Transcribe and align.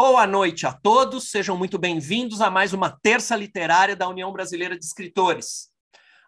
Boa 0.00 0.28
noite 0.28 0.64
a 0.64 0.72
todos, 0.72 1.28
sejam 1.28 1.56
muito 1.56 1.76
bem-vindos 1.76 2.40
a 2.40 2.48
mais 2.48 2.72
uma 2.72 2.88
terça 2.88 3.34
literária 3.34 3.96
da 3.96 4.08
União 4.08 4.32
Brasileira 4.32 4.78
de 4.78 4.84
Escritores. 4.84 5.70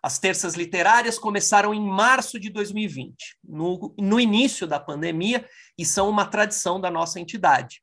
As 0.03 0.19
terças 0.19 0.55
literárias 0.55 1.21
começaram 1.21 1.73
em 1.73 1.81
março 1.81 2.41
de 2.41 2.51
2020, 2.51 3.15
no, 3.45 3.95
no 3.97 4.19
início 4.19 4.67
da 4.67 4.81
pandemia, 4.81 5.49
e 5.79 5.87
são 5.87 6.11
uma 6.11 6.27
tradição 6.27 6.81
da 6.81 6.91
nossa 6.91 7.21
entidade. 7.21 7.81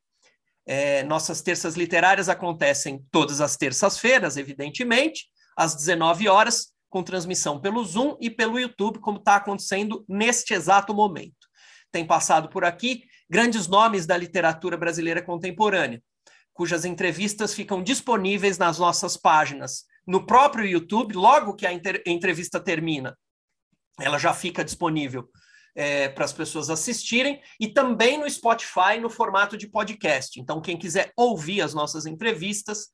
É, 0.68 1.04
nossas 1.04 1.42
terças 1.42 1.78
literárias 1.78 2.28
acontecem 2.28 3.02
todas 3.10 3.40
as 3.40 3.56
terças-feiras, 3.56 4.36
evidentemente, 4.36 5.30
às 5.56 5.74
19 5.74 6.28
horas, 6.28 6.74
com 6.90 7.02
transmissão 7.02 7.62
pelo 7.62 7.82
Zoom 7.86 8.18
e 8.20 8.30
pelo 8.30 8.60
YouTube, 8.60 9.00
como 9.00 9.20
está 9.20 9.38
acontecendo 9.38 10.04
neste 10.06 10.54
exato 10.54 10.94
momento. 10.94 11.48
Tem 11.94 12.06
passado 12.06 12.50
por 12.50 12.66
aqui 12.66 13.04
grandes 13.30 13.68
nomes 13.68 14.05
da 14.05 14.18
literatura 14.18 14.78
brasileira 14.78 15.21
contemporânea, 15.21 16.02
cujas 16.54 16.86
entrevistas 16.86 17.53
ficam 17.53 17.84
disponíveis 17.84 18.58
nas 18.58 18.80
nossas 18.80 19.16
páginas 19.16 19.86
no 20.08 20.26
próprio 20.26 20.66
YouTube, 20.66 21.13
logo 21.13 21.53
que 21.53 21.67
a 21.67 21.73
entrevista 22.05 22.62
termina, 22.62 23.17
ela 24.00 24.17
já 24.17 24.34
fica 24.34 24.63
disponível 24.63 25.30
é, 25.76 26.08
para 26.08 26.23
as 26.23 26.31
pessoas 26.31 26.70
assistirem, 26.70 27.41
e 27.59 27.67
também 27.67 28.17
no 28.17 28.30
Spotify, 28.30 28.98
no 29.02 29.09
formato 29.09 29.58
de 29.58 29.67
podcast. 29.67 30.39
Então, 30.39 30.62
quem 30.62 30.78
quiser 30.78 31.12
ouvir 31.16 31.62
as 31.62 31.73
nossas 31.73 32.05
entrevistas, 32.05 32.88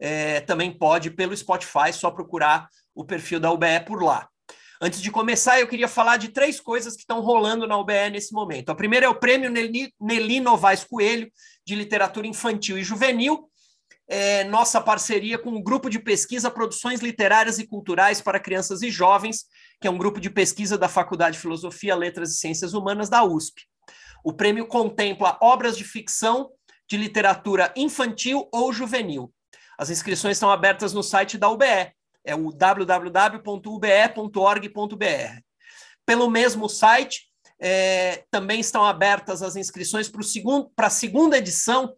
é, 0.00 0.40
também 0.40 0.76
pode 0.76 1.10
pelo 1.10 1.36
Spotify, 1.36 1.92
só 1.92 2.10
procurar 2.10 2.68
o 2.94 3.04
perfil 3.04 3.38
da 3.38 3.50
UBE 3.52 3.80
por 3.86 4.02
lá. 4.02 4.28
Antes 4.80 5.00
de 5.00 5.10
começar, 5.10 5.58
eu 5.58 5.66
queria 5.66 5.88
falar 5.88 6.18
de 6.18 6.28
três 6.28 6.60
coisas 6.60 6.94
que 6.94 7.00
estão 7.00 7.20
rolando 7.20 7.66
na 7.66 7.78
UBE 7.78 8.10
nesse 8.10 8.32
momento. 8.32 8.70
A 8.70 8.74
primeira 8.74 9.06
é 9.06 9.08
o 9.08 9.18
prêmio 9.18 9.50
Nelly, 9.50 10.40
Novaes 10.40 10.84
Coelho, 10.84 11.30
de 11.66 11.74
literatura 11.74 12.26
infantil 12.26 12.76
e 12.76 12.84
juvenil, 12.84 13.50
é, 14.08 14.44
nossa 14.44 14.80
parceria 14.80 15.38
com 15.38 15.50
o 15.50 15.62
grupo 15.62 15.90
de 15.90 15.98
pesquisa 15.98 16.50
Produções 16.50 17.00
Literárias 17.00 17.58
e 17.58 17.66
Culturais 17.66 18.20
para 18.20 18.38
Crianças 18.38 18.82
e 18.82 18.90
Jovens, 18.90 19.46
que 19.80 19.88
é 19.88 19.90
um 19.90 19.98
grupo 19.98 20.20
de 20.20 20.30
pesquisa 20.30 20.78
da 20.78 20.88
Faculdade 20.88 21.36
de 21.36 21.42
Filosofia, 21.42 21.96
Letras 21.96 22.30
e 22.30 22.36
Ciências 22.36 22.72
Humanas 22.72 23.08
da 23.08 23.24
USP. 23.24 23.62
O 24.22 24.32
prêmio 24.32 24.66
contempla 24.66 25.38
obras 25.40 25.76
de 25.76 25.84
ficção 25.84 26.50
de 26.88 26.96
literatura 26.96 27.72
infantil 27.76 28.48
ou 28.52 28.72
juvenil. 28.72 29.32
As 29.78 29.90
inscrições 29.90 30.36
estão 30.36 30.50
abertas 30.50 30.92
no 30.92 31.02
site 31.02 31.36
da 31.36 31.50
UBE, 31.50 31.92
é 32.26 32.34
o 32.34 32.50
www.ube.org.br. 32.50 33.40
Pelo 36.04 36.28
mesmo 36.28 36.68
site, 36.68 37.28
é, 37.58 38.24
também 38.30 38.60
estão 38.60 38.84
abertas 38.84 39.42
as 39.42 39.56
inscrições 39.56 40.10
para 40.74 40.88
a 40.88 40.90
segunda 40.90 41.38
edição 41.38 41.94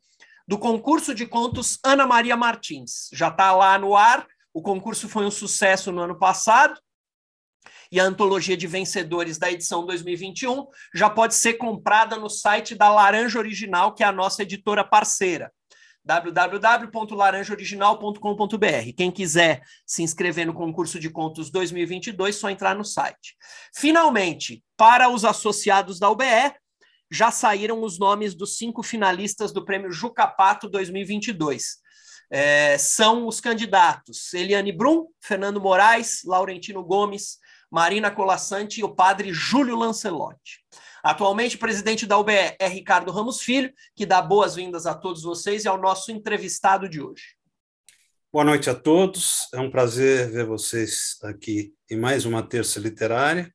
do 0.47 0.59
concurso 0.59 1.15
de 1.15 1.27
contos 1.27 1.79
Ana 1.83 2.07
Maria 2.07 2.37
Martins. 2.37 3.09
Já 3.13 3.29
está 3.29 3.53
lá 3.53 3.77
no 3.79 3.97
ar, 3.97 4.27
o 4.53 4.63
concurso 4.63 5.09
foi 5.09 5.25
um 5.25 5.31
sucesso 5.31 5.91
no 5.91 6.03
ano 6.03 6.19
passado, 6.19 6.79
e 7.91 7.99
a 7.99 8.05
antologia 8.05 8.57
de 8.57 8.67
vencedores 8.67 9.39
da 9.39 9.51
edição 9.51 9.87
2021 9.87 10.67
já 10.95 11.09
pode 11.09 11.35
ser 11.35 11.55
comprada 11.55 12.17
no 12.17 12.29
site 12.29 12.75
da 12.75 12.91
Laranja 12.91 13.39
Original, 13.39 13.95
que 13.95 14.03
é 14.03 14.07
a 14.07 14.13
nossa 14.13 14.43
editora 14.43 14.85
parceira 14.85 15.51
www.laranjaoriginal.com.br. 16.09 18.93
Quem 18.97 19.11
quiser 19.11 19.61
se 19.85 20.03
inscrever 20.03 20.47
no 20.47 20.55
concurso 20.55 20.99
de 20.99 21.11
contos 21.11 21.51
2022, 21.51 22.35
só 22.35 22.49
entrar 22.49 22.75
no 22.75 22.83
site. 22.83 23.37
Finalmente, 23.77 24.65
para 24.75 25.11
os 25.11 25.27
associados 25.27 25.99
da 25.99 26.09
UBE, 26.09 26.55
já 27.11 27.31
saíram 27.31 27.83
os 27.83 27.99
nomes 27.99 28.35
dos 28.35 28.57
cinco 28.57 28.83
finalistas 28.83 29.53
do 29.53 29.67
Prêmio 29.67 29.93
Jucapato 29.93 30.67
2022. 30.67 31.77
É, 32.31 32.79
são 32.79 33.27
os 33.27 33.39
candidatos 33.39 34.33
Eliane 34.33 34.73
Brum, 34.73 35.09
Fernando 35.21 35.61
Moraes, 35.61 36.23
Laurentino 36.25 36.83
Gomes, 36.83 37.37
Marina 37.71 38.11
Colassante 38.11 38.81
e 38.81 38.85
o 38.85 38.95
padre 38.95 39.31
Júlio 39.31 39.77
Lancelotti. 39.77 40.65
Atualmente, 41.03 41.57
o 41.57 41.59
presidente 41.59 42.07
da 42.07 42.19
UBE 42.19 42.57
é 42.59 42.69
Ricardo 42.69 43.11
Ramos 43.11 43.41
Filho, 43.41 43.73
que 43.95 44.05
dá 44.05 44.21
boas-vindas 44.21 44.87
a 44.87 44.95
todos 44.95 45.23
vocês 45.23 45.65
e 45.65 45.69
ao 45.69 45.79
nosso 45.79 46.11
entrevistado 46.11 46.89
de 46.89 47.01
hoje. 47.01 47.37
Boa 48.33 48.45
noite 48.45 48.69
a 48.69 48.75
todos. 48.75 49.49
É 49.55 49.59
um 49.59 49.71
prazer 49.71 50.31
ver 50.31 50.45
vocês 50.45 51.17
aqui 51.23 51.73
em 51.91 51.97
mais 51.97 52.25
uma 52.25 52.43
terça 52.43 52.79
literária. 52.79 53.53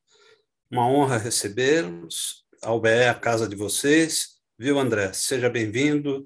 Uma 0.70 0.88
honra 0.88 1.16
recebê-los. 1.16 2.44
A 2.62 2.72
UBE 2.72 2.88
é 2.88 3.08
a 3.08 3.14
casa 3.14 3.46
de 3.46 3.54
vocês. 3.54 4.34
Viu, 4.58 4.78
André? 4.78 5.12
Seja 5.12 5.48
bem-vindo. 5.48 6.24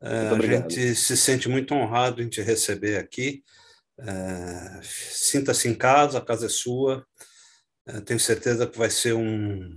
É, 0.00 0.28
a 0.28 0.40
gente 0.40 0.94
se 0.94 1.16
sente 1.16 1.48
muito 1.48 1.74
honrado 1.74 2.22
em 2.22 2.28
te 2.28 2.40
receber 2.40 2.98
aqui. 2.98 3.42
É, 3.98 4.80
sinta-se 4.82 5.68
em 5.68 5.74
casa, 5.74 6.18
a 6.18 6.24
casa 6.24 6.46
é 6.46 6.48
sua. 6.48 7.04
É, 7.86 8.00
tenho 8.00 8.20
certeza 8.20 8.66
que 8.66 8.78
vai 8.78 8.90
ser 8.90 9.14
um, 9.14 9.76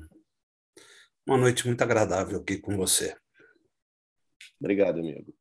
uma 1.28 1.38
noite 1.38 1.66
muito 1.68 1.82
agradável 1.82 2.40
aqui 2.40 2.58
com 2.58 2.76
você. 2.76 3.16
Obrigado, 4.60 5.00
amigo. 5.00 5.34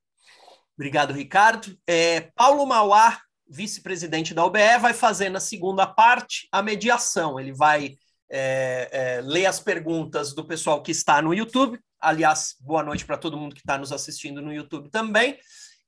Obrigado, 0.75 1.13
Ricardo. 1.13 1.77
É, 1.87 2.31
Paulo 2.35 2.65
Mauá, 2.65 3.21
vice-presidente 3.49 4.33
da 4.33 4.45
OBE, 4.45 4.79
vai 4.81 4.95
fazer 4.95 5.29
na 5.29 5.41
segunda 5.41 5.87
parte 5.87 6.49
a 6.51 6.63
mediação. 6.63 7.39
Ele 7.39 7.53
vai 7.53 7.97
é, 8.31 8.89
é, 8.91 9.21
ler 9.21 9.47
as 9.47 9.61
perguntas 9.61 10.33
do 10.33 10.47
pessoal 10.47 10.83
que 10.83 10.93
está 10.93 11.21
no 11.21 11.35
YouTube. 11.35 11.79
Aliás, 12.01 12.55
boa 12.61 12.83
noite 12.83 13.05
para 13.05 13.19
todo 13.19 13.37
mundo 13.37 13.55
que 13.55 13.61
está 13.61 13.77
nos 13.77 13.93
assistindo 13.93 14.41
no 14.41 14.53
YouTube 14.53 14.89
também. 14.91 15.39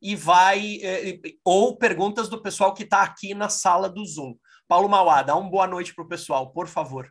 E 0.01 0.17
vai, 0.17 0.79
é, 0.83 1.19
ou 1.45 1.79
perguntas 1.79 2.29
do 2.29 2.43
pessoal 2.43 2.75
que 2.75 2.83
está 2.83 3.03
aqui 3.03 3.33
na 3.33 3.49
sala 3.49 3.89
do 3.89 4.05
Zoom. 4.05 4.35
Paulo 4.67 4.89
Mauá, 4.89 5.23
dá 5.23 5.37
uma 5.37 5.49
boa 5.49 5.67
noite 5.67 5.95
para 5.95 6.05
o 6.05 6.09
pessoal, 6.09 6.53
por 6.53 6.67
favor. 6.67 7.11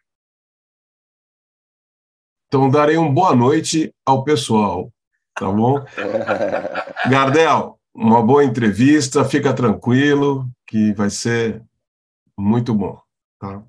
Então, 2.51 2.69
darei 2.69 2.97
uma 2.97 3.09
boa 3.09 3.33
noite 3.33 3.95
ao 4.05 4.25
pessoal, 4.25 4.91
tá 5.39 5.49
bom? 5.49 5.81
Gardel, 7.09 7.79
uma 7.95 8.21
boa 8.21 8.43
entrevista, 8.43 9.23
fica 9.23 9.53
tranquilo, 9.53 10.45
que 10.67 10.91
vai 10.91 11.09
ser 11.09 11.63
muito 12.37 12.73
bom, 12.75 12.99
tá? 13.39 13.63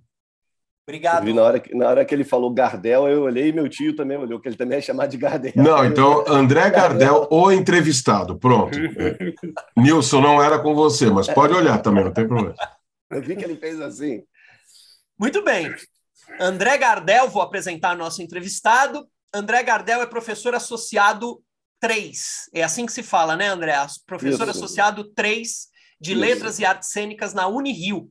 Obrigado. 0.85 1.33
na, 1.33 1.43
hora 1.43 1.61
que, 1.61 1.73
na 1.73 1.89
hora 1.91 2.05
que 2.05 2.13
ele 2.13 2.25
falou 2.25 2.53
Gardel, 2.53 3.07
eu 3.07 3.23
olhei 3.23 3.51
e 3.51 3.53
meu 3.53 3.69
tio 3.69 3.95
também 3.95 4.19
olhou, 4.19 4.41
que 4.41 4.49
ele 4.49 4.57
também 4.57 4.79
é 4.79 4.81
chamado 4.81 5.11
de 5.11 5.17
Gardel. 5.17 5.53
Não, 5.55 5.87
então 5.87 6.25
André 6.27 6.69
Gardel, 6.69 7.29
o 7.31 7.53
entrevistado, 7.53 8.37
pronto. 8.37 8.77
Nilson, 9.79 10.21
não 10.21 10.43
era 10.43 10.59
com 10.59 10.75
você, 10.75 11.09
mas 11.09 11.29
pode 11.29 11.55
olhar 11.55 11.79
também, 11.79 12.03
não 12.03 12.13
tem 12.13 12.27
problema. 12.27 12.57
Eu 13.09 13.23
vi 13.23 13.37
que 13.37 13.45
ele 13.45 13.55
fez 13.55 13.81
assim. 13.81 14.25
Muito 15.17 15.41
bem. 15.45 15.73
André 16.41 16.79
Gardel, 16.79 17.29
vou 17.29 17.43
apresentar 17.43 17.97
nosso 17.97 18.23
entrevistado. 18.23 19.09
André 19.33 19.63
Gardel 19.63 20.03
é 20.03 20.07
professor 20.07 20.55
associado 20.55 21.43
3. 21.81 22.51
É 22.55 22.63
assim 22.63 22.87
que 22.87 22.93
se 22.93 23.03
fala, 23.03 23.37
né, 23.37 23.49
André? 23.49 23.75
Professor 24.07 24.49
Isso. 24.49 24.59
associado 24.59 25.05
3 25.13 25.69
de 26.01 26.13
Isso. 26.13 26.21
Letras 26.21 26.59
e 26.59 26.65
Artes 26.65 26.91
Cênicas 26.91 27.35
na 27.35 27.47
Unirio. 27.47 28.11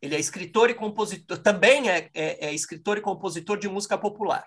Ele 0.00 0.14
é 0.14 0.18
escritor 0.18 0.70
e 0.70 0.74
compositor, 0.74 1.38
também 1.38 1.90
é, 1.90 2.08
é, 2.14 2.48
é 2.48 2.54
escritor 2.54 2.96
e 2.98 3.02
compositor 3.02 3.58
de 3.58 3.68
música 3.68 3.98
popular. 3.98 4.46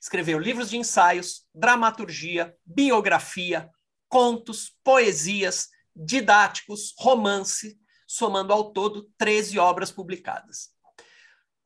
Escreveu 0.00 0.38
livros 0.38 0.70
de 0.70 0.76
ensaios, 0.76 1.46
dramaturgia, 1.54 2.54
biografia, 2.64 3.68
contos, 4.08 4.76
poesias, 4.84 5.68
didáticos, 5.96 6.94
romance, 6.98 7.78
somando 8.06 8.52
ao 8.52 8.72
todo 8.72 9.08
13 9.16 9.58
obras 9.58 9.90
publicadas. 9.90 10.73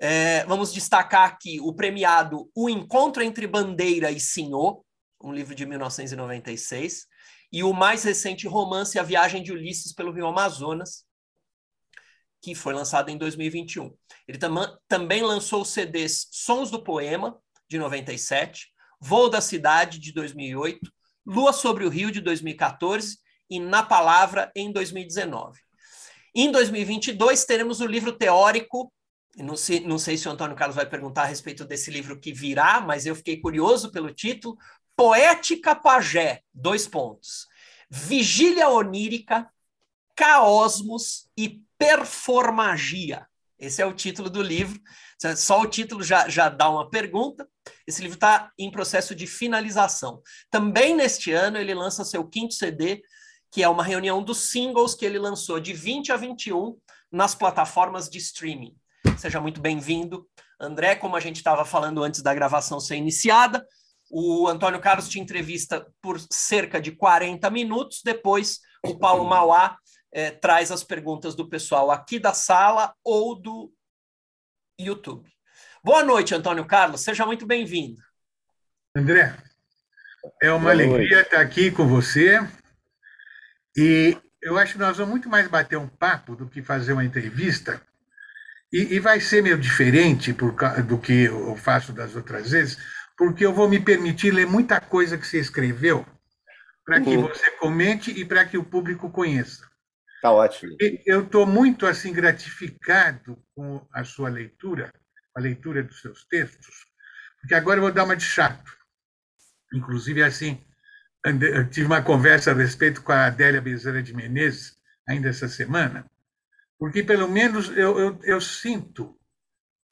É, 0.00 0.44
vamos 0.44 0.72
destacar 0.72 1.28
aqui 1.28 1.60
o 1.60 1.72
premiado 1.72 2.48
O 2.54 2.70
Encontro 2.70 3.22
entre 3.22 3.48
Bandeira 3.48 4.12
e 4.12 4.20
Senhor, 4.20 4.84
um 5.20 5.32
livro 5.32 5.56
de 5.56 5.66
1996, 5.66 7.06
e 7.50 7.64
o 7.64 7.72
mais 7.72 8.04
recente 8.04 8.46
romance 8.46 8.98
A 8.98 9.02
Viagem 9.02 9.42
de 9.42 9.50
Ulisses 9.50 9.92
pelo 9.92 10.12
Rio 10.12 10.26
Amazonas, 10.26 11.04
que 12.40 12.54
foi 12.54 12.72
lançado 12.72 13.08
em 13.08 13.18
2021. 13.18 13.92
Ele 14.28 14.38
tam 14.38 14.78
também 14.86 15.22
lançou 15.22 15.62
os 15.62 15.70
CDs 15.70 16.28
Sons 16.30 16.70
do 16.70 16.84
Poema, 16.84 17.36
de 17.68 17.76
97, 17.76 18.68
Voo 19.00 19.28
da 19.28 19.40
Cidade, 19.40 19.98
de 19.98 20.12
2008, 20.12 20.92
Lua 21.26 21.52
sobre 21.52 21.84
o 21.84 21.88
Rio, 21.88 22.12
de 22.12 22.20
2014 22.20 23.18
e 23.50 23.58
Na 23.58 23.82
Palavra, 23.82 24.50
em 24.54 24.70
2019. 24.70 25.58
Em 26.34 26.52
2022, 26.52 27.44
teremos 27.44 27.80
o 27.80 27.86
livro 27.86 28.12
teórico 28.12 28.92
não 29.42 29.56
sei, 29.56 29.80
não 29.80 29.98
sei 29.98 30.16
se 30.16 30.28
o 30.28 30.32
Antônio 30.32 30.56
Carlos 30.56 30.76
vai 30.76 30.86
perguntar 30.86 31.22
a 31.22 31.26
respeito 31.26 31.64
desse 31.64 31.90
livro 31.90 32.18
que 32.18 32.32
virá, 32.32 32.80
mas 32.80 33.06
eu 33.06 33.14
fiquei 33.14 33.40
curioso 33.40 33.90
pelo 33.90 34.12
título. 34.12 34.56
Poética 34.96 35.74
Pajé, 35.76 36.42
dois 36.52 36.86
pontos. 36.88 37.46
Vigília 37.88 38.68
onírica, 38.68 39.48
caosmos 40.16 41.28
e 41.36 41.62
performagia. 41.78 43.26
Esse 43.58 43.80
é 43.80 43.86
o 43.86 43.94
título 43.94 44.28
do 44.28 44.42
livro. 44.42 44.80
Só 45.36 45.60
o 45.60 45.66
título 45.66 46.02
já, 46.02 46.28
já 46.28 46.48
dá 46.48 46.68
uma 46.68 46.88
pergunta. 46.88 47.48
Esse 47.86 48.02
livro 48.02 48.16
está 48.16 48.52
em 48.58 48.70
processo 48.70 49.14
de 49.14 49.26
finalização. 49.26 50.22
Também 50.50 50.94
neste 50.94 51.32
ano 51.32 51.58
ele 51.58 51.74
lança 51.74 52.04
seu 52.04 52.24
quinto 52.24 52.54
CD, 52.54 53.02
que 53.50 53.62
é 53.62 53.68
uma 53.68 53.82
reunião 53.82 54.22
dos 54.22 54.50
singles 54.50 54.94
que 54.94 55.04
ele 55.04 55.18
lançou 55.18 55.58
de 55.58 55.72
20 55.72 56.12
a 56.12 56.16
21 56.16 56.78
nas 57.10 57.34
plataformas 57.34 58.08
de 58.08 58.18
streaming. 58.18 58.76
Seja 59.18 59.40
muito 59.40 59.60
bem-vindo. 59.60 60.28
André, 60.60 60.94
como 60.94 61.16
a 61.16 61.20
gente 61.20 61.38
estava 61.38 61.64
falando 61.64 62.04
antes 62.04 62.22
da 62.22 62.32
gravação 62.32 62.78
ser 62.78 62.94
iniciada, 62.94 63.66
o 64.08 64.46
Antônio 64.46 64.80
Carlos 64.80 65.08
te 65.08 65.18
entrevista 65.18 65.84
por 66.00 66.20
cerca 66.30 66.80
de 66.80 66.92
40 66.92 67.50
minutos. 67.50 68.00
Depois, 68.04 68.60
o 68.86 68.96
Paulo 68.96 69.28
Mauá 69.28 69.76
é, 70.12 70.30
traz 70.30 70.70
as 70.70 70.84
perguntas 70.84 71.34
do 71.34 71.48
pessoal 71.48 71.90
aqui 71.90 72.20
da 72.20 72.32
sala 72.32 72.94
ou 73.02 73.34
do 73.34 73.72
YouTube. 74.78 75.28
Boa 75.82 76.04
noite, 76.04 76.32
Antônio 76.32 76.64
Carlos. 76.64 77.00
Seja 77.00 77.26
muito 77.26 77.44
bem-vindo. 77.44 78.00
André, 78.96 79.36
é 80.40 80.52
uma 80.52 80.60
Boa 80.60 80.72
alegria 80.72 80.96
noite. 80.96 81.14
estar 81.14 81.40
aqui 81.40 81.72
com 81.72 81.88
você. 81.88 82.38
E 83.76 84.16
eu 84.40 84.56
acho 84.56 84.74
que 84.74 84.78
nós 84.78 84.96
vamos 84.96 85.10
muito 85.10 85.28
mais 85.28 85.48
bater 85.48 85.76
um 85.76 85.88
papo 85.88 86.36
do 86.36 86.48
que 86.48 86.62
fazer 86.62 86.92
uma 86.92 87.04
entrevista. 87.04 87.82
E, 88.72 88.94
e 88.94 89.00
vai 89.00 89.20
ser 89.20 89.42
meio 89.42 89.58
diferente 89.58 90.32
por, 90.32 90.54
do 90.82 90.98
que 90.98 91.24
eu 91.24 91.56
faço 91.56 91.92
das 91.92 92.14
outras 92.14 92.50
vezes, 92.50 92.76
porque 93.16 93.44
eu 93.44 93.52
vou 93.52 93.68
me 93.68 93.80
permitir 93.80 94.30
ler 94.30 94.46
muita 94.46 94.80
coisa 94.80 95.16
que 95.16 95.26
você 95.26 95.38
escreveu 95.38 96.06
para 96.84 97.00
que 97.00 97.16
uhum. 97.16 97.28
você 97.28 97.50
comente 97.52 98.10
e 98.10 98.24
para 98.24 98.46
que 98.46 98.56
o 98.56 98.64
público 98.64 99.10
conheça. 99.10 99.68
Tá 100.22 100.32
ótimo. 100.32 100.74
E 100.80 101.02
eu 101.06 101.22
estou 101.22 101.46
muito 101.46 101.86
assim 101.86 102.12
gratificado 102.12 103.38
com 103.54 103.86
a 103.92 104.04
sua 104.04 104.28
leitura, 104.28 104.92
a 105.34 105.40
leitura 105.40 105.82
dos 105.82 106.00
seus 106.00 106.24
textos, 106.24 106.86
porque 107.40 107.54
agora 107.54 107.78
eu 107.78 107.82
vou 107.82 107.92
dar 107.92 108.04
uma 108.04 108.16
de 108.16 108.24
chato. 108.24 108.76
Inclusive, 109.72 110.22
assim, 110.22 110.58
eu 111.24 111.68
tive 111.68 111.86
uma 111.86 112.02
conversa 112.02 112.52
a 112.52 112.54
respeito 112.54 113.02
com 113.02 113.12
a 113.12 113.26
Adélia 113.26 113.60
Bezerra 113.60 114.02
de 114.02 114.14
Menezes, 114.14 114.76
ainda 115.06 115.28
essa 115.28 115.46
semana, 115.46 116.06
porque 116.78 117.02
pelo 117.02 117.28
menos 117.28 117.68
eu, 117.76 117.98
eu, 117.98 118.20
eu 118.22 118.40
sinto 118.40 119.18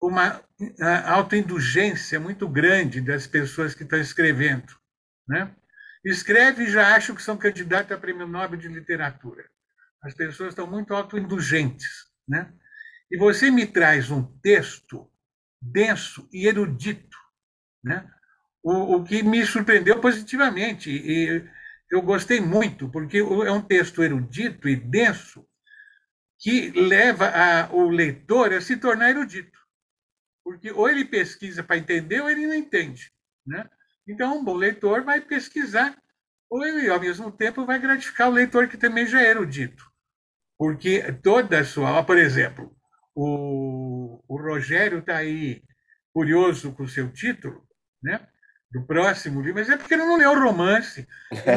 uma 0.01 0.41
autoindulgência 1.07 2.21
muito 2.21 2.49
grande 2.49 3.01
das 3.01 3.27
pessoas 3.27 3.75
que 3.75 3.83
estão 3.83 3.99
escrevendo. 3.99 4.73
Né? 5.29 5.55
Escreve 6.05 6.65
e 6.65 6.71
já 6.71 6.95
acham 6.95 7.17
que 7.17 7.23
são 7.23 7.37
candidatos 7.37 7.93
a 7.93 7.99
prêmio 7.99 8.27
Nobel 8.27 8.59
de 8.59 8.69
Literatura. 8.69 9.45
As 10.03 10.15
pessoas 10.15 10.51
estão 10.51 10.67
muito 10.67 10.95
autoindulgentes. 10.95 12.07
Né? 12.29 12.53
E 13.11 13.19
você 13.19 13.51
me 13.51 13.67
traz 13.67 14.11
um 14.11 14.23
texto 14.41 15.11
denso 15.61 16.29
e 16.33 16.47
erudito, 16.47 17.17
né? 17.83 18.09
o, 18.63 18.97
o 18.97 19.05
que 19.05 19.23
me 19.23 19.45
surpreendeu 19.45 20.01
positivamente. 20.01 20.91
E 20.91 21.45
eu 21.91 22.03
gostei 22.03 22.41
muito, 22.41 22.89
porque 22.89 23.19
é 23.19 23.51
um 23.51 23.63
texto 23.63 24.03
erudito 24.03 24.69
e 24.69 24.77
denso 24.77 25.47
que 26.47 26.71
leva 26.71 27.27
a, 27.27 27.75
o 27.75 27.89
leitor 27.89 28.53
a 28.53 28.61
se 28.61 28.77
tornar 28.77 29.11
erudito. 29.11 29.59
Porque 30.45 30.71
ou 30.71 30.89
ele 30.89 31.05
pesquisa 31.05 31.65
para 31.65 31.77
entender 31.77 32.21
ou 32.21 32.31
ele 32.31 32.47
não 32.47 32.55
entende. 32.55 33.13
Né? 33.45 33.69
Então, 34.07 34.39
um 34.39 34.45
bom 34.45 34.55
leitor 34.55 35.03
vai 35.03 35.21
pesquisar, 35.21 36.01
ou 36.49 36.65
ele, 36.65 36.89
ao 36.89 37.01
mesmo 37.01 37.33
tempo, 37.33 37.67
vai 37.67 37.81
gratificar 37.81 38.29
o 38.29 38.33
leitor 38.33 38.69
que 38.69 38.77
também 38.77 39.09
já 39.09 39.21
é 39.21 39.31
erudito. 39.31 39.91
Porque 40.57 41.13
toda 41.15 41.59
a 41.59 41.65
sua 41.65 42.05
por 42.05 42.17
exemplo, 42.17 42.73
o, 43.13 44.23
o 44.29 44.37
Rogério 44.37 45.01
está 45.01 45.17
aí 45.17 45.65
curioso 46.13 46.71
com 46.75 46.85
o 46.85 46.89
seu 46.89 47.13
título, 47.13 47.67
né? 48.01 48.25
do 48.71 48.87
próximo 48.87 49.41
livro, 49.41 49.57
mas 49.57 49.69
é 49.69 49.77
porque 49.77 49.95
ele 49.95 50.05
não 50.05 50.17
leu 50.17 50.31
o 50.31 50.41
romance, 50.41 51.09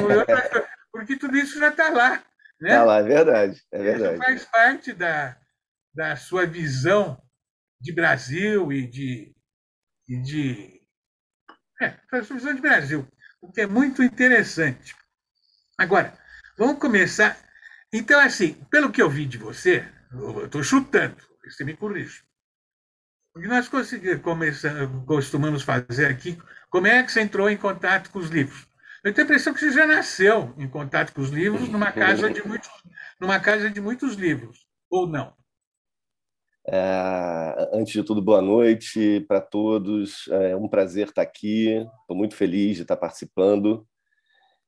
leu 0.08 0.26
porque 0.92 1.16
tudo 1.16 1.38
isso 1.38 1.60
já 1.60 1.70
está 1.70 1.90
lá. 1.90 2.24
Né? 2.62 2.70
Está 2.70 2.84
lá, 2.84 2.98
é 3.00 3.04
verdade. 3.04 3.64
É 3.72 3.82
verdade. 3.82 4.14
Isso 4.16 4.24
faz 4.24 4.46
parte 4.46 4.94
da, 4.94 5.38
da 5.94 6.16
sua 6.16 6.46
visão 6.46 7.22
de 7.80 7.94
Brasil 7.94 8.72
e 8.72 8.88
de. 8.88 9.36
E 10.08 10.22
de 10.22 10.82
é, 11.82 11.96
a 12.12 12.24
sua 12.24 12.36
visão 12.36 12.54
de 12.54 12.62
Brasil, 12.62 13.08
o 13.42 13.52
que 13.52 13.62
é 13.62 13.68
muito 13.68 14.04
interessante. 14.04 14.96
Agora, 15.78 16.14
vamos 16.58 16.80
começar. 16.80 17.38
Então, 17.94 18.20
assim, 18.20 18.54
pelo 18.70 18.92
que 18.92 19.02
eu 19.02 19.10
vi 19.10 19.26
de 19.26 19.38
você, 19.38 19.88
eu 20.12 20.46
estou 20.46 20.62
chutando, 20.62 21.16
você 21.46 21.64
me 21.64 21.78
corrige. 21.78 22.24
O 23.34 23.40
que 23.40 23.48
nós 23.48 23.70
costumamos 25.06 25.64
fazer 25.64 26.08
aqui, 26.08 26.38
como 26.70 26.88
é 26.88 27.02
que 27.04 27.12
você 27.12 27.22
entrou 27.22 27.50
em 27.50 27.56
contato 27.56 28.10
com 28.10 28.20
os 28.20 28.30
livros? 28.30 28.68
Eu 29.02 29.14
tenho 29.14 29.26
a 29.26 29.30
impressão 29.30 29.54
que 29.54 29.62
você 29.62 29.72
já 29.72 29.88
nasceu 29.88 30.54
em 30.58 30.68
contato 30.68 31.14
com 31.14 31.22
os 31.22 31.30
livros 31.30 31.70
numa 31.70 31.90
casa 31.90 32.30
de 32.30 32.46
muitos, 32.46 32.70
numa 33.20 33.40
casa 33.40 33.70
de 33.70 33.80
muitos 33.80 34.16
livros, 34.16 34.68
ou 34.90 35.08
não? 35.08 35.34
É, 36.68 37.70
antes 37.74 37.94
de 37.94 38.04
tudo, 38.04 38.22
boa 38.22 38.42
noite 38.42 39.22
para 39.22 39.40
todos. 39.40 40.28
É 40.28 40.54
um 40.54 40.68
prazer 40.68 41.08
estar 41.08 41.22
aqui. 41.22 41.70
Estou 42.02 42.16
muito 42.16 42.36
feliz 42.36 42.76
de 42.76 42.82
estar 42.82 42.98
participando. 42.98 43.88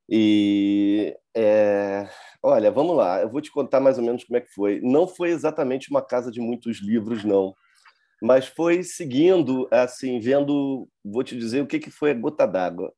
E 0.09 1.13
é, 1.35 2.09
olha, 2.41 2.71
vamos 2.71 2.95
lá. 2.95 3.21
Eu 3.21 3.29
vou 3.29 3.41
te 3.41 3.51
contar 3.51 3.81
mais 3.81 3.97
ou 3.97 4.03
menos 4.03 4.23
como 4.23 4.37
é 4.37 4.41
que 4.41 4.53
foi. 4.53 4.79
Não 4.81 5.07
foi 5.07 5.31
exatamente 5.31 5.91
uma 5.91 6.01
casa 6.01 6.31
de 6.31 6.39
muitos 6.39 6.81
livros, 6.81 7.25
não, 7.25 7.53
mas 8.21 8.47
foi 8.47 8.81
seguindo, 8.81 9.67
assim, 9.69 10.21
vendo. 10.21 10.87
Vou 11.03 11.21
te 11.21 11.37
dizer 11.37 11.61
o 11.61 11.67
que 11.67 11.79
que 11.79 11.91
foi 11.91 12.11
a 12.11 12.13
gota 12.15 12.47
d'água. 12.47 12.93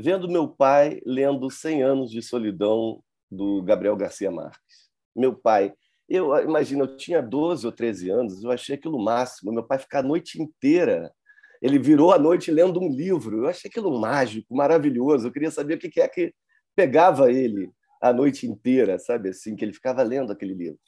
Vendo 0.00 0.28
meu 0.28 0.48
pai 0.48 1.00
lendo 1.04 1.50
100 1.50 1.82
anos 1.82 2.10
de 2.10 2.22
solidão 2.22 3.02
do 3.30 3.62
Gabriel 3.62 3.96
Garcia 3.96 4.30
Marques. 4.30 4.88
Meu 5.14 5.34
pai 5.34 5.74
eu 6.08 6.34
imagino, 6.42 6.84
eu 6.84 6.96
tinha 6.96 7.20
12 7.20 7.66
ou 7.66 7.72
13 7.72 8.08
anos, 8.08 8.42
eu 8.42 8.50
achei 8.50 8.74
aquilo 8.74 8.98
máximo. 8.98 9.52
Meu 9.52 9.62
pai 9.62 9.78
ficar 9.78 9.98
a 9.98 10.02
noite 10.02 10.40
inteira. 10.40 11.12
Ele 11.60 11.78
virou 11.78 12.12
a 12.12 12.18
noite 12.18 12.50
lendo 12.50 12.80
um 12.80 12.88
livro. 12.88 13.44
Eu 13.44 13.48
achei 13.48 13.68
aquilo 13.68 14.00
mágico, 14.00 14.54
maravilhoso. 14.54 15.26
Eu 15.26 15.32
queria 15.32 15.50
saber 15.50 15.74
o 15.74 15.78
que 15.78 16.00
é 16.00 16.08
que 16.08 16.32
pegava 16.74 17.30
ele 17.30 17.70
a 18.00 18.12
noite 18.12 18.46
inteira, 18.46 18.98
sabe 18.98 19.30
assim, 19.30 19.56
que 19.56 19.64
ele 19.64 19.72
ficava 19.72 20.02
lendo 20.02 20.32
aquele 20.32 20.54
livro. 20.54 20.78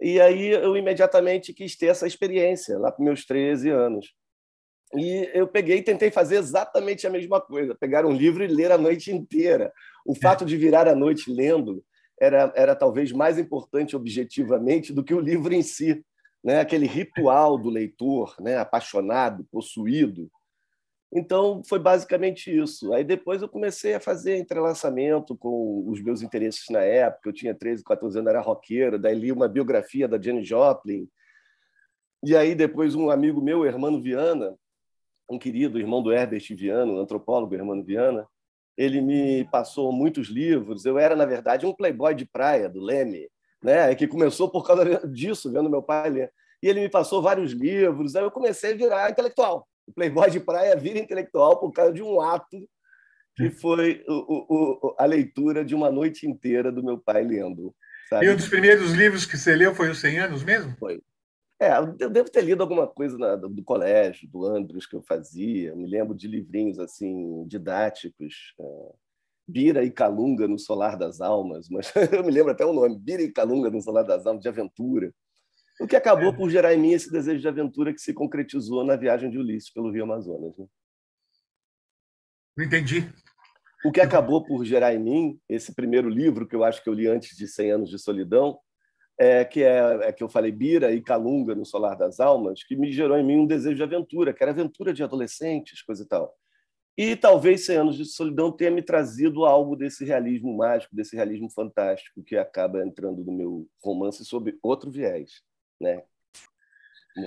E 0.00 0.20
aí 0.20 0.48
eu 0.48 0.76
imediatamente 0.76 1.54
quis 1.54 1.74
ter 1.76 1.86
essa 1.86 2.06
experiência, 2.06 2.78
lá 2.78 2.92
para 2.92 3.04
meus 3.04 3.24
13 3.24 3.70
anos. 3.70 4.14
E 4.94 5.28
eu 5.34 5.48
peguei 5.48 5.78
e 5.78 5.82
tentei 5.82 6.10
fazer 6.10 6.36
exatamente 6.36 7.06
a 7.06 7.10
mesma 7.10 7.40
coisa, 7.40 7.74
pegar 7.74 8.06
um 8.06 8.12
livro 8.12 8.44
e 8.44 8.46
ler 8.46 8.70
a 8.70 8.78
noite 8.78 9.12
inteira. 9.12 9.72
O 10.04 10.14
fato 10.14 10.44
de 10.44 10.56
virar 10.56 10.86
a 10.86 10.94
noite 10.94 11.30
lendo 11.30 11.84
era, 12.20 12.52
era 12.54 12.74
talvez 12.74 13.12
mais 13.12 13.38
importante 13.38 13.96
objetivamente 13.96 14.92
do 14.92 15.02
que 15.02 15.12
o 15.12 15.20
livro 15.20 15.52
em 15.52 15.62
si, 15.62 16.04
né? 16.42 16.60
aquele 16.60 16.86
ritual 16.86 17.58
do 17.58 17.68
leitor, 17.68 18.36
né? 18.40 18.56
apaixonado, 18.58 19.44
possuído. 19.50 20.30
Então, 21.12 21.62
foi 21.64 21.78
basicamente 21.78 22.54
isso. 22.56 22.92
Aí 22.92 23.04
depois 23.04 23.42
eu 23.42 23.48
comecei 23.48 23.94
a 23.94 24.00
fazer 24.00 24.36
entrelaçamento 24.36 25.36
com 25.36 25.84
os 25.88 26.02
meus 26.02 26.22
interesses 26.22 26.68
na 26.70 26.80
época. 26.80 27.28
Eu 27.28 27.32
tinha 27.32 27.54
13, 27.54 27.82
14 27.82 28.18
anos, 28.18 28.30
era 28.30 28.40
roqueiro, 28.40 28.98
daí 28.98 29.14
li 29.14 29.32
uma 29.32 29.48
biografia 29.48 30.08
da 30.08 30.20
Jane 30.20 30.44
Joplin. 30.44 31.08
E 32.24 32.36
aí 32.36 32.54
depois 32.54 32.94
um 32.94 33.10
amigo 33.10 33.40
meu, 33.40 33.64
Hermano 33.64 34.00
Viana, 34.00 34.56
um 35.28 35.38
querido 35.38 35.78
irmão 35.78 36.02
do 36.02 36.12
Herbert 36.12 36.44
Viana, 36.50 36.92
um 36.92 37.00
antropólogo 37.00 37.54
Hermano 37.54 37.84
Viana, 37.84 38.26
ele 38.76 39.00
me 39.00 39.44
passou 39.50 39.90
muitos 39.92 40.28
livros. 40.28 40.84
Eu 40.84 40.98
era, 40.98 41.16
na 41.16 41.24
verdade, 41.24 41.66
um 41.66 41.72
playboy 41.72 42.14
de 42.14 42.26
praia, 42.26 42.68
do 42.68 42.80
Leme, 42.80 43.28
né? 43.62 43.94
que 43.94 44.06
começou 44.06 44.50
por 44.50 44.66
causa 44.66 45.06
disso, 45.08 45.50
vendo 45.50 45.70
meu 45.70 45.82
pai 45.82 46.10
ler. 46.10 46.32
E 46.62 46.68
ele 46.68 46.80
me 46.80 46.88
passou 46.88 47.22
vários 47.22 47.52
livros, 47.52 48.14
aí 48.14 48.22
eu 48.22 48.30
comecei 48.30 48.72
a 48.72 48.76
virar 48.76 49.10
intelectual. 49.10 49.66
O 49.86 49.92
playboy 49.92 50.30
de 50.30 50.40
praia 50.40 50.76
vira 50.76 50.98
intelectual 50.98 51.58
por 51.58 51.72
causa 51.72 51.92
de 51.92 52.02
um 52.02 52.20
ato 52.20 52.68
que 53.36 53.50
foi 53.50 54.02
o, 54.08 54.88
o, 54.88 54.96
a 54.98 55.04
leitura 55.04 55.62
de 55.62 55.74
uma 55.74 55.90
noite 55.90 56.26
inteira 56.26 56.72
do 56.72 56.82
meu 56.82 56.98
pai 56.98 57.22
lendo. 57.22 57.74
Sabe? 58.08 58.24
E 58.24 58.30
um 58.30 58.36
dos 58.36 58.48
primeiros 58.48 58.92
livros 58.92 59.26
que 59.26 59.36
você 59.36 59.54
leu 59.54 59.74
foi 59.74 59.90
Os 59.90 60.00
100 60.00 60.18
Anos 60.20 60.42
mesmo? 60.42 60.74
Foi. 60.78 61.02
É, 61.58 61.70
eu 62.00 62.10
devo 62.10 62.30
ter 62.30 62.42
lido 62.42 62.62
alguma 62.62 62.86
coisa 62.86 63.16
na, 63.16 63.34
do, 63.34 63.48
do, 63.48 63.64
colégio, 63.64 64.28
do 64.28 64.44
Andros 64.44 64.86
que 64.86 64.94
eu 64.94 65.02
fazia. 65.02 65.74
me 65.74 65.86
lembro 65.86 66.14
de 66.14 66.28
livrinhos 66.28 66.78
assim 66.78 67.46
didáticos, 67.46 68.54
é, 68.60 68.92
Bira 69.48 69.82
e 69.82 69.90
Calunga 69.90 70.46
no 70.46 70.58
Solar 70.58 70.98
das 70.98 71.20
Almas, 71.20 71.68
mas 71.70 71.92
eu 72.12 72.22
me 72.22 72.30
lembro 72.30 72.52
até 72.52 72.64
o 72.64 72.74
nome, 72.74 72.98
Bira 72.98 73.22
e 73.22 73.32
Calunga 73.32 73.70
no 73.70 73.80
Solar 73.80 74.04
das 74.04 74.26
Almas, 74.26 74.42
de 74.42 74.48
aventura. 74.48 75.12
O 75.80 75.86
que 75.86 75.96
acabou 75.96 76.34
por 76.34 76.50
gerar 76.50 76.74
em 76.74 76.78
mim 76.78 76.92
esse 76.92 77.10
desejo 77.10 77.40
de 77.40 77.48
aventura 77.48 77.92
que 77.92 78.00
se 78.00 78.12
concretizou 78.12 78.84
na 78.84 78.96
viagem 78.96 79.30
de 79.30 79.38
Ulisses 79.38 79.70
pelo 79.70 79.90
Rio 79.90 80.04
Amazonas. 80.04 80.56
Né? 80.56 80.66
Não 82.56 82.64
entendi. 82.64 83.12
O 83.84 83.92
que 83.92 84.00
acabou 84.00 84.42
por 84.44 84.64
gerar 84.64 84.94
em 84.94 84.98
mim 84.98 85.40
esse 85.48 85.74
primeiro 85.74 86.08
livro 86.08 86.46
que 86.48 86.56
eu 86.56 86.64
acho 86.64 86.82
que 86.82 86.88
eu 86.88 86.94
li 86.94 87.06
antes 87.06 87.36
de 87.36 87.46
100 87.46 87.70
anos 87.72 87.90
de 87.90 87.98
solidão 87.98 88.58
é, 89.18 89.44
que 89.44 89.62
é, 89.62 90.08
é, 90.08 90.12
que 90.12 90.22
eu 90.22 90.28
falei 90.28 90.52
Bira 90.52 90.92
e 90.92 91.00
Calunga 91.00 91.54
no 91.54 91.64
Solar 91.64 91.96
das 91.96 92.20
Almas, 92.20 92.62
que 92.62 92.76
me 92.76 92.92
gerou 92.92 93.16
em 93.16 93.24
mim 93.24 93.36
um 93.36 93.46
desejo 93.46 93.76
de 93.76 93.82
aventura, 93.82 94.32
que 94.32 94.42
era 94.42 94.52
aventura 94.52 94.92
de 94.92 95.02
adolescentes, 95.02 95.82
coisa 95.82 96.02
e 96.02 96.06
tal. 96.06 96.34
E 96.98 97.14
talvez 97.14 97.66
100 97.66 97.76
anos 97.76 97.96
de 97.96 98.06
solidão 98.06 98.50
tenha 98.50 98.70
me 98.70 98.82
trazido 98.82 99.44
algo 99.44 99.76
desse 99.76 100.04
realismo 100.04 100.56
mágico, 100.56 100.96
desse 100.96 101.14
realismo 101.14 101.50
fantástico 101.50 102.22
que 102.22 102.36
acaba 102.36 102.82
entrando 102.82 103.22
no 103.22 103.32
meu 103.32 103.68
romance 103.82 104.24
sob 104.24 104.58
outro 104.62 104.90
viés, 104.90 105.42
né? 105.80 106.02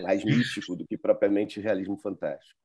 mais 0.04 0.24
místico 0.24 0.76
do 0.76 0.86
que 0.86 0.98
propriamente 0.98 1.60
realismo 1.60 1.98
fantástico. 1.98 2.60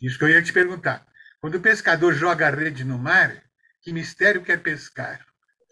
Isso 0.00 0.18
que 0.18 0.24
eu 0.24 0.28
ia 0.28 0.42
te 0.42 0.52
perguntar. 0.52 1.06
Quando 1.40 1.56
o 1.56 1.62
pescador 1.62 2.14
joga 2.14 2.46
a 2.46 2.50
rede 2.50 2.84
no 2.84 2.98
mar, 2.98 3.42
que 3.80 3.92
mistério 3.92 4.42
quer 4.42 4.62
pescar? 4.62 5.26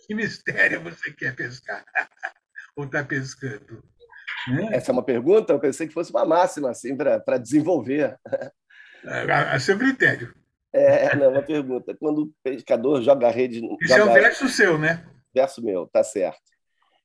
Que 0.06 0.14
mistério 0.14 0.82
você 0.82 1.12
quer 1.12 1.34
pescar? 1.36 1.84
Ou 2.80 2.86
está 2.86 3.04
pescando? 3.04 3.84
Né? 4.48 4.70
Essa 4.72 4.90
é 4.90 4.94
uma 4.94 5.02
pergunta? 5.02 5.52
Eu 5.52 5.60
pensei 5.60 5.86
que 5.86 5.92
fosse 5.92 6.10
uma 6.10 6.24
máxima, 6.24 6.70
assim, 6.70 6.96
para 6.96 7.36
desenvolver. 7.36 8.18
A, 9.04 9.54
a 9.54 9.60
seu 9.60 9.78
critério. 9.78 10.34
É, 10.72 11.14
não, 11.14 11.30
uma 11.30 11.42
pergunta. 11.42 11.94
Quando 11.98 12.22
o 12.22 12.32
pescador 12.42 13.02
joga 13.02 13.28
a 13.28 13.30
rede. 13.30 13.58
Isso 13.58 13.88
joga... 13.88 14.00
é 14.00 14.04
um 14.04 14.12
verso 14.14 14.48
seu, 14.48 14.78
né? 14.78 15.06
Verso 15.34 15.62
meu, 15.62 15.86
tá 15.86 16.02
certo. 16.02 16.40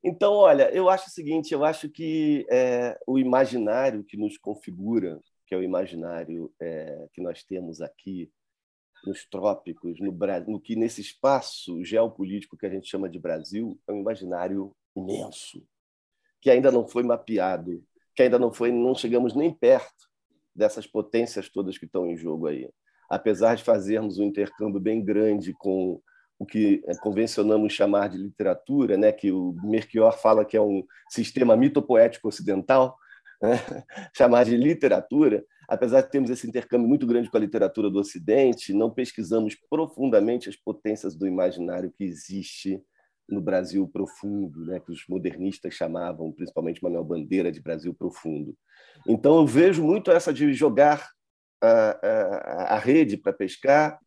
Então, 0.04 0.34
olha, 0.34 0.70
eu 0.72 0.90
acho 0.90 1.08
o 1.08 1.12
seguinte: 1.12 1.54
eu 1.54 1.66
acho 1.66 1.90
que 1.90 2.46
é, 2.50 2.98
o 3.06 3.20
imaginário 3.20 4.04
que 4.04 4.16
nos 4.16 4.38
configura, 4.38 5.20
que 5.46 5.54
é 5.54 5.58
o 5.58 5.64
imaginário 5.64 6.54
é, 6.62 7.08
que 7.14 7.22
nós 7.22 7.44
temos 7.44 7.82
aqui 7.82 8.32
nos 9.06 9.26
trópicos, 9.26 10.00
no, 10.00 10.12
no 10.48 10.62
que 10.62 10.76
nesse 10.76 11.02
espaço 11.02 11.84
geopolítico 11.84 12.58
que 12.58 12.66
a 12.66 12.70
gente 12.70 12.90
chama 12.90 13.10
de 13.10 13.20
Brasil, 13.20 13.78
é 13.88 13.92
um 13.92 14.00
imaginário 14.00 14.74
imenso, 14.96 15.66
que 16.42 16.50
ainda 16.50 16.72
não 16.72 16.88
foi 16.88 17.04
mapeado, 17.04 17.84
que 18.16 18.24
ainda 18.24 18.40
não 18.40 18.52
foi, 18.52 18.72
não 18.72 18.96
chegamos 18.96 19.34
nem 19.34 19.54
perto 19.54 20.10
dessas 20.56 20.88
potências 20.88 21.50
todas 21.50 21.78
que 21.78 21.86
estão 21.86 22.08
em 22.08 22.16
jogo 22.16 22.48
aí. 22.48 22.70
Apesar 23.10 23.56
de 23.56 23.64
fazermos 23.64 24.18
um 24.18 24.24
intercâmbio 24.24 24.80
bem 24.80 25.04
grande 25.04 25.54
com 25.54 26.02
o 26.40 26.46
que 26.46 26.82
é, 26.86 26.96
convencionamos 26.96 27.74
chamar 27.74 28.10
de 28.10 28.18
literatura, 28.18 28.98
né, 28.98 29.12
que 29.12 29.32
o 29.32 29.56
Melchior 29.64 30.18
fala 30.18 30.46
que 30.46 30.58
é 30.58 30.62
um 30.62 30.84
sistema 31.10 31.56
mitopoético 31.56 32.28
ocidental, 32.28 32.98
né, 33.42 33.52
chamar 34.16 34.46
de 34.46 34.58
literatura, 34.58 35.46
apesar 35.68 36.02
de 36.02 36.12
termos 36.12 36.30
esse 36.30 36.48
intercâmbio 36.48 36.88
muito 36.88 37.08
grande 37.08 37.30
com 37.30 37.38
a 37.38 37.40
literatura 37.40 37.90
do 37.90 38.00
Ocidente, 38.00 38.74
não 38.74 38.90
pesquisamos 38.90 39.56
profundamente 39.70 40.50
as 40.50 40.56
potências 40.56 41.16
do 41.16 41.28
imaginário 41.28 41.92
que 41.92 42.04
existe 42.04 42.82
no 43.28 43.42
Brasil 43.42 43.88
profundo, 43.88 44.66
né, 44.66 44.80
que 44.80 44.92
os 44.92 45.06
modernistas 45.08 45.74
chamavam, 45.74 46.32
principalmente 46.32 46.84
Manuel 46.84 47.04
Bandeira, 47.04 47.52
de 47.52 47.62
Brasil 47.62 47.94
profundo. 47.94 48.56
Então, 49.08 49.38
eu 49.38 49.46
vejo 49.46 49.84
muito 49.84 50.12
essa 50.12 50.34
de 50.34 50.54
jogar 50.54 51.10
a, 51.62 51.70
a, 51.70 52.76
a 52.76 52.80
rede 52.80 53.18
para 53.18 53.34
pescar, 53.34 54.00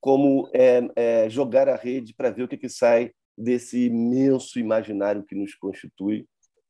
como 0.00 0.50
é, 0.52 0.82
é, 0.96 1.30
jogar 1.30 1.68
a 1.68 1.76
rede 1.76 2.14
para 2.14 2.30
ver 2.30 2.42
o 2.42 2.48
que, 2.48 2.56
que 2.56 2.68
sai 2.68 3.12
desse 3.36 3.86
imenso 3.86 4.58
imaginário 4.58 5.24
que 5.24 5.34
nos 5.34 5.54
constitui, 5.54 6.26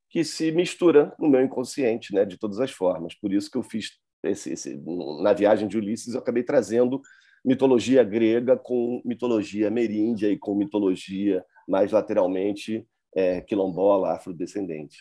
que 0.09 0.25
se 0.25 0.53
mistura 0.53 1.13
no 1.19 1.29
meu 1.29 1.43
inconsciente, 1.43 2.15
né, 2.15 2.25
de 2.25 2.39
todas 2.39 2.61
as 2.61 2.71
formas. 2.71 3.15
Por 3.15 3.33
isso 3.33 3.51
que 3.51 3.59
eu 3.59 3.63
fiz 3.63 3.99
esse, 4.23 4.53
esse, 4.53 4.81
na 5.23 5.33
viagem 5.33 5.69
de 5.69 5.77
Ulisses, 5.77 6.15
eu 6.15 6.21
acabei 6.21 6.43
trazendo 6.43 7.01
mitologia 7.45 8.03
grega 8.03 8.57
com 8.57 9.03
mitologia 9.05 9.69
ameríndia 9.69 10.29
e 10.29 10.39
com 10.39 10.55
mitologia 10.55 11.45
mais 11.69 11.93
lateralmente 11.93 12.87
é, 13.15 13.41
quilombola, 13.41 14.15
afrodescendente. 14.15 14.99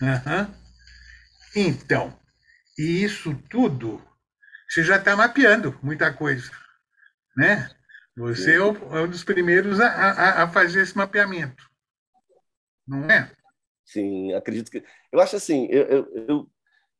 Uhum. 0.00 0.54
Então, 1.54 2.16
e 2.78 3.04
isso 3.04 3.34
tudo 3.48 4.02
você 4.68 4.82
já 4.82 4.96
está 4.96 5.14
mapeando 5.14 5.78
muita 5.82 6.10
coisa, 6.12 6.50
né? 7.36 7.68
Você 8.16 8.52
é, 8.52 8.56
é 8.56 8.62
um 8.62 9.08
dos 9.08 9.22
primeiros 9.22 9.78
a, 9.80 9.86
a, 9.86 10.42
a, 10.44 10.48
fazer 10.48 10.82
esse 10.82 10.96
mapeamento, 10.96 11.70
não 12.86 13.04
é? 13.10 13.30
Sim, 13.84 14.32
acredito 14.32 14.70
que. 14.70 14.82
Eu 15.12 15.20
acho 15.20 15.36
assim, 15.36 15.66
eu, 15.70 15.82
eu, 15.82 16.50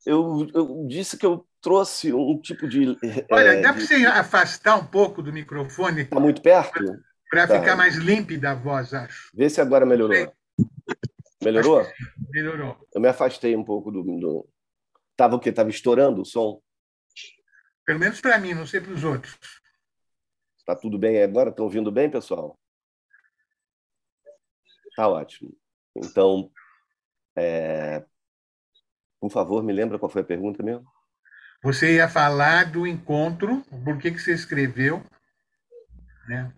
eu, 0.05 0.51
eu 0.55 0.87
disse 0.87 1.17
que 1.17 1.25
eu 1.25 1.47
trouxe 1.63 2.13
um 2.13 2.39
tipo 2.41 2.69
de. 2.69 2.97
Olha, 3.31 3.55
é, 3.55 3.61
dá 3.63 3.73
para 3.73 3.81
você 3.81 4.05
afastar 4.05 4.77
um 4.77 4.87
pouco 4.87 5.23
do 5.23 5.33
microfone? 5.33 6.03
Está 6.03 6.21
muito 6.21 6.43
perto? 6.43 6.85
Para 7.33 7.49
tá. 7.49 7.59
ficar 7.59 7.77
mais 7.77 7.97
límpida 7.97 8.51
a 8.51 8.55
voz, 8.55 8.93
acho. 8.93 9.31
Vê 9.33 9.49
se 9.49 9.59
agora 9.59 9.87
melhorou. 9.87 10.37
Melhorou? 11.43 11.83
Melhorou. 12.29 12.89
Eu 12.95 13.01
me 13.01 13.09
afastei 13.09 13.57
um 13.57 13.65
pouco 13.65 13.91
do. 13.91 14.03
do... 14.03 14.47
Tava 15.17 15.37
o 15.37 15.41
quê? 15.41 15.51
Tava 15.51 15.71
estourando 15.71 16.21
o 16.21 16.27
som? 16.27 16.61
Pelo 17.87 17.99
menos 17.99 18.21
para 18.21 18.39
mim, 18.39 18.53
não 18.53 18.67
sei 18.67 18.83
para 18.83 18.93
os 18.93 19.03
outros. 19.03 19.39
Está 20.59 20.77
tudo 20.77 20.99
bem 20.99 21.23
agora? 21.23 21.49
Estão 21.49 21.65
ouvindo 21.65 21.91
bem, 21.91 22.11
pessoal? 22.11 22.61
Tá 24.95 25.09
ótimo. 25.09 25.57
Então, 25.97 26.53
é... 27.35 28.05
por 29.19 29.31
favor, 29.31 29.63
me 29.63 29.73
lembra 29.73 29.99
qual 29.99 30.11
foi 30.11 30.21
a 30.21 30.27
pergunta 30.27 30.63
mesmo? 30.63 30.87
Você 31.63 31.95
ia 31.95 32.11
falar 32.11 32.71
do 32.71 32.87
encontro, 32.87 33.65
por 33.85 33.97
que, 33.97 34.11
que 34.11 34.19
você 34.19 34.35
escreveu, 34.35 35.03
né? 36.29 36.53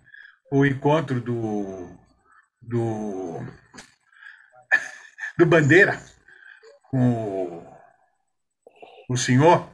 O 0.55 0.65
encontro 0.65 1.21
do, 1.21 1.89
do, 2.63 3.41
do 5.37 5.45
Bandeira 5.45 6.01
com 6.89 7.67
o 9.11 9.17
senhor, 9.17 9.69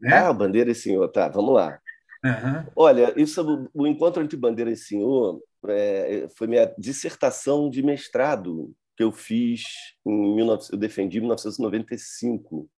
né? 0.00 0.12
Ah, 0.12 0.32
Bandeira 0.32 0.72
e 0.72 0.74
Senhor, 0.74 1.06
tá, 1.08 1.28
vamos 1.28 1.54
lá. 1.54 1.78
Uhum. 2.24 2.66
Olha, 2.74 3.14
isso, 3.16 3.70
o 3.72 3.86
encontro 3.86 4.24
entre 4.24 4.36
Bandeira 4.36 4.72
e 4.72 4.76
Senhor 4.76 5.40
é, 5.68 6.26
foi 6.36 6.48
minha 6.48 6.66
dissertação 6.76 7.70
de 7.70 7.80
mestrado 7.80 8.74
que 8.96 9.04
eu 9.04 9.12
fiz 9.12 9.62
em 10.04 10.34
19, 10.34 10.68
eu 10.72 10.78
defendi 10.78 11.18
em 11.18 11.20
1995 11.20 12.68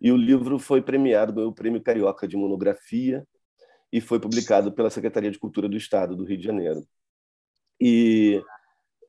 e 0.00 0.10
o 0.10 0.16
livro 0.16 0.58
foi 0.58 0.80
premiado 0.80 1.44
no 1.44 1.54
Prêmio 1.54 1.82
Carioca 1.82 2.26
de 2.26 2.38
Monografia 2.38 3.26
e 3.92 4.00
foi 4.00 4.20
publicado 4.20 4.72
pela 4.72 4.90
Secretaria 4.90 5.30
de 5.30 5.38
Cultura 5.38 5.68
do 5.68 5.76
Estado 5.76 6.16
do 6.16 6.24
Rio 6.24 6.38
de 6.38 6.44
Janeiro. 6.44 6.86
E, 7.80 8.42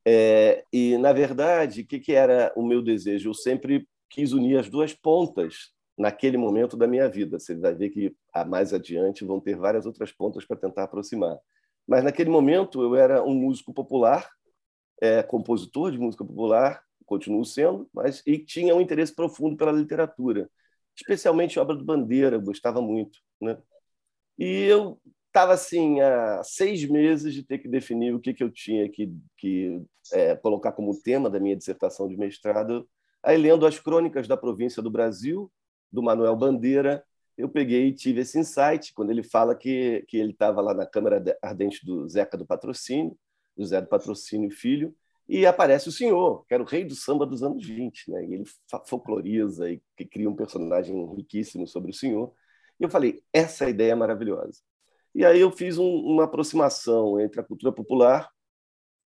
é, 0.06 0.64
e 0.72 0.98
na 0.98 1.14
verdade, 1.14 1.82
o 1.82 1.88
que, 1.88 2.00
que 2.00 2.14
era 2.14 2.54
o 2.56 2.66
meu 2.66 2.82
desejo? 2.82 3.30
Eu 3.30 3.34
sempre 3.34 3.88
quis 4.10 4.34
unir 4.34 4.58
as 4.58 4.70
duas 4.70 4.94
pontas 4.94 5.72
naquele 5.98 6.38
momento 6.38 6.78
da 6.78 6.88
minha 6.88 7.10
vida. 7.10 7.40
Você 7.40 7.56
vai 7.56 7.74
ver 7.74 7.90
que 7.90 8.16
mais 8.48 8.74
adiante 8.74 9.26
vão 9.26 9.40
ter 9.40 9.58
várias 9.58 9.86
outras 9.86 10.12
pontas 10.12 10.46
para 10.46 10.58
tentar 10.58 10.84
aproximar. 10.84 11.38
Mas 11.88 12.04
naquele 12.04 12.30
momento 12.30 12.82
eu 12.82 12.96
era 12.96 13.24
um 13.24 13.34
músico 13.34 13.74
popular, 13.74 14.30
é, 15.02 15.24
compositor 15.24 15.92
de 15.92 15.98
música 15.98 16.24
popular, 16.24 16.84
continuo 17.06 17.46
sendo, 17.46 17.90
mas 17.94 18.22
e 18.28 18.38
tinha 18.38 18.76
um 18.76 18.82
interesse 18.82 19.16
profundo 19.16 19.56
pela 19.56 19.72
literatura, 19.72 20.50
especialmente 20.96 21.58
obra 21.58 21.76
do 21.76 21.86
Bandeira, 21.86 22.36
eu 22.36 22.42
gostava 22.42 22.82
muito, 22.82 23.20
né? 23.42 23.58
E 24.38 24.64
eu 24.64 25.00
estava 25.28 25.54
assim 25.54 26.00
há 26.02 26.42
seis 26.44 26.88
meses 26.88 27.34
de 27.34 27.44
ter 27.44 27.60
que 27.60 27.68
definir 27.68 28.14
o 28.14 28.20
que, 28.20 28.34
que 28.34 28.44
eu 28.44 28.50
tinha 28.50 28.90
que, 28.90 29.14
que 29.38 29.82
é, 30.12 30.36
colocar 30.36 30.72
como 30.72 31.00
tema 31.02 31.30
da 31.30 31.40
minha 31.40 31.56
dissertação 31.56 32.08
de 32.08 32.18
mestrado. 32.18 32.88
Aí 33.24 33.38
lendo 33.38 33.66
as 33.66 33.80
crônicas 33.80 34.28
da 34.28 34.38
província 34.38 34.82
do 34.82 34.90
Brasil, 34.90 35.52
do 35.92 36.02
Manuel 36.02 36.36
Bandeira, 36.36 37.04
eu 37.38 37.48
peguei 37.48 37.88
e 37.88 37.94
tive 37.94 38.22
esse 38.22 38.40
insight 38.40 38.94
quando 38.94 39.12
ele 39.12 39.22
fala 39.22 39.56
que, 39.56 40.04
que 40.08 40.18
ele 40.18 40.32
estava 40.32 40.60
lá 40.60 40.74
na 40.74 40.88
Câmara 40.88 41.24
Ardente 41.42 41.86
do 41.86 42.08
Zeca 42.10 42.36
do 42.36 42.46
Patrocínio, 42.46 43.16
José 43.56 43.80
do 43.80 43.88
Patrocínio 43.88 44.50
Filho, 44.50 44.96
e 45.30 45.46
aparece 45.46 45.90
o 45.90 45.92
senhor, 45.92 46.46
que 46.48 46.54
era 46.54 46.64
o 46.64 46.66
rei 46.66 46.86
do 46.86 46.96
samba 46.96 47.26
dos 47.26 47.44
anos 47.44 47.66
20, 47.66 48.12
né? 48.12 48.26
E 48.26 48.34
ele 48.34 48.44
folcloriza 48.86 49.70
e 49.70 49.82
cria 50.10 50.30
um 50.30 50.36
personagem 50.36 51.14
riquíssimo 51.16 51.68
sobre 51.68 51.92
o 51.92 51.94
senhor. 51.94 52.34
E 52.80 52.84
eu 52.84 52.90
falei, 52.90 53.22
essa 53.34 53.70
ideia 53.70 53.92
é 53.92 53.96
maravilhosa. 53.96 54.62
E 55.14 55.26
aí 55.26 55.40
eu 55.40 55.52
fiz 55.52 55.78
um, 55.78 55.88
uma 55.88 56.26
aproximação 56.26 57.20
entre 57.20 57.40
a 57.42 57.44
cultura 57.44 57.72
popular 57.72 58.30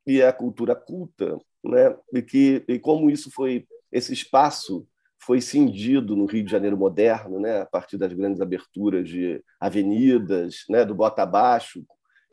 e 0.05 0.21
a 0.21 0.33
cultura 0.33 0.75
culta, 0.75 1.37
né? 1.63 1.95
E 2.13 2.21
que 2.21 2.63
e 2.67 2.79
como 2.79 3.09
isso 3.09 3.31
foi 3.31 3.65
esse 3.91 4.13
espaço 4.13 4.87
foi 5.23 5.39
cindido 5.39 6.15
no 6.15 6.25
Rio 6.25 6.43
de 6.43 6.51
Janeiro 6.51 6.75
moderno, 6.75 7.39
né, 7.39 7.61
a 7.61 7.65
partir 7.65 7.95
das 7.95 8.11
grandes 8.11 8.41
aberturas 8.41 9.07
de 9.07 9.43
avenidas, 9.59 10.63
né, 10.67 10.83
do 10.83 10.95
bota 10.95 11.21
abaixo. 11.21 11.85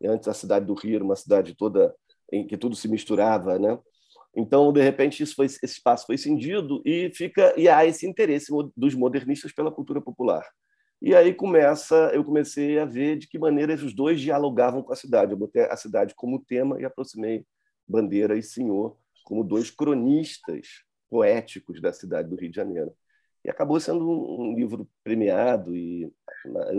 Antes 0.03 0.27
a 0.27 0.33
cidade 0.33 0.65
do 0.65 0.73
Rio 0.73 0.95
era 0.95 1.03
uma 1.03 1.15
cidade 1.15 1.55
toda 1.55 1.93
em 2.31 2.47
que 2.47 2.57
tudo 2.57 2.75
se 2.75 2.87
misturava, 2.87 3.59
né? 3.59 3.77
Então, 4.35 4.71
de 4.71 4.81
repente, 4.81 5.21
isso 5.21 5.35
foi, 5.35 5.45
esse 5.45 5.65
espaço 5.65 6.05
foi 6.05 6.17
cindido 6.17 6.81
e 6.85 7.11
fica 7.13 7.53
e 7.57 7.67
há 7.67 7.85
esse 7.85 8.07
interesse 8.07 8.51
dos 8.75 8.95
modernistas 8.95 9.51
pela 9.51 9.71
cultura 9.71 10.01
popular. 10.01 10.45
E 11.01 11.15
aí 11.15 11.33
começa, 11.33 11.95
eu 12.13 12.23
comecei 12.23 12.77
a 12.77 12.85
ver 12.85 13.17
de 13.17 13.27
que 13.27 13.39
maneira 13.39 13.73
os 13.73 13.93
dois 13.93 14.19
dialogavam 14.19 14.83
com 14.83 14.91
a 14.91 14.95
cidade. 14.95 15.31
Eu 15.31 15.37
botei 15.37 15.63
a 15.63 15.77
cidade 15.77 16.13
como 16.13 16.43
tema 16.43 16.79
e 16.79 16.85
aproximei 16.85 17.45
bandeira 17.87 18.37
e 18.37 18.43
senhor 18.43 18.97
como 19.23 19.43
dois 19.43 19.69
cronistas 19.69 20.83
poéticos 21.09 21.79
da 21.81 21.93
cidade 21.93 22.29
do 22.29 22.35
Rio 22.35 22.49
de 22.49 22.55
Janeiro. 22.55 22.91
E 23.45 23.49
acabou 23.49 23.79
sendo 23.79 24.09
um, 24.09 24.53
livro 24.55 24.89
premiado 25.03 25.75
e 25.75 26.11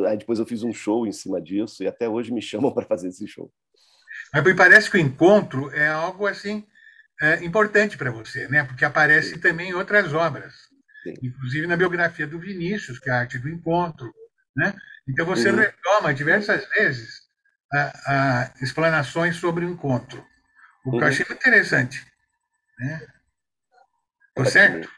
aí 0.06 0.16
depois 0.18 0.38
eu 0.38 0.44
fiz 0.44 0.62
um 0.62 0.72
show 0.72 1.06
em 1.06 1.12
cima 1.12 1.40
disso 1.40 1.82
e 1.82 1.86
até 1.86 2.08
hoje 2.08 2.32
me 2.32 2.42
chamam 2.42 2.72
para 2.72 2.84
fazer 2.84 3.08
esse 3.08 3.26
show. 3.26 3.50
Mas 4.32 4.44
me 4.44 4.54
parece 4.54 4.90
que 4.90 4.98
o 4.98 5.00
encontro 5.00 5.70
é 5.70 5.88
algo 5.88 6.26
assim 6.26 6.66
é, 7.22 7.44
importante 7.44 7.96
para 7.96 8.10
você, 8.10 8.48
né? 8.48 8.64
Porque 8.64 8.84
aparece 8.84 9.34
Sim. 9.34 9.40
também 9.40 9.70
em 9.70 9.74
outras 9.74 10.12
obras, 10.12 10.69
Sim. 11.02 11.14
inclusive 11.22 11.66
na 11.66 11.76
biografia 11.76 12.26
do 12.26 12.38
Vinícius, 12.38 12.98
que 12.98 13.08
é 13.08 13.12
a 13.12 13.20
arte 13.20 13.38
do 13.38 13.48
encontro, 13.48 14.12
né? 14.54 14.74
Então 15.08 15.24
você 15.24 15.50
uhum. 15.50 15.56
retoma 15.56 16.12
diversas 16.12 16.68
vezes 16.68 17.22
a, 17.72 17.92
a 18.06 18.54
explanações 18.62 19.36
sobre 19.36 19.64
o 19.64 19.70
encontro, 19.70 20.24
o 20.84 20.90
que 20.90 20.96
uhum. 20.96 21.02
eu 21.02 21.08
achei 21.08 21.24
muito 21.26 21.40
interessante, 21.40 22.04
né? 22.78 23.06
Tô 24.34 24.44
certo? 24.44 24.88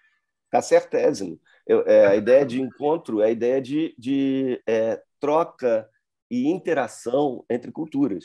Tá 0.50 0.60
certésimo. 0.60 1.40
Eu, 1.66 1.86
é, 1.86 2.06
a 2.06 2.16
ideia 2.16 2.44
de 2.44 2.60
encontro 2.60 3.22
é 3.22 3.26
a 3.26 3.30
ideia 3.30 3.60
de, 3.60 3.94
de 3.98 4.62
é, 4.66 5.00
troca 5.20 5.88
e 6.30 6.48
interação 6.48 7.44
entre 7.48 7.70
culturas, 7.70 8.24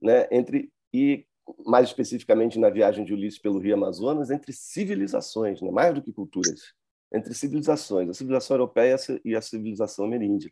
né? 0.00 0.26
entre 0.30 0.72
e 0.92 1.26
mais 1.66 1.88
especificamente 1.88 2.58
na 2.58 2.70
viagem 2.70 3.04
de 3.04 3.12
Ulisses 3.12 3.40
pelo 3.40 3.58
Rio 3.58 3.74
Amazonas, 3.74 4.30
entre 4.30 4.52
civilizações, 4.52 5.60
né? 5.60 5.70
mais 5.70 5.94
do 5.94 6.02
que 6.02 6.12
culturas, 6.12 6.72
entre 7.12 7.34
civilizações, 7.34 8.08
a 8.08 8.14
civilização 8.14 8.56
europeia 8.56 8.96
e 9.24 9.34
a 9.34 9.40
civilização 9.40 10.04
ameríndia. 10.04 10.50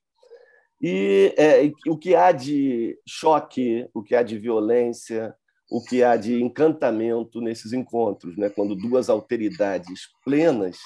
E 0.80 1.34
é, 1.36 1.70
o 1.88 1.96
que 1.96 2.14
há 2.14 2.32
de 2.32 2.98
choque, 3.06 3.88
o 3.94 4.02
que 4.02 4.14
há 4.14 4.22
de 4.22 4.38
violência, 4.38 5.34
o 5.70 5.82
que 5.82 6.02
há 6.02 6.16
de 6.16 6.42
encantamento 6.42 7.40
nesses 7.40 7.72
encontros, 7.72 8.36
né? 8.36 8.50
quando 8.50 8.76
duas 8.76 9.08
alteridades 9.08 10.08
plenas 10.24 10.78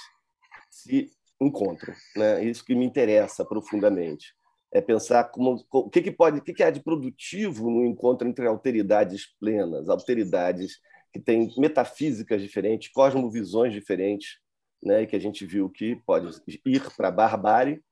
se 0.70 1.10
encontram. 1.40 1.94
Né? 2.16 2.44
Isso 2.44 2.64
que 2.64 2.74
me 2.74 2.84
interessa 2.84 3.44
profundamente. 3.44 4.34
É 4.72 4.80
pensar 4.80 5.24
como, 5.24 5.64
o 5.72 5.90
que, 5.90 6.00
que 6.00 6.12
pode, 6.12 6.38
o 6.38 6.42
que, 6.42 6.54
que 6.54 6.62
há 6.62 6.70
de 6.70 6.80
produtivo 6.80 7.68
no 7.68 7.84
encontro 7.84 8.28
entre 8.28 8.46
alteridades 8.46 9.26
plenas, 9.40 9.88
alteridades 9.88 10.78
que 11.12 11.18
têm 11.18 11.52
metafísicas 11.58 12.40
diferentes, 12.40 12.88
cosmovisões 12.88 13.72
diferentes, 13.72 14.38
né? 14.82 15.06
que 15.06 15.16
a 15.16 15.20
gente 15.20 15.44
viu 15.44 15.68
que 15.68 15.96
pode 16.06 16.40
ir 16.64 16.82
para 16.96 17.08
a 17.08 17.12
barbárie, 17.12 17.82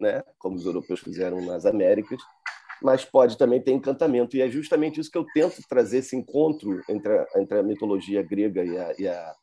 né? 0.00 0.22
como 0.38 0.56
os 0.56 0.66
europeus 0.66 1.00
fizeram 1.00 1.44
nas 1.44 1.66
Américas, 1.66 2.20
mas 2.82 3.04
pode 3.04 3.38
também 3.38 3.62
ter 3.62 3.72
encantamento. 3.72 4.36
E 4.36 4.42
é 4.42 4.48
justamente 4.48 5.00
isso 5.00 5.10
que 5.10 5.18
eu 5.18 5.26
tento 5.32 5.62
trazer, 5.68 5.98
esse 5.98 6.16
encontro 6.16 6.80
entre 6.88 7.16
a, 7.16 7.26
entre 7.36 7.58
a 7.58 7.62
mitologia 7.62 8.22
grega 8.22 8.64
e 8.64 8.78
a, 8.78 8.94
e 8.98 9.08
a 9.08 9.34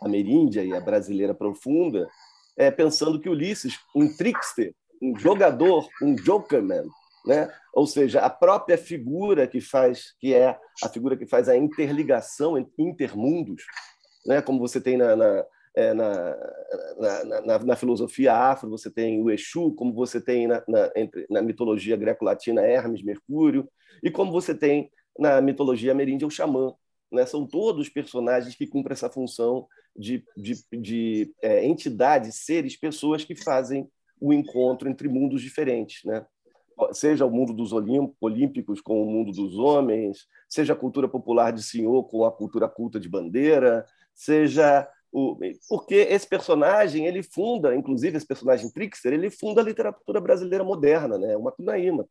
ameríndia 0.00 0.64
e 0.64 0.74
a 0.74 0.80
brasileira 0.80 1.34
profunda, 1.34 2.08
é, 2.56 2.70
pensando 2.70 3.20
que 3.20 3.28
Ulisses, 3.28 3.78
um 3.94 4.14
trickster, 4.14 4.74
um 5.00 5.16
jogador, 5.18 5.88
um 6.02 6.16
jokerman, 6.16 6.84
né? 7.24 7.50
Ou 7.72 7.86
seja, 7.86 8.20
a 8.20 8.28
própria 8.28 8.76
figura 8.76 9.46
que 9.46 9.60
faz, 9.60 10.14
que 10.20 10.34
é 10.34 10.58
a 10.82 10.88
figura 10.88 11.16
que 11.16 11.26
faz 11.26 11.48
a 11.48 11.56
interligação 11.56 12.58
entre 12.58 12.82
intermundos, 12.82 13.64
né? 14.26 14.42
Como 14.42 14.58
você 14.58 14.80
tem 14.80 14.96
na, 14.96 15.16
na, 15.16 15.44
é, 15.74 15.94
na, 15.94 16.36
na, 17.44 17.58
na, 17.60 17.76
filosofia 17.76 18.34
afro, 18.34 18.68
você 18.68 18.90
tem 18.90 19.22
o 19.22 19.30
Exu, 19.30 19.72
como 19.74 19.92
você 19.92 20.20
tem 20.20 20.46
na, 20.46 20.62
entre, 20.94 21.26
na 21.30 21.40
mitologia 21.40 21.96
greco-latina 21.96 22.62
Hermes, 22.62 23.02
Mercúrio, 23.02 23.68
e 24.02 24.10
como 24.10 24.30
você 24.30 24.54
tem 24.54 24.90
na 25.18 25.40
mitologia 25.40 25.92
ameríndia 25.92 26.26
o 26.26 26.30
xamã. 26.30 26.74
Né? 27.10 27.24
São 27.26 27.46
todos 27.46 27.88
personagens 27.88 28.54
que 28.54 28.66
cumprem 28.66 28.92
essa 28.92 29.10
função 29.10 29.66
de, 29.96 30.24
de, 30.36 30.54
de 30.72 31.34
é, 31.42 31.64
entidades, 31.64 32.44
seres, 32.44 32.76
pessoas 32.76 33.24
que 33.24 33.34
fazem 33.34 33.88
o 34.20 34.32
encontro 34.32 34.88
entre 34.88 35.08
mundos 35.08 35.42
diferentes, 35.42 36.04
né? 36.04 36.24
seja 36.92 37.26
o 37.26 37.30
mundo 37.30 37.52
dos 37.52 37.72
olímpicos 38.20 38.80
com 38.80 39.02
o 39.02 39.06
mundo 39.06 39.30
dos 39.30 39.58
homens, 39.58 40.26
seja 40.48 40.72
a 40.72 40.76
cultura 40.76 41.08
popular 41.08 41.52
de 41.52 41.62
senhor 41.62 42.04
com 42.04 42.24
a 42.24 42.32
cultura 42.32 42.68
culta 42.68 42.98
de 42.98 43.08
bandeira, 43.08 43.84
seja 44.14 44.88
o, 45.12 45.38
porque 45.68 45.94
esse 45.94 46.26
personagem 46.26 47.06
ele 47.06 47.22
funda, 47.22 47.74
inclusive 47.74 48.16
esse 48.16 48.26
personagem 48.26 48.70
trickster, 48.70 49.12
ele 49.12 49.30
funda 49.30 49.60
a 49.60 49.64
literatura 49.64 50.20
brasileira 50.20 50.64
moderna, 50.64 51.18
né? 51.18 51.36
O 51.36 51.42
Macunaíma. 51.42 52.08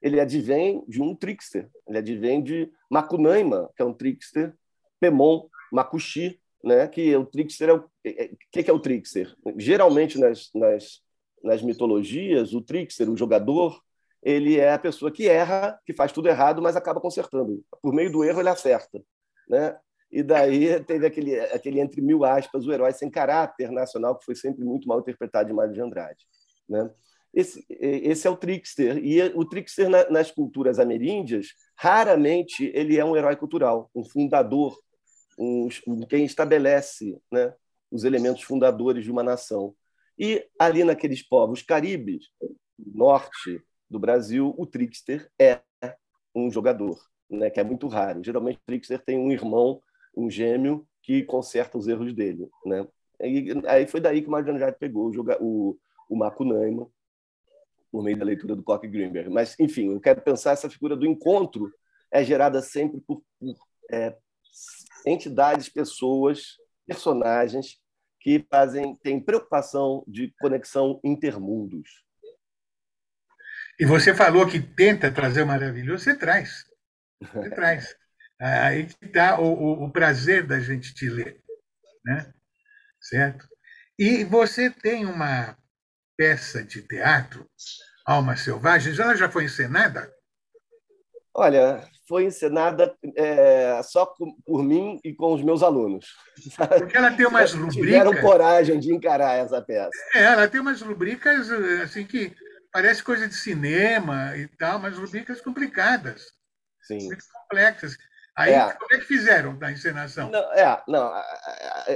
Ele 0.00 0.20
advém 0.20 0.84
de 0.86 1.02
um 1.02 1.14
trickster, 1.14 1.68
ele 1.88 1.98
advém 1.98 2.40
de 2.40 2.70
Macunaíma, 2.88 3.68
que 3.74 3.82
é 3.82 3.84
um 3.84 3.92
trickster, 3.92 4.54
Pemon, 5.00 5.48
Macuxi, 5.72 6.40
né? 6.62 6.86
Que 6.86 7.16
o 7.16 7.26
trickster 7.26 7.68
é 7.68 7.72
o 7.72 7.84
é, 8.04 8.24
é, 8.24 8.30
que, 8.52 8.62
que 8.62 8.70
é 8.70 8.72
o 8.72 8.78
trickster? 8.78 9.34
Geralmente 9.56 10.16
nas, 10.16 10.48
nas, 10.54 11.02
nas 11.42 11.62
mitologias, 11.62 12.54
o 12.54 12.60
trickster, 12.60 13.10
o 13.10 13.16
jogador, 13.16 13.82
ele 14.22 14.58
é 14.58 14.72
a 14.72 14.78
pessoa 14.78 15.10
que 15.10 15.28
erra, 15.28 15.80
que 15.84 15.92
faz 15.92 16.12
tudo 16.12 16.28
errado, 16.28 16.62
mas 16.62 16.76
acaba 16.76 17.00
consertando. 17.00 17.64
Por 17.82 17.92
meio 17.92 18.12
do 18.12 18.22
erro 18.22 18.40
ele 18.40 18.48
acerta, 18.48 19.02
né? 19.48 19.76
E 20.10 20.22
daí 20.22 20.82
teve 20.84 21.06
aquele, 21.06 21.38
aquele 21.40 21.80
entre 21.80 22.00
mil 22.00 22.24
aspas, 22.24 22.66
o 22.66 22.72
herói 22.72 22.92
sem 22.92 23.10
caráter 23.10 23.70
nacional, 23.70 24.16
que 24.16 24.24
foi 24.24 24.34
sempre 24.34 24.64
muito 24.64 24.86
mal 24.86 25.00
interpretado 25.00 25.48
de 25.48 25.54
Mário 25.54 25.72
de 25.72 25.80
Andrade. 25.80 26.24
Né? 26.68 26.90
Esse, 27.34 27.66
esse 27.68 28.26
é 28.26 28.30
o 28.30 28.36
trickster. 28.36 28.96
E 28.98 29.20
o 29.34 29.44
trickster 29.44 29.90
nas 30.10 30.30
culturas 30.30 30.78
ameríndias, 30.78 31.48
raramente 31.76 32.70
ele 32.74 32.98
é 32.98 33.04
um 33.04 33.16
herói 33.16 33.36
cultural, 33.36 33.90
um 33.94 34.04
fundador, 34.04 34.76
um, 35.38 35.68
quem 36.08 36.24
estabelece 36.24 37.18
né, 37.30 37.52
os 37.90 38.04
elementos 38.04 38.42
fundadores 38.42 39.04
de 39.04 39.10
uma 39.10 39.22
nação. 39.22 39.74
E 40.18 40.46
ali 40.58 40.82
naqueles 40.82 41.22
povos 41.22 41.62
caribes, 41.62 42.24
norte 42.78 43.62
do 43.88 43.98
Brasil, 43.98 44.54
o 44.56 44.66
trickster 44.66 45.30
é 45.38 45.60
um 46.34 46.50
jogador, 46.50 46.98
né, 47.28 47.50
que 47.50 47.60
é 47.60 47.64
muito 47.64 47.86
raro. 47.86 48.24
Geralmente 48.24 48.56
o 48.56 48.66
trickster 48.66 49.02
tem 49.04 49.18
um 49.18 49.30
irmão 49.30 49.82
um 50.16 50.30
gêmeo 50.30 50.86
que 51.02 51.22
conserta 51.22 51.76
os 51.76 51.86
erros 51.86 52.12
dele, 52.14 52.48
né? 52.64 52.86
E, 53.20 53.52
aí 53.66 53.86
foi 53.86 54.00
daí 54.00 54.22
que 54.22 54.28
o 54.28 54.30
Mário 54.30 54.52
Andrade 54.52 54.76
pegou 54.78 55.10
o, 55.10 55.22
o, 55.40 55.78
o 56.08 56.16
Macunaíma 56.16 56.88
por 57.90 58.02
meio 58.02 58.18
da 58.18 58.24
leitura 58.24 58.54
do 58.54 58.62
Koch 58.62 58.86
Greenberg. 58.86 59.30
Mas, 59.30 59.58
enfim, 59.58 59.92
eu 59.92 60.00
quero 60.00 60.20
pensar 60.20 60.52
essa 60.52 60.68
figura 60.68 60.96
do 60.96 61.06
encontro 61.06 61.72
é 62.10 62.22
gerada 62.24 62.60
sempre 62.62 63.00
por, 63.00 63.22
por 63.38 63.56
é, 63.90 64.16
entidades, 65.06 65.68
pessoas, 65.68 66.56
personagens 66.86 67.78
que 68.20 68.44
fazem 68.50 68.96
têm 68.96 69.20
preocupação 69.20 70.04
de 70.06 70.34
conexão 70.40 71.00
intermundos. 71.04 72.04
E 73.78 73.84
você 73.84 74.14
falou 74.14 74.46
que 74.48 74.60
tenta 74.60 75.12
trazer 75.12 75.42
o 75.42 75.46
maravilhoso, 75.46 76.04
você 76.04 76.18
traz. 76.18 76.64
Você 77.20 77.50
traz. 77.54 77.94
Aí 78.40 78.86
que 78.86 79.06
está 79.06 79.40
o, 79.40 79.46
o, 79.46 79.84
o, 79.84 79.90
prazer 79.90 80.46
da 80.46 80.60
gente 80.60 80.94
te 80.94 81.08
ler, 81.08 81.42
né? 82.04 82.32
certo? 83.00 83.48
E 83.98 84.24
você 84.24 84.68
tem 84.70 85.06
uma 85.06 85.56
peça 86.16 86.62
de 86.62 86.82
teatro, 86.82 87.48
Alma 88.04 88.36
Selvagem, 88.36 88.94
ela 88.98 89.16
já 89.16 89.30
foi 89.30 89.44
encenada? 89.44 90.12
Olha, 91.34 91.86
foi 92.08 92.24
encenada 92.24 92.94
é, 93.16 93.80
só 93.82 94.06
por 94.44 94.62
mim 94.62 94.98
e 95.04 95.14
com 95.14 95.34
os 95.34 95.42
meus 95.42 95.62
alunos. 95.62 96.06
Porque 96.78 96.96
ela 96.96 97.10
tem 97.10 97.26
umas 97.26 97.52
rubricas. 97.54 97.74
Tiveram 97.74 98.20
coragem 98.20 98.78
de 98.78 98.94
encarar 98.94 99.34
essa 99.34 99.60
peça. 99.60 99.90
É, 100.14 100.22
ela 100.22 100.48
tem 100.48 100.60
umas 100.60 100.80
rubricas 100.80 101.50
assim 101.82 102.06
que 102.06 102.34
parece 102.72 103.02
coisa 103.02 103.28
de 103.28 103.34
cinema 103.34 104.36
e 104.36 104.46
tal, 104.46 104.78
mas 104.78 104.96
rubricas 104.96 105.40
complicadas. 105.40 106.24
Sim. 106.82 107.06
Muito 107.06 107.24
complexas. 107.32 107.96
Aí, 108.36 108.52
é. 108.52 108.72
como 108.74 108.94
é 108.94 108.98
que 108.98 109.06
fizeram 109.06 109.54
na 109.54 109.72
encenação? 109.72 110.30
Não, 110.30 110.52
é, 110.52 110.82
não, 110.86 111.10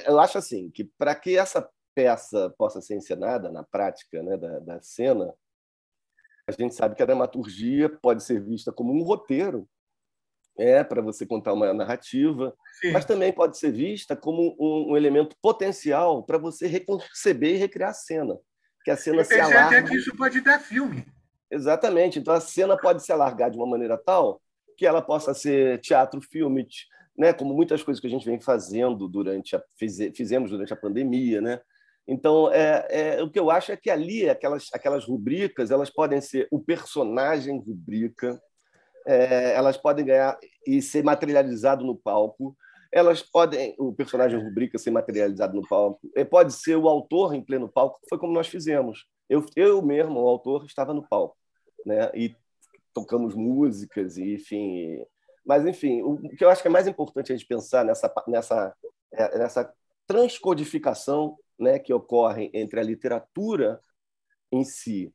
eu 0.07 0.19
acho 0.19 0.39
assim, 0.39 0.71
que 0.71 0.85
para 0.85 1.15
que 1.15 1.37
essa 1.37 1.69
peça 1.95 2.49
possa 2.57 2.81
ser 2.81 2.97
encenada 2.97 3.53
na 3.53 3.63
prática 3.63 4.23
né, 4.23 4.39
da, 4.39 4.59
da 4.61 4.81
cena, 4.81 5.35
a 6.47 6.53
gente 6.53 6.75
sabe 6.75 6.95
que 6.95 7.03
a 7.03 7.07
dramaturgia 7.07 7.91
pode 7.91 8.23
ser 8.23 8.43
vista 8.43 8.73
como 8.73 8.93
um 8.93 9.03
roteiro 9.03 9.69
é 10.59 10.85
para 10.85 11.01
você 11.01 11.25
contar 11.25 11.53
uma 11.53 11.73
narrativa, 11.73 12.55
Sim. 12.81 12.93
mas 12.93 13.05
também 13.05 13.33
pode 13.33 13.57
ser 13.57 13.73
vista 13.73 14.15
como 14.15 14.57
um, 14.61 14.93
um 14.93 14.97
elemento 14.97 15.35
potencial 15.41 16.23
para 16.23 16.39
você 16.39 16.67
reconceber 16.67 17.55
e 17.55 17.59
recriar 17.59 17.91
a 17.91 17.95
cena. 17.95 18.37
Que 18.85 18.91
a 18.91 18.97
cena 18.97 19.25
se 19.25 19.39
alarga. 19.39 19.79
até 19.79 19.83
que 19.83 19.97
isso 19.97 20.15
pode 20.17 20.41
dar 20.41 20.59
filme. 20.59 21.07
Exatamente. 21.51 22.19
Então 22.19 22.35
a 22.35 22.41
cena 22.41 22.77
pode 22.77 23.03
se 23.03 23.13
alargar 23.13 23.51
de 23.51 23.57
uma 23.57 23.67
maneira 23.67 23.97
tal 23.97 24.41
que 24.81 24.87
ela 24.87 25.03
possa 25.03 25.35
ser 25.35 25.79
teatro, 25.83 26.23
filme, 26.23 26.67
né? 27.15 27.35
como 27.35 27.53
muitas 27.53 27.83
coisas 27.83 28.01
que 28.01 28.07
a 28.07 28.11
gente 28.11 28.25
vem 28.25 28.41
fazendo 28.41 29.07
durante 29.07 29.55
a, 29.55 29.63
fizemos 29.77 30.51
durante 30.51 30.73
a 30.73 30.77
pandemia, 30.77 31.43
né? 31.43 31.61
Então, 32.09 32.51
é, 32.51 32.87
é, 32.89 33.23
o 33.23 33.31
que 33.31 33.39
eu 33.39 33.51
acho 33.51 33.73
é 33.73 33.77
que 33.77 33.91
ali, 33.91 34.27
aquelas, 34.27 34.71
aquelas 34.73 35.05
rubricas, 35.05 35.71
elas 35.71 35.91
podem 35.91 36.19
ser 36.23 36.49
o 36.51 36.59
personagem 36.59 37.59
rubrica, 37.59 38.41
é, 39.07 39.53
elas 39.53 39.77
podem 39.77 40.07
ganhar 40.07 40.39
e 40.67 40.81
ser 40.81 41.05
materializado 41.05 41.85
no 41.85 41.95
palco, 41.95 42.57
elas 42.91 43.21
podem, 43.21 43.75
o 43.79 43.93
personagem 43.93 44.43
rubrica 44.43 44.79
ser 44.79 44.93
materializado 44.93 45.55
no 45.55 45.69
palco, 45.69 46.01
pode 46.31 46.55
ser 46.55 46.77
o 46.77 46.89
autor 46.89 47.35
em 47.35 47.45
pleno 47.45 47.69
palco, 47.69 48.01
foi 48.09 48.19
como 48.19 48.33
nós 48.33 48.49
fizemos. 48.49 49.05
Eu, 49.29 49.45
eu 49.55 49.83
mesmo, 49.83 50.21
o 50.21 50.27
autor, 50.27 50.65
estava 50.65 50.95
no 50.95 51.07
palco, 51.07 51.37
né? 51.85 52.11
E 52.15 52.35
tocamos 52.95 53.35
músicas 53.35 54.17
e, 54.17 54.35
enfim. 54.35 55.05
Mas, 55.45 55.67
enfim, 55.67 56.03
o 56.03 56.19
que 56.19 56.45
eu 56.45 56.51
acho 56.51 56.63
que 56.63 56.69
é 56.69 56.71
mais 56.71 56.87
importante 56.87 57.33
a 57.33 57.37
gente 57.37 57.47
pensar 57.47 57.85
nessa 57.85 58.13
nessa 58.27 58.75
é, 59.13 59.39
nessa 59.39 59.73
transcodificação, 60.07 61.37
né, 61.59 61.79
que 61.79 61.93
ocorre 61.93 62.51
entre 62.53 62.81
a 62.81 62.83
literatura 62.83 63.81
em 64.53 64.65
si 64.65 65.13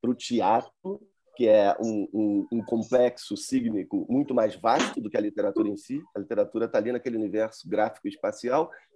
para 0.00 0.10
o 0.10 0.14
teatro 0.14 1.00
que 1.36 1.46
é 1.46 1.76
um, 1.78 2.08
um, 2.14 2.46
um, 2.50 2.64
complexo 2.64 3.36
sígnico 3.36 4.06
muito 4.08 4.34
mais 4.34 4.56
vasto 4.56 5.02
do 5.02 5.10
que 5.10 5.18
a 5.18 5.20
literatura 5.20 5.68
em 5.68 5.76
si. 5.76 6.02
A 6.14 6.18
literatura 6.18 6.64
está 6.64 6.78
ali 6.78 6.90
naquele 6.90 7.16
universo 7.16 7.68
gráfico 7.68 8.08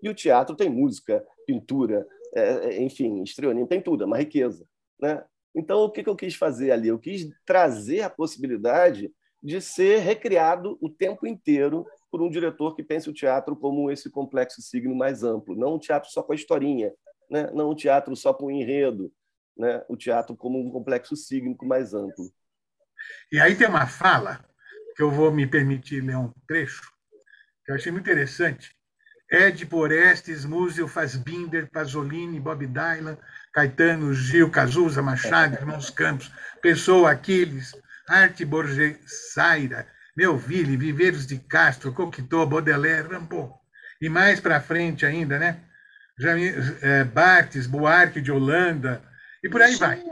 e 0.02 0.09
o 0.09 0.14
teatro 0.14 0.56
tem 0.56 0.70
música, 0.70 1.22
pintura, 1.46 2.06
é, 2.35 2.40
é 2.42 2.83
enfim, 2.83 3.22
estrionismo, 3.22 3.68
tem 3.68 3.83
tudo, 3.83 4.04
é 4.04 4.06
uma 4.06 4.16
riqueza. 4.16 4.66
Né? 4.98 5.22
Então, 5.54 5.80
o 5.80 5.90
que, 5.90 6.08
eu 6.08 6.16
quis 6.16 6.34
fazer 6.34 6.70
ali? 6.70 6.88
Eu 6.88 6.98
quis 6.98 7.28
trazer 7.44 8.02
a 8.02 8.10
possibilidade 8.10 9.12
de 9.42 9.60
ser 9.60 9.98
recriado 9.98 10.78
o 10.80 10.88
tempo 10.88 11.26
inteiro 11.26 11.84
por 12.10 12.20
um 12.20 12.30
diretor 12.30 12.74
que 12.74 12.82
pense 12.82 13.08
o 13.08 13.14
teatro 13.14 13.56
como 13.56 13.90
esse 13.90 14.10
complexo 14.10 14.60
signo 14.60 14.94
mais 14.94 15.22
amplo, 15.22 15.56
não 15.56 15.74
um 15.74 15.78
teatro 15.78 16.10
só 16.10 16.22
com 16.22 16.32
a 16.32 16.36
historinha, 16.36 16.92
né? 17.30 17.50
não 17.54 17.70
um 17.70 17.74
teatro 17.74 18.14
só 18.14 18.34
com 18.34 18.46
o 18.46 18.50
enredo, 18.50 19.12
né, 19.56 19.84
o 19.88 19.96
teatro 19.96 20.36
como 20.36 20.58
um 20.58 20.70
complexo 20.70 21.14
sígnico 21.14 21.66
mais 21.66 21.94
amplo. 21.94 22.32
E 23.32 23.40
aí 23.40 23.54
tem 23.54 23.68
uma 23.68 23.86
fala 23.86 24.44
que 24.96 25.02
eu 25.02 25.10
vou 25.10 25.32
me 25.32 25.46
permitir 25.46 26.02
ler 26.02 26.16
um 26.16 26.32
trecho 26.46 26.92
que 27.64 27.70
eu 27.70 27.76
achei 27.76 27.92
muito 27.92 28.08
interessante. 28.08 28.74
Ed 29.30 29.64
Borestes, 29.64 30.44
Múzio, 30.44 30.88
Fassbinder, 30.88 31.70
Pasolini, 31.70 32.40
Bob 32.40 32.66
Dylan, 32.66 33.16
Caetano, 33.52 34.14
Gil, 34.14 34.50
Cazuza, 34.50 35.02
Machado, 35.02 35.54
Irmãos 35.54 35.90
Campos, 35.90 36.30
Pessoa, 36.62 37.10
Aquiles, 37.10 37.74
Arte 38.08 38.44
Borgesaira, 38.44 39.86
Melville, 40.16 40.76
Viveiros 40.76 41.26
de 41.26 41.38
Castro, 41.38 41.92
Cocteau, 41.92 42.46
Baudelaire, 42.46 43.08
Rambaud. 43.08 43.54
E 44.00 44.08
mais 44.08 44.40
para 44.40 44.60
frente 44.60 45.04
ainda, 45.04 45.38
né? 45.38 45.60
É, 46.82 47.04
Bartes, 47.04 47.66
Buarque 47.66 48.20
de 48.20 48.30
Holanda, 48.30 49.02
e 49.42 49.48
por 49.48 49.62
aí 49.62 49.74
vai. 49.76 50.02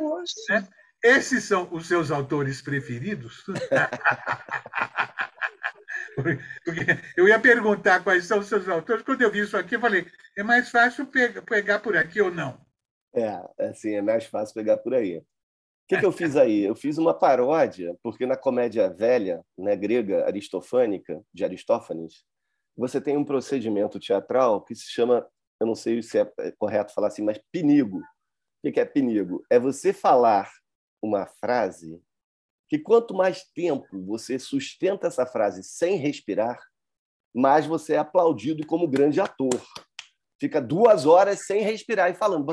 Né? 0.49 0.67
Esses 1.03 1.45
são 1.45 1.69
os 1.71 1.87
seus 1.87 2.11
autores 2.11 2.63
preferidos? 2.63 3.45
Porque 6.65 6.99
eu 7.17 7.29
ia 7.29 7.39
perguntar 7.39 8.01
quais 8.01 8.25
são 8.25 8.41
os 8.41 8.49
seus 8.49 8.69
autores. 8.69 9.05
Quando 9.05 9.23
eu 9.23 9.31
vi 9.31 9.39
isso 9.41 9.57
aqui, 9.57 9.77
eu 9.77 9.81
falei: 9.81 10.11
é 10.37 10.43
mais 10.43 10.69
fácil 10.71 11.07
pegar 11.47 11.79
por 11.79 11.97
aqui 11.97 12.21
ou 12.21 12.31
não? 12.31 12.61
É, 13.19 13.69
assim, 13.69 13.95
é 13.95 14.03
mais 14.03 14.25
fácil 14.27 14.55
pegar 14.55 14.79
por 14.79 14.95
aí. 14.95 15.19
O 15.19 15.25
que, 15.89 15.99
que 15.99 16.05
eu 16.05 16.13
fiz 16.13 16.37
aí? 16.37 16.63
Eu 16.63 16.77
fiz 16.77 16.99
uma 16.99 17.15
paródia, 17.15 17.97
porque 18.03 18.27
na 18.27 18.37
comédia 18.37 18.91
velha, 18.91 19.43
né, 19.57 19.75
grega, 19.75 20.27
aristofânica, 20.27 21.23
de 21.33 21.45
Aristófanes, 21.45 22.25
você 22.77 23.01
tem 23.01 23.17
um 23.17 23.25
procedimento 23.25 23.99
teatral 23.99 24.63
que 24.63 24.75
se 24.75 24.85
chama, 24.85 25.27
eu 25.59 25.67
não 25.67 25.75
sei 25.75 26.03
se 26.03 26.19
é 26.19 26.53
correto 26.59 26.95
falar 26.95 27.09
assim, 27.09 27.23
mas 27.23 27.41
pinigo. 27.51 27.99
O 28.65 28.73
que 28.73 28.79
é 28.79 28.85
perigo? 28.85 29.43
É 29.51 29.59
você 29.59 29.93
falar 29.93 30.51
uma 31.03 31.27
frase 31.27 32.01
que 32.69 32.79
quanto 32.79 33.15
mais 33.15 33.45
tempo 33.55 34.05
você 34.05 34.39
sustenta 34.39 35.07
essa 35.07 35.25
frase 35.25 35.63
sem 35.63 35.97
respirar, 35.97 36.61
mais 37.35 37.67
você 37.67 37.95
é 37.95 37.99
aplaudido 37.99 38.67
como 38.67 38.87
grande 38.87 39.21
ator. 39.21 39.61
Fica 40.41 40.61
duas 40.61 41.05
horas 41.05 41.47
sem 41.47 41.63
respirar 41.63 42.11
e 42.11 42.15
falando. 42.15 42.47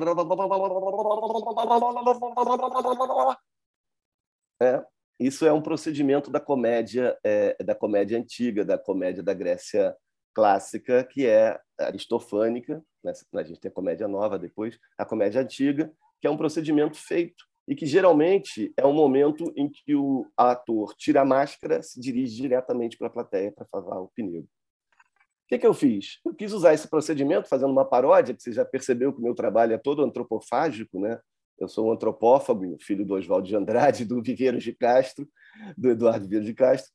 É, 4.62 4.84
isso 5.20 5.46
é 5.46 5.54
um 5.54 5.62
procedimento 5.62 6.32
da 6.32 6.40
comédia, 6.40 7.18
é, 7.24 7.62
da 7.64 7.76
comédia 7.76 8.18
antiga, 8.18 8.66
da 8.66 8.78
comédia 8.78 9.22
da 9.22 9.34
Grécia 9.34 9.96
clássica, 10.34 11.04
que 11.04 11.26
é 11.26 11.58
aristofânica, 11.80 12.84
né? 13.04 13.14
a 13.34 13.44
gente 13.44 13.60
tem 13.60 13.70
a 13.70 13.74
comédia 13.74 14.08
nova 14.08 14.38
depois, 14.38 14.78
a 14.98 15.06
comédia 15.06 15.42
antiga, 15.42 15.92
que 16.20 16.28
é 16.28 16.30
um 16.30 16.38
procedimento 16.38 16.98
feito 16.98 17.46
e 17.68 17.76
que 17.76 17.86
geralmente 17.86 18.74
é 18.78 18.86
um 18.86 18.94
momento 18.94 19.52
em 19.56 19.70
que 19.70 19.96
o 19.96 20.28
ator 20.38 20.94
tira 20.96 21.22
a 21.22 21.26
máscara, 21.26 21.82
se 21.82 22.00
dirige 22.00 22.36
diretamente 22.36 22.98
para 22.98 23.08
a 23.08 23.12
plateia 23.12 23.52
para 23.52 23.66
falar 23.66 24.00
o 24.02 24.10
pneu. 24.10 24.46
O 25.46 25.48
que, 25.48 25.60
que 25.60 25.68
eu 25.68 25.74
fiz? 25.74 26.20
Eu 26.26 26.34
quis 26.34 26.52
usar 26.52 26.74
esse 26.74 26.88
procedimento 26.88 27.48
fazendo 27.48 27.72
uma 27.72 27.86
paródia, 27.86 28.34
que 28.34 28.42
você 28.42 28.52
já 28.52 28.66
percebeu 28.66 29.14
que 29.14 29.20
o 29.20 29.24
meu 29.24 29.36
trabalho 29.36 29.74
é 29.74 29.78
todo 29.78 30.04
antropofágico, 30.04 31.00
né? 31.00 31.20
Eu 31.60 31.68
sou 31.68 31.88
um 31.88 31.92
antropófago, 31.92 32.78
filho 32.82 33.06
do 33.06 33.14
Oswaldo 33.14 33.48
de 33.48 33.56
Andrade, 33.56 34.04
do 34.06 34.22
Viveiros 34.22 34.64
de 34.64 34.74
Castro, 34.74 35.28
do 35.78 35.90
Eduardo 35.90 36.26
Viveiros 36.26 36.48
de 36.48 36.54
Castro 36.54 36.92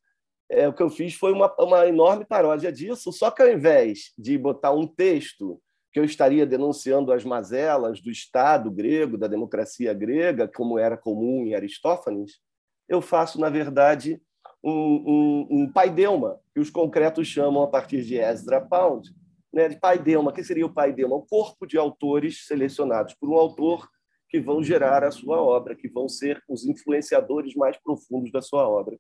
é, 0.50 0.66
o 0.66 0.72
que 0.72 0.82
eu 0.82 0.90
fiz 0.90 1.14
foi 1.14 1.32
uma, 1.32 1.54
uma 1.58 1.86
enorme 1.86 2.24
paródia 2.24 2.72
disso, 2.72 3.12
só 3.12 3.30
que 3.30 3.40
ao 3.40 3.48
invés 3.48 4.12
de 4.18 4.36
botar 4.36 4.72
um 4.72 4.86
texto 4.86 5.62
que 5.92 6.00
eu 6.00 6.04
estaria 6.04 6.44
denunciando 6.44 7.12
as 7.12 7.24
mazelas 7.24 8.00
do 8.00 8.10
Estado 8.10 8.70
grego, 8.70 9.16
da 9.16 9.28
democracia 9.28 9.94
grega, 9.94 10.48
como 10.48 10.78
era 10.78 10.96
comum 10.96 11.46
em 11.46 11.54
Aristófanes, 11.54 12.40
eu 12.88 13.00
faço, 13.00 13.40
na 13.40 13.48
verdade, 13.48 14.20
um, 14.62 14.72
um, 14.72 15.46
um 15.50 15.72
paideuma, 15.72 16.38
que 16.52 16.60
os 16.60 16.70
concretos 16.70 17.26
chamam, 17.26 17.62
a 17.62 17.68
partir 17.68 18.04
de 18.04 18.16
Ezra 18.16 18.60
Pound, 18.60 19.10
né, 19.52 19.68
de 19.68 19.78
paideuma. 19.78 20.30
O 20.30 20.34
que 20.34 20.44
seria 20.44 20.66
o 20.66 20.72
paideuma? 20.72 21.16
O 21.16 21.26
corpo 21.26 21.66
de 21.66 21.76
autores 21.76 22.46
selecionados 22.46 23.14
por 23.14 23.28
um 23.30 23.34
autor 23.34 23.88
que 24.28 24.40
vão 24.40 24.62
gerar 24.62 25.02
a 25.02 25.10
sua 25.10 25.42
obra, 25.42 25.74
que 25.74 25.88
vão 25.88 26.08
ser 26.08 26.42
os 26.48 26.64
influenciadores 26.64 27.54
mais 27.54 27.76
profundos 27.76 28.30
da 28.30 28.40
sua 28.40 28.68
obra. 28.68 28.96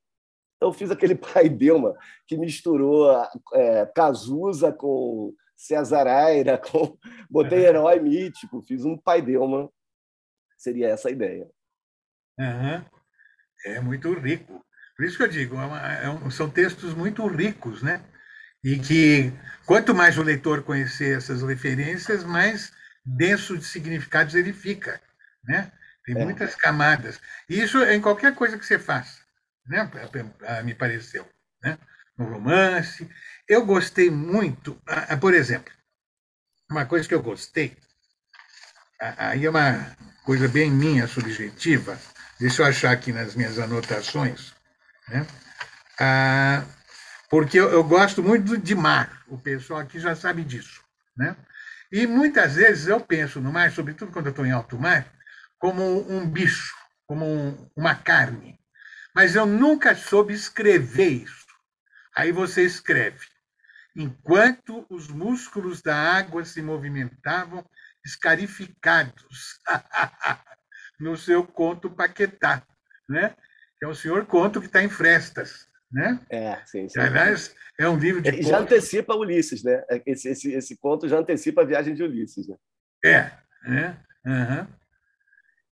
Então, 0.56 0.72
fiz 0.72 0.90
aquele 0.90 1.14
pai 1.16 1.48
Delma 1.48 1.96
que 2.26 2.36
misturou 2.36 3.10
é, 3.54 3.86
Cazuza 3.94 4.72
com 4.72 5.32
César 5.56 6.06
Aira, 6.06 6.58
com... 6.58 6.98
botei 7.30 7.64
herói 7.64 8.00
mítico, 8.00 8.62
fiz 8.62 8.84
um 8.84 8.96
pai 8.96 9.22
Delma. 9.22 9.70
Seria 10.58 10.88
essa 10.88 11.08
a 11.08 11.12
ideia. 11.12 11.48
Uhum. 12.38 12.84
É 13.66 13.80
muito 13.80 14.12
rico. 14.14 14.64
Por 15.00 15.06
isso 15.06 15.16
que 15.16 15.22
eu 15.22 15.28
digo, 15.28 15.56
é 15.56 15.64
uma, 15.64 15.92
é 15.94 16.10
um, 16.10 16.30
são 16.30 16.50
textos 16.50 16.92
muito 16.92 17.26
ricos, 17.26 17.82
né? 17.82 18.02
E 18.62 18.78
que 18.78 19.32
quanto 19.64 19.94
mais 19.94 20.18
o 20.18 20.22
leitor 20.22 20.62
conhecer 20.62 21.16
essas 21.16 21.40
referências, 21.40 22.22
mais 22.22 22.70
denso 23.02 23.56
de 23.56 23.64
significados 23.64 24.34
ele 24.34 24.52
fica, 24.52 25.00
né? 25.42 25.72
Tem 26.04 26.14
é. 26.14 26.22
muitas 26.22 26.54
camadas. 26.54 27.18
E 27.48 27.62
isso 27.62 27.78
é 27.82 27.94
em 27.94 28.00
qualquer 28.02 28.34
coisa 28.34 28.58
que 28.58 28.66
você 28.66 28.78
faça 28.78 29.22
né? 29.66 29.90
me 30.62 30.74
pareceu. 30.74 31.26
Né? 31.62 31.78
No 32.18 32.26
romance. 32.26 33.08
Eu 33.48 33.64
gostei 33.64 34.10
muito, 34.10 34.78
por 35.18 35.32
exemplo, 35.32 35.72
uma 36.70 36.84
coisa 36.84 37.08
que 37.08 37.14
eu 37.14 37.22
gostei, 37.22 37.74
aí 39.00 39.46
é 39.46 39.48
uma 39.48 39.96
coisa 40.26 40.46
bem 40.46 40.70
minha, 40.70 41.06
subjetiva, 41.06 41.98
deixa 42.38 42.60
eu 42.60 42.66
achar 42.66 42.92
aqui 42.92 43.14
nas 43.14 43.34
minhas 43.34 43.58
anotações, 43.58 44.59
né? 45.10 45.26
Ah, 46.00 46.64
porque 47.28 47.58
eu, 47.60 47.70
eu, 47.70 47.84
gosto 47.84 48.22
muito 48.22 48.56
de 48.56 48.74
mar, 48.74 49.22
o 49.28 49.36
pessoal 49.36 49.80
aqui 49.80 50.00
já 50.00 50.16
sabe 50.16 50.42
disso. 50.42 50.82
Né? 51.16 51.36
E 51.92 52.06
muitas 52.06 52.54
vezes 52.54 52.86
eu 52.86 53.00
penso 53.00 53.40
no 53.40 53.52
mar, 53.52 53.70
sobretudo 53.70 54.12
quando 54.12 54.26
eu 54.26 54.30
estou 54.30 54.46
em 54.46 54.52
alto 54.52 54.78
mar, 54.78 55.06
como 55.58 56.10
um 56.10 56.26
bicho, 56.28 56.74
como 57.06 57.26
um, 57.26 57.70
uma 57.76 57.94
carne 57.94 58.60
mas 59.14 59.34
eu 59.34 59.46
nunca 59.46 59.94
soube 59.94 60.32
escrever 60.32 61.10
isso. 61.24 61.46
Aí 62.14 62.32
você 62.32 62.62
escreve: 62.64 63.26
enquanto 63.94 64.86
os 64.88 65.08
músculos 65.08 65.82
da 65.82 65.96
água 65.96 66.44
se 66.44 66.62
movimentavam 66.62 67.64
escarificados 68.04 69.60
no 70.98 71.16
seu 71.16 71.44
conto 71.44 71.90
Paquetá, 71.90 72.62
né? 73.08 73.34
Que 73.80 73.86
é 73.86 73.88
o 73.88 73.94
senhor 73.94 74.26
conto 74.26 74.60
que 74.60 74.66
está 74.66 74.82
em 74.82 74.88
Frestas, 74.88 75.66
né? 75.90 76.20
É, 76.30 76.56
sim, 76.66 76.88
sim. 76.88 77.00
Aliás, 77.00 77.56
é 77.78 77.88
um 77.88 77.96
livro 77.96 78.20
de 78.20 78.42
já 78.42 78.58
antecipa 78.58 79.16
Ulisses, 79.16 79.64
né? 79.64 79.82
Esse, 80.06 80.28
esse, 80.28 80.52
esse 80.52 80.76
conto 80.76 81.08
já 81.08 81.18
antecipa 81.18 81.62
a 81.62 81.64
viagem 81.64 81.94
de 81.94 82.02
Ulisses, 82.02 82.46
né? 82.46 82.56
É, 83.02 83.30
né? 83.68 83.98
Uhum. 84.24 84.66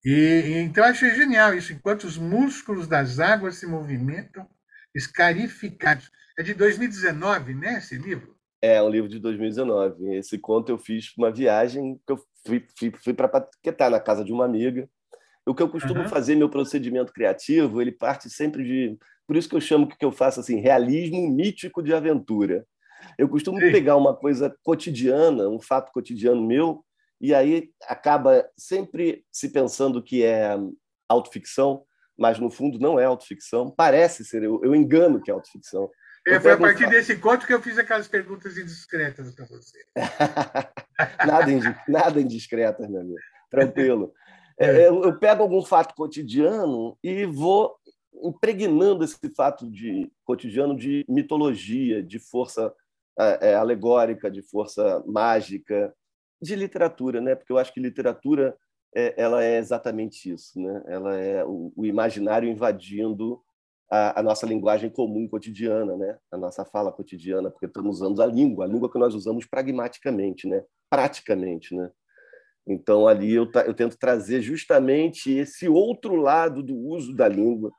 E, 0.05 0.55
então 0.65 0.85
achei 0.85 1.15
genial 1.15 1.55
isso, 1.55 1.73
enquanto 1.73 2.05
os 2.05 2.17
músculos 2.17 2.89
das 2.89 3.21
águas 3.21 3.57
se 3.57 3.67
movimentam, 3.67 4.49
escarificados. 4.95 6.11
É 6.39 6.43
de 6.43 6.55
2019, 6.55 7.55
né, 7.55 7.79
esse 7.79 7.97
livro? 7.97 8.37
É, 8.63 8.83
um 8.83 8.89
livro 8.89 9.09
de 9.09 9.19
2019. 9.19 10.17
Esse 10.17 10.39
conto 10.39 10.71
eu 10.71 10.79
fiz 10.79 11.13
uma 11.17 11.31
viagem 11.31 12.01
que 12.07 12.13
eu 12.13 12.19
fui, 12.47 12.67
fui, 12.79 12.93
fui 13.03 13.15
para 13.15 13.29
Paquetá, 13.29 13.91
na 13.91 14.01
casa 14.01 14.25
de 14.25 14.33
uma 14.33 14.45
amiga. 14.45 14.89
O 15.49 15.55
que 15.55 15.63
eu 15.63 15.69
costumo 15.69 16.03
uhum. 16.03 16.09
fazer, 16.09 16.35
meu 16.35 16.49
procedimento 16.49 17.13
criativo, 17.13 17.81
ele 17.81 17.93
parte 17.93 18.29
sempre 18.29 18.63
de... 18.63 18.99
Por 19.27 19.37
isso 19.37 19.49
que 19.49 19.57
eu 19.57 19.61
chamo 19.61 19.85
o 19.85 19.89
que 19.89 20.05
eu 20.05 20.13
faço 20.13 20.41
assim, 20.41 20.61
realismo 20.61 21.29
mítico 21.29 21.83
de 21.83 21.95
aventura. 21.95 22.67
Eu 23.17 23.29
costumo 23.29 23.59
Sim. 23.61 23.71
pegar 23.71 23.97
uma 23.97 24.15
coisa 24.15 24.55
cotidiana, 24.63 25.49
um 25.49 25.61
fato 25.61 25.93
cotidiano 25.93 26.47
meu, 26.47 26.85
e 27.21 27.35
aí 27.35 27.71
acaba 27.87 28.49
sempre 28.57 29.25
se 29.33 29.49
pensando 29.49 30.03
que 30.03 30.23
é 30.23 30.57
autoficção, 31.09 31.85
mas 32.17 32.39
no 32.39 32.51
fundo 32.51 32.79
não 32.79 32.99
é 32.99 33.05
autoficção. 33.05 33.71
Parece 33.71 34.25
ser, 34.25 34.43
eu, 34.43 34.61
eu 34.63 34.75
engano 34.75 35.21
que 35.21 35.31
é 35.31 35.35
autoficção. 35.35 35.91
É, 36.27 36.39
foi 36.39 36.53
a 36.53 36.59
partir 36.59 36.87
um... 36.87 36.91
desse 36.91 37.17
conto 37.17 37.47
que 37.47 37.55
eu 37.55 37.63
fiz 37.63 37.79
aquelas 37.79 38.07
perguntas 38.07 38.59
indiscretas 38.59 39.35
para 39.35 39.47
você. 39.47 39.79
nada 41.89 42.21
indiscretas, 42.21 42.89
meu 42.89 43.01
amigo. 43.01 43.19
Tranquilo. 43.51 44.13
É. 44.59 44.67
é. 44.67 44.89
Eu, 44.89 45.03
eu 45.05 45.19
pego 45.19 45.43
algum 45.43 45.63
fato 45.63 45.95
cotidiano 45.95 46.99
e 47.03 47.25
vou 47.25 47.77
impregnando 48.23 49.05
esse 49.05 49.19
fato 49.35 49.71
de 49.71 50.11
cotidiano 50.25 50.77
de 50.77 51.05
mitologia, 51.09 52.03
de 52.03 52.19
força 52.19 52.75
é, 53.19 53.51
é, 53.51 53.55
alegórica, 53.55 54.31
de 54.31 54.43
força 54.43 55.03
mágica, 55.07 55.95
de 56.41 56.55
literatura, 56.55 57.21
né? 57.21 57.35
Porque 57.35 57.53
eu 57.53 57.59
acho 57.59 57.73
que 57.73 57.81
literatura 57.81 58.57
é, 58.95 59.15
ela 59.17 59.45
é 59.45 59.59
exatamente 59.59 60.33
isso, 60.33 60.61
né? 60.61 60.83
Ela 60.87 61.17
é 61.17 61.45
o, 61.45 61.73
o 61.77 61.87
imaginário 61.87 62.49
invadindo 62.49 63.41
a, 63.91 64.21
a, 64.21 64.23
nossa 64.23 64.47
linguagem 64.47 64.91
comum 64.91 65.27
cotidiana, 65.29 65.97
né? 65.97 66.19
A 66.31 66.37
nossa 66.37 66.65
fala 66.65 66.93
cotidiana, 66.93 67.51
porque 67.51 67.67
estamos 67.67 68.01
usando 68.01 68.23
a 68.23 68.27
língua, 68.27 68.65
a 68.65 68.69
língua 68.69 68.91
que 68.91 68.99
nós 68.99 69.15
usamos 69.15 69.47
pragmaticamente, 69.47 70.47
né? 70.47 70.63
Praticamente, 70.91 71.75
né? 71.75 71.91
Então 72.69 73.09
ali 73.09 73.33
eu, 73.33 73.51
eu 73.67 73.75
tento 73.75 73.97
trazer 73.97 74.43
justamente 74.43 75.33
esse 75.33 75.69
outro 75.69 76.17
lado 76.17 76.63
do 76.63 76.77
uso 76.77 77.15
da 77.15 77.27
língua 77.27 77.73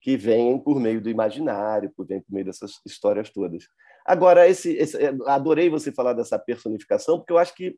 que 0.00 0.16
vem 0.16 0.58
por 0.58 0.78
meio 0.80 1.00
do 1.00 1.10
imaginário, 1.10 1.92
por 1.96 2.06
vem 2.06 2.20
por 2.20 2.32
meio 2.32 2.46
dessas 2.46 2.80
histórias 2.86 3.30
todas. 3.30 3.64
Agora, 4.06 4.48
esse, 4.48 4.72
esse, 4.76 4.96
adorei 5.26 5.68
você 5.68 5.92
falar 5.92 6.12
dessa 6.12 6.38
personificação, 6.38 7.18
porque 7.18 7.32
eu 7.32 7.38
acho 7.38 7.54
que 7.54 7.76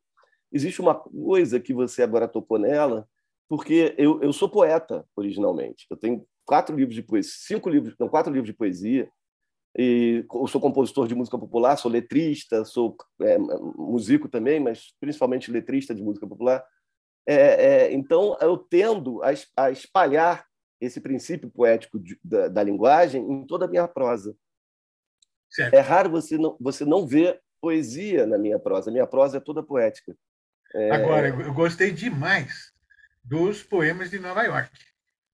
existe 0.53 0.81
uma 0.81 0.95
coisa 0.95 1.59
que 1.59 1.73
você 1.73 2.03
agora 2.03 2.29
tocou 2.29 2.59
nela, 2.59 3.09
porque 3.49 3.95
eu, 3.99 4.23
eu 4.23 4.33
sou 4.33 4.49
poeta 4.49 5.05
originalmente. 5.17 5.87
Eu 5.91 5.97
tenho 5.97 6.25
quatro 6.45 6.77
livros 6.77 6.95
de 6.95 7.03
poesia, 7.03 7.33
cinco 7.35 7.69
livros, 7.69 7.97
não, 7.99 8.09
quatro 8.09 8.33
livros 8.33 8.51
de 8.51 8.57
poesia. 8.57 9.11
E 9.77 10.25
eu 10.33 10.47
sou 10.49 10.61
compositor 10.61 11.07
de 11.07 11.15
música 11.15 11.39
popular, 11.39 11.77
sou 11.77 11.91
letrista, 11.91 12.65
sou 12.65 12.97
é, 13.23 13.39
músico 13.39 14.29
também, 14.29 14.59
mas 14.59 14.95
principalmente 14.99 15.51
letrista 15.51 15.95
de 15.95 16.03
música 16.03 16.27
popular. 16.27 16.65
É, 17.27 17.35
é, 17.35 17.93
então, 17.93 18.37
eu 18.41 18.57
tendo 18.57 19.23
a, 19.23 19.31
a, 19.57 19.71
espalhar 19.71 20.45
esse 20.81 21.01
princípio 21.01 21.51
poético 21.51 22.01
de, 22.01 22.19
da, 22.25 22.49
da, 22.49 22.63
linguagem 22.63 23.23
em 23.23 23.47
toda 23.47 23.67
a 23.67 23.69
minha 23.69 23.87
prosa. 23.87 24.35
Certo. 25.49 25.75
É 25.75 25.81
raro 25.81 26.11
você 26.11 26.37
não, 26.37 26.57
você 26.59 26.85
não 26.85 27.07
ver 27.07 27.41
poesia 27.61 28.27
na 28.27 28.39
minha 28.39 28.59
prosa. 28.59 28.91
Minha 28.91 29.07
prosa 29.07 29.37
é 29.37 29.41
toda 29.41 29.63
poética. 29.63 30.17
É... 30.75 30.91
Agora, 30.91 31.29
eu 31.29 31.53
gostei 31.53 31.93
demais 31.93 32.73
dos 33.23 33.63
poemas 33.63 34.11
de 34.11 34.19
Nova 34.19 34.43
York. 34.43 34.71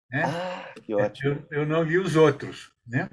Né? 0.09 0.23
Ah, 0.25 0.73
que 0.81 0.93
ótimo. 0.93 1.45
Eu, 1.51 1.59
eu, 1.61 1.65
não 1.65 1.83
li 1.83 1.97
os 1.97 2.15
outros. 2.15 2.73
Né? 2.85 3.09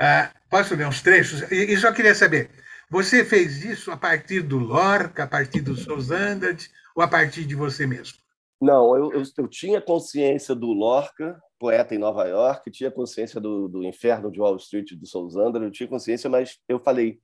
Ah, 0.00 0.32
posso 0.50 0.74
ler 0.74 0.86
uns 0.86 1.02
trechos? 1.02 1.42
E, 1.50 1.72
e, 1.72 1.76
só 1.76 1.92
queria 1.92 2.14
saber, 2.14 2.50
você 2.90 3.24
fez 3.24 3.64
isso 3.64 3.90
a 3.90 3.96
partir 3.96 4.42
do 4.42 4.58
Lorca, 4.58 5.24
a 5.24 5.26
partir 5.26 5.60
do 5.60 5.76
Sousandert, 5.76 6.68
ou 6.94 7.02
a 7.02 7.08
partir 7.08 7.44
de 7.44 7.54
você 7.54 7.86
mesmo? 7.86 8.18
Não, 8.60 8.96
eu, 8.96 9.12
eu, 9.12 9.22
eu, 9.38 9.48
tinha 9.48 9.80
consciência 9.80 10.54
do 10.54 10.68
Lorca, 10.72 11.40
poeta 11.58 11.94
em 11.94 11.98
Nova 11.98 12.28
York, 12.28 12.70
tinha 12.70 12.90
consciência 12.90 13.40
do, 13.40 13.66
do 13.68 13.82
Inferno 13.82 14.30
de 14.30 14.40
Wall 14.40 14.56
Street 14.56 14.92
do 14.92 15.06
Sousandert, 15.06 15.64
eu 15.64 15.70
tinha 15.70 15.88
consciência, 15.88 16.30
mas 16.30 16.58
eu 16.68 16.78
falei, 16.78 17.18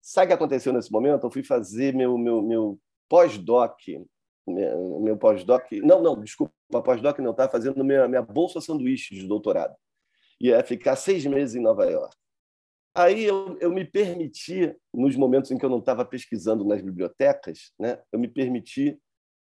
sabe 0.00 0.26
o 0.26 0.28
que 0.28 0.34
aconteceu 0.34 0.72
nesse 0.72 0.90
momento? 0.90 1.24
Eu 1.24 1.30
fui 1.30 1.42
fazer 1.42 1.94
meu, 1.94 2.16
meu, 2.16 2.42
meu 2.42 2.80
pós-doc, 3.08 3.76
meu, 4.46 5.00
meu 5.00 5.16
pós-doc, 5.16 5.70
não, 5.82 6.02
não, 6.02 6.18
desculpa, 6.20 6.52
pós-doc 6.70 7.18
não, 7.18 7.32
estava 7.32 7.50
fazendo 7.52 7.84
minha, 7.84 8.08
minha 8.08 8.22
bolsa 8.22 8.60
sanduíche 8.60 9.14
de 9.14 9.26
doutorado. 9.26 9.74
Ia 10.40 10.62
ficar 10.62 10.96
seis 10.96 11.24
meses 11.26 11.54
em 11.54 11.60
Nova 11.60 11.84
York. 11.84 12.16
Aí 12.94 13.24
eu, 13.24 13.56
eu 13.60 13.70
me 13.70 13.84
permiti, 13.84 14.74
nos 14.92 15.14
momentos 15.14 15.50
em 15.50 15.58
que 15.58 15.64
eu 15.64 15.70
não 15.70 15.78
estava 15.78 16.04
pesquisando 16.04 16.64
nas 16.64 16.82
bibliotecas, 16.82 17.72
né, 17.78 18.00
eu 18.10 18.18
me 18.18 18.26
permiti 18.26 18.98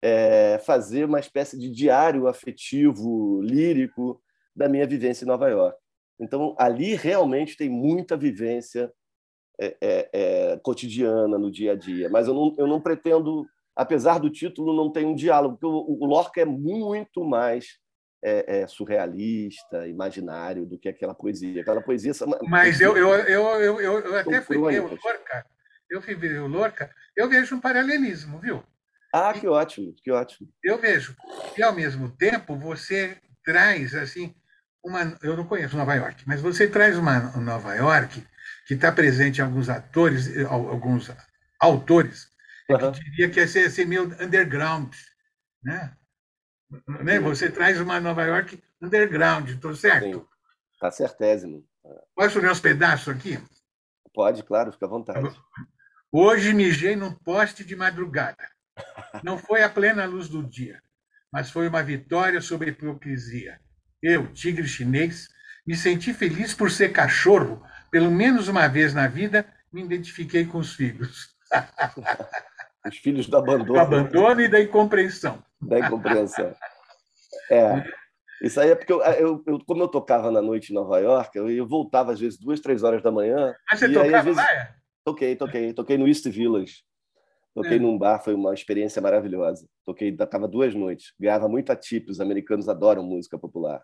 é, 0.02 0.58
fazer 0.58 1.04
uma 1.04 1.20
espécie 1.20 1.58
de 1.58 1.70
diário 1.70 2.26
afetivo, 2.26 3.40
lírico, 3.42 4.22
da 4.54 4.68
minha 4.68 4.86
vivência 4.86 5.24
em 5.24 5.28
Nova 5.28 5.48
York. 5.48 5.78
Então, 6.18 6.54
ali 6.58 6.94
realmente 6.94 7.56
tem 7.56 7.68
muita 7.68 8.16
vivência 8.16 8.92
é, 9.60 9.76
é, 9.80 10.10
é, 10.12 10.56
cotidiana 10.62 11.38
no 11.38 11.50
dia 11.50 11.72
a 11.72 11.76
dia. 11.76 12.08
Mas 12.08 12.28
eu 12.28 12.34
não, 12.34 12.54
eu 12.58 12.66
não 12.66 12.80
pretendo, 12.80 13.46
apesar 13.76 14.18
do 14.18 14.30
título, 14.30 14.74
não 14.74 14.90
tem 14.90 15.04
um 15.04 15.14
diálogo, 15.14 15.56
porque 15.56 15.66
o, 15.66 16.04
o 16.04 16.06
Lorca 16.06 16.40
é 16.40 16.44
muito 16.44 17.24
mais 17.24 17.78
é, 18.22 18.60
é, 18.60 18.66
surrealista, 18.66 19.86
imaginário 19.88 20.64
do 20.64 20.78
que 20.78 20.88
aquela 20.88 21.14
poesia. 21.14 21.60
Aquela 21.60 21.82
poesia. 21.82 22.12
Mas 22.48 22.80
eu, 22.80 22.96
eu, 22.96 23.08
eu, 23.26 23.46
eu, 23.60 23.80
eu, 23.80 23.98
eu 24.00 24.18
até 24.18 24.40
fui 24.40 24.56
ver 24.58 24.80
o 24.80 24.88
Lorca. 24.88 25.46
Eu 25.90 26.00
fui 26.00 26.14
ver 26.14 26.40
o 26.40 26.46
Lorca. 26.46 26.90
Eu 27.16 27.28
vejo 27.28 27.56
um 27.56 27.60
paralelismo, 27.60 28.38
viu? 28.38 28.62
Ah, 29.12 29.32
que 29.34 29.46
ótimo, 29.46 29.94
que 30.02 30.10
ótimo. 30.10 30.48
Eu 30.64 30.78
vejo. 30.78 31.14
E 31.56 31.62
ao 31.62 31.74
mesmo 31.74 32.10
tempo 32.10 32.56
você 32.56 33.18
traz 33.44 33.94
assim 33.94 34.34
uma. 34.82 35.18
Eu 35.22 35.36
não 35.36 35.44
conheço 35.44 35.76
Nova 35.76 35.94
York, 35.94 36.24
mas 36.26 36.40
você 36.40 36.66
traz 36.66 36.96
uma 36.96 37.18
Nova 37.36 37.74
York 37.74 38.26
que 38.66 38.74
está 38.74 38.90
presente 38.90 39.38
em 39.38 39.44
alguns 39.44 39.68
atores, 39.68 40.30
alguns 40.46 41.10
autores, 41.60 42.28
uhum. 42.70 42.92
que 42.92 43.04
diria 43.10 43.30
que 43.30 43.40
é 43.40 43.46
ser, 43.46 43.70
ser 43.70 43.84
meio 43.84 44.04
underground, 44.20 44.94
né? 45.62 45.92
Né? 47.02 47.18
Você 47.20 47.50
traz 47.50 47.80
uma 47.80 48.00
Nova 48.00 48.22
York 48.24 48.62
underground, 48.80 49.48
estou 49.48 49.74
certo? 49.74 50.28
Está 50.74 50.90
certésimo. 50.90 51.64
Posso 52.14 52.38
ler 52.38 52.50
uns 52.50 52.60
pedaços 52.60 53.08
aqui? 53.08 53.38
Pode, 54.14 54.42
claro, 54.42 54.72
fica 54.72 54.86
à 54.86 54.88
vontade. 54.88 55.34
Hoje 56.10 56.52
mijei 56.52 56.96
num 56.96 57.12
poste 57.12 57.64
de 57.64 57.74
madrugada. 57.74 58.48
Não 59.22 59.38
foi 59.38 59.62
a 59.62 59.68
plena 59.68 60.04
luz 60.04 60.28
do 60.28 60.42
dia, 60.42 60.82
mas 61.32 61.50
foi 61.50 61.68
uma 61.68 61.82
vitória 61.82 62.40
sobre 62.40 62.70
a 62.70 62.72
hipocrisia. 62.72 63.58
Eu, 64.02 64.32
tigre 64.32 64.66
chinês, 64.66 65.28
me 65.66 65.76
senti 65.76 66.12
feliz 66.12 66.54
por 66.54 66.70
ser 66.70 66.92
cachorro 66.92 67.62
pelo 67.92 68.10
menos 68.10 68.48
uma 68.48 68.66
vez 68.68 68.94
na 68.94 69.06
vida, 69.06 69.46
me 69.70 69.82
identifiquei 69.82 70.46
com 70.46 70.56
os 70.56 70.74
filhos. 70.74 71.28
Os 72.86 72.96
filhos 72.98 73.26
do 73.28 73.36
abandono. 73.36 73.72
Do 73.72 73.78
abandono 73.78 74.40
e 74.40 74.48
da 74.48 74.60
incompreensão. 74.60 75.42
Da 75.60 75.78
incompreensão. 75.78 76.54
É. 77.50 77.84
Isso 78.42 78.60
aí 78.60 78.70
é 78.70 78.74
porque, 78.74 78.92
eu, 78.92 79.00
eu, 79.00 79.42
eu, 79.46 79.58
como 79.64 79.84
eu 79.84 79.88
tocava 79.88 80.30
na 80.30 80.42
noite 80.42 80.70
em 80.70 80.74
Nova 80.74 80.98
York, 80.98 81.38
eu, 81.38 81.48
eu 81.48 81.66
voltava 81.66 82.12
às 82.12 82.18
vezes 82.18 82.38
duas, 82.38 82.60
três 82.60 82.82
horas 82.82 83.00
da 83.00 83.12
manhã. 83.12 83.54
Ah, 83.70 83.76
você 83.76 83.86
tocava 83.88 84.06
aí, 84.06 84.14
às 84.14 84.24
vezes, 84.24 84.36
lá? 84.36 84.52
É? 84.52 84.74
Toquei, 85.04 85.36
toquei. 85.36 85.72
Toquei 85.72 85.96
no 85.96 86.08
East 86.08 86.28
Village. 86.28 86.82
Toquei 87.54 87.76
é. 87.76 87.80
num 87.80 87.96
bar, 87.96 88.18
foi 88.18 88.34
uma 88.34 88.52
experiência 88.54 89.00
maravilhosa. 89.00 89.68
Toquei, 89.84 90.10
tocava 90.10 90.48
duas 90.48 90.74
noites. 90.74 91.12
Ganhava 91.20 91.48
muito 91.48 91.74
tip, 91.76 92.08
os 92.10 92.20
americanos 92.20 92.68
adoram 92.68 93.02
música 93.04 93.38
popular. 93.38 93.82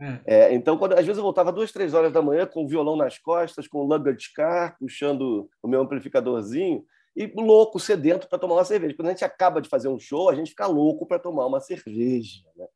Hum. 0.00 0.18
É, 0.26 0.54
então, 0.54 0.78
quando, 0.78 0.94
às 0.94 1.04
vezes 1.04 1.18
eu 1.18 1.22
voltava 1.22 1.52
duas, 1.52 1.72
três 1.72 1.92
horas 1.92 2.12
da 2.12 2.22
manhã 2.22 2.46
com 2.46 2.64
o 2.64 2.68
violão 2.68 2.96
nas 2.96 3.18
costas, 3.18 3.68
com 3.68 3.78
o 3.78 3.86
luggage 3.86 4.32
car, 4.34 4.76
puxando 4.78 5.48
o 5.62 5.68
meu 5.68 5.82
amplificadorzinho, 5.82 6.84
e 7.16 7.32
louco, 7.36 7.78
sedento 7.78 8.28
para 8.28 8.38
tomar 8.38 8.54
uma 8.54 8.64
cerveja. 8.64 8.94
Quando 8.96 9.08
a 9.08 9.10
gente 9.10 9.24
acaba 9.24 9.60
de 9.60 9.68
fazer 9.68 9.88
um 9.88 9.98
show, 9.98 10.28
a 10.28 10.34
gente 10.34 10.50
fica 10.50 10.66
louco 10.66 11.06
para 11.06 11.18
tomar 11.18 11.46
uma 11.46 11.60
cerveja. 11.60 12.40
Né? 12.56 12.66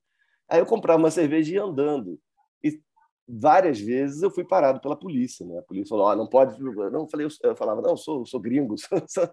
Aí 0.49 0.61
eu 0.61 0.67
comprava 0.67 0.99
uma 0.99 1.11
cerveja 1.11 1.51
e 1.51 1.55
ia 1.55 1.63
andando. 1.63 2.21
E 2.63 2.81
várias 3.29 3.81
vezes 3.81 4.23
eu 4.23 4.31
fui 4.31 4.45
parado 4.45 4.81
pela 4.81 4.97
polícia. 4.97 5.45
Né? 5.45 5.59
A 5.59 5.63
polícia 5.63 5.89
falou: 5.89 6.07
oh, 6.07 6.15
não 6.15 6.27
pode. 6.29 6.61
Não, 6.63 7.03
eu, 7.03 7.09
falei, 7.09 7.27
eu 7.43 7.57
falava: 7.57 7.83
não, 7.83 7.91
eu 7.91 7.97
sou, 7.97 8.25
sou 8.25 8.39
gringo, 8.39 8.79
sou, 8.79 9.03
sou, 9.09 9.29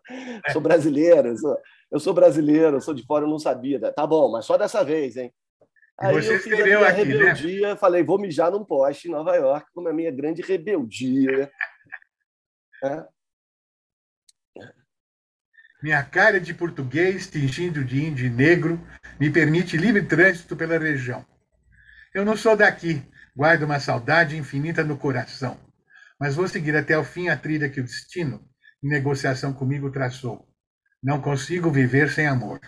sou 0.52 0.62
brasileiro, 0.62 1.38
sou, 1.38 1.58
eu 1.92 2.00
sou 2.00 2.14
brasileiro, 2.14 2.78
eu 2.78 2.82
sou 2.82 2.94
de 2.94 3.06
fora, 3.06 3.26
eu 3.26 3.30
não 3.30 3.40
sabia. 3.40 3.80
Tá 3.94 4.08
bom, 4.08 4.32
mas 4.32 4.46
só 4.46 4.58
dessa 4.58 4.84
vez, 4.84 5.18
hein? 5.18 5.32
Aí 5.98 6.14
você 6.14 6.36
eu 6.36 6.40
fiz 6.40 6.60
a 6.60 6.64
minha 6.64 6.80
aqui, 6.80 7.06
né? 7.06 7.14
rebeldia, 7.16 7.70
né? 7.70 7.76
falei, 7.78 8.04
vou 8.04 8.20
mijar 8.20 8.52
num 8.52 8.66
poste 8.66 9.08
em 9.08 9.12
Nova 9.12 9.34
York, 9.36 9.68
como 9.74 9.88
a 9.88 9.94
minha 9.94 10.12
grande 10.12 10.42
rebeldia. 10.42 11.50
é. 12.84 13.15
Minha 15.86 16.02
cara 16.02 16.40
de 16.40 16.52
português, 16.52 17.30
tingindo 17.30 17.86
de 17.86 18.04
índio 18.04 18.26
e 18.26 18.30
negro, 18.32 18.82
me 19.20 19.30
permite 19.30 19.78
livre 19.78 20.02
trânsito 20.02 20.56
pela 20.56 20.80
região. 20.80 21.24
Eu 22.12 22.26
não 22.26 22.36
sou 22.36 22.58
daqui, 22.58 23.04
guardo 23.36 23.62
uma 23.62 23.80
saudade 23.80 24.36
infinita 24.36 24.84
no 24.84 24.98
coração, 24.98 25.60
mas 26.20 26.34
vou 26.34 26.48
seguir 26.48 26.76
até 26.76 26.98
o 26.98 27.04
fim 27.04 27.30
a 27.30 27.38
trilha 27.38 27.70
que 27.70 27.80
o 27.80 27.84
destino, 27.84 28.44
em 28.84 28.88
negociação 28.88 29.54
comigo, 29.54 29.92
traçou. 29.92 30.52
Não 31.04 31.22
consigo 31.22 31.70
viver 31.70 32.10
sem 32.10 32.26
amor. 32.26 32.60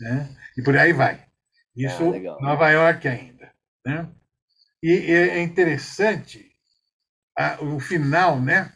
Né? 0.00 0.26
E 0.56 0.62
por 0.62 0.78
aí 0.78 0.94
vai. 0.94 1.26
Isso, 1.76 2.10
ah, 2.10 2.40
Nova 2.40 2.70
York 2.70 3.06
ainda. 3.06 3.52
Né? 3.84 4.08
E 4.82 5.12
é 5.12 5.42
interessante 5.42 6.52
a, 7.38 7.62
o 7.62 7.78
final, 7.78 8.40
né? 8.40 8.72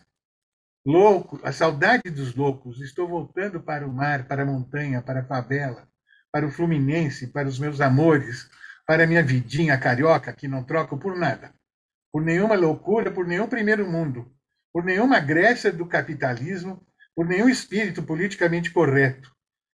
Louco, 0.85 1.41
a 1.43 1.53
saudade 1.53 2.11
dos 2.11 2.35
loucos. 2.35 2.81
Estou 2.81 3.09
voltando 3.09 3.61
para 3.61 3.87
o 3.87 3.93
mar, 3.93 4.27
para 4.27 4.43
a 4.43 4.47
montanha, 4.47 5.03
para 5.03 5.21
a 5.21 5.25
favela, 5.25 5.89
para 6.33 6.47
o 6.47 6.51
Fluminense, 6.51 7.29
para 7.29 7.49
os 7.49 7.59
meus 7.59 7.81
amores, 7.81 8.49
para 8.87 9.05
a 9.05 9.07
minha 9.07 9.23
vidinha 9.23 9.79
carioca 9.79 10.33
que 10.33 10.49
não 10.49 10.65
troco 10.65 10.99
por 10.99 11.17
nada, 11.17 11.55
por 12.13 12.23
nenhuma 12.23 12.55
loucura, 12.55 13.11
por 13.11 13.27
nenhum 13.27 13.47
primeiro 13.47 13.89
mundo, 13.89 14.33
por 14.73 14.85
nenhuma 14.85 15.21
Grécia 15.21 15.73
do 15.73 15.87
capitalismo, 15.87 16.85
por 17.15 17.27
nenhum 17.27 17.49
espírito 17.49 18.03
politicamente 18.03 18.71
correto. 18.71 19.31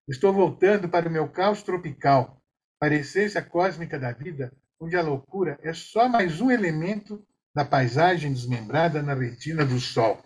Estou 0.09 0.33
voltando 0.33 0.89
para 0.89 1.09
o 1.09 1.13
meu 1.13 1.29
caos 1.29 1.63
tropical, 1.63 2.43
para 2.79 2.95
a 2.95 2.99
essência 2.99 3.43
cósmica 3.43 3.99
da 3.99 4.13
vida, 4.13 4.53
onde 4.79 4.97
a 4.97 5.03
loucura 5.03 5.59
é 5.63 5.73
só 5.73 6.09
mais 6.09 6.41
um 6.41 6.51
elemento 6.51 7.25
da 7.55 7.65
paisagem 7.65 8.33
desmembrada 8.33 9.03
na 9.03 9.15
retina 9.15 9.65
do 9.65 9.81
sol. 9.81 10.23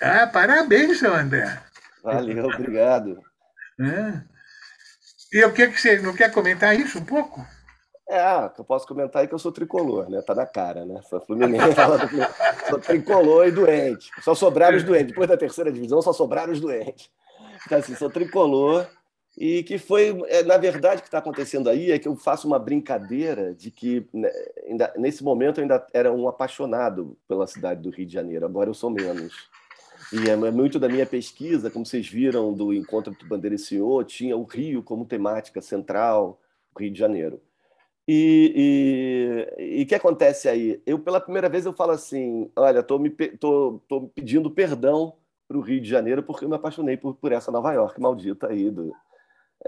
Ah, 0.00 0.26
parabéns, 0.26 0.98
seu 0.98 1.14
André. 1.14 1.60
Valeu, 2.02 2.46
obrigado. 2.46 3.20
É. 3.82 4.22
E 5.32 5.42
o 5.42 5.54
que, 5.54 5.66
que 5.68 5.80
você 5.80 5.98
não 6.00 6.14
quer 6.14 6.30
comentar 6.30 6.78
isso 6.78 6.98
um 6.98 7.04
pouco? 7.04 7.42
É, 8.06 8.36
o 8.36 8.50
que 8.50 8.60
eu 8.60 8.64
posso 8.66 8.86
comentar 8.86 9.24
é 9.24 9.26
que 9.26 9.32
eu 9.32 9.38
sou 9.38 9.50
tricolor, 9.50 10.10
né? 10.10 10.20
Tá 10.20 10.34
na 10.34 10.44
cara, 10.44 10.84
né? 10.84 11.00
Sou 11.08 11.18
Fluminense, 11.22 11.76
sou 12.68 12.78
tricolor 12.78 13.46
e 13.46 13.52
doente. 13.52 14.10
Só 14.20 14.34
sobraram 14.34 14.76
os 14.76 14.82
doentes. 14.82 15.06
Depois 15.06 15.30
da 15.30 15.36
terceira 15.38 15.72
divisão, 15.72 16.02
só 16.02 16.12
sobraram 16.12 16.52
os 16.52 16.60
doentes. 16.60 17.08
Então, 17.64 17.78
assim, 17.78 17.94
sou 17.94 18.10
tricolor 18.10 18.86
e 19.36 19.62
que 19.62 19.78
foi, 19.78 20.08
é, 20.26 20.42
na 20.42 20.56
verdade, 20.56 20.98
o 20.98 21.02
que 21.02 21.08
está 21.08 21.18
acontecendo 21.18 21.70
aí 21.70 21.90
é 21.90 21.98
que 21.98 22.08
eu 22.08 22.16
faço 22.16 22.46
uma 22.46 22.58
brincadeira 22.58 23.54
de 23.54 23.70
que, 23.70 24.06
né, 24.12 24.30
ainda, 24.66 24.92
nesse 24.96 25.22
momento, 25.22 25.58
eu 25.58 25.62
ainda 25.62 25.86
era 25.92 26.12
um 26.12 26.28
apaixonado 26.28 27.16
pela 27.28 27.46
cidade 27.46 27.80
do 27.80 27.90
Rio 27.90 28.06
de 28.06 28.12
Janeiro, 28.12 28.44
agora 28.44 28.68
eu 28.68 28.74
sou 28.74 28.90
menos. 28.90 29.48
E 30.12 30.28
é 30.28 30.36
muito 30.36 30.78
da 30.78 30.88
minha 30.88 31.06
pesquisa, 31.06 31.70
como 31.70 31.86
vocês 31.86 32.08
viram 32.08 32.52
do 32.52 32.74
Encontro 32.74 33.14
do 33.14 33.26
Bandeira 33.26 33.54
e 33.54 33.58
Senhor, 33.58 34.04
tinha 34.04 34.36
o 34.36 34.42
Rio 34.42 34.82
como 34.82 35.04
temática 35.04 35.60
central, 35.60 36.40
Rio 36.76 36.90
de 36.90 36.98
Janeiro. 36.98 37.40
E 38.08 39.46
o 39.82 39.86
que 39.86 39.94
acontece 39.94 40.48
aí? 40.48 40.82
Eu, 40.84 40.98
pela 40.98 41.20
primeira 41.20 41.48
vez, 41.48 41.64
eu 41.64 41.72
falo 41.72 41.92
assim, 41.92 42.50
olha, 42.56 42.80
estou 42.80 42.98
me, 42.98 43.10
tô, 43.10 43.80
tô 43.86 44.08
pedindo 44.08 44.50
perdão 44.50 45.14
para 45.46 45.56
o 45.56 45.60
Rio 45.60 45.80
de 45.80 45.88
Janeiro 45.88 46.22
porque 46.22 46.44
eu 46.44 46.48
me 46.48 46.56
apaixonei 46.56 46.96
por, 46.96 47.14
por 47.14 47.30
essa 47.30 47.52
Nova 47.52 47.72
York 47.72 48.00
maldita 48.00 48.48
aí, 48.48 48.68
do, 48.68 48.92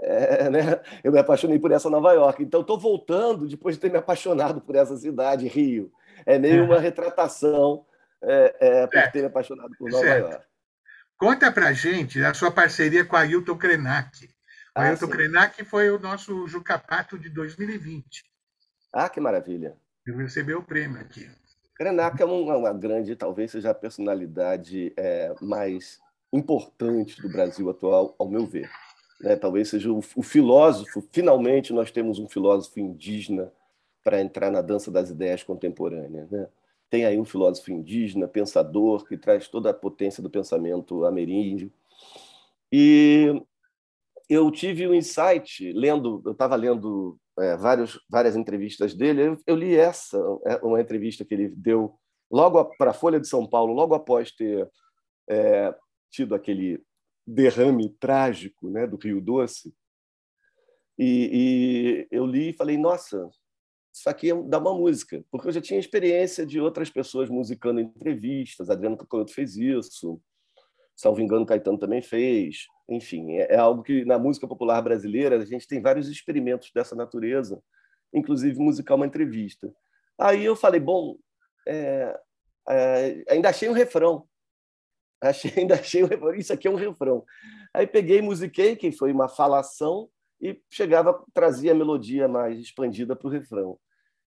é, 0.01 0.49
né? 0.49 0.81
Eu 1.03 1.11
me 1.11 1.19
apaixonei 1.19 1.59
por 1.59 1.71
essa 1.71 1.89
Nova 1.89 2.13
York. 2.13 2.41
Então, 2.41 2.61
estou 2.61 2.79
voltando 2.79 3.47
depois 3.47 3.75
de 3.75 3.81
ter 3.81 3.91
me 3.91 3.97
apaixonado 3.97 4.61
por 4.61 4.75
essa 4.75 4.97
cidade, 4.97 5.47
Rio. 5.47 5.91
É 6.25 6.39
meio 6.39 6.65
uma 6.65 6.79
retratação 6.79 7.85
é, 8.21 8.55
é, 8.59 8.87
por 8.87 9.11
ter 9.11 9.19
me 9.19 9.27
apaixonado 9.27 9.71
por 9.77 9.91
Nova 9.91 10.03
certo. 10.03 10.31
York. 10.31 10.45
Conta 11.17 11.51
para 11.51 11.73
gente 11.73 12.23
a 12.23 12.33
sua 12.33 12.51
parceria 12.51 13.05
com 13.05 13.15
a 13.15 13.21
Ailton 13.21 13.57
Krenak. 13.57 14.25
O 14.25 14.29
ah, 14.75 14.83
Ailton 14.83 15.05
sim. 15.05 15.11
Krenak 15.11 15.63
foi 15.65 15.89
o 15.91 15.99
nosso 15.99 16.47
Jucapato 16.47 17.17
de 17.17 17.29
2020. 17.29 18.23
Ah, 18.91 19.07
que 19.09 19.19
maravilha. 19.19 19.77
Ele 20.05 20.17
recebeu 20.23 20.59
o 20.59 20.63
prêmio 20.63 20.99
aqui. 20.99 21.29
Krenak 21.75 22.21
é 22.21 22.25
uma, 22.25 22.57
uma, 22.57 22.73
grande, 22.73 23.15
talvez 23.15 23.51
seja 23.51 23.71
a 23.71 23.75
personalidade 23.75 24.93
é, 24.97 25.33
mais 25.41 25.99
importante 26.31 27.21
do 27.21 27.29
Brasil 27.29 27.69
atual, 27.69 28.15
ao 28.17 28.27
meu 28.27 28.45
ver 28.45 28.69
né? 29.23 29.35
talvez 29.35 29.69
seja 29.69 29.91
o, 29.91 29.99
o 30.15 30.21
filósofo. 30.21 31.03
Finalmente, 31.11 31.73
nós 31.73 31.89
temos 31.89 32.19
um 32.19 32.27
filósofo 32.27 32.79
indígena 32.79 33.51
para 34.03 34.21
entrar 34.21 34.51
na 34.51 34.61
dança 34.61 34.91
das 34.91 35.09
ideias 35.09 35.41
contemporâneas. 35.41 36.29
Né? 36.29 36.47
Tem 36.89 37.05
aí 37.05 37.17
um 37.17 37.25
filósofo 37.25 37.71
indígena, 37.71 38.27
pensador, 38.27 39.05
que 39.05 39.17
traz 39.17 39.47
toda 39.47 39.69
a 39.69 39.73
potência 39.73 40.21
do 40.21 40.29
pensamento 40.29 41.05
ameríndio. 41.05 41.71
E 42.71 43.41
eu 44.29 44.51
tive 44.51 44.87
um 44.87 44.93
insight 44.93 45.71
lendo, 45.73 46.21
eu 46.25 46.33
estava 46.33 46.55
lendo 46.55 47.17
é, 47.39 47.55
vários, 47.55 47.99
várias 48.09 48.35
entrevistas 48.35 48.93
dele, 48.93 49.27
eu, 49.27 49.37
eu, 49.47 49.55
li 49.55 49.75
essa, 49.75 50.17
é, 50.45 50.57
uma 50.57 50.81
entrevista 50.81 51.23
que 51.23 51.33
ele 51.33 51.49
deu 51.49 51.95
logo 52.29 52.63
para 52.77 52.91
a 52.91 52.93
Folha 52.93 53.19
de 53.19 53.27
São 53.27 53.47
Paulo, 53.47 53.73
logo 53.73 53.95
após 53.95 54.31
ter 54.31 54.69
é, 55.29 55.73
tido 56.11 56.35
aquele 56.35 56.81
derrame 57.25 57.89
trágico 57.99 58.69
né, 58.69 58.85
do 58.85 58.97
Rio 58.97 59.21
Doce. 59.21 59.73
E, 60.97 61.29
e, 61.33 62.07
eu 62.11 62.25
li 62.25 62.49
e 62.49 62.53
falei, 62.53 62.77
nossa, 62.77 63.29
isso 63.93 64.09
aqui 64.09 64.31
é 64.31 64.43
dá 64.43 64.59
uma 64.59 64.73
música, 64.73 65.23
porque 65.31 65.47
eu 65.47 65.51
já 65.51 65.61
tinha 65.61 65.79
experiência 65.79 66.45
de 66.45 66.59
outras 66.59 66.89
pessoas 66.89 67.29
musicando 67.29 67.79
entrevistas, 67.79 68.69
Adriano 68.69 68.97
Cacoyoto 68.97 69.33
fez 69.33 69.55
isso, 69.55 70.21
salvo 70.95 71.21
engano, 71.21 71.45
Caetano 71.45 71.77
também 71.77 72.01
fez. 72.01 72.67
Enfim, 72.89 73.33
é, 73.37 73.53
é 73.53 73.57
algo 73.57 73.83
que 73.83 74.03
na 74.05 74.19
música 74.19 74.47
popular 74.47 74.81
brasileira 74.81 75.37
a 75.37 75.45
gente 75.45 75.67
tem 75.67 75.81
vários 75.81 76.07
experimentos 76.07 76.71
dessa 76.73 76.95
natureza, 76.95 77.61
inclusive 78.13 78.59
musicar 78.59 78.95
uma 78.95 79.05
entrevista. 79.05 79.73
Aí 80.19 80.43
eu 80.43 80.55
falei, 80.55 80.79
bom, 80.79 81.17
é, 81.67 82.19
é, 82.69 83.23
ainda 83.29 83.49
achei 83.49 83.69
um 83.69 83.73
refrão. 83.73 84.27
Achei, 85.23 85.51
ainda 85.57 85.75
achei 85.75 86.01
isso 86.37 86.51
aqui 86.51 86.67
é 86.67 86.71
um 86.71 86.75
refrão. 86.75 87.23
Aí 87.73 87.87
peguei, 87.87 88.21
musiquei, 88.21 88.75
que 88.75 88.91
foi 88.91 89.11
uma 89.11 89.29
falação, 89.29 90.09
e 90.41 90.59
chegava, 90.69 91.23
trazia 91.33 91.71
a 91.71 91.75
melodia 91.75 92.27
mais 92.27 92.59
expandida 92.59 93.15
para 93.15 93.27
o 93.27 93.31
refrão. 93.31 93.79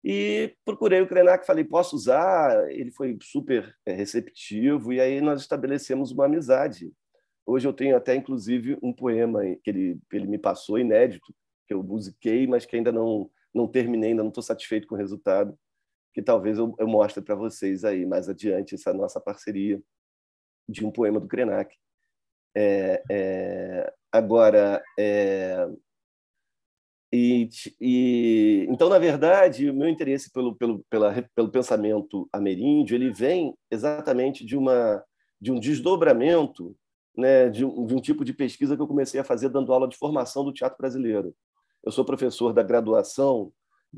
E 0.05 0.55
procurei 0.64 1.01
o 1.01 1.09
Krenak, 1.09 1.44
falei, 1.44 1.64
posso 1.64 1.96
usar? 1.96 2.70
Ele 2.70 2.92
foi 2.92 3.18
super 3.20 3.75
é, 3.85 3.92
receptivo, 3.92 4.92
e 4.92 5.01
aí 5.01 5.20
nós 5.20 5.40
estabelecemos 5.40 6.12
uma 6.12 6.27
amizade. 6.27 6.92
Hoje 7.44 7.66
eu 7.66 7.72
tenho 7.72 7.96
até, 7.96 8.14
inclusive, 8.14 8.79
um 8.81 8.92
poema 8.92 9.40
que 9.64 9.70
ele, 9.70 9.99
ele 10.12 10.27
me 10.29 10.38
passou, 10.38 10.79
inédito, 10.79 11.35
que 11.66 11.75
eu 11.75 11.83
musiquei, 11.83 12.46
mas 12.46 12.64
que 12.64 12.77
ainda 12.77 12.92
não, 12.92 13.29
não 13.53 13.66
terminei, 13.66 14.11
ainda 14.11 14.22
não 14.22 14.29
estou 14.29 14.42
satisfeito 14.42 14.87
com 14.87 14.94
o 14.94 14.99
resultado, 14.99 15.59
que 16.14 16.22
talvez 16.22 16.59
eu, 16.59 16.72
eu 16.79 16.87
mostre 16.87 17.22
para 17.22 17.35
vocês 17.35 17.85
aí 17.85 18.07
mais 18.07 18.29
adiante 18.29 18.77
essa 18.77 18.94
nossa 18.94 19.20
parceria 19.20 19.83
de 20.68 20.85
um 20.85 20.90
poema 20.90 21.20
do 21.20 21.29
Krenak. 21.29 21.74
É, 22.55 23.02
é, 23.11 23.94
agora, 24.11 24.83
é, 24.98 25.68
e, 27.12 27.48
e, 27.81 28.66
então, 28.68 28.88
na 28.88 28.98
verdade, 28.98 29.70
o 29.70 29.74
meu 29.74 29.88
interesse 29.88 30.33
pelo, 30.33 30.55
pelo, 30.57 30.85
pela, 30.90 31.14
pelo 31.35 31.50
pensamento 31.50 32.29
ameríndio 32.33 32.94
ele 32.94 33.12
vem 33.12 33.55
exatamente 33.70 34.44
de, 34.44 34.57
uma, 34.57 35.05
de 35.40 35.52
um 35.52 35.61
desdobramento 35.61 36.76
né, 37.16 37.48
de, 37.48 37.64
um, 37.64 37.87
de 37.87 37.94
um 37.94 38.00
tipo 38.00 38.24
de 38.24 38.35
pesquisa 38.35 38.76
que 38.76 38.83
eu 38.83 38.87
comecei 38.87 39.18
a 39.18 39.24
fazer 39.24 39.48
dando 39.48 39.72
aula 39.72 39.88
de 39.88 39.96
formação 39.96 40.44
do 40.44 40.52
teatro 40.52 40.76
brasileiro. 40.79 41.35
Eu 41.83 41.90
sou 41.90 42.05
professor 42.05 42.52
da 42.52 42.62
graduação, 42.62 43.52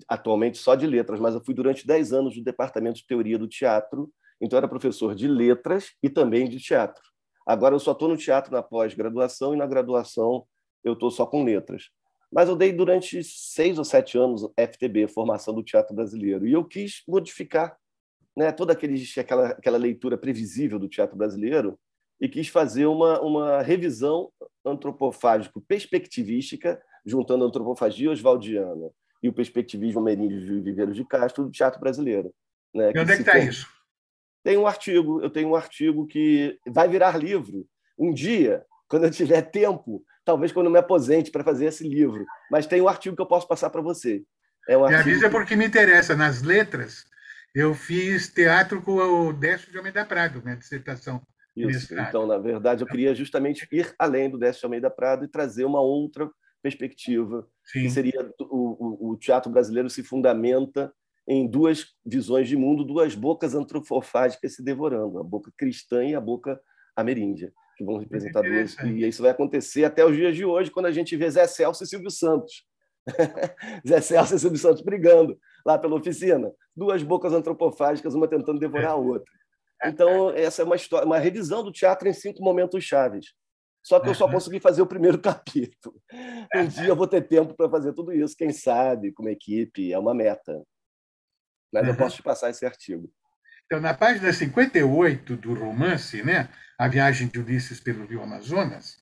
atualmente 0.07 0.59
só 0.59 0.74
de 0.74 0.87
letras, 0.87 1.18
mas 1.18 1.35
eu 1.35 1.42
fui 1.44 1.54
durante 1.54 1.87
10 1.87 2.12
anos 2.12 2.37
do 2.37 2.44
departamento 2.44 2.98
de 2.98 3.07
teoria 3.07 3.38
do 3.38 3.48
teatro 3.48 4.12
então, 4.40 4.57
era 4.57 4.68
professor 4.68 5.14
de 5.14 5.27
letras 5.27 5.92
e 6.03 6.09
também 6.09 6.48
de 6.48 6.59
teatro. 6.59 7.03
Agora, 7.46 7.74
eu 7.74 7.81
só 7.81 7.92
estou 7.92 8.09
no 8.09 8.16
teatro 8.16 8.53
na 8.53 8.62
pós-graduação 8.62 9.55
e 9.55 9.57
na 9.57 9.66
graduação 9.66 10.46
eu 10.85 10.92
estou 10.92 11.11
só 11.11 11.27
com 11.27 11.44
letras. 11.44 11.90
Mas 12.31 12.48
eu 12.48 12.55
dei 12.55 12.72
durante 12.72 13.24
seis 13.24 13.79
ou 13.79 13.85
sete 13.85 14.16
anos 14.18 14.42
FTB, 14.57 15.09
Formação 15.09 15.53
do 15.55 15.62
Teatro 15.62 15.94
Brasileiro, 15.94 16.46
e 16.46 16.53
eu 16.53 16.62
quis 16.64 17.03
modificar 17.09 17.74
né, 18.37 18.53
toda 18.53 18.74
aquele, 18.74 19.03
aquela, 19.18 19.48
aquela 19.48 19.79
leitura 19.79 20.18
previsível 20.18 20.79
do 20.79 20.88
teatro 20.88 21.16
brasileiro 21.16 21.79
e 22.20 22.29
quis 22.29 22.48
fazer 22.48 22.87
uma, 22.87 23.20
uma 23.20 23.62
revisão 23.62 24.31
antropofágico-perspectivística, 24.64 26.81
juntando 27.05 27.44
a 27.44 27.48
antropofagia 27.48 28.11
oswaldiana 28.11 28.90
e 29.22 29.29
o 29.29 29.33
perspectivismo 29.33 30.01
ameríndio 30.01 30.44
de 30.44 30.61
Viveiros 30.61 30.94
de 30.94 31.05
Castro 31.05 31.44
do 31.44 31.51
teatro 31.51 31.81
brasileiro. 31.81 32.33
Né, 32.74 32.92
e 32.94 33.01
onde 33.01 33.12
é 33.12 33.16
que 33.16 33.22
está 33.22 33.38
isso? 33.38 33.66
Tem 34.42 34.57
um 34.57 34.66
artigo, 34.66 35.20
eu 35.20 35.31
tenho 35.31 35.48
um 35.51 35.57
artigo 35.57 36.07
que 36.07 36.59
vai 36.66 36.88
virar 36.88 37.16
livro 37.16 37.66
um 37.98 38.12
dia, 38.12 38.64
quando 38.88 39.05
eu 39.05 39.11
tiver 39.11 39.42
tempo, 39.42 40.05
talvez 40.24 40.53
quando 40.53 40.66
eu 40.66 40.72
me 40.72 40.79
aposente 40.79 41.31
para 41.31 41.44
fazer 41.44 41.66
esse 41.66 41.87
livro. 41.87 42.24
Mas 42.51 42.66
tem 42.66 42.81
um 42.81 42.88
artigo 42.88 43.16
que 43.16 43.22
eu 43.22 43.27
posso 43.27 43.49
passar 43.49 43.70
para 43.70 43.82
você. 43.82 44.22
É 44.68 44.76
um 44.76 44.86
me 44.86 44.95
avisa 44.95 45.28
porque 45.30 45.57
me 45.57 45.66
interessa. 45.66 46.14
Nas 46.14 46.43
letras, 46.43 47.05
eu 47.55 47.74
fiz 47.74 48.32
teatro 48.32 48.82
com 48.82 48.97
o 48.97 49.32
Décio 49.32 49.70
de 49.70 49.78
Almeida 49.78 50.05
Prado, 50.05 50.43
minha 50.43 50.57
dissertação. 50.57 51.20
Isso. 51.57 51.93
Então, 51.99 52.26
na 52.26 52.39
verdade, 52.39 52.82
eu 52.82 52.86
queria 52.86 53.14
justamente 53.14 53.66
ir 53.72 53.93
além 53.99 54.30
do 54.30 54.39
Décio 54.39 54.61
de 54.61 54.66
Almeida 54.66 54.91
Prado 54.91 55.24
e 55.24 55.28
trazer 55.28 55.64
uma 55.64 55.80
outra 55.80 56.30
perspectiva, 56.62 57.47
Sim. 57.64 57.82
que 57.82 57.91
seria 57.91 58.30
o, 58.41 59.09
o, 59.09 59.11
o 59.11 59.16
teatro 59.16 59.51
brasileiro 59.51 59.89
se 59.89 60.03
fundamenta 60.03 60.93
em 61.29 61.47
duas 61.47 61.95
visões 62.05 62.49
de 62.49 62.57
mundo, 62.57 62.83
duas 62.83 63.14
bocas 63.14 63.55
antropofágicas 63.55 64.55
se 64.55 64.62
devorando, 64.64 65.18
a 65.18 65.22
boca 65.22 65.53
cristã 65.57 66.03
e 66.03 66.14
a 66.14 66.20
boca 66.20 66.59
ameríndia, 66.97 67.53
que 67.76 67.85
vão 67.85 67.99
representar 67.99 68.41
duas. 68.41 68.74
E 68.79 69.07
isso 69.07 69.20
vai 69.20 69.31
acontecer 69.31 69.85
até 69.85 70.05
os 70.05 70.16
dias 70.16 70.35
de 70.35 70.45
hoje, 70.47 70.70
quando 70.70 70.87
a 70.87 70.91
gente 70.91 71.14
vê 71.16 71.31
Zé 71.31 71.47
Celso 71.47 71.85
e 71.85 71.87
Silvio 71.87 72.11
Santos. 72.11 72.64
Zé 73.87 74.01
Celso 74.01 74.37
e 74.37 74.39
Silvio 74.39 74.59
Santos 74.59 74.83
brigando 74.83 75.39
lá 75.66 75.79
pela 75.79 75.97
oficina. 75.97 76.51
Duas 76.74 77.03
bocas 77.03 77.35
antropofágicas, 77.35 78.14
uma 78.14 78.26
tentando 78.26 78.59
devorar 78.59 78.93
a 78.93 78.97
outra. 78.97 79.31
Então, 79.85 80.31
essa 80.31 80.62
é 80.62 80.64
uma 80.64 80.76
história, 80.76 81.07
uma 81.07 81.18
revisão 81.18 81.62
do 81.62 81.70
teatro 81.70 82.09
em 82.09 82.12
cinco 82.12 82.43
momentos 82.43 82.83
chaves. 82.83 83.35
Só 83.83 84.01
que 84.01 84.09
eu 84.09 84.14
só 84.14 84.29
consegui 84.31 84.61
fazer 84.61 84.81
o 84.83 84.87
primeiro 84.87 85.18
capítulo. 85.20 86.01
Um 86.55 86.66
dia 86.66 86.89
eu 86.89 86.97
vou 86.97 87.07
ter 87.07 87.20
tempo 87.29 87.55
para 87.55 87.68
fazer 87.68 87.93
tudo 87.93 88.12
isso, 88.12 88.35
quem 88.37 88.51
sabe, 88.51 89.12
com 89.12 89.22
uma 89.22 89.31
equipe, 89.31 89.93
é 89.93 89.99
uma 89.99 90.14
meta. 90.14 90.62
Mas 91.72 91.86
eu 91.86 91.96
posso 91.96 92.16
te 92.16 92.22
passar 92.22 92.50
esse 92.50 92.64
artigo. 92.64 93.12
Então, 93.66 93.80
na 93.80 93.92
página 93.92 94.32
58 94.32 95.36
do 95.36 95.54
romance, 95.54 96.22
né, 96.22 96.48
A 96.78 96.88
Viagem 96.88 97.28
de 97.28 97.38
Ulisses 97.38 97.80
pelo 97.80 98.06
Rio 98.06 98.22
Amazonas, 98.22 98.96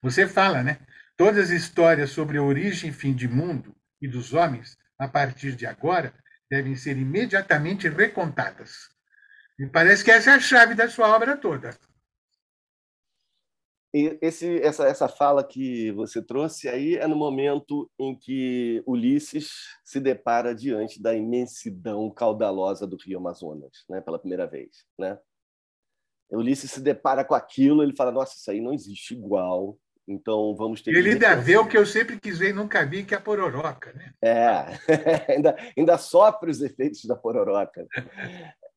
você 0.00 0.26
fala, 0.26 0.62
né? 0.62 0.78
Todas 1.16 1.44
as 1.44 1.50
histórias 1.50 2.10
sobre 2.10 2.38
a 2.38 2.42
origem 2.42 2.90
e 2.90 2.92
fim 2.92 3.12
de 3.12 3.28
mundo 3.28 3.74
e 4.00 4.08
dos 4.08 4.32
homens, 4.32 4.76
a 4.98 5.06
partir 5.06 5.54
de 5.54 5.66
agora, 5.66 6.12
devem 6.50 6.76
ser 6.76 6.96
imediatamente 6.96 7.88
recontadas. 7.88 8.90
Me 9.58 9.68
parece 9.68 10.04
que 10.04 10.10
essa 10.10 10.30
é 10.30 10.34
a 10.34 10.40
chave 10.40 10.74
da 10.74 10.88
sua 10.88 11.08
obra 11.08 11.36
toda. 11.36 11.76
Esse, 13.94 14.58
essa, 14.62 14.86
essa 14.86 15.06
fala 15.06 15.44
que 15.44 15.92
você 15.92 16.22
trouxe 16.22 16.66
aí 16.66 16.96
é 16.96 17.06
no 17.06 17.14
momento 17.14 17.90
em 17.98 18.16
que 18.16 18.82
Ulisses 18.86 19.50
se 19.84 20.00
depara 20.00 20.54
diante 20.54 21.00
da 21.00 21.14
imensidão 21.14 22.10
caudalosa 22.10 22.86
do 22.86 22.96
Rio 22.96 23.18
Amazonas, 23.18 23.84
né, 23.90 24.00
pela 24.00 24.18
primeira 24.18 24.46
vez. 24.46 24.86
Né? 24.98 25.18
Ulisses 26.30 26.70
se 26.70 26.80
depara 26.80 27.22
com 27.22 27.34
aquilo, 27.34 27.82
ele 27.82 27.94
fala: 27.94 28.10
Nossa, 28.10 28.34
isso 28.34 28.50
aí 28.50 28.60
não 28.60 28.72
existe 28.72 29.12
igual. 29.12 29.76
Então 30.08 30.54
vamos 30.56 30.82
ter. 30.82 30.90
Ele 30.94 31.10
ainda 31.10 31.36
vê 31.36 31.56
o 31.56 31.68
que 31.68 31.76
eu 31.76 31.86
sempre 31.86 32.18
quis 32.18 32.38
ver 32.38 32.50
e 32.50 32.52
nunca 32.52 32.84
vi, 32.84 33.04
que 33.04 33.14
é 33.14 33.18
a 33.18 33.20
pororoca, 33.20 33.92
né? 33.92 34.12
É, 34.22 34.66
ainda, 35.36 35.56
ainda 35.76 35.98
sofre 35.98 36.50
os 36.50 36.60
efeitos 36.60 37.04
da 37.04 37.14
pororoca. 37.14 37.86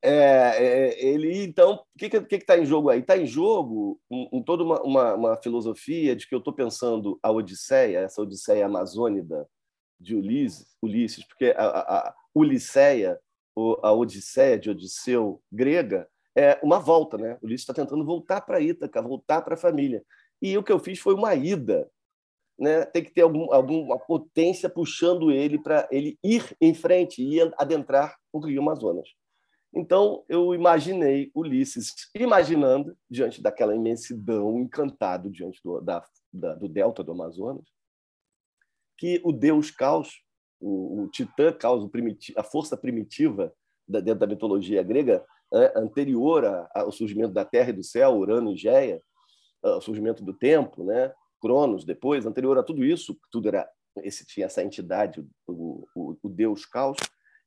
É, 0.07 0.63
é, 0.63 1.03
ele, 1.03 1.43
então, 1.43 1.73
o 1.73 1.97
que 1.97 2.05
está 2.05 2.21
que, 2.21 2.37
que 2.37 2.45
tá 2.45 2.55
em 2.55 2.65
jogo 2.65 2.91
aí? 2.91 2.99
Está 2.99 3.17
em 3.17 3.25
jogo 3.25 3.99
um, 4.07 4.29
um, 4.33 4.43
toda 4.43 4.63
uma, 4.63 4.79
uma, 4.83 5.13
uma, 5.15 5.37
filosofia 5.37 6.15
de 6.15 6.27
que 6.27 6.35
eu 6.35 6.37
estou 6.37 6.53
pensando 6.53 7.17
a 7.23 7.31
Odisseia, 7.31 8.01
essa 8.01 8.21
Odisseia 8.21 8.67
amazônida 8.67 9.49
de 9.99 10.15
Ulisses, 10.15 10.75
Ulisses 10.79 11.25
porque 11.25 11.55
a, 11.57 11.65
a, 11.65 11.97
a 12.09 12.15
Ulisseia, 12.35 13.19
a 13.81 13.91
Odisseia 13.93 14.59
de 14.59 14.69
Odisseu 14.69 15.41
grega, 15.51 16.07
é 16.35 16.59
uma 16.61 16.77
volta, 16.77 17.17
né? 17.17 17.39
Ulisses 17.41 17.61
está 17.61 17.73
tentando 17.73 18.05
voltar 18.05 18.41
para 18.41 18.61
Ítaca, 18.61 19.01
voltar 19.01 19.41
para 19.41 19.55
a 19.55 19.57
família. 19.57 20.03
E 20.39 20.55
o 20.55 20.61
que 20.63 20.71
eu 20.71 20.77
fiz 20.77 20.99
foi 20.99 21.15
uma 21.15 21.33
ida. 21.33 21.89
Né? 22.59 22.85
Tem 22.85 23.03
que 23.03 23.11
ter 23.11 23.21
algum, 23.21 23.51
alguma 23.51 23.97
potência 23.97 24.69
puxando 24.69 25.31
ele 25.31 25.57
para 25.57 25.87
ele 25.91 26.19
ir 26.23 26.55
em 26.61 26.75
frente 26.75 27.23
e 27.23 27.41
adentrar 27.57 28.15
o 28.31 28.39
Rio 28.39 28.61
Amazonas. 28.61 29.09
Então, 29.75 30.23
eu 30.29 30.55
imaginei 30.55 31.29
Ulisses 31.35 31.93
imaginando, 32.15 32.97
diante 33.09 33.41
daquela 33.41 33.75
imensidão, 33.75 34.57
encantado 34.57 35.29
diante 35.29 35.61
do, 35.61 35.81
da, 35.81 36.01
da, 36.31 36.55
do 36.55 36.69
delta 36.69 37.03
do 37.03 37.11
Amazonas, 37.11 37.65
que 38.97 39.21
o 39.25 39.33
deus 39.33 39.69
Caos, 39.71 40.21
o, 40.61 41.01
o 41.03 41.09
titã 41.09 41.51
Caos, 41.51 41.87
a 42.37 42.43
força 42.43 42.77
primitiva 42.77 43.53
da, 43.85 43.99
dentro 43.99 44.21
da 44.21 44.27
mitologia 44.27 44.81
grega, 44.81 45.25
é, 45.53 45.73
anterior 45.77 46.67
ao 46.73 46.91
surgimento 46.91 47.33
da 47.33 47.43
Terra 47.43 47.69
e 47.69 47.73
do 47.73 47.83
céu, 47.83 48.15
Urano 48.15 48.53
e 48.53 48.57
Geia, 48.57 49.01
o 49.61 49.81
surgimento 49.81 50.23
do 50.23 50.33
tempo, 50.33 50.83
né? 50.83 51.11
Cronos 51.41 51.83
depois, 51.83 52.25
anterior 52.25 52.57
a 52.57 52.63
tudo 52.63 52.85
isso, 52.85 53.17
tudo 53.31 53.47
era 53.47 53.67
esse 54.03 54.25
tinha 54.25 54.45
essa 54.45 54.63
entidade, 54.63 55.25
o, 55.47 55.87
o, 55.95 56.17
o 56.21 56.29
deus 56.29 56.65
Caos, 56.65 56.97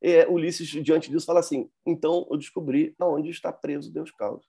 é, 0.03 0.27
Ulisses, 0.29 0.69
diante 0.69 1.11
disso, 1.11 1.27
fala 1.27 1.41
assim: 1.41 1.69
então 1.87 2.27
eu 2.31 2.37
descobri 2.37 2.95
aonde 2.99 3.31
está 3.31 3.53
preso 3.53 3.93
Deus 3.93 4.11
Caos. 4.11 4.45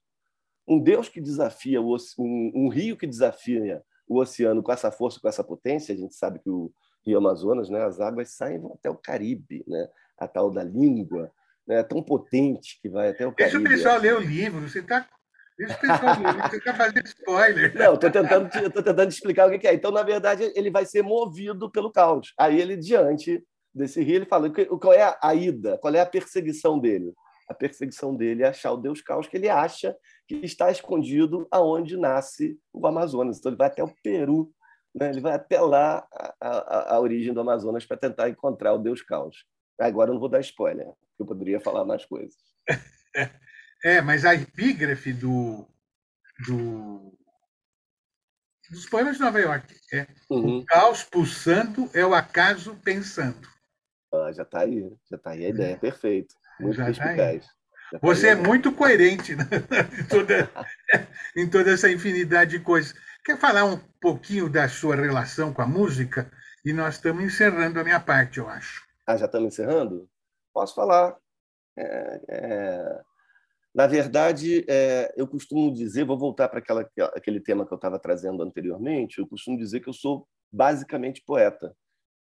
Um 0.68 0.80
Deus 0.80 1.10
que 1.10 1.20
desafia, 1.20 1.82
o, 1.82 1.96
um, 2.20 2.52
um, 2.54 2.70
rio 2.70 2.96
que 2.96 3.08
desafia 3.08 3.82
o 4.08 4.20
oceano 4.20 4.62
com 4.62 4.72
essa 4.72 4.92
força, 4.92 5.20
com 5.20 5.28
essa 5.28 5.44
potência, 5.44 5.94
a 5.94 5.98
gente 5.98 6.14
sabe 6.16 6.40
que 6.40 6.50
o 6.50 6.72
Rio 7.06 7.18
Amazonas, 7.18 7.70
né, 7.70 7.84
as 7.84 8.00
águas 8.00 8.32
saem 8.32 8.62
até 8.74 8.90
o 8.90 8.96
Caribe, 8.96 9.64
né, 9.68 9.88
a 10.18 10.28
tal 10.28 10.52
da 10.52 10.64
língua, 10.64 11.32
né, 11.68 11.82
tão 11.82 12.04
potente 12.04 12.80
que 12.82 12.90
vai 12.90 13.10
até 13.10 13.26
o 13.26 13.34
Caribe. 13.34 13.58
Deixa 13.58 13.74
o 13.74 13.78
pessoal 13.78 14.00
ler 14.00 14.16
o 14.16 14.20
livro, 14.20 14.62
você 14.62 14.80
está 14.80 15.08
Deixa 15.58 15.74
o 15.74 15.80
pessoal 15.80 16.20
ler, 16.22 16.50
você 16.50 16.58
está 16.58 16.74
fazendo 16.74 17.06
spoiler. 17.06 17.74
Não, 17.76 17.96
estou 17.96 18.10
tentando, 18.10 18.50
tentando 18.50 19.10
explicar 19.10 19.48
o 19.50 19.60
que 19.60 19.68
é. 19.68 19.74
Então, 19.74 19.92
na 19.92 20.04
verdade, 20.04 20.54
ele 20.56 20.72
vai 20.72 20.86
ser 20.86 21.02
movido 21.02 21.70
pelo 21.70 21.92
caos. 21.92 22.34
Aí 22.38 22.62
ele, 22.62 22.78
diante 22.78 23.44
desse 23.74 24.02
rio, 24.04 24.18
ele 24.18 24.26
fala 24.26 24.50
qual 24.50 24.94
é 24.94 25.18
a 25.22 25.36
ida, 25.36 25.78
qual 25.78 25.94
é 25.94 26.00
a 26.00 26.06
perseguição 26.06 26.80
dele. 26.80 27.14
A 27.48 27.54
perseguição 27.54 28.16
dele 28.16 28.44
é 28.44 28.48
achar 28.48 28.72
o 28.72 28.78
Deus 28.78 29.02
Caos, 29.02 29.28
que 29.28 29.36
ele 29.36 29.50
acha 29.50 29.96
que 30.28 30.36
está 30.36 30.70
escondido 30.70 31.48
aonde 31.50 31.98
nasce 31.98 32.60
o 32.72 32.86
Amazonas. 32.86 33.40
Então 33.40 33.52
ele 33.52 33.58
vai 33.58 33.68
até 33.68 33.84
o 33.84 33.94
Peru, 34.04 34.52
né? 34.94 35.10
ele 35.10 35.22
vai 35.22 35.34
até 35.34 35.60
lá, 35.60 36.08
a, 36.12 36.36
a, 36.40 36.96
a 36.96 37.00
origem 37.00 37.34
do 37.34 37.42
Amazonas, 37.42 37.86
para 37.86 37.98
tentar 37.98 38.30
encontrar 38.30 38.74
o 38.74 38.78
Deus 38.78 39.02
Caos. 39.02 39.46
Agora 39.80 40.10
eu 40.10 40.14
não 40.14 40.20
vou 40.20 40.30
dar 40.30 40.42
spoiler, 40.42 40.88
eu 41.18 41.26
poderia 41.26 41.60
falar 41.60 41.86
mais 41.86 42.06
coisas. 42.06 42.36
É, 43.82 44.02
mas 44.02 44.26
a 44.26 44.36
epígrafe 44.36 45.14
do, 45.14 45.66
do 46.46 47.18
dos 48.70 48.86
poemas 48.88 49.16
de 49.16 49.24
Nova 49.24 49.40
York 49.40 49.74
é 49.94 50.06
uhum. 50.30 50.58
o 50.58 50.66
caos 50.66 51.04
pulsando 51.04 51.90
é 51.94 52.06
o 52.06 52.14
acaso 52.14 52.76
pensando. 52.84 53.48
Ah, 54.12 54.32
já 54.32 54.44
está 54.44 54.62
aí, 54.62 54.92
já 55.10 55.18
está 55.18 55.32
aí 55.32 55.46
a 55.46 55.50
ideia, 55.50 55.78
perfeito. 55.80 56.36
Muito 56.60 56.76
já 56.76 56.86
perspicaz. 56.86 57.48
Tá 57.92 58.00
Você 58.02 58.30
é 58.30 58.36
muito 58.36 58.72
coerente 58.72 59.36
né? 59.36 59.46
em, 60.00 60.08
toda, 60.08 60.50
em 61.36 61.50
toda 61.50 61.72
essa 61.72 61.90
infinidade 61.90 62.52
de 62.52 62.60
coisas. 62.64 62.94
Quer 63.24 63.38
falar 63.38 63.66
um 63.66 63.78
pouquinho 64.00 64.50
da 64.50 64.68
sua 64.68 64.96
relação 64.96 65.54
com 65.54 65.62
a 65.62 65.68
música? 65.68 66.32
E 66.66 66.74
nós 66.74 66.96
estamos 66.96 67.24
encerrando 67.24 67.80
a 67.80 67.84
minha 67.84 68.00
parte, 68.00 68.38
eu 68.38 68.48
acho. 68.48 68.84
Ah, 69.08 69.18
já 69.18 69.26
estamos 69.26 69.54
encerrando? 69.54 70.10
Posso 70.54 70.76
falar. 70.76 71.16
É, 71.78 72.22
é... 72.28 73.02
Na 73.74 73.88
verdade, 73.88 74.66
é, 74.68 75.14
eu 75.16 75.28
costumo 75.28 75.74
dizer, 75.74 76.04
vou 76.04 76.18
voltar 76.18 76.50
para 76.50 76.60
aquela, 76.60 76.90
aquele 77.16 77.40
tema 77.40 77.66
que 77.66 77.74
eu 77.74 77.76
estava 77.78 78.00
trazendo 78.00 78.42
anteriormente, 78.44 79.20
eu 79.20 79.28
costumo 79.28 79.58
dizer 79.58 79.80
que 79.80 79.88
eu 79.88 79.94
sou 79.94 80.28
basicamente 80.52 81.24
poeta. 81.26 81.76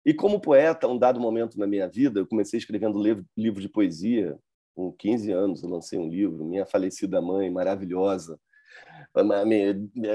E 0.05 0.14
como 0.14 0.40
poeta, 0.40 0.88
um 0.88 0.99
dado 0.99 1.20
momento 1.20 1.59
na 1.59 1.66
minha 1.66 1.88
vida, 1.88 2.20
eu 2.20 2.26
comecei 2.26 2.59
escrevendo 2.59 3.03
livro 3.36 3.61
de 3.61 3.68
poesia. 3.68 4.38
Com 4.74 4.92
15 4.92 5.32
anos, 5.32 5.62
eu 5.62 5.68
lancei 5.68 5.99
um 5.99 6.09
livro. 6.09 6.44
Minha 6.44 6.64
falecida 6.64 7.20
mãe, 7.20 7.51
maravilhosa, 7.51 8.38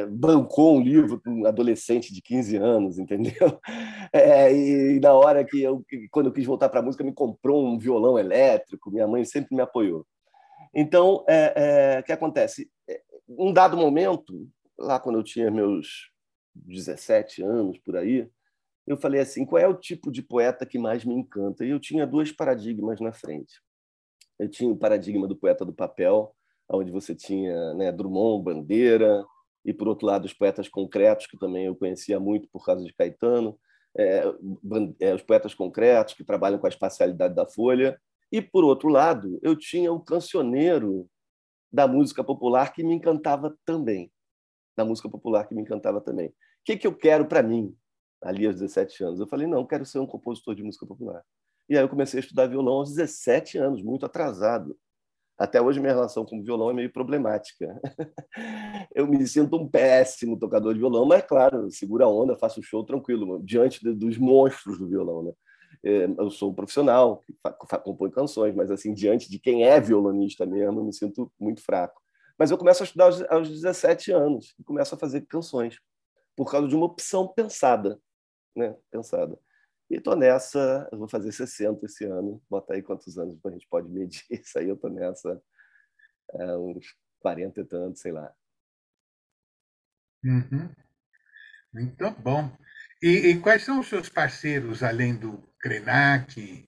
bancou 0.10 0.78
um 0.78 0.82
livro 0.82 1.22
com 1.22 1.42
um 1.42 1.46
adolescente 1.46 2.14
de 2.14 2.22
15 2.22 2.58
anos, 2.58 2.98
entendeu? 3.00 3.60
É, 4.12 4.54
e 4.54 5.00
na 5.00 5.14
hora 5.14 5.44
que 5.44 5.62
eu, 5.62 5.84
quando 6.12 6.28
eu 6.28 6.34
quis 6.34 6.46
voltar 6.46 6.70
para 6.70 6.80
a 6.80 6.84
música, 6.84 7.04
me 7.04 7.14
comprou 7.14 7.66
um 7.66 7.78
violão 7.78 8.18
elétrico. 8.18 8.92
Minha 8.92 9.08
mãe 9.08 9.26
sempre 9.26 9.56
me 9.56 9.62
apoiou. 9.62 10.06
Então, 10.74 11.24
é, 11.28 11.54
é, 11.56 12.00
o 12.00 12.04
que 12.04 12.12
acontece? 12.12 12.70
É, 12.90 13.02
um 13.28 13.54
dado 13.54 13.78
momento, 13.78 14.48
lá 14.78 15.00
quando 15.00 15.20
eu 15.20 15.24
tinha 15.24 15.52
meus 15.52 16.10
17 16.56 17.44
anos 17.44 17.78
por 17.80 17.96
aí, 17.96 18.28
eu 18.86 18.98
falei 18.98 19.22
assim, 19.22 19.46
qual 19.46 19.62
é 19.62 19.68
o 19.68 19.74
tipo 19.74 20.12
de 20.12 20.22
poeta 20.22 20.66
que 20.66 20.78
mais 20.78 21.06
me 21.06 21.14
encanta? 21.14 21.66
E 21.66 21.70
eu 21.70 21.80
tinha 21.80 22.06
dois 22.06 22.32
paradigmas 22.32 23.00
na 23.00 23.14
frente. 23.14 23.62
Eu 24.38 24.50
tinha 24.50 24.70
o 24.70 24.78
paradigma 24.78 25.28
do 25.28 25.36
poeta 25.36 25.64
do 25.64 25.74
papel, 25.74 26.36
onde 26.70 26.92
você 26.92 27.16
tinha 27.16 27.74
né, 27.76 27.92
Drummond, 27.92 28.44
Bandeira, 28.44 29.26
e 29.66 29.74
por 29.74 29.88
outro 29.88 30.06
lado 30.06 30.26
os 30.26 30.34
poetas 30.34 30.68
concretos, 30.68 31.28
que 31.28 31.38
também 31.38 31.66
eu 31.66 31.76
conhecia 31.76 32.20
muito 32.20 32.48
por 32.52 32.66
causa 32.66 32.84
de 32.84 32.94
Caetano, 32.94 33.58
é, 33.98 34.24
é, 35.00 35.14
os 35.14 35.22
poetas 35.22 35.54
concretos 35.54 36.14
que 36.14 36.24
trabalham 36.24 36.60
com 36.60 36.66
a 36.66 36.70
espacialidade 36.70 37.36
da 37.36 37.46
folha, 37.46 38.00
e 38.32 38.42
por 38.42 38.64
outro 38.64 38.90
lado 38.90 39.40
eu 39.42 39.56
tinha 39.56 39.94
o 39.94 40.00
cancioneiro 40.00 41.08
da 41.72 41.88
música 41.88 42.24
popular 42.24 42.74
que 42.74 42.84
me 42.84 42.94
encantava 42.94 43.56
também, 43.66 44.12
da 44.76 44.84
música 44.84 45.10
popular 45.10 45.48
que 45.48 45.56
me 45.56 45.62
encantava 45.62 46.02
também. 46.02 46.28
O 46.28 46.34
que, 46.66 46.78
que 46.78 46.88
eu 46.88 46.96
quero 46.96 47.26
para 47.26 47.44
mim? 47.44 47.76
Ali 48.24 48.48
aos 48.48 48.56
17 48.56 49.04
anos. 49.04 49.20
Eu 49.20 49.28
falei, 49.28 49.48
não, 49.48 49.66
quero 49.66 49.86
ser 49.86 50.00
um 50.00 50.08
compositor 50.08 50.56
de 50.56 50.64
música 50.64 50.86
popular. 50.86 51.24
E 51.70 51.78
aí 51.78 51.84
eu 51.84 51.90
comecei 51.90 52.20
a 52.20 52.22
estudar 52.24 52.48
violão 52.48 52.76
aos 52.76 52.94
17 52.94 53.58
anos, 53.58 53.82
muito 53.82 54.06
atrasado. 54.06 54.78
Até 55.38 55.62
hoje 55.62 55.80
minha 55.80 55.94
relação 55.94 56.26
com 56.26 56.40
o 56.40 56.44
violão 56.44 56.70
é 56.70 56.74
meio 56.74 56.92
problemática. 56.92 57.80
eu 58.94 59.08
me 59.08 59.26
sinto 59.28 59.56
um 59.58 59.68
péssimo 59.68 60.38
tocador 60.38 60.74
de 60.74 60.80
violão, 60.80 61.06
mas 61.06 61.24
claro, 61.26 61.70
segura 61.72 62.06
a 62.06 62.10
onda, 62.10 62.38
faço 62.38 62.60
o 62.60 62.64
show 62.64 62.84
tranquilo, 62.84 63.42
diante 63.44 63.84
dos 63.84 64.18
monstros 64.18 64.78
do 64.78 64.88
violão, 64.88 65.24
né? 65.24 65.32
É, 65.84 66.06
eu 66.06 66.30
sou 66.30 66.52
um 66.52 66.54
profissional 66.54 67.20
que 67.20 67.36
compõe 67.84 68.10
canções, 68.10 68.56
mas 68.56 68.72
assim 68.72 68.94
diante 68.94 69.30
de 69.30 69.38
quem 69.40 69.66
é 69.66 69.82
violonista 69.82 70.46
mesmo, 70.46 70.80
eu 70.80 70.86
me 70.86 70.94
sinto 70.94 71.32
muito 71.40 71.62
fraco. 71.62 72.02
Mas 72.38 72.52
eu 72.52 72.58
começo 72.58 72.84
a 72.84 72.86
estudar 72.86 73.12
aos 73.30 73.50
17 73.50 74.12
anos 74.12 74.54
e 74.60 74.64
começo 74.64 74.96
a 74.96 74.98
fazer 74.98 75.22
canções 75.22 75.78
por 76.36 76.50
causa 76.50 76.68
de 76.68 76.76
uma 76.76 76.86
opção 76.86 77.28
pensada 77.28 78.00
né, 78.56 78.76
pensada. 78.92 79.38
E 79.90 79.96
estou 79.96 80.16
nessa, 80.16 80.90
vou 80.94 81.08
fazer 81.08 81.32
60 81.32 81.86
esse 81.86 82.06
ano, 82.06 82.42
bota 82.50 82.74
aí 82.74 82.82
quantos 82.82 83.18
anos 83.18 83.38
a 83.46 83.50
gente 83.52 83.68
pode 83.68 83.90
medir 83.90 84.24
isso 84.32 84.58
aí, 84.58 84.68
eu 84.68 84.76
estou 84.76 84.90
nessa 84.90 85.42
é, 86.34 86.58
uns 86.58 86.96
40 87.20 87.62
e 87.62 87.66
tantos, 87.66 88.02
sei 88.02 88.12
lá. 88.12 88.34
Uhum. 90.24 90.70
Muito 91.74 92.12
bom. 92.22 92.50
E, 93.02 93.30
e, 93.30 93.40
quais 93.40 93.64
são 93.64 93.80
os 93.80 93.88
seus 93.88 94.08
parceiros, 94.08 94.84
além 94.84 95.16
do 95.16 95.44
Krenak, 95.60 96.68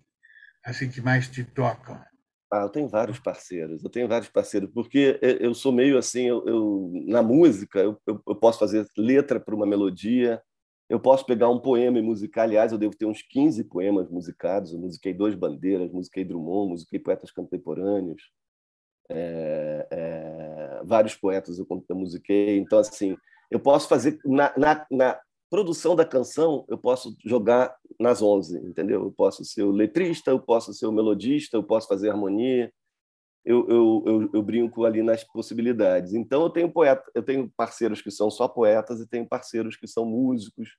assim, 0.63 0.89
que 0.89 0.99
mais 0.99 1.27
te 1.27 1.43
tocam? 1.43 2.03
Ah, 2.51 2.63
eu 2.63 2.69
tenho 2.69 2.87
vários 2.87 3.19
parceiros, 3.19 3.83
eu 3.83 3.89
tenho 3.89 4.07
vários 4.07 4.29
parceiros, 4.29 4.69
porque 4.71 5.19
eu 5.21 5.53
sou 5.53 5.71
meio 5.71 5.97
assim, 5.97 6.27
eu, 6.27 6.45
eu 6.47 6.91
na 7.07 7.21
música, 7.21 7.79
eu, 7.79 7.99
eu 8.05 8.35
posso 8.35 8.59
fazer 8.59 8.87
letra 8.97 9.39
para 9.39 9.55
uma 9.55 9.65
melodia, 9.65 10.41
eu 10.89 10.99
posso 10.99 11.25
pegar 11.25 11.49
um 11.49 11.59
poema 11.59 11.97
e 11.97 12.01
musicar, 12.01 12.43
aliás, 12.43 12.71
eu 12.71 12.77
devo 12.77 12.95
ter 12.95 13.05
uns 13.05 13.21
15 13.21 13.63
poemas 13.65 14.09
musicados, 14.09 14.71
eu 14.71 14.79
musiquei 14.79 15.13
Dois 15.13 15.33
Bandeiras, 15.33 15.91
musiquei 15.91 16.23
Drummond, 16.23 16.71
musiquei 16.71 16.99
poetas 16.99 17.31
contemporâneos, 17.31 18.31
é, 19.09 19.87
é, 19.91 20.81
vários 20.83 21.15
poetas 21.15 21.57
eu, 21.59 21.67
musiquei, 21.91 22.57
então, 22.57 22.79
assim, 22.79 23.15
eu 23.49 23.59
posso 23.59 23.87
fazer, 23.87 24.19
na, 24.25 24.53
na, 24.57 24.85
na 24.91 25.19
produção 25.49 25.95
da 25.95 26.05
canção, 26.05 26.65
eu 26.67 26.77
posso 26.77 27.15
jogar 27.25 27.75
nas 27.99 28.21
11, 28.21 28.59
entendeu? 28.59 29.03
Eu 29.03 29.11
posso 29.11 29.43
ser 29.43 29.63
o 29.63 29.71
letrista, 29.71 30.31
eu 30.31 30.39
posso 30.39 30.73
ser 30.73 30.85
o 30.85 30.91
melodista, 30.91 31.57
eu 31.57 31.63
posso 31.63 31.87
fazer 31.87 32.09
harmonia, 32.09 32.71
eu, 33.45 33.69
eu, 33.69 34.03
eu, 34.05 34.29
eu, 34.33 34.43
brinco 34.43 34.85
ali 34.85 35.03
nas 35.03 35.23
possibilidades. 35.23 36.13
Então 36.13 36.41
eu 36.43 36.49
tenho 36.49 36.71
poeta, 36.71 37.03
eu 37.13 37.21
tenho 37.21 37.51
parceiros 37.55 38.01
que 38.01 38.09
são 38.09 38.31
só 38.31 38.47
poetas 38.47 38.99
e 38.99 39.07
tenho 39.07 39.27
parceiros 39.27 39.75
que 39.75 39.87
são 39.87 40.03
músicos 40.03 40.69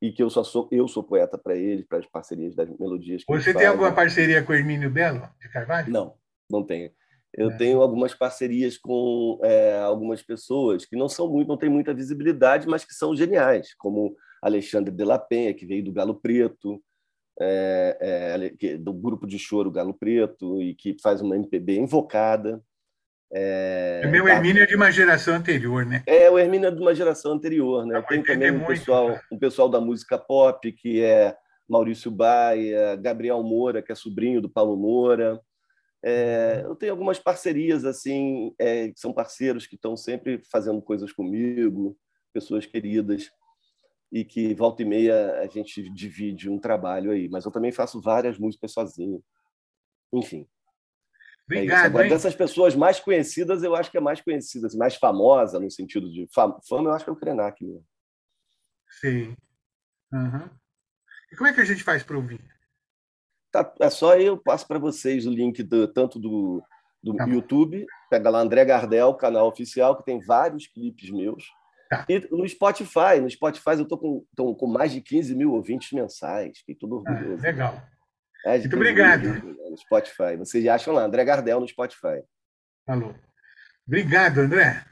e 0.00 0.10
que 0.10 0.22
eu 0.22 0.30
só 0.30 0.42
sou 0.42 0.68
eu 0.72 0.88
sou 0.88 1.04
poeta 1.04 1.36
para 1.36 1.54
eles, 1.54 1.86
para 1.86 1.98
as 1.98 2.06
parcerias 2.06 2.54
das 2.54 2.68
melodias. 2.78 3.22
Você 3.28 3.52
tem 3.52 3.66
alguma 3.66 3.92
parceria 3.92 4.42
com 4.42 4.52
o 4.52 4.56
Hermínio 4.56 4.90
Belo 4.90 5.28
de 5.40 5.48
Carvalho? 5.50 5.92
Não, 5.92 6.14
não 6.50 6.64
tenho. 6.64 6.90
Eu 7.36 7.50
é. 7.50 7.56
tenho 7.56 7.82
algumas 7.82 8.14
parcerias 8.14 8.78
com 8.78 9.38
é, 9.42 9.78
algumas 9.80 10.22
pessoas 10.22 10.86
que 10.86 10.96
não 10.96 11.08
são 11.08 11.28
muito, 11.28 11.48
não 11.48 11.58
têm 11.58 11.68
muita 11.68 11.92
visibilidade, 11.92 12.66
mas 12.66 12.84
que 12.84 12.94
são 12.94 13.14
geniais, 13.14 13.74
como 13.76 14.16
Alexandre 14.40 14.94
de 14.94 15.04
la 15.04 15.18
Penha, 15.18 15.52
que 15.52 15.66
veio 15.66 15.84
do 15.84 15.92
Galo 15.92 16.14
Preto, 16.14 16.80
é, 17.40 18.48
é, 18.62 18.76
do 18.76 18.92
grupo 18.92 19.26
de 19.26 19.38
choro 19.38 19.70
Galo 19.70 19.94
Preto, 19.94 20.60
e 20.62 20.74
que 20.74 20.96
faz 21.02 21.20
uma 21.20 21.36
MPB 21.36 21.78
invocada. 21.78 22.62
É, 23.32 24.02
é 24.04 24.06
meu 24.06 24.28
Hermínio 24.28 24.62
é 24.62 24.66
de 24.66 24.76
uma 24.76 24.90
geração 24.90 25.34
anterior, 25.34 25.84
né? 25.84 26.02
É, 26.06 26.30
o 26.30 26.38
Hermínio 26.38 26.68
é 26.68 26.70
de 26.70 26.80
uma 26.80 26.94
geração 26.94 27.32
anterior, 27.32 27.84
né? 27.84 28.00
Tem 28.02 28.22
também 28.22 28.52
um 28.52 28.64
pessoal, 28.64 29.18
um 29.32 29.38
pessoal 29.38 29.68
da 29.68 29.80
música 29.80 30.16
pop, 30.16 30.70
que 30.72 31.02
é 31.02 31.36
Maurício 31.68 32.10
Baia, 32.10 32.96
Gabriel 32.96 33.42
Moura, 33.42 33.82
que 33.82 33.90
é 33.90 33.94
sobrinho 33.94 34.40
do 34.40 34.48
Paulo 34.48 34.76
Moura. 34.76 35.40
É, 36.04 36.60
eu 36.64 36.76
tenho 36.76 36.92
algumas 36.92 37.18
parcerias 37.18 37.84
assim, 37.84 38.54
é, 38.58 38.88
que 38.88 39.00
são 39.00 39.12
parceiros 39.12 39.66
que 39.66 39.74
estão 39.74 39.96
sempre 39.96 40.40
fazendo 40.52 40.80
coisas 40.82 41.10
comigo, 41.10 41.96
pessoas 42.32 42.66
queridas 42.66 43.30
e 44.14 44.24
que 44.24 44.54
volta 44.54 44.80
e 44.80 44.84
meia 44.84 45.40
a 45.40 45.46
gente 45.48 45.90
divide 45.90 46.48
um 46.48 46.56
trabalho 46.56 47.10
aí. 47.10 47.28
Mas 47.28 47.44
eu 47.44 47.50
também 47.50 47.72
faço 47.72 48.00
várias 48.00 48.38
músicas 48.38 48.70
sozinho. 48.70 49.20
Enfim. 50.12 50.46
É 51.50 51.56
Obrigado. 51.56 51.82
É 51.82 51.86
Agora, 51.86 52.08
dessas 52.08 52.32
pessoas 52.32 52.76
mais 52.76 53.00
conhecidas, 53.00 53.64
eu 53.64 53.74
acho 53.74 53.90
que 53.90 53.98
é 53.98 54.00
mais 54.00 54.20
conhecida, 54.20 54.68
assim, 54.68 54.78
mais 54.78 54.94
famosa 54.94 55.58
no 55.58 55.68
sentido 55.68 56.08
de 56.08 56.28
fama, 56.32 56.60
eu 56.70 56.92
acho 56.92 57.04
que 57.04 57.10
é 57.10 57.12
o 57.12 57.16
Krenak 57.16 57.64
mesmo. 57.64 57.84
Sim. 59.00 59.36
Uhum. 60.12 60.48
E 61.32 61.36
como 61.36 61.48
é 61.48 61.52
que 61.52 61.60
a 61.60 61.64
gente 61.64 61.82
faz 61.82 62.04
para 62.04 62.16
ouvir? 62.16 62.40
Tá, 63.50 63.74
é 63.80 63.90
só 63.90 64.16
eu 64.16 64.38
passo 64.38 64.64
para 64.68 64.78
vocês 64.78 65.26
o 65.26 65.30
link 65.30 65.60
do, 65.64 65.88
tanto 65.88 66.20
do, 66.20 66.62
do 67.02 67.16
tá 67.16 67.26
YouTube, 67.26 67.84
pega 68.08 68.30
lá 68.30 68.38
André 68.38 68.64
Gardel, 68.64 69.12
canal 69.14 69.48
oficial, 69.48 69.96
que 69.96 70.04
tem 70.04 70.20
vários 70.20 70.68
clipes 70.68 71.10
meus. 71.10 71.44
E 72.08 72.28
no 72.30 72.48
Spotify, 72.48 73.20
no 73.20 73.30
Spotify 73.30 73.70
eu 73.70 73.82
estou 73.82 73.98
com, 73.98 74.24
tô 74.34 74.54
com 74.54 74.66
mais 74.66 74.92
de 74.92 75.00
15 75.00 75.34
mil 75.34 75.52
ouvintes 75.52 75.92
mensais. 75.92 76.58
Fiquei 76.58 76.74
tudo 76.74 77.02
ah, 77.06 77.12
orgulhoso. 77.12 77.42
Ah, 77.42 77.46
legal. 77.46 77.82
É, 78.44 78.58
Muito 78.58 78.76
obrigado. 78.76 79.22
No 79.24 79.76
Spotify. 79.78 80.36
Vocês 80.38 80.66
acham 80.66 80.94
lá, 80.94 81.04
André 81.04 81.24
Gardel 81.24 81.60
no 81.60 81.68
Spotify. 81.68 82.22
Falou. 82.86 83.14
Obrigado, 83.86 84.38
André. 84.38 84.84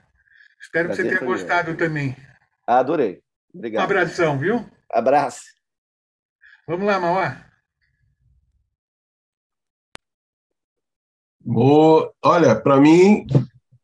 Espero 0.60 0.88
Prazer 0.88 1.04
que 1.04 1.10
você 1.10 1.18
tenha 1.18 1.30
gostado 1.30 1.76
também. 1.76 2.16
Ah, 2.66 2.78
adorei. 2.78 3.20
Obrigado. 3.54 3.82
Um 3.82 3.84
abração, 3.84 4.38
viu? 4.38 4.64
Abraço. 4.90 5.42
Vamos 6.66 6.86
lá, 6.86 6.98
Mauá. 6.98 7.46
olha, 12.22 12.54
para 12.54 12.80
mim, 12.80 13.26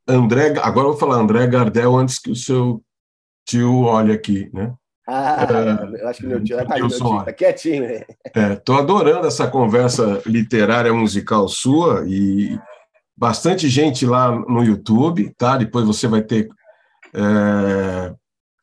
André, 0.06 0.54
agora 0.62 0.86
eu 0.86 0.92
vou 0.92 0.96
falar 0.96 1.16
André 1.16 1.46
Gardel 1.46 1.96
antes 1.96 2.18
que 2.18 2.30
o 2.30 2.36
seu 2.36 2.82
tio 3.48 3.84
olha 3.84 4.14
aqui, 4.14 4.50
né? 4.52 4.74
Ah, 5.08 5.46
é, 5.48 6.02
eu 6.02 6.08
acho 6.08 6.20
que 6.20 6.26
meu 6.26 6.44
tio 6.44 6.60
está 6.60 6.76
tá, 6.76 7.24
tá 7.24 7.32
quietinho. 7.32 7.86
Estou 8.52 8.76
é, 8.76 8.78
adorando 8.78 9.26
essa 9.26 9.48
conversa 9.48 10.20
literária 10.26 10.92
musical 10.92 11.48
sua 11.48 12.04
e 12.06 12.60
bastante 13.16 13.68
gente 13.70 14.04
lá 14.04 14.30
no 14.30 14.62
YouTube, 14.62 15.34
tá? 15.38 15.56
Depois 15.56 15.86
você 15.86 16.06
vai 16.06 16.20
ter 16.20 16.50
é, 17.14 18.12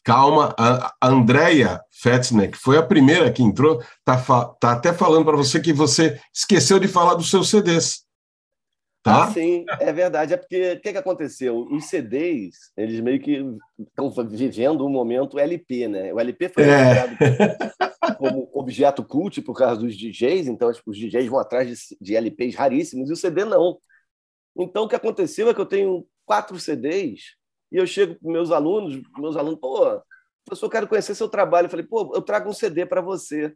calma. 0.03 0.53
A, 0.55 0.93
a 1.01 1.07
Andrea 1.07 1.81
Fetzner, 1.91 2.51
foi 2.55 2.77
a 2.77 2.83
primeira 2.83 3.31
que 3.31 3.41
entrou, 3.41 3.81
tá, 4.05 4.15
tá 4.59 4.71
até 4.71 4.93
falando 4.93 5.25
para 5.25 5.35
você 5.35 5.59
que 5.59 5.73
você 5.73 6.19
esqueceu 6.31 6.79
de 6.79 6.87
falar 6.87 7.15
dos 7.15 7.31
seus 7.31 7.49
CDs. 7.49 8.04
Tá? 9.05 9.25
Ah, 9.25 9.31
sim, 9.31 9.63
é 9.79 9.93
verdade. 9.93 10.33
É 10.33 10.37
porque 10.37 10.71
o 10.71 10.81
que, 10.81 10.91
que 10.91 10.97
aconteceu? 10.97 11.59
Os 11.69 11.85
CDs, 11.85 12.71
eles 12.75 12.99
meio 13.01 13.19
que 13.19 13.39
estão 13.77 14.09
vivendo 14.27 14.83
um 14.83 14.89
momento 14.89 15.37
LP, 15.37 15.87
né? 15.87 16.11
O 16.11 16.19
LP 16.19 16.49
foi 16.49 16.63
é. 16.63 17.05
como 18.17 18.49
objeto 18.51 19.05
cult 19.05 19.43
por 19.43 19.55
causa 19.55 19.79
dos 19.79 19.95
DJs, 19.95 20.47
então 20.47 20.73
tipo, 20.73 20.89
os 20.89 20.97
DJs 20.97 21.27
vão 21.27 21.39
atrás 21.39 21.69
de, 21.69 21.97
de 22.01 22.15
LPs 22.15 22.55
raríssimos 22.55 23.07
e 23.11 23.13
o 23.13 23.15
CD 23.15 23.45
não. 23.45 23.77
Então 24.57 24.85
o 24.85 24.87
que 24.87 24.95
aconteceu 24.95 25.47
é 25.49 25.53
que 25.53 25.61
eu 25.61 25.67
tenho 25.67 26.07
quatro 26.25 26.59
CDs 26.59 27.35
e 27.71 27.77
eu 27.77 27.85
chego 27.85 28.15
para 28.15 28.31
meus 28.31 28.49
alunos, 28.49 28.99
meus 29.19 29.37
alunos, 29.37 29.59
pô, 29.59 30.01
professor, 30.43 30.65
eu 30.65 30.71
quero 30.71 30.87
conhecer 30.87 31.13
seu 31.13 31.29
trabalho. 31.29 31.67
Eu 31.67 31.69
falei, 31.69 31.85
pô, 31.85 32.11
eu 32.15 32.23
trago 32.23 32.49
um 32.49 32.53
CD 32.53 32.87
para 32.87 33.01
você. 33.01 33.55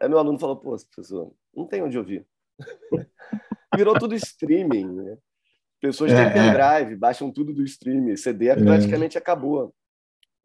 Aí 0.00 0.08
meu 0.08 0.18
aluno 0.18 0.38
falou, 0.38 0.54
pô, 0.54 0.76
professor, 0.94 1.34
não 1.52 1.66
tem 1.66 1.82
onde 1.82 1.98
ouvir. 1.98 2.24
Virou 3.76 3.98
tudo 3.98 4.14
streaming, 4.14 4.86
né? 4.86 5.16
Pessoas 5.80 6.12
é, 6.12 6.16
têm 6.16 6.24
é. 6.24 6.30
pendrive, 6.30 6.94
é. 6.94 6.96
baixam 6.96 7.30
tudo 7.30 7.52
do 7.52 7.62
streaming. 7.62 8.16
CD 8.16 8.48
é. 8.48 8.56
praticamente 8.56 9.18
acabou. 9.18 9.72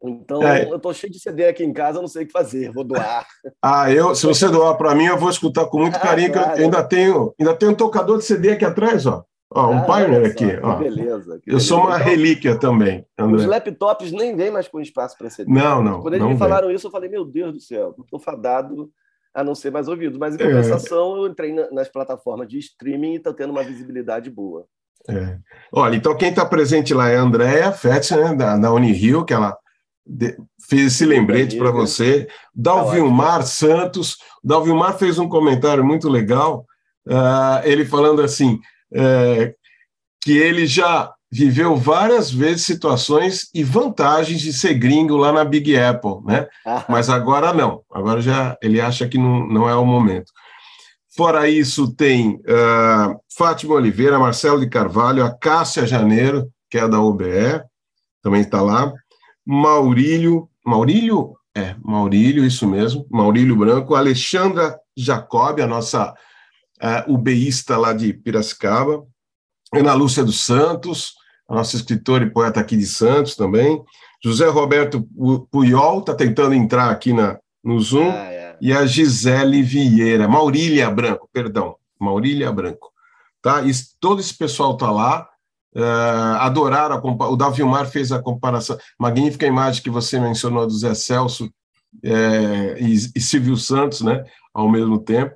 Então, 0.02 0.42
é. 0.42 0.64
eu 0.64 0.78
tô 0.78 0.92
cheio 0.94 1.12
de 1.12 1.20
CD 1.20 1.46
aqui 1.46 1.62
em 1.62 1.72
casa, 1.72 2.00
não 2.00 2.08
sei 2.08 2.24
o 2.24 2.26
que 2.26 2.32
fazer, 2.32 2.72
vou 2.72 2.84
doar. 2.84 3.26
Ah, 3.62 3.92
eu, 3.92 4.14
se 4.14 4.26
você 4.26 4.48
doar 4.48 4.74
para 4.76 4.94
mim, 4.94 5.04
eu 5.04 5.18
vou 5.18 5.28
escutar 5.28 5.66
com 5.66 5.78
muito 5.78 5.96
ah, 5.96 6.00
carinho, 6.00 6.32
claro. 6.32 6.54
que 6.54 6.60
eu 6.60 6.64
ainda 6.64 6.82
tenho, 6.82 7.34
ainda 7.38 7.54
tenho 7.54 7.72
um 7.72 7.74
tocador 7.74 8.16
de 8.16 8.24
CD 8.24 8.52
aqui 8.52 8.64
atrás, 8.64 9.04
ó. 9.04 9.24
Ó, 9.52 9.68
um 9.68 9.78
ah, 9.78 9.82
Pioneer 9.82 10.30
aqui. 10.30 10.58
Ó. 10.62 10.76
beleza. 10.76 11.40
Eu 11.46 11.58
sou 11.58 11.80
uma 11.80 11.96
então, 11.96 12.08
relíquia 12.08 12.58
também. 12.58 13.04
André. 13.18 13.36
Os 13.36 13.46
laptops 13.46 14.12
nem 14.12 14.34
vêm 14.34 14.50
mais 14.50 14.68
com 14.68 14.80
espaço 14.80 15.18
para 15.18 15.28
CD. 15.28 15.52
Não, 15.52 15.82
não. 15.82 16.00
Quando 16.00 16.14
eles 16.14 16.24
não 16.24 16.32
me 16.32 16.38
falaram 16.38 16.68
vem. 16.68 16.76
isso, 16.76 16.86
eu 16.86 16.90
falei, 16.90 17.10
meu 17.10 17.24
Deus 17.24 17.52
do 17.52 17.60
céu, 17.60 17.94
estou 17.98 18.20
fadado 18.20 18.90
a 19.34 19.44
não 19.44 19.54
ser 19.54 19.70
mais 19.70 19.88
ouvido. 19.88 20.18
Mas, 20.18 20.34
em 20.34 20.42
é. 20.42 20.46
compensação, 20.46 21.16
eu 21.16 21.26
entrei 21.26 21.52
nas 21.72 21.88
plataformas 21.88 22.48
de 22.48 22.58
streaming 22.58 23.14
e 23.14 23.16
estou 23.16 23.34
tendo 23.34 23.50
uma 23.50 23.62
visibilidade 23.62 24.30
boa. 24.30 24.66
É. 25.08 25.38
Olha, 25.72 25.96
então 25.96 26.16
quem 26.16 26.28
está 26.28 26.44
presente 26.44 26.92
lá 26.92 27.08
é 27.08 27.16
a 27.16 27.22
Andrea 27.22 27.72
Fetz, 27.72 28.10
né, 28.10 28.34
da, 28.34 28.56
da 28.56 28.72
Unirio, 28.72 29.24
que 29.24 29.32
ela 29.32 29.56
de, 30.06 30.36
fez 30.68 30.92
esse 30.92 31.06
lembrete 31.06 31.56
para 31.56 31.70
você. 31.70 32.28
Dalvilmar 32.54 33.38
tá 33.38 33.46
Santos. 33.46 34.18
Dalvilmar 34.42 34.98
fez 34.98 35.18
um 35.18 35.28
comentário 35.28 35.84
muito 35.84 36.08
legal, 36.08 36.66
uh, 37.06 37.64
ele 37.64 37.84
falando 37.84 38.20
assim, 38.20 38.60
uh, 38.92 39.54
que 40.22 40.36
ele 40.36 40.66
já 40.66 41.12
viveu 41.30 41.76
várias 41.76 42.30
vezes 42.30 42.66
situações 42.66 43.48
e 43.54 43.62
vantagens 43.62 44.40
de 44.40 44.52
ser 44.52 44.74
gringo 44.74 45.16
lá 45.16 45.32
na 45.32 45.44
Big 45.44 45.78
Apple, 45.78 46.24
né? 46.24 46.48
Ah. 46.66 46.84
Mas 46.88 47.08
agora 47.08 47.52
não, 47.52 47.82
agora 47.92 48.20
já 48.20 48.56
ele 48.60 48.80
acha 48.80 49.06
que 49.08 49.16
não, 49.16 49.46
não 49.46 49.68
é 49.68 49.74
o 49.76 49.86
momento. 49.86 50.32
Fora 51.16 51.48
isso, 51.48 51.94
tem 51.94 52.36
uh, 52.36 53.20
Fátima 53.36 53.74
Oliveira, 53.74 54.18
Marcelo 54.18 54.60
de 54.60 54.68
Carvalho, 54.68 55.24
a 55.24 55.30
Cássia 55.30 55.86
Janeiro, 55.86 56.50
que 56.68 56.78
é 56.78 56.88
da 56.88 57.00
OBE, 57.00 57.62
também 58.22 58.40
está 58.40 58.60
lá, 58.62 58.92
Maurílio, 59.46 60.48
Maurílio, 60.64 61.34
é, 61.54 61.74
Maurílio, 61.82 62.44
isso 62.44 62.66
mesmo, 62.66 63.06
Maurílio 63.10 63.56
Branco, 63.56 63.94
Alexandra 63.94 64.78
Jacob, 64.96 65.60
a 65.60 65.66
nossa 65.66 66.12
uh, 66.12 67.12
ubeísta 67.12 67.76
lá 67.76 67.92
de 67.92 68.12
Piracicaba, 68.12 69.04
Ana 69.74 69.94
Lúcia 69.94 70.24
dos 70.24 70.44
Santos, 70.44 71.14
a 71.50 71.56
nossa 71.56 71.74
escritora 71.74 72.24
e 72.24 72.30
poeta 72.30 72.60
aqui 72.60 72.76
de 72.76 72.86
Santos 72.86 73.34
também. 73.34 73.82
José 74.22 74.46
Roberto 74.46 75.02
Puyol 75.50 75.98
está 75.98 76.14
tentando 76.14 76.54
entrar 76.54 76.90
aqui 76.90 77.12
na, 77.12 77.38
no 77.62 77.80
Zoom. 77.80 78.08
Ah, 78.08 78.32
é. 78.32 78.56
E 78.60 78.72
a 78.72 78.86
Gisele 78.86 79.62
Vieira, 79.62 80.28
Maurília 80.28 80.88
Branco, 80.90 81.28
perdão, 81.32 81.74
Maurília 81.98 82.52
Branco. 82.52 82.92
Tá? 83.42 83.62
E 83.62 83.70
todo 83.98 84.20
esse 84.20 84.36
pessoal 84.36 84.74
está 84.74 84.90
lá. 84.90 85.28
uh, 85.74 86.36
adoraram, 86.40 86.96
a, 86.96 87.28
o 87.28 87.36
Davilmar 87.36 87.86
fez 87.86 88.12
a 88.12 88.22
comparação, 88.22 88.78
magnífica 88.98 89.46
imagem 89.46 89.82
que 89.82 89.90
você 89.90 90.20
mencionou 90.20 90.66
do 90.66 90.78
Zé 90.78 90.94
Celso 90.94 91.50
é, 92.04 92.76
e, 92.78 92.94
e 93.16 93.20
Silvio 93.20 93.56
Santos, 93.56 94.02
né, 94.02 94.24
ao 94.54 94.68
mesmo 94.68 95.00
tempo. 95.00 95.34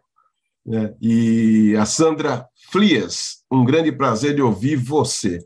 Né, 0.64 0.94
e 1.00 1.74
a 1.76 1.86
Sandra 1.86 2.46
Flias, 2.70 3.42
um 3.50 3.64
grande 3.64 3.90
prazer 3.90 4.34
de 4.34 4.42
ouvir 4.42 4.76
você. 4.76 5.40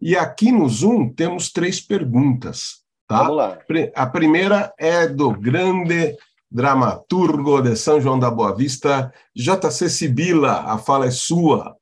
E 0.00 0.16
aqui 0.16 0.52
no 0.52 0.68
Zoom 0.68 1.12
temos 1.12 1.50
três 1.50 1.80
perguntas. 1.80 2.84
Tá? 3.06 3.18
Vamos 3.18 3.36
lá. 3.36 3.58
A 3.94 4.06
primeira 4.06 4.72
é 4.78 5.06
do 5.06 5.30
grande 5.30 6.16
dramaturgo 6.50 7.60
de 7.60 7.76
São 7.76 8.00
João 8.00 8.18
da 8.18 8.30
Boa 8.30 8.54
Vista, 8.54 9.12
JC 9.34 9.90
Sibila. 9.90 10.60
A 10.62 10.78
fala 10.78 11.06
é 11.06 11.10
sua. 11.10 11.76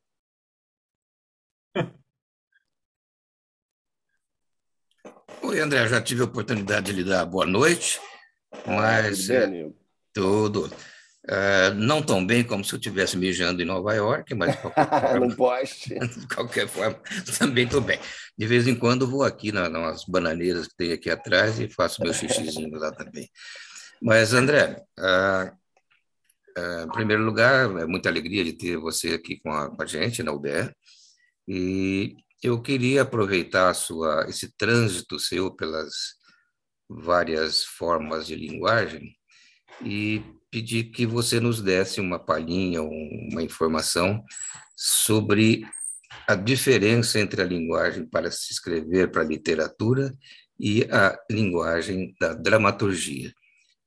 Oi, 5.43 5.61
André, 5.61 5.87
já 5.89 6.01
tive 6.01 6.23
a 6.23 6.25
oportunidade 6.25 6.87
de 6.87 6.93
lhe 6.93 7.05
dar 7.05 7.27
boa 7.27 7.45
noite, 7.45 8.01
mas 8.67 9.29
ah, 9.31 9.51
tudo. 10.13 10.71
Uh, 11.25 11.73
não 11.77 12.03
tão 12.03 12.27
bem 12.27 12.43
como 12.43 12.65
se 12.65 12.73
eu 12.75 12.79
estivesse 12.79 13.17
mijando 13.17 13.63
em 13.63 13.65
Nova 13.65 13.95
York, 13.95 14.35
mas 14.35 14.57
de 14.57 14.61
qualquer 14.61 14.89
forma, 14.91 15.21
não 15.21 15.37
poste. 15.37 15.95
de 16.19 16.35
qualquer 16.35 16.69
forma, 16.69 17.01
também 17.39 17.65
estou 17.65 17.81
bem. 17.81 18.01
De 18.37 18.47
vez 18.47 18.67
em 18.67 18.75
quando 18.75 19.07
vou 19.07 19.23
aqui 19.23 19.53
na, 19.53 19.69
nas 19.69 20.05
bananeiras 20.05 20.67
que 20.67 20.77
tem 20.77 20.93
aqui 20.93 21.09
atrás 21.09 21.61
e 21.61 21.69
faço 21.69 22.03
meu 22.03 22.13
xixizinho 22.13 22.77
lá 22.77 22.91
também. 22.91 23.29
Mas, 24.03 24.35
André, 24.35 24.83
uh, 24.99 25.53
uh, 26.59 26.85
em 26.87 26.93
primeiro 26.93 27.23
lugar, 27.23 27.71
é 27.79 27.87
muita 27.87 28.09
alegria 28.09 28.45
de 28.45 28.55
ter 28.55 28.77
você 28.77 29.11
aqui 29.11 29.39
com 29.41 29.53
a, 29.53 29.71
com 29.71 29.81
a 29.81 29.87
gente 29.87 30.25
na 30.25 30.33
UBR. 30.33 30.75
E 31.47 32.17
eu 32.43 32.61
queria 32.61 33.03
aproveitar 33.03 33.73
sua, 33.75 34.27
esse 34.29 34.53
trânsito 34.57 35.21
seu 35.21 35.55
pelas 35.55 36.21
várias 36.89 37.63
formas 37.63 38.27
de 38.27 38.35
linguagem 38.35 39.17
e 39.81 40.21
pedir 40.53 40.85
que 40.85 41.07
você 41.07 41.41
nos 41.41 41.63
desse 41.63 41.99
uma 41.99 42.19
palhinha, 42.19 42.83
uma 42.83 43.43
informação 43.43 44.23
sobre 44.77 45.65
a 46.29 46.35
diferença 46.35 47.19
entre 47.19 47.41
a 47.41 47.47
linguagem 47.47 48.05
para 48.05 48.31
se 48.31 48.53
escrever 48.53 49.11
para 49.11 49.23
a 49.23 49.27
literatura 49.27 50.15
e 50.61 50.85
a 50.91 51.19
linguagem 51.31 52.15
da 52.21 52.35
dramaturgia. 52.35 53.33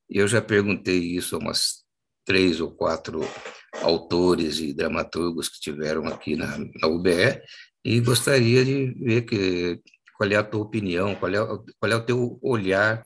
Eu 0.09 0.27
já 0.27 0.41
perguntei 0.41 0.97
isso 0.97 1.35
a 1.35 1.39
umas 1.39 1.85
três 2.25 2.59
ou 2.59 2.71
quatro 2.71 3.21
autores 3.83 4.59
e 4.59 4.73
dramaturgos 4.73 5.47
que 5.47 5.59
tiveram 5.59 6.07
aqui 6.07 6.35
na, 6.35 6.57
na 6.57 6.87
UBE 6.87 7.41
e 7.83 7.99
gostaria 7.99 8.65
de 8.65 8.87
ver 8.99 9.21
que, 9.21 9.79
qual 10.17 10.31
é 10.31 10.35
a 10.35 10.43
tua 10.43 10.61
opinião, 10.61 11.13
qual 11.13 11.31
é, 11.31 11.37
qual 11.79 11.91
é 11.91 11.95
o 11.95 12.05
teu 12.05 12.39
olhar 12.41 13.03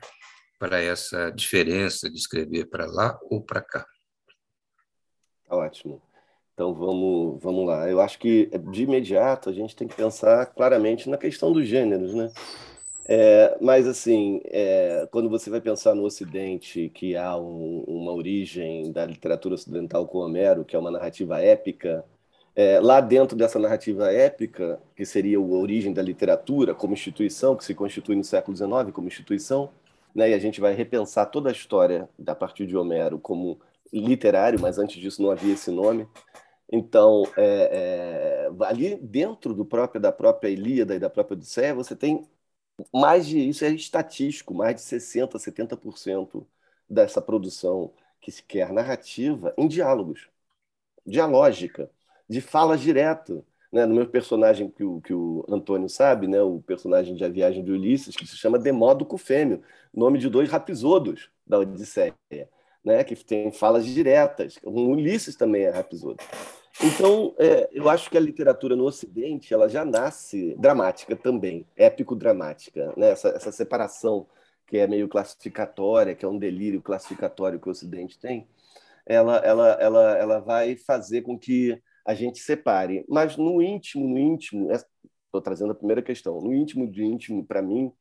para 0.60 0.78
essa 0.82 1.30
diferença 1.30 2.10
de 2.10 2.18
escrever 2.18 2.66
para 2.66 2.84
lá 2.84 3.18
ou 3.30 3.40
para 3.40 3.62
cá. 3.62 3.86
Tá 5.48 5.56
ótimo. 5.56 6.02
Então 6.52 6.74
vamos, 6.74 7.42
vamos 7.42 7.66
lá. 7.66 7.88
Eu 7.88 7.98
acho 7.98 8.18
que 8.18 8.50
de 8.70 8.82
imediato 8.82 9.48
a 9.48 9.52
gente 9.54 9.74
tem 9.74 9.88
que 9.88 9.96
pensar 9.96 10.44
claramente 10.44 11.08
na 11.08 11.16
questão 11.16 11.50
dos 11.50 11.66
gêneros, 11.66 12.12
né? 12.12 12.30
É, 13.08 13.56
mas 13.58 13.88
assim, 13.88 14.42
é, 14.44 15.08
quando 15.10 15.30
você 15.30 15.48
vai 15.48 15.62
pensar 15.62 15.94
no 15.94 16.04
Ocidente, 16.04 16.90
que 16.90 17.16
há 17.16 17.34
um, 17.38 17.82
uma 17.88 18.12
origem 18.12 18.92
da 18.92 19.06
literatura 19.06 19.54
ocidental 19.54 20.06
com 20.06 20.18
Homero, 20.18 20.62
que 20.62 20.76
é 20.76 20.78
uma 20.78 20.90
narrativa 20.90 21.40
épica, 21.40 22.04
é, 22.54 22.78
lá 22.78 23.00
dentro 23.00 23.34
dessa 23.34 23.58
narrativa 23.58 24.12
épica, 24.12 24.78
que 24.94 25.06
seria 25.06 25.38
a 25.38 25.40
origem 25.40 25.94
da 25.94 26.02
literatura 26.02 26.74
como 26.74 26.92
instituição, 26.92 27.56
que 27.56 27.64
se 27.64 27.74
constitui 27.74 28.14
no 28.14 28.22
século 28.22 28.54
XIX 28.54 28.92
como 28.92 29.08
instituição, 29.08 29.70
né, 30.14 30.30
e 30.30 30.34
a 30.34 30.38
gente 30.38 30.60
vai 30.60 30.74
repensar 30.74 31.26
toda 31.26 31.48
a 31.48 31.52
história 31.52 32.08
a 32.26 32.34
partir 32.34 32.66
de 32.66 32.76
Homero 32.76 33.18
como 33.18 33.60
literário, 33.92 34.60
mas 34.60 34.78
antes 34.78 35.00
disso 35.00 35.22
não 35.22 35.30
havia 35.30 35.54
esse 35.54 35.70
nome. 35.70 36.08
Então, 36.72 37.24
é, 37.36 38.48
é, 38.48 38.64
ali 38.66 38.96
dentro 38.96 39.54
do 39.54 39.64
próprio 39.64 40.00
da 40.00 40.12
própria 40.12 40.48
Ilíada 40.48 40.94
e 40.94 40.98
da 41.00 41.10
própria 41.10 41.34
Odisseia, 41.36 41.74
você 41.74 41.96
tem 41.96 42.28
mais 42.92 43.26
de 43.26 43.38
isso 43.38 43.64
é 43.64 43.70
estatístico, 43.70 44.54
mais 44.54 44.76
de 44.76 44.82
60, 44.82 45.38
70% 45.38 46.46
dessa 46.88 47.20
produção 47.20 47.92
que 48.20 48.30
se 48.32 48.42
quer 48.42 48.72
narrativa 48.72 49.54
em 49.56 49.66
diálogos, 49.68 50.28
dialógica, 51.06 51.90
de 52.28 52.40
fala 52.40 52.76
direta 52.78 53.44
né, 53.72 53.86
no 53.86 53.94
meu 53.94 54.06
personagem 54.06 54.68
que 54.68 54.82
o, 54.82 55.00
que 55.00 55.14
o 55.14 55.44
Antônio 55.48 55.88
sabe, 55.88 56.26
né, 56.26 56.42
o 56.42 56.60
personagem 56.60 57.14
de 57.14 57.24
A 57.24 57.28
Viagem 57.28 57.64
de 57.64 57.70
Ulisses, 57.70 58.16
que 58.16 58.26
se 58.26 58.36
chama 58.36 58.58
Demódoco 58.58 59.16
Fêmeo, 59.16 59.62
nome 59.94 60.18
de 60.18 60.28
dois 60.28 60.50
rapisodos 60.50 61.30
da 61.46 61.58
Odisseia, 61.58 62.14
né, 62.84 63.04
que 63.04 63.14
tem 63.16 63.52
falas 63.52 63.86
diretas. 63.86 64.58
O 64.64 64.70
Ulisses 64.70 65.36
também 65.36 65.62
é 65.62 65.70
rapisodo. 65.70 66.16
Então, 66.82 67.34
é, 67.38 67.68
eu 67.72 67.88
acho 67.88 68.10
que 68.10 68.16
a 68.16 68.20
literatura 68.20 68.74
no 68.74 68.84
Ocidente 68.84 69.52
ela 69.52 69.68
já 69.68 69.84
nasce 69.84 70.54
dramática 70.58 71.14
também, 71.14 71.66
épico-dramática. 71.76 72.92
Né? 72.96 73.10
Essa, 73.10 73.28
essa 73.28 73.52
separação 73.52 74.26
que 74.66 74.78
é 74.78 74.86
meio 74.86 75.08
classificatória, 75.08 76.14
que 76.14 76.24
é 76.24 76.28
um 76.28 76.38
delírio 76.38 76.80
classificatório 76.80 77.60
que 77.60 77.68
o 77.68 77.72
Ocidente 77.72 78.18
tem, 78.18 78.48
ela, 79.04 79.38
ela, 79.38 79.68
ela, 79.72 80.16
ela 80.16 80.38
vai 80.38 80.76
fazer 80.76 81.22
com 81.22 81.38
que 81.38 81.80
a 82.06 82.14
gente 82.14 82.38
separe. 82.38 83.04
Mas 83.08 83.36
no 83.36 83.60
íntimo, 83.62 84.08
no 84.08 84.18
íntimo, 84.18 84.70
estou 84.72 85.40
trazendo 85.42 85.72
a 85.72 85.74
primeira 85.74 86.02
questão, 86.02 86.40
no 86.40 86.52
íntimo 86.52 86.90
de 86.90 87.04
íntimo, 87.04 87.46
para 87.46 87.62
mim, 87.62 87.92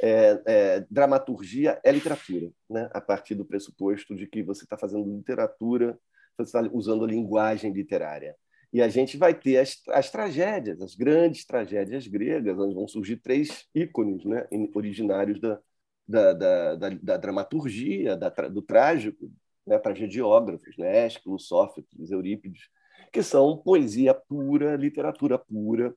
é, 0.00 0.42
é, 0.46 0.86
dramaturgia 0.90 1.80
é 1.84 1.90
literatura, 1.90 2.50
né? 2.70 2.88
a 2.92 3.00
partir 3.00 3.34
do 3.34 3.44
pressuposto 3.44 4.14
de 4.14 4.26
que 4.26 4.42
você 4.42 4.64
está 4.64 4.76
fazendo 4.76 5.16
literatura, 5.16 5.98
você 6.36 6.56
está 6.56 6.60
usando 6.72 7.04
a 7.04 7.08
linguagem 7.08 7.72
literária. 7.72 8.36
E 8.72 8.82
a 8.82 8.88
gente 8.88 9.16
vai 9.16 9.34
ter 9.34 9.58
as, 9.58 9.80
as 9.88 10.10
tragédias, 10.10 10.80
as 10.80 10.94
grandes 10.94 11.44
tragédias 11.44 12.06
gregas, 12.06 12.58
onde 12.58 12.74
vão 12.74 12.86
surgir 12.86 13.16
três 13.16 13.66
ícones 13.74 14.24
né? 14.24 14.46
originários 14.74 15.40
da, 15.40 15.58
da, 16.06 16.32
da, 16.32 16.74
da, 16.76 16.88
da 16.90 17.16
dramaturgia, 17.16 18.16
da, 18.16 18.28
do 18.28 18.62
trágico, 18.62 19.30
né? 19.66 19.78
tragediógrafos, 19.78 20.76
né? 20.76 21.06
Ésquilo, 21.06 21.38
Sófocles, 21.38 22.10
Eurípides, 22.10 22.68
que 23.12 23.22
são 23.22 23.56
poesia 23.56 24.14
pura, 24.14 24.76
literatura 24.76 25.38
pura, 25.38 25.94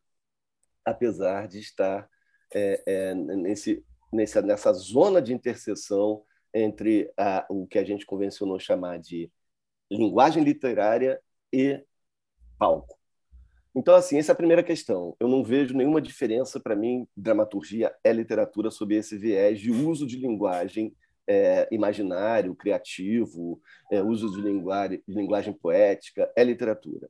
apesar 0.86 1.48
de 1.48 1.60
estar 1.60 2.10
é, 2.54 2.84
é, 2.86 3.14
nesse, 3.14 3.86
nessa, 4.12 4.42
nessa 4.42 4.74
zona 4.74 5.22
de 5.22 5.34
interseção 5.34 6.24
entre 6.54 7.12
a, 7.18 7.46
o 7.50 7.66
que 7.66 7.80
a 7.80 7.84
gente 7.84 8.06
convencionou 8.06 8.60
chamar 8.60 9.00
de 9.00 9.32
linguagem 9.90 10.44
literária 10.44 11.22
e 11.52 11.84
palco. 12.58 12.98
Então, 13.74 13.96
assim, 13.96 14.18
essa 14.18 14.32
é 14.32 14.34
a 14.34 14.36
primeira 14.36 14.64
questão. 14.64 15.16
Eu 15.20 15.30
não 15.30 15.44
vejo 15.44 15.76
nenhuma 15.76 16.02
diferença, 16.02 16.60
para 16.60 16.76
mim, 16.76 17.08
dramaturgia 17.16 17.94
é 18.04 18.12
literatura 18.12 18.70
sob 18.70 18.94
esse 18.96 19.18
viés 19.18 19.60
de 19.60 19.72
uso 19.72 20.06
de 20.06 20.18
linguagem 20.18 20.94
é, 21.28 21.68
imaginário, 21.72 22.56
criativo, 22.56 23.62
é, 23.92 24.02
uso 24.02 24.32
de 24.32 24.42
linguagem, 24.42 25.02
de 25.08 25.14
linguagem 25.14 25.54
poética, 25.54 26.32
é 26.36 26.44
literatura. 26.44 27.10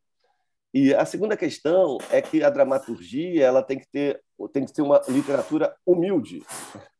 E 0.73 0.93
a 0.93 1.05
segunda 1.05 1.35
questão 1.35 1.97
é 2.09 2.21
que 2.21 2.43
a 2.43 2.49
dramaturgia 2.49 3.45
ela 3.45 3.61
tem 3.61 3.77
que 3.77 3.87
ter 3.89 4.21
tem 4.51 4.65
que 4.65 4.73
ter 4.73 4.81
uma 4.81 4.99
literatura 5.07 5.75
humilde, 5.85 6.43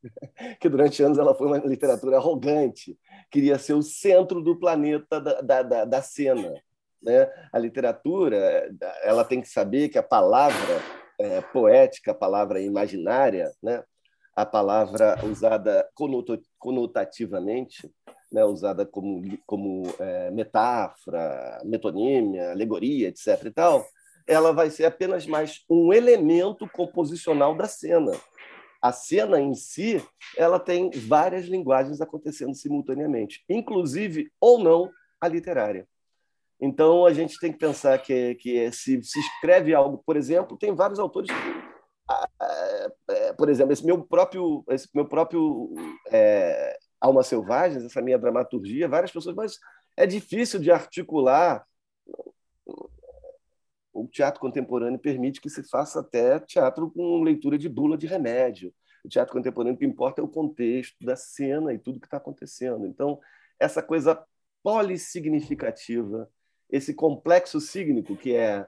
que 0.62 0.70
durante 0.70 1.01
anos 1.01 1.18
ela 1.18 1.34
foi 1.34 1.47
uma 1.47 1.57
literatura 1.57 2.18
arrogante, 2.18 2.95
queria 3.32 3.57
ser 3.57 3.74
o 3.74 3.82
centro 3.82 4.43
do 4.43 4.59
planeta 4.59 5.20
da, 5.20 5.41
da, 5.41 5.64
da, 5.64 5.86
da 5.86 6.01
cena. 6.03 6.53
Né? 7.01 7.28
A 7.51 7.57
literatura 7.57 8.70
ela 9.01 9.24
tem 9.24 9.41
que 9.41 9.49
saber 9.49 9.89
que 9.89 9.97
a 9.97 10.03
palavra 10.03 10.80
é, 11.20 11.41
poética, 11.41 12.12
a 12.12 12.16
palavra 12.16 12.59
imaginária, 12.62 13.51
né? 13.62 13.84
A 14.36 14.45
palavra 14.45 15.19
usada 15.25 15.88
conotativamente, 16.57 17.91
né, 18.32 18.45
usada 18.45 18.86
como, 18.86 19.38
como 19.45 19.84
é, 19.99 20.32
metáfora, 20.32 21.61
metonímia, 21.65 22.51
alegoria, 22.51 23.09
etc. 23.09 23.45
e 23.45 23.51
tal, 23.51 23.86
ela 24.27 24.53
vai 24.53 24.69
ser 24.69 24.86
apenas 24.86 25.25
mais 25.25 25.63
um 25.69 25.91
elemento 25.91 26.67
composicional 26.69 27.55
da 27.55 27.67
cena. 27.67 28.11
A 28.82 28.91
cena 28.91 29.39
em 29.39 29.53
si, 29.53 30.03
ela 30.38 30.59
tem 30.59 30.89
várias 30.91 31.45
linguagens 31.45 32.01
acontecendo 32.01 32.55
simultaneamente, 32.55 33.43
inclusive 33.49 34.32
ou 34.39 34.57
não 34.57 34.89
a 35.19 35.27
literária. 35.27 35.88
Então 36.59 37.05
a 37.05 37.13
gente 37.13 37.39
tem 37.39 37.51
que 37.51 37.59
pensar 37.59 37.97
que, 37.97 38.36
que 38.36 38.71
se 38.71 39.03
se 39.03 39.19
escreve 39.19 39.73
algo, 39.73 40.01
por 40.05 40.15
exemplo, 40.15 40.57
tem 40.57 40.73
vários 40.73 40.99
autores 40.99 41.29
é, 43.09 43.34
por 43.34 43.49
exemplo, 43.49 43.73
esse 43.73 43.86
meu 43.86 44.03
próprio, 44.03 44.63
esse 44.69 44.89
meu 44.93 45.05
próprio 45.05 45.73
é, 46.09 46.77
Almas 46.99 47.27
Selvagens, 47.27 47.84
essa 47.84 48.01
minha 48.01 48.17
dramaturgia, 48.17 48.88
várias 48.88 49.11
pessoas, 49.11 49.36
mas 49.36 49.59
é 49.97 50.05
difícil 50.05 50.59
de 50.59 50.71
articular 50.71 51.65
o, 53.93 54.07
teatro 54.07 54.39
contemporâneo 54.39 54.99
permite 54.99 55.41
que 55.41 55.49
se 55.49 55.63
faça 55.63 55.99
até 55.99 56.39
teatro 56.39 56.89
com 56.91 57.21
leitura 57.21 57.57
de 57.57 57.69
bula 57.69 57.97
de 57.97 58.07
remédio. 58.07 58.73
O 59.03 59.09
teatro 59.09 59.34
contemporâneo 59.34 59.75
o 59.75 59.77
que 59.77 59.86
importa 59.86 60.21
é 60.21 60.23
o 60.23 60.27
contexto 60.27 60.95
da 61.03 61.15
cena 61.15 61.73
e 61.73 61.79
tudo 61.79 61.99
que 61.99 62.07
está 62.07 62.17
acontecendo. 62.17 62.86
Então, 62.86 63.19
essa 63.59 63.82
coisa 63.82 64.23
polissignificativa, 64.63 66.29
esse 66.69 66.93
complexo 66.93 67.59
sígnico 67.59 68.15
que 68.15 68.36
é 68.36 68.65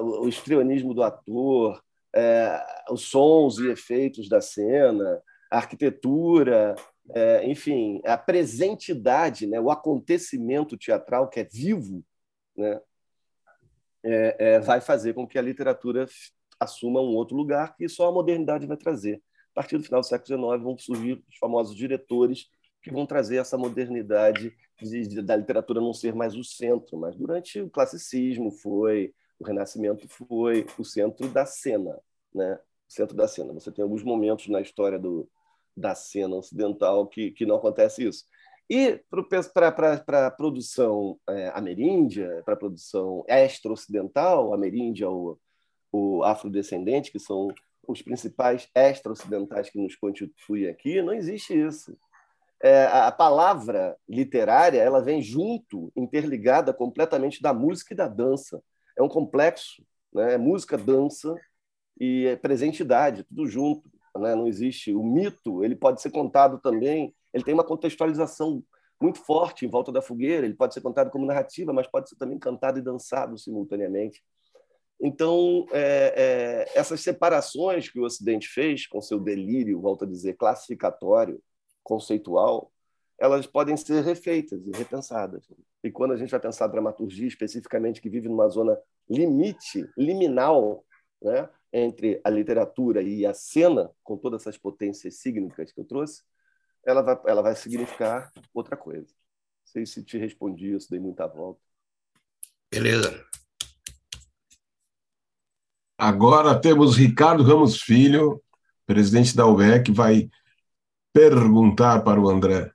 o 0.00 0.28
estrionismo 0.28 0.92
do 0.92 1.02
ator, 1.02 1.80
é, 2.14 2.64
os 2.90 3.02
sons 3.02 3.58
e 3.58 3.68
efeitos 3.68 4.28
da 4.28 4.40
cena, 4.40 5.20
a 5.50 5.56
arquitetura, 5.56 6.74
é, 7.10 7.46
enfim, 7.46 8.00
a 8.04 8.16
presentidade, 8.16 9.46
né, 9.46 9.60
o 9.60 9.70
acontecimento 9.70 10.76
teatral 10.76 11.28
que 11.28 11.40
é 11.40 11.44
vivo, 11.44 12.04
né, 12.56 12.80
é, 14.04 14.36
é, 14.38 14.60
vai 14.60 14.80
fazer 14.80 15.14
com 15.14 15.26
que 15.26 15.38
a 15.38 15.42
literatura 15.42 16.06
assuma 16.60 17.00
um 17.00 17.14
outro 17.14 17.36
lugar 17.36 17.74
que 17.76 17.88
só 17.88 18.08
a 18.08 18.12
modernidade 18.12 18.66
vai 18.66 18.76
trazer. 18.76 19.22
A 19.52 19.54
partir 19.54 19.78
do 19.78 19.84
final 19.84 20.00
do 20.00 20.06
século 20.06 20.26
XIX 20.26 20.62
vão 20.62 20.78
surgir 20.78 21.24
os 21.28 21.36
famosos 21.38 21.74
diretores 21.76 22.48
que 22.82 22.90
vão 22.90 23.06
trazer 23.06 23.36
essa 23.36 23.56
modernidade 23.56 24.54
de, 24.80 25.08
de, 25.08 25.22
da 25.22 25.36
literatura 25.36 25.80
não 25.80 25.94
ser 25.94 26.14
mais 26.14 26.34
o 26.34 26.44
centro, 26.44 26.98
mas 26.98 27.16
durante 27.16 27.60
o 27.60 27.70
classicismo 27.70 28.50
foi, 28.50 29.14
o 29.38 29.44
Renascimento 29.44 30.08
foi 30.08 30.66
o 30.78 30.84
centro 30.84 31.28
da 31.28 31.46
cena, 31.46 31.98
né? 32.34 32.58
O 32.88 32.92
centro 32.92 33.16
da 33.16 33.26
cena. 33.26 33.52
Você 33.52 33.72
tem 33.72 33.82
alguns 33.82 34.02
momentos 34.02 34.48
na 34.48 34.60
história 34.60 34.98
do, 34.98 35.28
da 35.76 35.94
cena 35.94 36.36
ocidental 36.36 37.06
que, 37.06 37.30
que 37.30 37.46
não 37.46 37.56
acontece 37.56 38.06
isso. 38.06 38.24
E 38.68 39.00
para 39.52 40.26
a 40.26 40.30
produção 40.30 41.18
é, 41.28 41.48
ameríndia, 41.54 42.42
para 42.44 42.54
a 42.54 42.56
produção 42.56 43.24
extra-ocidental, 43.28 44.54
ameríndia 44.54 45.08
ou 45.08 45.38
o 45.92 46.24
afrodescendente, 46.24 47.12
que 47.12 47.18
são 47.18 47.48
os 47.86 48.00
principais 48.00 48.68
extra-ocidentais 48.74 49.68
que 49.68 49.78
nos 49.78 49.94
constituem 49.96 50.68
aqui, 50.68 51.02
não 51.02 51.12
existe 51.12 51.54
isso. 51.54 51.96
É, 52.62 52.86
a 52.86 53.12
palavra 53.12 53.96
literária 54.08 54.80
ela 54.80 55.02
vem 55.02 55.20
junto, 55.20 55.92
interligada 55.94 56.72
completamente 56.72 57.42
da 57.42 57.52
música 57.52 57.92
e 57.92 57.96
da 57.96 58.08
dança. 58.08 58.62
É 58.96 59.02
um 59.02 59.08
complexo, 59.08 59.84
né? 60.12 60.34
É 60.34 60.38
música, 60.38 60.78
dança 60.78 61.34
e 62.00 62.26
é 62.26 62.36
presentidade, 62.36 63.24
tudo 63.24 63.46
junto. 63.46 63.90
Né? 64.16 64.34
Não 64.34 64.46
existe 64.46 64.94
o 64.94 65.02
mito, 65.02 65.64
ele 65.64 65.74
pode 65.74 66.00
ser 66.00 66.10
contado 66.10 66.58
também. 66.60 67.14
Ele 67.32 67.44
tem 67.44 67.54
uma 67.54 67.64
contextualização 67.64 68.62
muito 69.00 69.18
forte 69.18 69.66
em 69.66 69.68
volta 69.68 69.90
da 69.90 70.00
fogueira. 70.00 70.46
Ele 70.46 70.54
pode 70.54 70.74
ser 70.74 70.80
contado 70.80 71.10
como 71.10 71.26
narrativa, 71.26 71.72
mas 71.72 71.86
pode 71.86 72.08
ser 72.08 72.16
também 72.16 72.38
cantado 72.38 72.78
e 72.78 72.82
dançado 72.82 73.36
simultaneamente. 73.36 74.22
Então, 75.00 75.66
é, 75.72 76.14
é, 76.74 76.78
essas 76.78 77.00
separações 77.00 77.88
que 77.88 77.98
o 77.98 78.04
Ocidente 78.04 78.48
fez 78.48 78.86
com 78.86 79.00
seu 79.00 79.18
delírio, 79.18 79.80
volto 79.80 80.04
a 80.04 80.08
dizer, 80.08 80.34
classificatório, 80.34 81.42
conceitual, 81.82 82.72
elas 83.18 83.46
podem 83.46 83.76
ser 83.76 84.02
refeitas 84.02 84.66
e 84.66 84.70
repensadas. 84.76 85.46
E 85.82 85.90
quando 85.90 86.12
a 86.12 86.16
gente 86.16 86.30
vai 86.30 86.40
pensar 86.40 86.66
dramaturgia 86.66 87.26
especificamente, 87.26 88.00
que 88.00 88.08
vive 88.08 88.28
numa 88.28 88.48
zona 88.48 88.78
limite, 89.08 89.88
liminal, 89.96 90.84
né, 91.22 91.48
entre 91.72 92.20
a 92.24 92.30
literatura 92.30 93.02
e 93.02 93.26
a 93.26 93.34
cena, 93.34 93.90
com 94.02 94.16
todas 94.16 94.42
essas 94.42 94.58
potências 94.58 95.16
sígnicas 95.16 95.72
que 95.72 95.80
eu 95.80 95.84
trouxe, 95.84 96.22
ela 96.84 97.02
vai, 97.02 97.18
ela 97.26 97.42
vai 97.42 97.56
significar 97.56 98.32
outra 98.52 98.76
coisa. 98.76 99.06
Não 99.06 99.72
sei 99.72 99.86
se 99.86 100.04
te 100.04 100.18
respondi 100.18 100.74
isso, 100.74 100.90
dei 100.90 101.00
muita 101.00 101.26
volta. 101.26 101.60
Beleza. 102.70 103.24
Agora 105.96 106.60
temos 106.60 106.96
Ricardo 106.96 107.42
Ramos 107.42 107.80
Filho, 107.80 108.42
presidente 108.84 109.34
da 109.34 109.46
UBE, 109.46 109.82
que 109.82 109.92
vai 109.92 110.28
perguntar 111.12 112.02
para 112.02 112.20
o 112.20 112.28
André. 112.28 112.73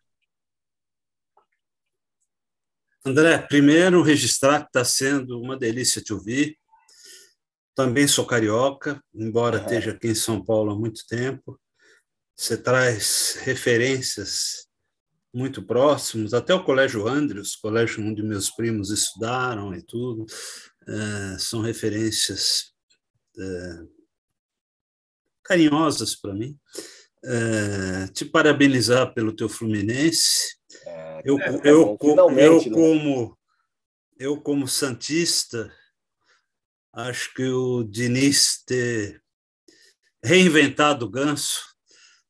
André, 3.06 3.38
primeiro 3.38 4.02
registrar 4.02 4.62
que 4.62 4.68
está 4.68 4.84
sendo 4.84 5.40
uma 5.40 5.58
delícia 5.58 6.02
te 6.02 6.14
ouvir. 6.14 6.58
Também 7.74 8.08
sou 8.08 8.26
carioca, 8.26 9.02
embora 9.14 9.58
é. 9.58 9.62
esteja 9.62 9.92
aqui 9.92 10.10
em 10.10 10.16
São 10.16 10.44
Paulo 10.44 10.72
há 10.72 10.76
muito 10.76 11.06
tempo. 11.08 11.60
Você 12.36 12.58
traz 12.58 13.38
referências 13.42 14.68
muito 15.34 15.62
próximos, 15.62 16.34
até 16.34 16.54
o 16.54 16.64
Colégio 16.64 17.08
Andrews, 17.08 17.56
colégio 17.56 18.04
onde 18.04 18.24
meus 18.24 18.50
primos 18.50 18.90
estudaram 18.90 19.74
e 19.76 19.82
tudo, 19.82 20.26
é, 20.88 21.38
são 21.38 21.62
referências 21.62 22.74
é, 23.38 23.84
carinhosas 25.44 26.16
para 26.16 26.34
mim. 26.34 26.58
É, 27.24 28.08
te 28.08 28.26
parabenizar 28.26 29.14
pelo 29.14 29.36
teu 29.36 29.48
Fluminense. 29.48 30.59
É, 30.90 31.22
eu, 31.24 31.40
é, 31.40 31.50
eu, 31.64 31.98
eu, 32.02 32.18
eu 32.38 32.64
né? 32.64 32.70
como 32.72 33.38
eu 34.18 34.42
como 34.42 34.68
santista 34.68 35.74
acho 36.92 37.34
que 37.34 37.44
o 37.44 37.84
Diniz 37.84 38.64
ter 38.66 39.22
reinventado 40.24 41.06
o 41.06 41.10
Ganso 41.10 41.64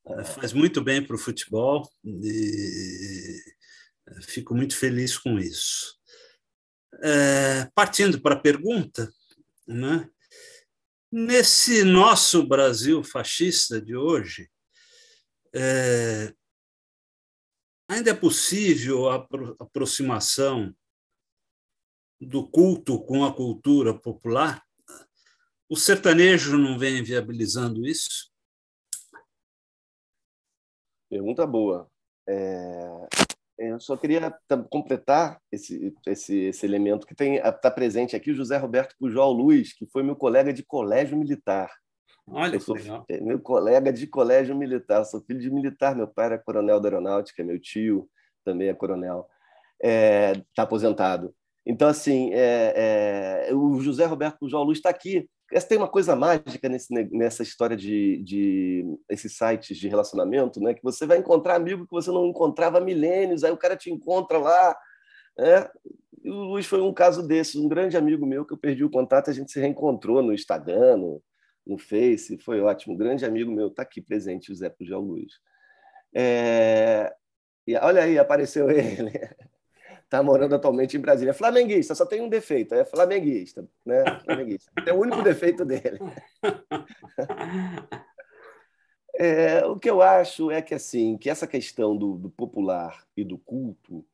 é. 0.06 0.24
faz 0.24 0.54
muito 0.54 0.82
bem 0.82 1.04
para 1.04 1.16
o 1.16 1.20
futebol 1.20 1.90
e 2.06 3.40
fico 4.24 4.54
muito 4.54 4.76
feliz 4.76 5.18
com 5.18 5.40
isso. 5.40 5.98
É, 7.02 7.70
partindo 7.74 8.20
para 8.22 8.36
a 8.36 8.40
pergunta, 8.40 9.12
né? 9.68 10.10
nesse 11.12 11.84
nosso 11.84 12.46
Brasil 12.46 13.04
fascista 13.04 13.82
de 13.82 13.96
hoje, 13.96 14.50
é, 15.54 16.34
ainda 17.90 18.12
é 18.12 18.14
possível 18.14 19.10
a 19.10 19.28
aproximação 19.60 20.74
do 22.22 22.48
culto 22.48 23.04
com 23.04 23.26
a 23.26 23.34
cultura 23.34 23.94
popular? 23.94 24.64
O 25.68 25.76
sertanejo 25.76 26.58
não 26.58 26.78
vem 26.78 27.04
viabilizando 27.04 27.86
isso? 27.86 28.32
Pergunta 31.10 31.46
boa. 31.48 31.90
É, 32.28 33.08
eu 33.58 33.80
só 33.80 33.98
queria 33.98 34.32
completar 34.70 35.42
esse, 35.52 35.94
esse, 36.06 36.38
esse 36.38 36.66
elemento 36.66 37.08
que 37.08 37.16
está 37.24 37.72
presente 37.72 38.16
aqui, 38.16 38.34
José 38.34 38.58
Roberto 38.58 38.96
Pujol 39.00 39.34
Luiz, 39.34 39.74
que 39.74 39.88
foi 39.88 40.04
meu 40.04 40.16
colega 40.16 40.54
de 40.54 40.64
colégio 40.64 41.18
militar. 41.18 41.72
Olha 42.28 42.56
eu 42.56 42.60
sou, 42.60 42.76
legal. 42.76 43.06
Meu 43.22 43.40
colega 43.40 43.92
de 43.92 44.06
colégio 44.06 44.56
militar, 44.56 45.04
sou 45.04 45.22
filho 45.22 45.40
de 45.40 45.50
militar, 45.50 45.96
meu 45.96 46.08
pai 46.08 46.28
era 46.28 46.38
coronel 46.38 46.80
da 46.80 46.88
aeronáutica, 46.88 47.44
meu 47.44 47.60
tio 47.60 48.10
também 48.46 48.70
é 48.70 48.74
coronel, 48.74 49.28
está 49.82 49.90
é, 49.90 50.34
tá 50.56 50.64
aposentado. 50.64 51.34
Então, 51.66 51.88
assim, 51.88 52.32
é, 52.34 53.48
é, 53.50 53.54
o 53.54 53.80
José 53.80 54.06
Roberto 54.06 54.40
Pujol 54.40 54.64
Luz 54.64 54.78
está 54.80 54.90
aqui. 54.90 55.30
Essa 55.52 55.68
tem 55.68 55.78
uma 55.78 55.88
coisa 55.88 56.16
mágica 56.16 56.70
nesse, 56.70 56.94
nessa 57.12 57.44
história 57.44 57.76
de, 57.76 58.22
de 58.24 58.86
esses 59.10 59.36
sites 59.36 59.78
de 59.78 59.88
relacionamento, 59.88 60.60
né? 60.60 60.74
Que 60.74 60.84
você 60.84 61.06
vai 61.06 61.18
encontrar 61.18 61.56
amigo 61.56 61.86
que 61.86 61.92
você 61.92 62.12
não 62.12 62.28
encontrava 62.28 62.78
há 62.78 62.82
milênios, 62.82 63.44
aí 63.44 63.52
o 63.52 63.58
cara 63.58 63.76
te 63.76 63.92
encontra 63.92 64.38
lá. 64.38 64.76
Né? 65.38 65.70
E 66.24 66.30
o 66.30 66.44
Luiz 66.44 66.66
foi 66.66 66.82
um 66.82 66.94
caso 66.94 67.28
desses, 67.28 67.56
um 67.56 67.68
grande 67.68 67.98
amigo 67.98 68.26
meu 68.26 68.46
que 68.46 68.54
eu 68.54 68.58
perdi 68.58 68.84
o 68.84 68.90
contato, 68.90 69.30
a 69.30 69.34
gente 69.34 69.52
se 69.52 69.60
reencontrou 69.60 70.22
no 70.22 70.34
Instagram, 70.34 70.98
no, 70.98 71.22
no 71.70 71.78
Face, 71.78 72.38
foi 72.38 72.60
ótimo. 72.60 72.96
Um 72.96 72.98
grande 72.98 73.26
amigo 73.26 73.52
meu 73.52 73.68
está 73.68 73.84
aqui 73.84 74.02
presente, 74.02 74.48
José 74.48 74.70
Pujol 74.70 75.02
Luiz. 75.02 75.40
É... 76.14 77.14
E 77.68 77.76
olha 77.78 78.04
aí, 78.04 78.18
apareceu 78.18 78.70
ele. 78.72 79.12
Está 80.04 80.24
morando 80.24 80.56
atualmente 80.56 80.98
em 80.98 81.00
Brasília. 81.00 81.34
Flamenguista, 81.36 81.94
só 81.94 82.04
tem 82.06 82.20
um 82.20 82.30
defeito, 82.30 82.74
é 82.74 82.84
flamenguista. 82.84 83.68
Né? 83.86 84.04
flamenguista. 84.26 84.72
É 84.86 84.92
o 84.92 85.00
único 85.00 85.22
defeito 85.22 85.64
dele. 85.64 86.00
É, 89.22 89.66
o 89.66 89.78
que 89.78 89.90
eu 89.90 90.02
acho 90.02 90.50
é 90.50 90.62
que 90.62 90.74
assim, 90.74 91.18
que 91.18 91.30
essa 91.30 91.46
questão 91.46 91.96
do, 91.96 92.16
do 92.16 92.30
popular 92.30 93.06
e 93.18 93.24
do 93.24 93.38
culto, 93.38 94.06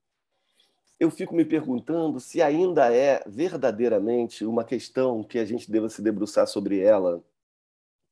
eu 1.00 1.12
fico 1.12 1.36
me 1.36 1.46
perguntando 1.46 2.20
se 2.20 2.42
ainda 2.42 2.92
é 2.92 3.24
verdadeiramente 3.28 4.44
uma 4.44 4.64
questão 4.64 5.24
que 5.24 5.38
a 5.38 5.46
gente 5.46 5.70
deva 5.70 5.90
se 5.90 6.02
debruçar 6.02 6.48
sobre 6.48 6.80
ela 6.80 7.24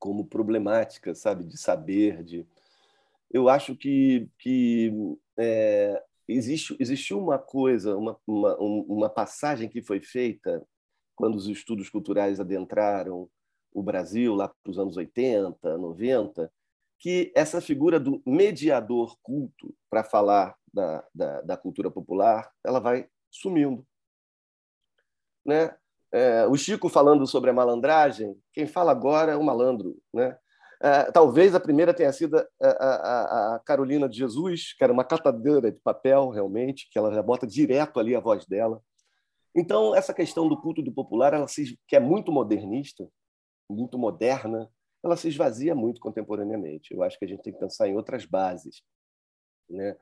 como 0.04 0.28
problemática, 0.28 1.16
sabe, 1.16 1.45
de 1.45 1.58
saber, 1.58 2.26
de 2.26 2.45
eu 3.32 3.47
acho 3.47 3.74
que, 3.74 4.28
que 4.38 4.91
é, 5.38 6.04
existe, 6.28 6.76
existe 6.78 7.14
uma 7.14 7.39
coisa, 7.39 7.95
uma, 7.95 8.20
uma, 8.28 8.58
uma 8.58 9.10
passagem 9.10 9.70
que 9.70 9.82
foi 9.82 10.01
feita 10.01 10.62
quando 11.16 11.36
os 11.36 11.47
estudos 11.47 11.89
culturais 11.89 12.38
adentraram 12.38 13.30
o 13.74 13.82
Brasil, 13.82 14.36
lá 14.36 14.49
para 14.49 14.72
os 14.72 14.78
anos 14.78 14.97
80, 14.97 15.78
90, 15.78 16.51
que 16.99 17.32
essa 17.34 17.62
figura 17.62 17.97
do 17.97 18.22
mediador 18.26 19.18
culto 19.24 19.74
para 19.89 20.04
falar 20.04 20.54
da, 20.74 21.08
da, 21.16 21.41
da, 21.43 21.56
cultura 21.56 21.89
popular 21.89 22.51
ela 22.62 22.82
vai 22.82 23.08
sumindo. 23.32 23.88
Né? 25.45 25.74
É, 26.14 26.45
o 26.45 26.55
Chico 26.55 26.89
falando 26.89 27.26
sobre 27.26 27.49
a 27.49 27.53
malandragem, 27.53 28.38
quem 28.53 28.68
fala 28.68 28.91
agora 28.91 29.32
é 29.32 29.36
o 29.36 29.43
malandro. 29.43 29.97
Né? 30.14 30.38
É, 30.80 31.11
talvez 31.11 31.55
a 31.55 31.59
primeira 31.59 31.93
tenha 31.93 32.14
sido 32.14 32.38
a, 32.38 32.45
a, 32.61 33.55
a, 33.55 33.59
Carolina 33.66 34.07
de 34.07 34.18
Jesus, 34.18 34.74
que 34.78 34.84
era 34.84 34.93
uma 34.93 35.03
catadora 35.03 35.72
de 35.72 35.80
papel, 35.80 36.30
realmente, 36.30 36.88
que 36.91 36.99
ela 36.99 37.11
já 37.11 37.24
bota 37.24 37.47
direto 37.47 37.99
ali 37.99 38.16
a 38.16 38.20
voz 38.20 38.45
dela. 38.45 38.80
Então, 39.55 39.95
essa 39.95 40.14
questão 40.14 40.47
do 40.47 40.59
culto 40.59 40.84
do 40.84 40.91
popular, 40.91 41.34
ela 41.34 41.47
se, 41.47 41.80
que 41.88 41.95
é 41.95 41.99
muito 41.99 42.32
modernista, 42.32 43.07
muito 43.70 43.97
moderna, 43.97 44.70
ela 45.03 45.18
se 45.18 45.28
esvazia 45.28 45.74
muito 45.74 45.99
contemporaneamente. 45.99 46.93
Eu 46.93 47.01
acho 47.01 47.18
que 47.18 47.26
a 47.26 47.28
gente 47.28 47.41
tem 47.41 47.53
que 47.53 47.59
pensar 47.59 47.88
em 47.88 47.95
outras 47.95 48.26
bases. 48.26 48.84
Né? 49.70 49.95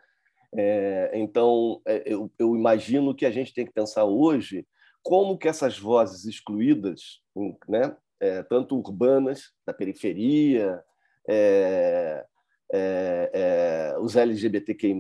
É, 0.53 1.11
então, 1.13 1.81
é, 1.85 2.03
eu, 2.05 2.31
eu, 2.37 2.55
imagino 2.55 3.15
que 3.15 3.25
a 3.25 3.31
gente 3.31 3.53
tem 3.53 3.65
que 3.65 3.71
pensar 3.71 4.03
hoje 4.03 4.67
como 5.03 5.37
que 5.37 5.47
essas 5.47 5.77
vozes 5.77 6.25
excluídas, 6.25 7.21
né, 7.67 7.95
é, 8.19 8.43
tanto 8.43 8.77
urbanas, 8.77 9.51
da 9.65 9.73
periferia, 9.73 10.81
é, 11.27 12.25
é, 12.71 13.31
é 13.33 13.99
os 13.99 14.15
LGBTQI+, 14.15 14.95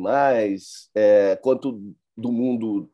é, 0.95 1.35
quanto 1.37 1.95
do 2.17 2.31
mundo 2.31 2.91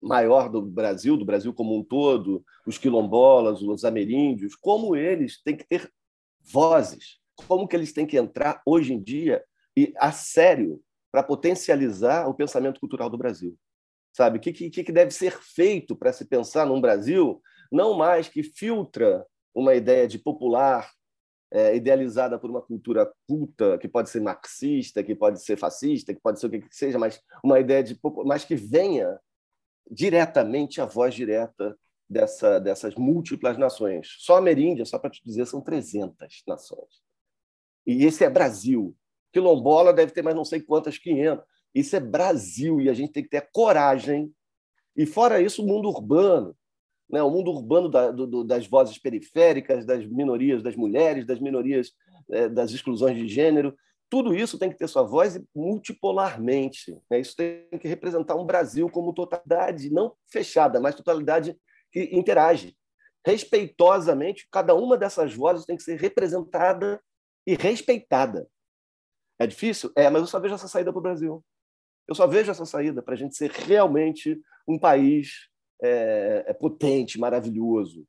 maior 0.00 0.48
do 0.48 0.60
Brasil, 0.60 1.16
do 1.16 1.24
Brasil 1.24 1.54
como 1.54 1.76
um 1.76 1.84
todo, 1.84 2.44
os 2.66 2.76
quilombolas, 2.76 3.62
os 3.62 3.84
ameríndios, 3.84 4.56
como 4.56 4.96
eles 4.96 5.40
têm 5.42 5.56
que 5.56 5.64
ter 5.64 5.88
vozes, 6.40 7.18
como 7.46 7.68
que 7.68 7.76
eles 7.76 7.92
têm 7.92 8.06
que 8.06 8.16
entrar 8.16 8.60
hoje 8.66 8.92
em 8.92 9.00
dia 9.00 9.44
e 9.76 9.92
a 9.96 10.10
sério 10.10 10.82
para 11.10 11.22
potencializar 11.22 12.28
o 12.28 12.34
pensamento 12.34 12.80
cultural 12.80 13.08
do 13.08 13.18
Brasil. 13.18 13.56
Sabe? 14.12 14.38
O 14.38 14.40
que, 14.40 14.52
que, 14.52 14.84
que 14.84 14.92
deve 14.92 15.10
ser 15.10 15.32
feito 15.40 15.96
para 15.96 16.12
se 16.12 16.24
pensar 16.24 16.66
num 16.66 16.80
Brasil 16.80 17.40
não 17.70 17.94
mais 17.94 18.28
que 18.28 18.42
filtra 18.42 19.26
uma 19.54 19.74
ideia 19.74 20.06
de 20.06 20.18
popular 20.18 20.90
é, 21.50 21.76
idealizada 21.76 22.38
por 22.38 22.50
uma 22.50 22.62
cultura 22.62 23.10
culta, 23.28 23.78
que 23.78 23.88
pode 23.88 24.08
ser 24.08 24.20
marxista, 24.20 25.02
que 25.02 25.14
pode 25.14 25.42
ser 25.42 25.56
fascista, 25.56 26.14
que 26.14 26.20
pode 26.20 26.40
ser 26.40 26.46
o 26.46 26.50
que, 26.50 26.60
que 26.60 26.74
seja, 26.74 26.98
mas 26.98 27.20
uma 27.44 27.60
ideia 27.60 27.82
de 27.82 27.98
mas 28.24 28.44
que 28.44 28.56
venha 28.56 29.18
diretamente 29.90 30.80
a 30.80 30.86
voz 30.86 31.14
direta 31.14 31.76
dessa, 32.08 32.58
dessas 32.58 32.94
múltiplas 32.94 33.58
nações. 33.58 34.16
Só 34.20 34.36
a 34.36 34.38
Ameríndia, 34.38 34.84
só 34.86 34.98
para 34.98 35.10
te 35.10 35.22
dizer, 35.24 35.46
são 35.46 35.60
300 35.60 36.42
nações. 36.46 37.02
E 37.86 38.04
esse 38.04 38.24
é 38.24 38.30
Brasil. 38.30 38.96
Quilombola 39.32 39.92
deve 39.92 40.12
ter 40.12 40.22
mais 40.22 40.36
não 40.36 40.44
sei 40.44 40.60
quantas, 40.60 40.98
500. 40.98 41.44
Isso 41.74 41.96
é 41.96 42.00
Brasil 42.00 42.80
e 42.80 42.88
a 42.88 42.94
gente 42.94 43.12
tem 43.12 43.22
que 43.22 43.30
ter 43.30 43.48
coragem. 43.52 44.32
E 44.96 45.06
fora 45.06 45.40
isso, 45.40 45.62
o 45.62 45.66
mundo 45.66 45.88
urbano, 45.88 46.54
né? 47.08 47.22
o 47.22 47.30
mundo 47.30 47.50
urbano 47.50 47.88
da, 47.88 48.10
do, 48.10 48.44
das 48.44 48.66
vozes 48.66 48.98
periféricas, 48.98 49.86
das 49.86 50.04
minorias 50.06 50.62
das 50.62 50.76
mulheres, 50.76 51.26
das 51.26 51.40
minorias 51.40 51.92
é, 52.30 52.48
das 52.48 52.72
exclusões 52.72 53.16
de 53.16 53.28
gênero. 53.28 53.76
Tudo 54.10 54.34
isso 54.34 54.58
tem 54.58 54.70
que 54.70 54.76
ter 54.76 54.88
sua 54.88 55.02
voz 55.02 55.40
multipolarmente. 55.54 57.00
Né? 57.10 57.20
Isso 57.20 57.34
tem 57.34 57.66
que 57.80 57.88
representar 57.88 58.36
um 58.36 58.44
Brasil 58.44 58.90
como 58.90 59.14
totalidade, 59.14 59.90
não 59.90 60.14
fechada, 60.28 60.80
mas 60.80 60.94
totalidade 60.94 61.56
que 61.90 62.10
interage. 62.12 62.76
Respeitosamente, 63.24 64.48
cada 64.50 64.74
uma 64.74 64.98
dessas 64.98 65.34
vozes 65.34 65.64
tem 65.64 65.76
que 65.76 65.82
ser 65.82 65.98
representada 65.98 67.00
e 67.46 67.54
respeitada. 67.54 68.48
É 69.38 69.46
difícil? 69.46 69.90
É, 69.96 70.10
mas 70.10 70.22
eu 70.22 70.26
só 70.26 70.38
vejo 70.38 70.54
essa 70.54 70.68
saída 70.68 70.92
para 70.92 70.98
o 70.98 71.02
Brasil. 71.02 71.44
Eu 72.08 72.14
só 72.14 72.26
vejo 72.26 72.50
essa 72.50 72.66
saída 72.66 73.02
para 73.02 73.14
a 73.14 73.16
gente 73.16 73.36
ser 73.36 73.50
realmente 73.50 74.40
um 74.66 74.78
país 74.78 75.48
é, 75.82 76.44
é, 76.48 76.52
potente, 76.52 77.18
maravilhoso. 77.18 78.06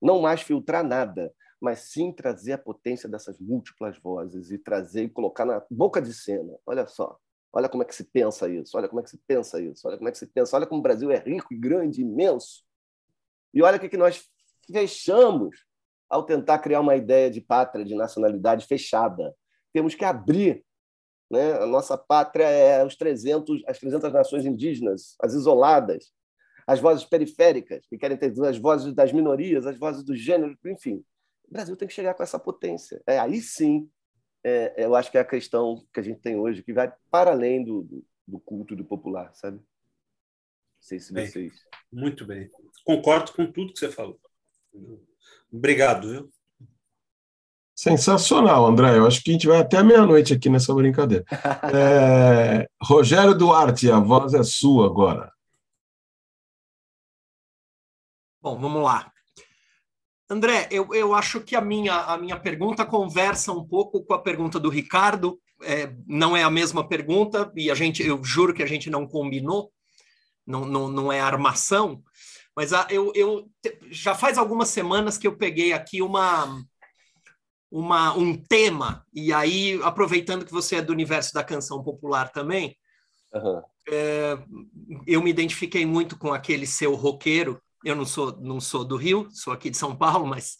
Não 0.00 0.20
mais 0.20 0.42
filtrar 0.42 0.84
nada, 0.84 1.32
mas 1.60 1.80
sim 1.80 2.12
trazer 2.12 2.52
a 2.52 2.58
potência 2.58 3.08
dessas 3.08 3.38
múltiplas 3.38 3.98
vozes 3.98 4.50
e 4.50 4.58
trazer 4.58 5.04
e 5.04 5.10
colocar 5.10 5.44
na 5.44 5.62
boca 5.70 6.00
de 6.00 6.14
cena. 6.14 6.56
Olha 6.64 6.86
só, 6.86 7.18
olha 7.52 7.68
como 7.68 7.82
é 7.82 7.86
que 7.86 7.94
se 7.94 8.04
pensa 8.04 8.48
isso, 8.48 8.76
olha 8.76 8.88
como 8.88 9.00
é 9.00 9.02
que 9.02 9.10
se 9.10 9.18
pensa 9.26 9.60
isso, 9.60 9.86
olha 9.86 9.98
como 9.98 10.08
é 10.08 10.12
que 10.12 10.18
se 10.18 10.26
pensa, 10.26 10.56
olha 10.56 10.66
como 10.66 10.80
o 10.80 10.82
Brasil 10.82 11.10
é 11.10 11.18
rico 11.18 11.52
e 11.52 11.58
grande, 11.58 12.02
imenso. 12.02 12.62
E 13.52 13.62
olha 13.62 13.76
o 13.76 13.80
que, 13.80 13.96
nós 13.96 14.24
fechamos 14.70 15.66
ao 16.08 16.24
tentar 16.24 16.60
criar 16.60 16.80
uma 16.80 16.96
ideia 16.96 17.30
de 17.30 17.40
pátria, 17.40 17.84
de 17.84 17.94
nacionalidade 17.94 18.66
fechada. 18.66 19.34
Temos 19.72 19.94
que 19.94 20.04
abrir. 20.04 20.64
Né? 21.30 21.52
A 21.52 21.66
nossa 21.66 21.96
pátria 21.96 22.44
é 22.44 22.84
os 22.84 22.96
300, 22.96 23.62
as 23.66 23.78
300 23.78 24.12
nações 24.12 24.44
indígenas, 24.44 25.14
as 25.20 25.32
isoladas, 25.32 26.12
as 26.66 26.80
vozes 26.80 27.04
periféricas, 27.04 27.86
que 27.86 27.96
querem 27.96 28.16
ter 28.16 28.32
as 28.44 28.58
vozes 28.58 28.92
das 28.92 29.12
minorias, 29.12 29.66
as 29.66 29.78
vozes 29.78 30.04
do 30.04 30.16
gênero, 30.16 30.56
enfim. 30.66 31.04
O 31.48 31.52
Brasil 31.52 31.76
tem 31.76 31.88
que 31.88 31.94
chegar 31.94 32.14
com 32.14 32.22
essa 32.22 32.38
potência. 32.38 33.00
É, 33.06 33.18
aí 33.18 33.40
sim, 33.40 33.88
é, 34.42 34.84
eu 34.84 34.94
acho 34.94 35.10
que 35.10 35.18
é 35.18 35.20
a 35.20 35.24
questão 35.24 35.84
que 35.92 36.00
a 36.00 36.02
gente 36.02 36.20
tem 36.20 36.36
hoje, 36.36 36.62
que 36.62 36.72
vai 36.72 36.92
para 37.10 37.30
além 37.30 37.64
do, 37.64 38.04
do 38.26 38.40
culto 38.40 38.74
do 38.74 38.84
popular, 38.84 39.32
sabe? 39.34 39.58
Não 39.58 39.64
sei 40.80 40.98
se 40.98 41.12
vocês. 41.12 41.52
Bem, 41.92 42.00
muito 42.00 42.24
bem. 42.24 42.48
Concordo 42.84 43.32
com 43.32 43.50
tudo 43.50 43.72
que 43.72 43.78
você 43.78 43.90
falou. 43.90 44.18
Obrigado, 45.52 46.08
viu? 46.08 46.30
Sensacional, 47.80 48.66
André. 48.66 48.98
Eu 48.98 49.06
acho 49.06 49.22
que 49.22 49.30
a 49.30 49.32
gente 49.32 49.46
vai 49.46 49.58
até 49.58 49.82
meia-noite 49.82 50.34
aqui 50.34 50.50
nessa 50.50 50.74
brincadeira. 50.74 51.24
É... 51.74 52.68
Rogério 52.82 53.34
Duarte, 53.34 53.90
a 53.90 53.98
voz 53.98 54.34
é 54.34 54.42
sua 54.42 54.84
agora. 54.84 55.32
Bom, 58.42 58.60
vamos 58.60 58.82
lá. 58.82 59.10
André, 60.28 60.68
eu, 60.70 60.94
eu 60.94 61.14
acho 61.14 61.40
que 61.40 61.56
a 61.56 61.60
minha, 61.62 61.94
a 61.94 62.18
minha 62.18 62.38
pergunta 62.38 62.84
conversa 62.84 63.50
um 63.50 63.66
pouco 63.66 64.04
com 64.04 64.12
a 64.12 64.20
pergunta 64.20 64.60
do 64.60 64.68
Ricardo. 64.68 65.40
É, 65.62 65.90
não 66.06 66.36
é 66.36 66.42
a 66.42 66.50
mesma 66.50 66.86
pergunta, 66.86 67.50
e 67.56 67.70
a 67.70 67.74
gente, 67.74 68.06
eu 68.06 68.22
juro 68.22 68.52
que 68.52 68.62
a 68.62 68.66
gente 68.66 68.90
não 68.90 69.06
combinou, 69.06 69.72
não, 70.46 70.66
não, 70.66 70.88
não 70.88 71.10
é 71.10 71.18
armação, 71.18 72.02
mas 72.54 72.74
a, 72.74 72.86
eu, 72.90 73.10
eu 73.14 73.48
já 73.90 74.14
faz 74.14 74.36
algumas 74.36 74.68
semanas 74.68 75.16
que 75.16 75.26
eu 75.26 75.36
peguei 75.36 75.72
aqui 75.72 76.02
uma, 76.02 76.62
uma, 77.70 78.12
um 78.14 78.36
tema, 78.36 79.06
e 79.12 79.32
aí, 79.32 79.78
aproveitando 79.82 80.44
que 80.44 80.52
você 80.52 80.76
é 80.76 80.82
do 80.82 80.92
universo 80.92 81.32
da 81.32 81.44
canção 81.44 81.82
popular 81.82 82.30
também, 82.30 82.76
uhum. 83.32 83.62
é, 83.88 84.38
eu 85.06 85.22
me 85.22 85.30
identifiquei 85.30 85.86
muito 85.86 86.18
com 86.18 86.32
aquele 86.32 86.66
seu 86.66 86.94
roqueiro 86.94 87.60
eu 87.84 87.96
não 87.96 88.04
sou, 88.04 88.36
não 88.40 88.60
sou 88.60 88.84
do 88.84 88.96
Rio, 88.96 89.28
sou 89.30 89.52
aqui 89.52 89.70
de 89.70 89.76
São 89.76 89.96
Paulo, 89.96 90.26
mas 90.26 90.58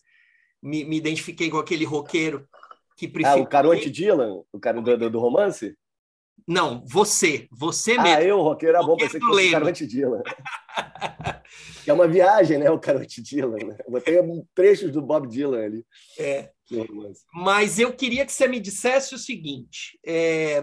me, 0.63 0.85
me 0.85 0.97
identifiquei 0.97 1.51
com 1.51 1.59
aquele 1.59 1.85
roqueiro 1.85 2.49
que 2.97 3.07
prefere. 3.07 3.41
Ah, 3.41 3.43
o 3.43 3.47
Caronte 3.47 3.91
Dylan, 3.91 4.43
o 4.53 4.59
cara 4.59 4.81
do, 4.81 5.11
do, 5.11 5.21
romance? 5.21 5.77
Não, 6.49 6.83
você, 6.87 7.47
você 7.51 7.93
ah, 7.93 8.03
mesmo. 8.03 8.19
Ah, 8.19 8.25
eu, 8.25 8.41
roqueiro, 8.41 8.77
era 8.77 8.87
bom, 8.87 8.97
pensei 8.97 9.21
que 9.21 9.27
fosse 9.27 9.49
o 9.49 9.51
Caronte 9.51 9.87
Dylan. 9.87 10.23
que 11.85 11.91
é 11.91 11.93
uma 11.93 12.09
viagem, 12.09 12.59
né, 12.59 12.71
o 12.71 12.79
Caronte 12.79 13.23
Dylan. 13.23 13.67
Né? 13.67 13.77
Eu 13.85 13.91
botei 13.91 14.19
trechos 14.55 14.91
do 14.91 15.03
Bob 15.03 15.29
Dylan 15.29 15.63
ali. 15.63 15.87
É. 16.19 16.51
Mas 17.33 17.79
eu 17.79 17.93
queria 17.93 18.25
que 18.25 18.33
você 18.33 18.47
me 18.47 18.61
dissesse 18.61 19.15
o 19.15 19.19
seguinte: 19.19 19.99
é, 20.05 20.63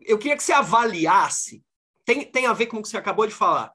eu 0.00 0.18
queria 0.18 0.36
que 0.36 0.42
você 0.42 0.52
avaliasse, 0.52 1.62
tem, 2.04 2.24
tem 2.24 2.46
a 2.46 2.52
ver 2.52 2.66
com 2.66 2.78
o 2.78 2.82
que 2.82 2.88
você 2.88 2.96
acabou 2.96 3.26
de 3.26 3.34
falar 3.34 3.72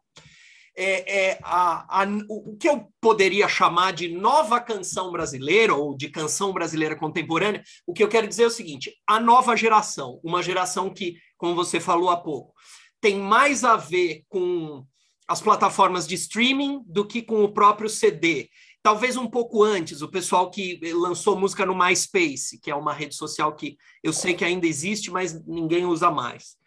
é, 0.76 1.28
é 1.28 1.40
a, 1.44 2.02
a, 2.02 2.08
o 2.30 2.58
que 2.58 2.68
eu 2.68 2.88
poderia 3.00 3.48
chamar 3.48 3.94
de 3.94 4.10
nova 4.10 4.60
canção 4.60 5.12
brasileira 5.12 5.74
ou 5.76 5.96
de 5.96 6.10
canção 6.10 6.52
brasileira 6.52 6.96
contemporânea, 6.96 7.64
o 7.86 7.94
que 7.94 8.04
eu 8.04 8.08
quero 8.08 8.28
dizer 8.28 8.44
é 8.44 8.48
o 8.48 8.52
seguinte: 8.52 8.94
a 9.08 9.20
nova 9.20 9.56
geração, 9.56 10.20
uma 10.24 10.42
geração 10.42 10.90
que, 10.92 11.18
como 11.38 11.56
você 11.56 11.80
falou 11.80 12.10
há 12.10 12.18
pouco, 12.18 12.54
tem 13.00 13.18
mais 13.18 13.64
a 13.64 13.76
ver 13.76 14.24
com 14.28 14.84
as 15.28 15.42
plataformas 15.42 16.08
de 16.08 16.16
streaming 16.16 16.82
do 16.86 17.06
que 17.06 17.22
com 17.22 17.44
o 17.44 17.54
próprio 17.54 17.90
CD. 17.90 18.50
Talvez 18.84 19.16
um 19.16 19.28
pouco 19.28 19.64
antes, 19.64 20.02
o 20.02 20.10
pessoal 20.10 20.52
que 20.52 20.78
lançou 20.92 21.40
música 21.40 21.66
no 21.66 21.74
MySpace, 21.74 22.60
que 22.60 22.70
é 22.70 22.76
uma 22.76 22.94
rede 22.94 23.16
social 23.16 23.56
que 23.56 23.78
eu 24.04 24.12
sei 24.12 24.34
que 24.34 24.44
ainda 24.44 24.68
existe, 24.68 25.10
mas 25.10 25.42
ninguém 25.48 25.86
usa 25.86 26.12
mais. 26.12 26.58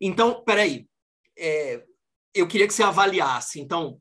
Então, 0.00 0.44
peraí, 0.44 0.86
é, 1.36 1.82
eu 2.32 2.46
queria 2.46 2.66
que 2.66 2.72
você 2.72 2.84
avaliasse. 2.84 3.60
Então, 3.60 3.98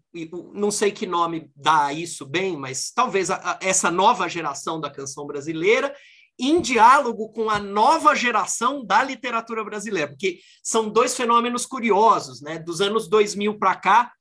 não 0.53 0.69
sei 0.69 0.91
que 0.91 1.07
nome 1.07 1.51
dá 1.55 1.91
isso 1.91 2.25
bem, 2.25 2.55
mas 2.55 2.91
talvez 2.91 3.31
a, 3.31 3.37
a, 3.37 3.59
essa 3.59 3.89
nova 3.89 4.27
geração 4.27 4.79
da 4.79 4.91
canção 4.91 5.25
brasileira 5.25 5.95
em 6.39 6.61
diálogo 6.61 7.29
com 7.29 7.49
a 7.49 7.57
nova 7.57 8.13
geração 8.13 8.85
da 8.85 9.03
literatura 9.03 9.63
brasileira, 9.63 10.09
porque 10.09 10.39
são 10.61 10.87
dois 10.87 11.15
fenômenos 11.17 11.65
curiosos, 11.65 12.41
né? 12.41 12.59
Dos 12.59 12.79
anos 12.79 13.07
2000 13.09 13.57
para 13.57 13.75
cá, 13.75 14.13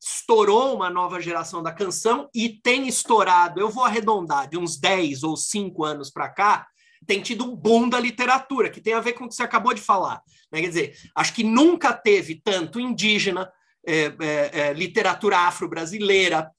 estourou 0.00 0.74
uma 0.74 0.90
nova 0.90 1.20
geração 1.20 1.62
da 1.62 1.72
canção 1.72 2.28
e 2.34 2.48
tem 2.48 2.86
estourado, 2.86 3.60
eu 3.60 3.68
vou 3.68 3.84
arredondar, 3.84 4.48
de 4.48 4.58
uns 4.58 4.78
10 4.78 5.22
ou 5.22 5.36
5 5.36 5.84
anos 5.84 6.10
para 6.10 6.28
cá, 6.28 6.66
tem 7.06 7.22
tido 7.22 7.44
um 7.44 7.54
boom 7.54 7.88
da 7.88 8.00
literatura, 8.00 8.70
que 8.70 8.80
tem 8.80 8.94
a 8.94 9.00
ver 9.00 9.12
com 9.12 9.24
o 9.24 9.28
que 9.28 9.34
você 9.34 9.42
acabou 9.42 9.72
de 9.72 9.80
falar. 9.80 10.22
Né? 10.50 10.60
Quer 10.60 10.68
dizer, 10.68 10.96
acho 11.14 11.32
que 11.32 11.44
nunca 11.44 11.92
teve 11.92 12.40
tanto 12.42 12.80
indígena, 12.80 13.50
é, 13.86 14.12
é, 14.20 14.60
é, 14.60 14.72
literatura 14.72 15.38
afro-brasileira, 15.38 16.50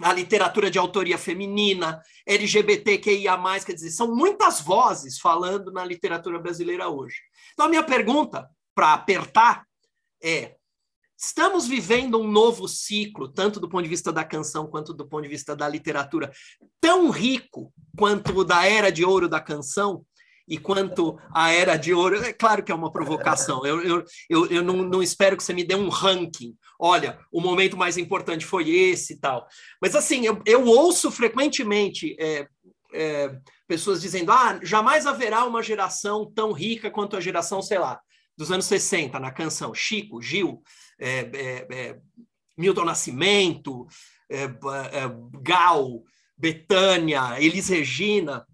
a 0.00 0.12
literatura 0.12 0.70
de 0.70 0.78
autoria 0.78 1.18
feminina, 1.18 2.00
LGBTQIA+, 2.26 3.36
quer 3.64 3.74
dizer, 3.74 3.90
são 3.90 4.14
muitas 4.14 4.60
vozes 4.60 5.18
falando 5.18 5.72
na 5.72 5.84
literatura 5.84 6.38
brasileira 6.38 6.88
hoje. 6.88 7.16
Então, 7.52 7.66
a 7.66 7.68
minha 7.68 7.82
pergunta, 7.82 8.48
para 8.74 8.94
apertar, 8.94 9.66
é: 10.22 10.56
estamos 11.26 11.66
vivendo 11.66 12.20
um 12.20 12.30
novo 12.30 12.68
ciclo, 12.68 13.28
tanto 13.28 13.58
do 13.58 13.68
ponto 13.68 13.82
de 13.82 13.88
vista 13.88 14.12
da 14.12 14.24
canção 14.24 14.66
quanto 14.66 14.92
do 14.92 15.06
ponto 15.06 15.22
de 15.22 15.28
vista 15.28 15.56
da 15.56 15.68
literatura, 15.68 16.30
tão 16.80 17.10
rico 17.10 17.72
quanto 17.96 18.38
o 18.38 18.44
da 18.44 18.66
era 18.66 18.90
de 18.90 19.04
ouro 19.04 19.28
da 19.28 19.40
canção? 19.40 20.04
E 20.46 20.58
quanto 20.58 21.18
à 21.32 21.50
era 21.50 21.76
de 21.76 21.94
ouro, 21.94 22.22
é 22.22 22.30
claro 22.30 22.62
que 22.62 22.70
é 22.70 22.74
uma 22.74 22.92
provocação. 22.92 23.64
Eu, 23.64 23.82
eu, 23.82 24.04
eu, 24.28 24.46
eu 24.48 24.62
não, 24.62 24.76
não 24.76 25.02
espero 25.02 25.38
que 25.38 25.42
você 25.42 25.54
me 25.54 25.64
dê 25.64 25.74
um 25.74 25.88
ranking. 25.88 26.54
Olha, 26.78 27.18
o 27.32 27.40
momento 27.40 27.78
mais 27.78 27.96
importante 27.96 28.44
foi 28.44 28.68
esse 28.68 29.14
e 29.14 29.16
tal. 29.18 29.48
Mas, 29.80 29.96
assim, 29.96 30.26
eu, 30.26 30.42
eu 30.44 30.66
ouço 30.66 31.10
frequentemente 31.10 32.14
é, 32.20 32.46
é, 32.92 33.34
pessoas 33.66 34.02
dizendo: 34.02 34.30
ah, 34.32 34.60
jamais 34.62 35.06
haverá 35.06 35.46
uma 35.46 35.62
geração 35.62 36.30
tão 36.30 36.52
rica 36.52 36.90
quanto 36.90 37.16
a 37.16 37.22
geração, 37.22 37.62
sei 37.62 37.78
lá, 37.78 37.98
dos 38.36 38.52
anos 38.52 38.66
60, 38.66 39.18
na 39.18 39.30
canção 39.30 39.72
Chico, 39.74 40.20
Gil, 40.20 40.62
Milton 42.56 42.84
Nascimento, 42.84 43.86
é, 44.30 44.46
Gal, 45.42 46.02
Betânia, 46.36 47.40
Elis 47.40 47.68
Regina. 47.68 48.46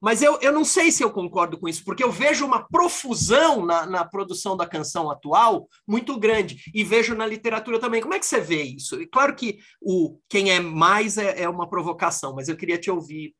Mas 0.00 0.20
eu, 0.20 0.38
eu 0.42 0.52
não 0.52 0.66
sei 0.66 0.92
se 0.92 1.02
eu 1.02 1.10
concordo 1.10 1.58
com 1.58 1.66
isso, 1.66 1.82
porque 1.82 2.04
eu 2.04 2.12
vejo 2.12 2.44
uma 2.44 2.68
profusão 2.68 3.64
na, 3.64 3.86
na 3.86 4.04
produção 4.04 4.54
da 4.54 4.66
canção 4.66 5.10
atual 5.10 5.66
muito 5.88 6.18
grande, 6.18 6.70
e 6.74 6.84
vejo 6.84 7.14
na 7.14 7.26
literatura 7.26 7.78
também. 7.78 8.02
Como 8.02 8.12
é 8.12 8.18
que 8.18 8.26
você 8.26 8.38
vê 8.38 8.62
isso? 8.62 9.00
E 9.00 9.06
claro 9.06 9.34
que 9.34 9.60
o 9.80 10.20
quem 10.28 10.50
é 10.50 10.60
mais 10.60 11.16
é, 11.16 11.44
é 11.44 11.48
uma 11.48 11.66
provocação, 11.66 12.34
mas 12.34 12.50
eu 12.50 12.56
queria 12.56 12.76
te 12.76 12.90
ouvir, 12.90 13.34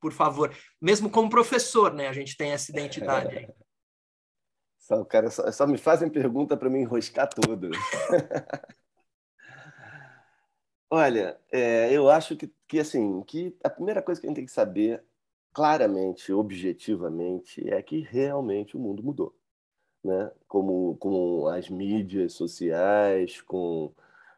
por 0.00 0.10
favor. 0.10 0.50
Mesmo 0.80 1.10
como 1.10 1.28
professor, 1.28 1.92
né? 1.92 2.08
A 2.08 2.12
gente 2.14 2.38
tem 2.38 2.52
essa 2.52 2.72
identidade 2.72 3.36
aí. 3.36 3.48
Só, 4.88 5.04
cara, 5.04 5.30
só, 5.30 5.52
só 5.52 5.66
me 5.66 5.76
fazem 5.76 6.08
pergunta 6.08 6.56
para 6.56 6.70
me 6.70 6.80
enroscar 6.80 7.28
tudo. 7.28 7.68
Olha, 10.90 11.38
é, 11.52 11.92
eu 11.92 12.08
acho 12.08 12.34
que, 12.34 12.50
que 12.66 12.80
assim, 12.80 13.22
que 13.24 13.54
a 13.62 13.68
primeira 13.68 14.00
coisa 14.00 14.18
que 14.18 14.26
a 14.26 14.30
gente 14.30 14.36
tem 14.36 14.46
que 14.46 14.50
saber 14.50 15.04
claramente, 15.52 16.32
objetivamente, 16.32 17.68
é 17.68 17.82
que 17.82 18.00
realmente 18.00 18.78
o 18.78 18.80
mundo 18.80 19.02
mudou. 19.02 19.36
Né? 20.02 20.32
Como, 20.48 20.96
com 20.96 21.46
as 21.48 21.68
mídias 21.68 22.32
sociais, 22.32 23.42
com 23.42 23.92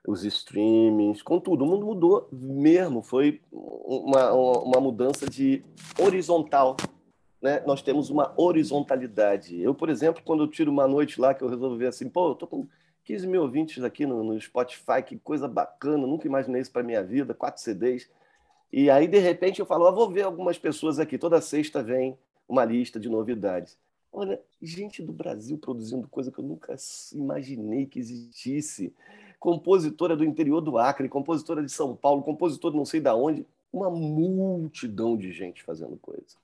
os 0.05 0.25
streamings, 0.25 1.23
com 1.23 1.39
tudo. 1.39 1.63
O 1.65 1.69
mundo 1.69 1.87
mudou 1.87 2.29
mesmo, 2.33 3.05
foi 3.05 3.41
uma, 3.53 4.33
uma 4.33 4.81
mudança 4.81 5.31
de 5.31 5.65
horizontal. 5.97 6.77
Né? 7.41 7.61
Nós 7.67 7.83
temos 7.83 8.11
uma 8.11 8.33
horizontalidade. 8.37 9.61
Eu, 9.61 9.75
por 9.75 9.89
exemplo, 9.89 10.23
quando 10.25 10.43
eu 10.43 10.49
tiro 10.49 10.71
uma 10.71 10.87
noite 10.87 11.21
lá 11.21 11.33
que 11.33 11.43
eu 11.43 11.49
resolvo 11.49 11.77
ver 11.77 11.87
assim, 11.87 12.09
pô, 12.09 12.31
eu 12.31 12.35
tô 12.35 12.47
com 12.47 12.67
15 13.05 13.27
mil 13.27 13.43
ouvintes 13.43 13.83
aqui 13.83 14.05
no, 14.05 14.23
no 14.23 14.41
Spotify, 14.41 15.03
que 15.05 15.19
coisa 15.19 15.49
bacana, 15.49 16.07
nunca 16.07 16.27
imaginei 16.27 16.61
isso 16.61 16.71
para 16.71 16.83
minha 16.83 17.03
vida, 17.03 17.33
quatro 17.33 17.63
CDs. 17.63 18.09
E 18.73 18.91
aí, 18.91 19.09
de 19.09 19.19
repente, 19.19 19.59
eu 19.59 19.67
falo, 19.67 19.87
ah, 19.87 19.91
vou 19.91 20.11
ver 20.11 20.23
algumas 20.23 20.59
pessoas 20.59 20.99
aqui. 20.99 21.19
Toda 21.19 21.41
sexta 21.41 21.83
vem 21.83 22.17
uma 22.49 22.65
lista 22.65 23.01
de 23.01 23.09
novidades. 23.09 23.77
Olha, 24.13 24.41
gente 24.61 25.03
do 25.03 25.13
Brasil 25.13 25.57
produzindo 25.57 26.09
coisa 26.09 26.31
que 26.31 26.39
eu 26.39 26.45
nunca 26.45 26.77
imaginei 27.13 27.87
que 27.87 27.99
existisse. 27.99 28.93
Compositora 29.39 30.17
do 30.17 30.25
interior 30.25 30.61
do 30.61 30.77
Acre, 30.77 31.09
compositora 31.09 31.63
de 31.63 31.73
São 31.73 31.97
Paulo, 31.97 32.23
compositor 32.23 32.75
não 32.75 32.85
sei 32.85 33.01
de 33.01 33.09
onde. 33.11 33.47
Uma 33.73 33.89
multidão 33.89 35.17
de 35.17 35.33
gente 35.33 35.63
fazendo 35.63 35.97
coisa. 35.97 36.37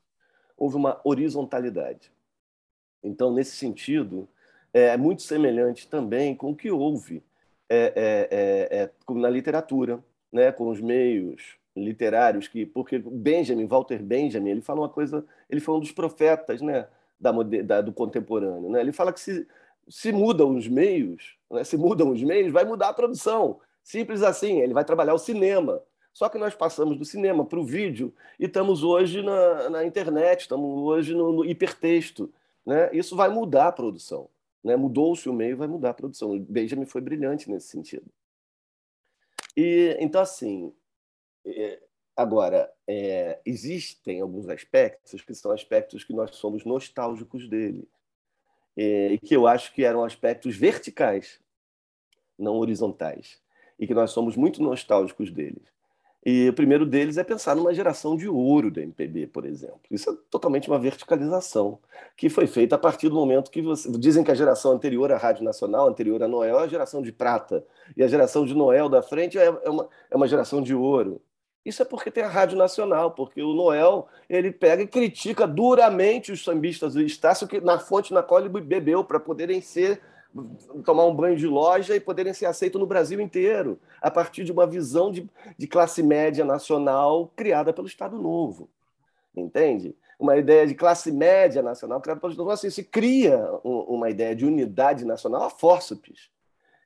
Houve 0.57 0.77
uma 0.77 1.01
horizontalidade. 1.05 2.11
Então, 3.03 3.33
nesse 3.33 3.57
sentido, 3.57 4.29
é 4.73 4.97
muito 4.97 5.23
semelhante 5.23 5.89
também 5.89 6.35
com 6.35 6.51
o 6.51 6.57
que 6.57 6.71
houve 6.71 7.23
é, 7.69 7.93
é, 7.97 8.29
é, 8.31 8.83
é 8.83 9.15
na 9.15 9.29
literatura, 9.29 10.03
né, 10.33 10.53
com 10.53 10.69
os 10.69 10.81
meios 10.81 11.57
literários 11.77 12.49
que 12.49 12.65
porque 12.65 12.99
Benjamin 12.99 13.67
Walter 13.67 14.03
Benjamin 14.03 14.51
ele 14.51 14.61
fala 14.63 14.81
uma 14.81 14.89
coisa 14.89 15.25
ele 15.49 15.61
foi 15.61 15.75
um 15.75 15.81
dos 15.81 15.93
profetas 15.93 16.63
né 16.63 16.87
da, 17.21 17.31
da 17.65 17.81
do 17.83 17.93
contemporâneo 17.93 18.71
né 18.71 18.81
ele 18.81 18.93
fala 18.93 19.13
que 19.13 19.21
se 19.21 19.47
se 19.89 20.11
mudam 20.11 20.57
os 20.57 20.67
meios 20.67 21.37
né? 21.51 21.63
se 21.65 21.77
mudam 21.77 22.11
os 22.11 22.23
meios 22.23 22.51
vai 22.51 22.65
mudar 22.65 22.89
a 22.89 22.95
produção 22.95 23.61
simples 23.85 24.23
assim 24.23 24.61
ele 24.61 24.73
vai 24.73 24.85
trabalhar 24.85 25.13
o 25.13 25.19
cinema 25.19 25.83
só 26.17 26.31
que 26.31 26.39
nós 26.39 26.55
passamos 26.55 26.97
do 26.97 27.05
cinema 27.05 27.45
para 27.45 27.61
o 27.61 27.65
vídeo 27.65 28.15
e 28.41 28.47
estamos 28.47 28.83
hoje 28.83 29.21
na, 29.23 29.69
na 29.69 29.85
internet 29.85 30.43
estamos 30.43 30.83
hoje 30.83 31.15
no, 31.15 31.33
no 31.33 31.45
hipertexto 31.45 32.33
né? 32.65 32.91
Isso 32.93 33.15
vai 33.15 33.29
mudar 33.29 33.69
a 33.69 33.73
produção 33.73 34.29
né? 34.65 34.77
Mudou-se 34.77 35.29
o 35.29 35.33
meio 35.33 35.57
vai 35.57 35.69
mudar 35.69 35.91
a 35.91 35.95
produção. 35.95 36.39
Benjamin 36.39 36.87
foi 36.87 37.01
brilhante 37.01 37.51
nesse 37.51 37.69
sentido. 37.69 38.07
E 39.57 39.97
então 40.01 40.21
assim 40.21 40.73
é, 41.45 41.81
agora, 42.17 42.73
é, 42.89 43.39
existem 43.45 44.23
alguns 44.23 44.49
aspectos 44.49 45.21
que 45.21 45.35
são 45.35 45.53
aspectos 45.53 46.03
que 46.03 46.15
nós 46.15 46.35
somos 46.37 46.65
nostálgicos 46.65 47.47
dele, 47.47 47.87
é, 48.77 49.13
e 49.13 49.19
que 49.19 49.37
eu 49.37 49.47
acho 49.47 49.73
que 49.75 49.85
eram 49.85 50.03
aspectos 50.03 50.57
verticais, 50.57 51.41
não 52.39 52.57
horizontais, 52.57 53.39
e 53.79 53.87
que 53.87 53.95
nós 53.95 54.11
somos 54.11 54.35
muito 54.35 54.63
nostálgicos 54.63 55.31
deles. 55.31 55.76
E 56.29 56.49
o 56.49 56.53
primeiro 56.53 56.85
deles 56.85 57.19
é 57.19 57.23
pensar 57.23 57.55
numa 57.55 57.73
geração 57.73 58.17
de 58.17 58.29
ouro 58.29 58.69
da 58.69 58.83
MPB, 58.83 59.29
por 59.29 59.47
exemplo. 59.47 59.79
Isso 59.89 60.11
é 60.11 60.17
totalmente 60.29 60.67
uma 60.69 60.77
verticalização 60.77 61.79
que 62.17 62.29
foi 62.29 62.49
feita 62.49 62.75
a 62.75 62.79
partir 62.79 63.09
do 63.09 63.15
momento 63.15 63.49
que 63.49 63.63
você... 63.63 63.89
dizem 63.93 64.25
que 64.25 64.33
a 64.33 64.35
geração 64.35 64.73
anterior 64.73 65.13
à 65.13 65.17
Rádio 65.17 65.45
Nacional, 65.45 65.87
anterior 65.87 66.21
a 66.25 66.27
Noel, 66.27 66.59
é 66.59 66.65
a 66.65 66.67
geração 66.67 67.01
de 67.01 67.13
prata. 67.13 67.65
E 67.97 68.03
a 68.03 68.09
geração 68.09 68.45
de 68.45 68.57
Noel 68.57 68.89
da 68.89 69.03
frente 69.03 69.39
é, 69.39 69.45
é 69.45 69.71
uma, 69.71 69.89
é 70.11 70.17
uma 70.17 70.27
geração 70.27 70.61
de 70.61 70.75
ouro. 70.75 71.23
Isso 71.65 71.81
é 71.83 71.85
porque 71.85 72.11
tem 72.11 72.25
a 72.25 72.29
Rádio 72.29 72.59
Nacional, 72.59 73.13
porque 73.13 73.41
o 73.41 73.55
Noel 73.55 74.09
ele 74.29 74.51
pega 74.51 74.83
e 74.83 74.87
critica 74.89 75.47
duramente 75.47 76.33
os 76.33 76.43
sambistas 76.43 76.95
do 76.95 77.03
Estácio 77.03 77.47
que, 77.47 77.61
na 77.61 77.79
fonte 77.79 78.13
na 78.13 78.25
qual 78.25 78.41
ele 78.41 78.49
bebeu 78.49 79.05
para 79.05 79.21
poderem 79.21 79.61
ser 79.61 80.01
tomar 80.85 81.07
um 81.07 81.15
banho 81.15 81.37
de 81.37 81.47
loja 81.47 81.95
e 81.95 82.01
poderem 82.01 82.33
ser 82.33 82.47
aceitos 82.47 82.81
no 82.81 82.87
Brasil 82.87 83.21
inteiro, 83.21 83.79
a 84.01 84.11
partir 84.11 84.45
de 84.45 84.53
uma 84.53 84.67
visão 84.67 85.11
de, 85.11 85.29
de 85.57 85.67
classe 85.67 86.03
média 86.03 86.45
nacional 86.45 87.33
criada 87.37 87.73
pelo 87.73 87.87
Estado 87.87 88.19
Novo. 88.19 88.69
Entende? 89.35 89.97
Uma 90.19 90.37
ideia 90.37 90.67
de 90.67 90.75
classe 90.75 91.13
média 91.13 91.63
nacional 91.63 92.01
criada 92.01 92.21
pelo 92.21 92.33
Estado 92.33 92.45
Novo. 92.45 92.55
Assim, 92.55 92.71
se 92.71 92.85
cria 92.85 93.39
uma 93.63 94.09
ideia 94.11 94.35
de 94.35 94.47
unidade 94.47 95.05
nacional 95.05 95.45
a 95.45 95.51
fórceps. 95.51 96.31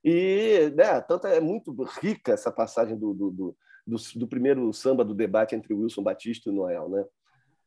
E 0.04 0.72
né, 0.74 1.00
tanto 1.00 1.26
é 1.26 1.40
muito 1.40 1.72
rica 2.00 2.32
essa 2.32 2.50
passagem 2.50 2.96
do, 2.96 3.12
do, 3.12 3.30
do 3.30 3.56
do, 3.86 3.96
do 4.16 4.28
primeiro 4.28 4.72
samba 4.72 5.04
do 5.04 5.14
debate 5.14 5.54
entre 5.54 5.74
Wilson 5.74 6.02
Batista 6.02 6.48
e 6.48 6.52
Noel, 6.52 6.88
né? 6.88 7.04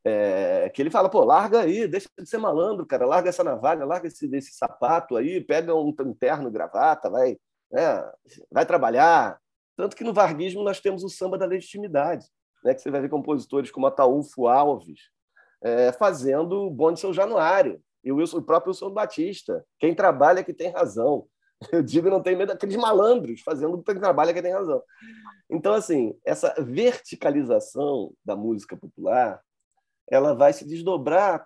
É, 0.06 0.70
que 0.70 0.82
ele 0.82 0.90
fala, 0.90 1.10
pô, 1.10 1.24
larga 1.24 1.62
aí, 1.62 1.88
deixa 1.88 2.10
de 2.20 2.30
ser 2.30 2.38
malandro, 2.38 2.86
cara, 2.86 3.06
larga 3.06 3.30
essa 3.30 3.44
navalha, 3.44 3.86
larga 3.86 4.08
esse, 4.08 4.30
esse 4.36 4.52
sapato 4.52 5.16
aí, 5.16 5.40
pega 5.40 5.74
um 5.74 5.94
terno, 6.14 6.52
gravata, 6.52 7.10
vai, 7.10 7.38
né, 7.72 8.12
vai 8.52 8.66
trabalhar. 8.66 9.40
Tanto 9.78 9.96
que 9.96 10.04
no 10.04 10.14
varguismo 10.14 10.62
nós 10.62 10.82
temos 10.82 11.04
o 11.04 11.10
samba 11.10 11.38
da 11.38 11.46
legitimidade, 11.46 12.26
né, 12.64 12.74
que 12.74 12.82
você 12.82 12.92
vai 12.92 13.00
ver 13.00 13.10
compositores 13.10 13.72
como 13.72 13.88
Ataúfo 13.88 14.48
Alves 14.48 15.00
é, 15.64 15.94
fazendo 15.94 16.68
o 16.68 16.70
Bonde 16.70 17.00
São 17.00 17.14
Januário, 17.14 17.82
e 18.04 18.12
o, 18.12 18.18
Wilson, 18.18 18.40
o 18.40 18.44
próprio 18.44 18.72
Wilson 18.72 18.92
Batista. 18.92 19.66
Quem 19.80 19.96
trabalha 19.96 20.42
é 20.42 20.44
que 20.44 20.54
tem 20.54 20.70
razão. 20.70 21.26
Eu 21.72 21.82
digo 21.82 22.10
não 22.10 22.22
tem 22.22 22.36
medo 22.36 22.50
daqueles 22.50 22.76
malandros 22.76 23.42
fazendo 23.42 23.76
o 23.76 23.84
que 23.84 23.96
trabalha 23.96 24.32
é 24.32 24.34
que 24.34 24.42
tem 24.42 24.52
razão. 24.52 24.84
Então, 25.50 25.74
assim, 25.74 26.14
essa 26.26 26.54
verticalização 26.60 28.12
da 28.26 28.36
música 28.36 28.76
popular, 28.76 29.40
ela 30.10 30.34
vai 30.34 30.54
se 30.54 30.66
desdobrar 30.66 31.46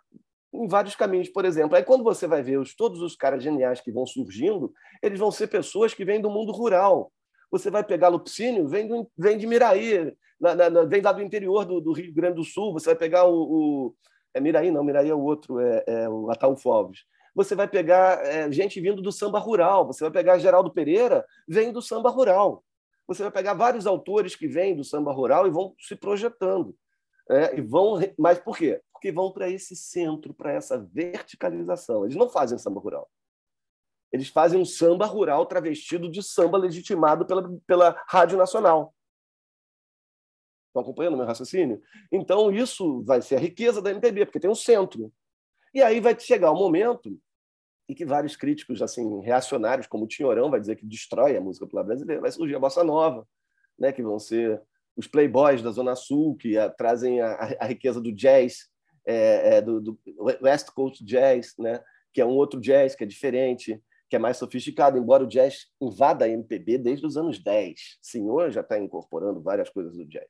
em 0.53 0.68
vários 0.68 0.95
caminhos. 0.95 1.30
Por 1.30 1.45
exemplo, 1.45 1.76
aí 1.76 1.84
quando 1.84 2.03
você 2.03 2.28
vai 2.28 2.41
ver 2.41 2.58
os, 2.58 2.76
todos 2.76 3.01
os 3.01 3.16
caras 3.16 3.43
geniais 3.43 3.82
que 3.82 3.91
vão 3.91 4.05
surgindo, 4.05 4.72
eles 5.01 5.20
vão 5.20 5.32
ser 5.32 5.47
pessoas 5.47 5.93
que 5.93 6.05
vêm 6.05 6.22
do 6.22 6.30
mundo 6.30 6.51
rural. 6.51 7.12
Você 7.51 7.70
vai 7.70 7.84
pegar 7.84 8.10
Lupicínio, 8.10 8.68
vem, 8.68 8.88
do, 8.88 9.10
vem 9.18 9.38
de 9.38 9.47
Miraí, 9.47 10.14
na, 10.39 10.55
na, 10.55 10.84
vem 10.84 11.01
lá 11.01 11.12
do 11.12 11.22
interior 11.22 11.66
do, 11.66 11.80
do, 11.80 11.93
Rio 11.93 12.14
Grande 12.14 12.36
do 12.36 12.43
Sul. 12.43 12.74
Você 12.74 12.88
vai 12.88 12.95
pegar 12.95 13.26
o, 13.26 13.34
o 13.34 13.95
é 14.34 14.39
Miraí, 14.39 14.72
não, 14.72 14.84
Miraí 14.84 15.10
é 15.10 15.16
o 15.16 15.22
outro, 15.22 15.60
é, 15.60 15.84
é 15.88 16.10
o 16.10 16.30
Ataúfo 16.30 16.72
Alves 16.72 17.01
você 17.38 17.53
vai 17.53 17.68
pegar 17.68 18.26
é, 18.26 18.51
gente 18.51 18.82
vindo 18.82 18.99
do 18.99 19.12
samba 19.12 19.38
rural, 19.38 19.86
você 19.86 20.03
vai 20.03 20.10
pegar 20.10 20.39
Geraldo 20.39 20.74
Pereira, 20.74 21.24
vem 21.47 21.72
do 21.72 21.84
samba 21.84 22.10
rural. 22.10 22.64
Você 23.08 23.22
vai 23.22 23.32
pegar 23.32 23.53
vários 23.53 23.86
autores 23.86 24.36
que 24.36 24.47
vêm 24.47 24.76
do 24.76 24.84
samba 24.84 25.12
rural 25.12 25.45
e 25.45 25.51
vão 25.51 25.76
se 25.80 25.95
projetando. 25.95 26.76
É, 27.30 27.57
e 27.57 27.61
vão, 27.61 27.99
mas 28.17 28.39
por 28.39 28.57
quê? 28.57 28.82
Porque 28.91 29.11
vão 29.11 29.32
para 29.32 29.49
esse 29.49 29.75
centro, 29.75 30.34
para 30.34 30.53
essa 30.53 30.78
verticalização. 30.78 32.05
Eles 32.05 32.15
não 32.15 32.30
fazem 32.30 32.57
samba 32.57 32.80
rural. 32.80 33.09
Eles 34.11 34.30
fazem 34.30 34.59
um 34.59 34.65
samba 34.65 35.05
rural 35.05 35.45
travestido 35.45 36.09
de 36.09 36.23
samba 36.23 36.57
legitimado 36.57 37.25
pela, 37.25 37.49
pela 37.67 38.03
Rádio 38.07 38.38
Nacional. 38.38 38.93
Estão 40.67 40.82
acompanhando 40.82 41.17
meu 41.17 41.25
raciocínio? 41.25 41.82
Então, 42.11 42.51
isso 42.51 43.03
vai 43.03 43.21
ser 43.21 43.36
a 43.36 43.39
riqueza 43.39 43.82
da 43.82 43.91
MPB, 43.91 44.25
porque 44.25 44.39
tem 44.39 44.49
um 44.49 44.55
centro. 44.55 45.11
E 45.73 45.82
aí 45.82 45.99
vai 45.99 46.17
chegar 46.17 46.51
o 46.51 46.55
um 46.55 46.59
momento 46.59 47.19
em 47.89 47.93
que 47.93 48.05
vários 48.05 48.36
críticos 48.36 48.82
assim 48.82 49.21
reacionários, 49.21 49.88
como 49.88 50.05
o 50.05 50.07
Tinhorão, 50.07 50.49
vai 50.49 50.59
dizer 50.59 50.75
que 50.75 50.86
destrói 50.86 51.38
a 51.38 51.41
música 51.41 51.65
popular 51.65 51.84
brasileira, 51.84 52.21
vai 52.21 52.32
surgir 52.32 52.55
a 52.55 52.59
bossa 52.59 52.84
nova, 52.84 53.28
né, 53.78 53.91
que 53.91 54.03
vão 54.03 54.19
ser 54.19 54.61
os 54.98 55.08
playboys 55.08 55.62
da 55.62 55.72
Zona 55.72 55.95
Sul, 55.95 56.36
que 56.36 56.58
a, 56.58 56.70
trazem 56.70 57.22
a, 57.22 57.56
a, 57.60 57.66
riqueza 57.66 58.02
do 58.02 58.12
jazz, 58.12 58.68
é, 59.06 59.58
é, 59.58 59.62
do, 59.62 59.80
do, 59.80 60.00
West 60.41 60.72
Coast 60.72 61.06
Jazz, 61.06 61.54
né, 61.60 61.80
que 62.12 62.20
é 62.20 62.26
um 62.26 62.36
outro 62.36 62.60
jazz 62.60 62.95
que 62.95 63.04
é 63.04 63.08
diferente, 63.08 63.80
que 64.10 64.16
é 64.16 64.20
mais 64.20 64.38
sofisticado, 64.38 64.98
embora 64.98 65.24
o 65.24 65.28
jazz 65.28 65.68
invada 65.80 66.26
a 66.26 66.30
MPB 66.30 66.80
desde 66.80 67.06
os 67.06 67.16
anos 67.16 67.38
10. 67.38 67.74
O 67.74 67.80
senhor 68.02 68.52
já 68.52 68.62
está 68.62 68.80
incorporando 68.80 69.41
várias 69.41 69.70
coisas 69.70 69.95
do 69.95 70.06
jazz. 70.06 70.30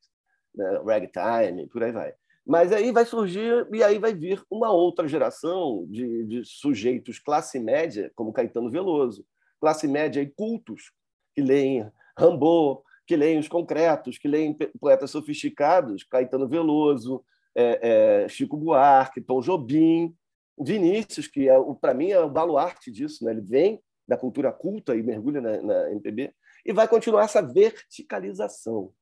Né? 0.53 0.81
Ragtime, 0.85 1.67
por 1.67 1.83
aí 1.83 1.91
vai. 1.91 2.13
Mas 2.45 2.71
aí 2.71 2.91
vai 2.91 3.05
surgir, 3.05 3.67
e 3.71 3.83
aí 3.83 3.99
vai 3.99 4.13
vir 4.13 4.43
uma 4.49 4.71
outra 4.71 5.07
geração 5.07 5.85
de, 5.89 6.25
de 6.25 6.45
sujeitos 6.45 7.19
classe 7.19 7.59
média, 7.59 8.11
como 8.15 8.33
Caetano 8.33 8.69
Veloso, 8.69 9.25
classe 9.59 9.87
média 9.87 10.21
e 10.21 10.27
cultos, 10.27 10.91
que 11.35 11.41
leem 11.41 11.89
Rambo, 12.17 12.83
que 13.07 13.15
leem 13.15 13.39
os 13.39 13.47
concretos, 13.47 14.17
que 14.17 14.27
leem 14.27 14.53
poetas 14.79 15.09
sofisticados, 15.09 16.03
Caetano 16.03 16.47
Veloso, 16.47 17.23
é, 17.55 17.79
é, 18.25 18.29
Chico 18.29 18.57
Buarque, 18.57 19.21
Tom 19.21 19.39
Jobim, 19.39 20.13
Vinícius, 20.59 21.25
que 21.25 21.47
é, 21.47 21.55
para 21.79 21.93
mim 21.93 22.11
é 22.11 22.19
o 22.19 22.29
baluarte 22.29 22.91
disso, 22.91 23.23
né? 23.23 23.31
ele 23.31 23.41
vem 23.41 23.81
da 24.05 24.17
cultura 24.17 24.51
culta 24.51 24.95
e 24.95 25.01
mergulha 25.01 25.39
na, 25.39 25.61
na 25.61 25.91
MPB, 25.91 26.33
e 26.65 26.73
vai 26.73 26.87
continuar 26.87 27.23
essa 27.23 27.41
verticalização. 27.41 28.93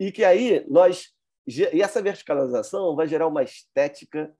E 0.00 0.10
que 0.10 0.24
aí 0.24 0.64
nós. 0.68 1.14
E 1.46 1.80
essa 1.80 2.02
verticalização 2.02 2.96
vai 2.96 3.06
gerar 3.06 3.28
uma 3.28 3.42
estética 3.42 4.34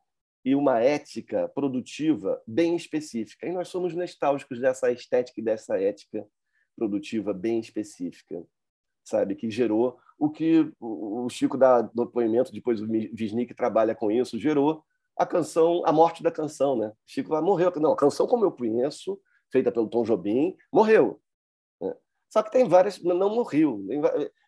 e 0.45 0.55
uma 0.55 0.81
ética 0.81 1.49
produtiva 1.49 2.43
bem 2.47 2.77
específica. 2.77 3.47
E 3.47 3.53
nós 3.53 3.69
somos 3.69 3.95
nostálgicos 3.95 4.61
dessa 4.61 4.91
estética 4.91 5.41
e 5.41 5.45
dessa 5.45 5.81
ética 5.81 6.27
produtiva 6.77 7.33
bem 7.33 7.59
específica, 7.59 8.45
sabe? 9.05 9.35
Que 9.35 9.51
gerou 9.51 9.99
o 10.19 10.31
que 10.31 10.71
o 10.81 11.29
Chico 11.29 11.59
dá 11.59 11.83
depoimento, 11.83 12.53
depois 12.53 12.81
o 12.81 12.87
Wisnik 12.87 13.55
trabalha 13.55 13.95
com 13.95 14.11
isso, 14.11 14.39
gerou 14.39 14.83
a 15.17 15.25
canção, 15.25 15.83
a 15.85 15.93
morte 15.93 16.23
da 16.23 16.31
canção, 16.31 16.77
né? 16.77 16.93
Chico 17.07 17.31
morreu. 17.43 17.73
Não, 17.77 17.93
a 17.93 17.97
canção 17.97 18.27
como 18.27 18.45
eu 18.45 18.53
conheço, 18.53 19.19
feita 19.51 19.73
pelo 19.73 19.89
Tom 19.89 20.03
Jobim, 20.03 20.57
morreu. 20.73 21.21
Né? 21.81 21.95
Só 22.31 22.43
que 22.43 22.51
tem 22.51 22.69
várias, 22.69 23.03
não 23.03 23.35
morreu. 23.35 23.83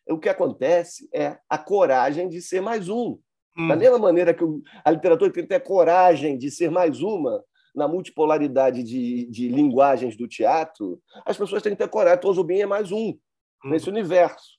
O 0.08 0.18
que 0.18 0.28
acontece 0.28 1.08
é 1.12 1.38
a 1.48 1.58
coragem 1.58 2.28
de 2.28 2.42
ser 2.42 2.60
mais 2.60 2.88
um. 2.88 3.18
Hum. 3.56 3.68
Da 3.68 3.76
mesma 3.76 3.98
maneira 3.98 4.34
que 4.34 4.44
a 4.84 4.90
literatura 4.90 5.32
tem 5.32 5.42
que 5.42 5.48
ter 5.48 5.60
coragem 5.60 6.36
de 6.38 6.50
ser 6.50 6.70
mais 6.70 7.00
uma, 7.00 7.42
na 7.78 7.86
multipolaridade 7.86 8.82
de, 8.82 9.24
de 9.26 9.48
linguagens 9.48 10.16
do 10.16 10.26
teatro, 10.26 11.00
as 11.24 11.38
pessoas 11.38 11.62
têm 11.62 11.72
que 11.72 11.78
ter 11.78 11.88
coragem. 11.88 12.20
Tom 12.20 12.32
Jobim 12.32 12.58
é 12.58 12.66
mais 12.66 12.90
um 12.90 13.10
hum. 13.10 13.18
nesse 13.64 13.88
universo 13.88 14.58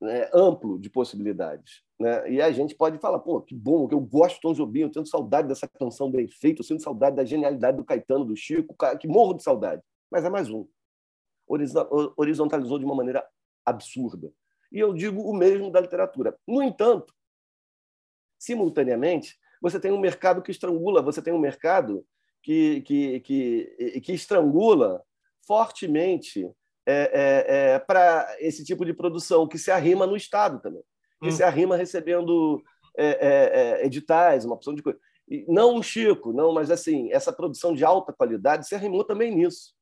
né, 0.00 0.28
amplo 0.34 0.78
de 0.78 0.90
possibilidades. 0.90 1.82
Né? 1.98 2.32
E 2.32 2.42
a 2.42 2.52
gente 2.52 2.74
pode 2.74 2.98
falar, 2.98 3.18
pô, 3.20 3.40
que 3.40 3.54
bom, 3.54 3.88
que 3.88 3.94
eu 3.94 4.00
gosto 4.00 4.36
de 4.36 4.42
Tom 4.42 4.52
Jobim, 4.52 4.80
eu 4.80 4.90
tenho 4.90 5.06
saudade 5.06 5.48
dessa 5.48 5.66
canção 5.66 6.10
bem 6.10 6.28
feita, 6.28 6.60
eu 6.60 6.64
sinto 6.64 6.82
saudade 6.82 7.16
da 7.16 7.24
genialidade 7.24 7.78
do 7.78 7.84
Caetano, 7.84 8.26
do 8.26 8.36
Chico, 8.36 8.76
que 8.98 9.08
morro 9.08 9.34
de 9.34 9.42
saudade. 9.42 9.82
Mas 10.10 10.24
é 10.24 10.28
mais 10.28 10.50
um. 10.50 10.68
Horizontalizou 12.16 12.78
de 12.78 12.84
uma 12.84 12.94
maneira 12.94 13.26
absurda. 13.64 14.30
E 14.70 14.78
eu 14.78 14.92
digo 14.92 15.22
o 15.22 15.34
mesmo 15.34 15.70
da 15.70 15.80
literatura. 15.80 16.38
No 16.46 16.62
entanto, 16.62 17.14
simultaneamente, 18.38 19.38
você 19.60 19.78
tem 19.78 19.92
um 19.92 20.00
mercado 20.00 20.42
que 20.42 20.50
estrangula, 20.50 21.02
você 21.02 21.20
tem 21.20 21.32
um 21.32 21.38
mercado 21.38 22.04
que, 22.42 22.80
que, 22.82 23.20
que, 23.20 24.00
que 24.00 24.12
estrangula 24.12 25.02
fortemente 25.46 26.48
é, 26.86 26.92
é, 26.92 27.72
é, 27.74 27.78
para 27.78 28.36
esse 28.40 28.64
tipo 28.64 28.84
de 28.84 28.94
produção, 28.94 29.46
que 29.46 29.58
se 29.58 29.70
arrima 29.70 30.06
no 30.06 30.16
Estado 30.16 30.60
também, 30.60 30.82
que 31.20 31.28
hum. 31.28 31.32
se 31.32 31.42
arrima 31.42 31.76
recebendo 31.76 32.62
é, 32.96 33.06
é, 33.06 33.80
é, 33.82 33.86
editais, 33.86 34.44
uma 34.44 34.54
opção 34.54 34.74
de 34.74 34.82
coisa. 34.82 34.98
E 35.28 35.44
não 35.46 35.76
um 35.76 35.82
Chico, 35.82 36.32
não, 36.32 36.52
mas 36.52 36.70
assim, 36.70 37.12
essa 37.12 37.32
produção 37.32 37.74
de 37.74 37.84
alta 37.84 38.12
qualidade 38.12 38.66
se 38.66 38.74
arrimou 38.74 39.04
também 39.04 39.34
nisso. 39.34 39.74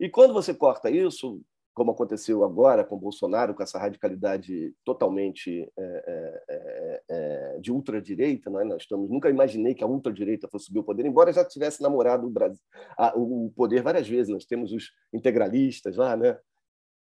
E 0.00 0.08
quando 0.08 0.32
você 0.32 0.54
corta 0.54 0.90
isso, 0.90 1.42
como 1.74 1.90
aconteceu 1.90 2.44
agora 2.44 2.84
com 2.84 2.98
Bolsonaro, 2.98 3.54
com 3.54 3.62
essa 3.62 3.78
radicalidade 3.78 4.74
totalmente 4.84 5.70
é, 5.78 5.82
é, 6.06 6.44
é, 6.48 7.02
é 7.08 7.58
de 7.60 7.72
ultradireita, 7.72 8.50
né? 8.50 8.64
nós 8.64 8.82
estamos, 8.82 9.08
nunca 9.08 9.30
imaginei 9.30 9.74
que 9.74 9.82
a 9.82 9.86
ultradireita 9.86 10.48
fosse 10.48 10.66
subir 10.66 10.80
o 10.80 10.84
poder, 10.84 11.06
embora 11.06 11.32
já 11.32 11.44
tivesse 11.44 11.82
namorado 11.82 12.26
o, 12.26 12.30
Brasil, 12.30 12.60
a, 12.96 13.16
o 13.16 13.50
poder 13.56 13.82
várias 13.82 14.08
vezes. 14.08 14.32
Nós 14.32 14.44
temos 14.44 14.72
os 14.72 14.90
integralistas 15.12 15.96
lá, 15.96 16.16
né? 16.16 16.38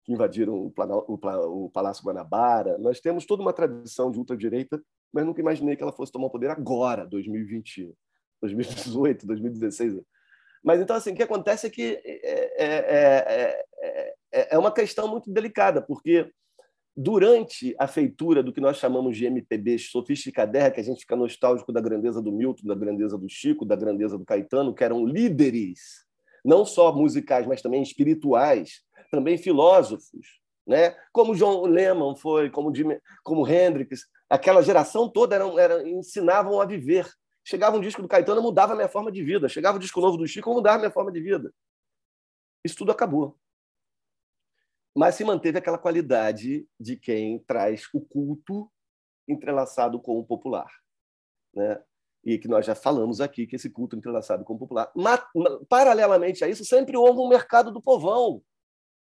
que 0.04 0.12
invadiram 0.12 0.54
o, 0.54 0.72
o, 1.06 1.64
o 1.66 1.70
Palácio 1.70 2.02
Guanabara. 2.04 2.78
Nós 2.78 2.98
temos 2.98 3.26
toda 3.26 3.42
uma 3.42 3.52
tradição 3.52 4.10
de 4.10 4.18
ultradireita, 4.18 4.82
mas 5.12 5.24
nunca 5.24 5.40
imaginei 5.40 5.76
que 5.76 5.82
ela 5.82 5.92
fosse 5.92 6.10
tomar 6.10 6.26
o 6.26 6.30
poder 6.30 6.50
agora, 6.50 7.06
2020, 7.06 7.94
2018, 8.40 9.26
2016. 9.26 10.00
Mas 10.62 10.80
então, 10.80 10.96
assim, 10.96 11.12
o 11.12 11.14
que 11.14 11.22
acontece 11.22 11.66
é 11.66 11.70
que 11.70 12.00
é, 12.04 12.54
é, 12.58 13.64
é, 14.32 14.48
é 14.54 14.58
uma 14.58 14.72
questão 14.72 15.08
muito 15.08 15.30
delicada, 15.32 15.80
porque 15.80 16.30
durante 17.00 17.76
a 17.78 17.86
feitura 17.86 18.42
do 18.42 18.52
que 18.52 18.60
nós 18.60 18.76
chamamos 18.76 19.16
de 19.16 19.24
MPB 19.24 19.78
sofisticadérrima, 19.78 20.72
que 20.72 20.80
a 20.80 20.84
gente 20.84 21.00
fica 21.00 21.14
nostálgico 21.14 21.72
da 21.72 21.80
grandeza 21.80 22.20
do 22.20 22.32
Milton, 22.32 22.66
da 22.66 22.74
grandeza 22.74 23.16
do 23.16 23.28
Chico, 23.28 23.64
da 23.64 23.76
grandeza 23.76 24.18
do 24.18 24.24
Caetano, 24.24 24.74
que 24.74 24.82
eram 24.82 25.06
líderes, 25.06 26.04
não 26.44 26.66
só 26.66 26.92
musicais, 26.92 27.46
mas 27.46 27.62
também 27.62 27.82
espirituais, 27.82 28.82
também 29.12 29.38
filósofos, 29.38 30.40
né? 30.66 30.96
como 31.12 31.36
John 31.36 31.66
Lennon 31.66 32.16
foi, 32.16 32.50
como, 32.50 32.74
Jimmy, 32.74 32.98
como 33.22 33.48
Hendrix, 33.48 34.00
aquela 34.28 34.60
geração 34.60 35.08
toda 35.08 35.36
eram, 35.36 35.56
eram, 35.56 35.86
ensinavam 35.86 36.60
a 36.60 36.66
viver. 36.66 37.06
Chegava 37.48 37.78
um 37.78 37.80
disco 37.80 38.02
do 38.02 38.08
Caetano, 38.08 38.42
mudava 38.42 38.74
a 38.74 38.76
minha 38.76 38.90
forma 38.90 39.10
de 39.10 39.24
vida. 39.24 39.48
Chegava 39.48 39.78
um 39.78 39.80
disco 39.80 40.02
novo 40.02 40.18
do 40.18 40.28
Chico, 40.28 40.52
mudava 40.52 40.76
a 40.76 40.80
minha 40.80 40.90
forma 40.90 41.10
de 41.10 41.18
vida. 41.18 41.50
Isso 42.62 42.76
tudo 42.76 42.92
acabou. 42.92 43.38
Mas 44.94 45.14
se 45.14 45.24
manteve 45.24 45.56
aquela 45.56 45.78
qualidade 45.78 46.68
de 46.78 46.94
quem 46.94 47.38
traz 47.38 47.88
o 47.94 48.02
culto 48.02 48.70
entrelaçado 49.26 49.98
com 49.98 50.18
o 50.18 50.26
popular. 50.26 50.70
Né? 51.54 51.82
E 52.22 52.38
que 52.38 52.48
nós 52.48 52.66
já 52.66 52.74
falamos 52.74 53.18
aqui 53.18 53.46
que 53.46 53.56
esse 53.56 53.70
culto 53.70 53.96
entrelaçado 53.96 54.44
com 54.44 54.52
o 54.52 54.58
popular. 54.58 54.92
Mas, 54.94 55.18
paralelamente 55.70 56.44
a 56.44 56.48
isso, 56.48 56.66
sempre 56.66 56.98
houve 56.98 57.18
um 57.18 57.28
mercado 57.30 57.72
do 57.72 57.80
povão. 57.80 58.42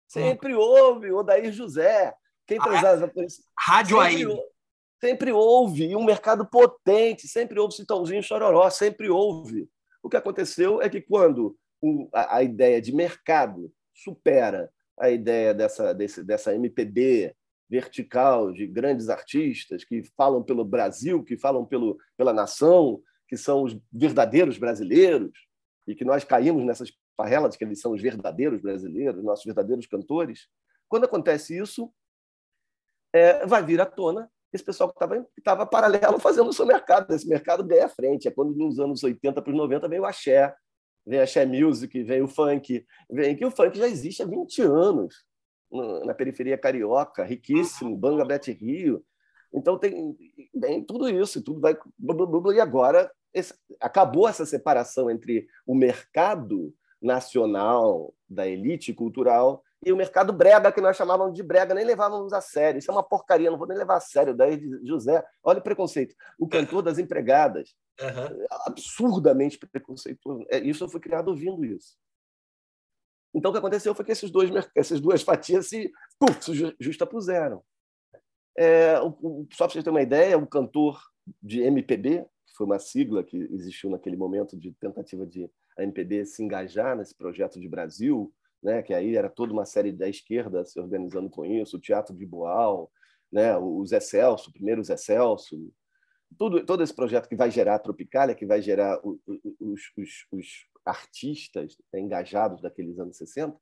Sempre 0.09 0.55
houve 0.55 1.13
Odair 1.13 1.53
José. 1.53 2.15
Quem 2.47 2.59
transava 2.59 3.09
por 3.09 3.25
isso? 3.25 3.43
Rádio 3.59 4.01
aí 4.01 4.25
Sempre 5.05 5.33
houve, 5.33 5.87
e 5.87 5.97
um 5.97 6.05
mercado 6.05 6.47
potente, 6.47 7.27
sempre 7.27 7.59
houve 7.59 7.75
Citãozinho 7.75 8.23
Chororó, 8.23 8.71
sempre 8.71 9.11
houve. 9.11 9.69
O 10.01 10.09
que 10.09 10.17
aconteceu 10.17 10.81
é 10.81 10.89
que 10.89 11.01
quando 11.01 11.59
a, 12.15 12.41
ideia 12.41 12.81
de 12.81 12.95
mercado 12.95 13.73
supera 13.93 14.71
a 14.97 15.11
ideia 15.11 15.53
dessa, 15.53 15.93
desse, 15.93 16.23
dessa 16.23 16.55
MPB 16.55 17.35
vertical 17.69 18.53
de 18.53 18.65
grandes 18.65 19.09
artistas 19.09 19.83
que 19.83 20.05
falam 20.17 20.41
pelo 20.41 20.65
Brasil, 20.65 21.25
que 21.25 21.37
falam 21.37 21.67
pelo, 21.67 21.99
pela 22.17 22.33
nação, 22.33 23.03
que 23.27 23.37
são 23.37 23.65
os 23.65 23.77
verdadeiros 23.93 24.57
brasileiros, 24.57 25.33
e 25.85 25.97
que 25.97 26.05
nós 26.05 26.23
caímos 26.23 26.65
nessas 26.65 26.93
parrelas 27.17 27.57
que 27.57 27.65
eles 27.65 27.81
são 27.81 27.91
os 27.91 28.01
verdadeiros 28.01 28.61
brasileiros, 28.61 29.25
nossos 29.25 29.45
verdadeiros 29.45 29.85
cantores. 29.85 30.47
Quando 30.89 31.07
acontece 31.07 31.59
isso, 31.59 31.93
é, 33.13 33.45
vai 33.45 33.65
vir 33.67 33.81
à 33.81 33.85
tona 33.85 34.31
esse 34.53 34.65
pessoal 34.65 34.93
que 34.93 35.05
estava 35.39 35.65
paralelo 35.65 36.19
fazendo 36.19 36.49
o 36.49 36.53
seu 36.53 36.67
mercado. 36.67 37.13
Esse 37.15 37.27
mercado 37.27 37.65
ganha 37.65 37.89
frente. 37.89 38.29
É 38.29 38.31
quando 38.31 38.55
nos 38.55 38.79
anos 38.79 39.03
80 39.03 39.41
para 39.41 39.51
os 39.51 39.57
90 39.57 39.89
veio 39.89 40.03
o 40.03 40.07
axé, 40.07 40.55
vem 41.07 41.21
a 41.21 41.23
axé 41.23 41.47
music, 41.47 42.03
vem 42.03 42.23
o 42.23 42.29
funk, 42.29 42.85
vem 43.11 43.35
que 43.35 43.45
o 43.45 43.51
funk 43.51 43.77
já 43.79 43.89
existe 43.89 44.23
há 44.23 44.27
20 44.27 44.63
anos 44.63 45.25
na 46.05 46.13
periferia 46.13 46.59
carioca, 46.59 47.25
riquíssimo, 47.25 47.97
Banga 47.97 48.25
Bete 48.25 48.53
Rio. 48.53 49.03
Então 49.55 49.79
tem 49.79 50.15
tudo 50.87 51.09
isso, 51.09 51.43
tudo 51.43 51.61
vai 51.61 51.77
e 52.55 52.61
agora 52.61 53.11
esse, 53.33 53.55
acabou 53.81 54.29
essa 54.29 54.45
separação 54.45 55.11
entre 55.11 55.47
o 55.67 55.75
mercado 55.75 56.75
nacional 57.01 58.15
da 58.29 58.47
elite 58.47 58.93
cultural 58.93 59.63
e 59.85 59.93
o 59.93 59.97
mercado 59.97 60.33
brega, 60.33 60.71
que 60.71 60.81
nós 60.81 60.97
chamávamos 60.97 61.35
de 61.35 61.43
brega, 61.43 61.75
nem 61.75 61.85
levávamos 61.85 62.33
a 62.33 62.41
sério. 62.41 62.79
Isso 62.79 62.91
é 62.91 62.95
uma 62.95 63.03
porcaria, 63.03 63.51
não 63.51 63.59
vou 63.59 63.67
nem 63.67 63.77
levar 63.77 63.97
a 63.97 64.01
sério. 64.01 64.35
Daí 64.35 64.61
José, 64.85 65.25
olha 65.43 65.59
o 65.59 65.63
preconceito. 65.63 66.15
O 66.39 66.49
cantor 66.49 66.83
das 66.83 66.99
empregadas. 66.99 67.75
Uhum. 68.01 68.47
Absurdamente 68.67 69.59
preconceituoso. 69.59 70.47
É, 70.49 70.59
isso 70.59 70.85
eu 70.85 70.89
fui 70.89 71.01
criado 71.01 71.29
ouvindo 71.29 71.65
isso. 71.65 71.97
Então, 73.35 73.51
o 73.51 73.53
que 73.55 73.59
aconteceu 73.59 73.95
foi 73.95 74.05
que 74.05 74.13
esses 74.13 74.31
dois, 74.31 74.51
essas 74.77 75.01
duas 75.01 75.23
fatias 75.23 75.69
se, 75.69 75.91
puf, 76.19 76.45
se 76.45 76.77
justapuseram. 76.79 77.63
É, 78.57 79.01
o, 79.01 79.47
só 79.53 79.65
para 79.65 79.73
vocês 79.73 79.85
terem 79.85 79.97
uma 79.97 80.03
ideia, 80.03 80.39
o 80.39 80.47
cantor 80.47 81.01
de 81.43 81.61
MPB, 81.63 82.25
que 82.47 82.55
foi 82.55 82.67
uma 82.67 82.79
sigla 82.79 83.25
que 83.25 83.37
existiu 83.51 83.91
naquele 83.91 84.17
momento 84.17 84.57
de 84.57 84.73
tentativa 84.75 85.27
de 85.27 85.51
a 85.77 85.83
MPB 85.83 86.27
se 86.27 86.43
engajar 86.43 86.97
nesse 86.97 87.15
projeto 87.15 87.59
de 87.59 87.69
Brasil, 87.69 88.33
né, 88.63 88.83
que 88.83 88.95
aí 88.95 89.17
era 89.17 89.29
toda 89.29 89.53
uma 89.53 89.65
série 89.65 89.93
da 89.93 90.09
esquerda 90.09 90.65
se 90.65 90.79
organizando 90.79 91.29
com 91.29 91.45
isso, 91.45 91.77
o 91.77 91.81
Teatro 91.81 92.17
de 92.17 92.25
Boal, 92.25 92.91
né, 93.31 93.57
o 93.57 93.85
Zé 93.85 94.01
Celso, 94.01 94.51
o 94.51 94.53
primeiro 94.53 94.83
Zé 94.85 94.97
Celso, 94.97 95.73
tudo, 96.39 96.65
todo 96.65 96.83
esse 96.83 96.95
projeto 96.95 97.29
que 97.29 97.37
vai 97.37 97.51
gerar 97.51 97.75
a 97.75 97.79
Tropicália, 97.79 98.35
que 98.35 98.47
vai 98.47 98.63
gerar 98.63 99.01
os, 99.05 99.21
os, 99.97 100.27
os 100.31 100.47
artistas 100.85 101.77
engajados 101.95 102.61
daqueles 102.61 102.99
anos 102.99 103.17
60, 103.17 103.57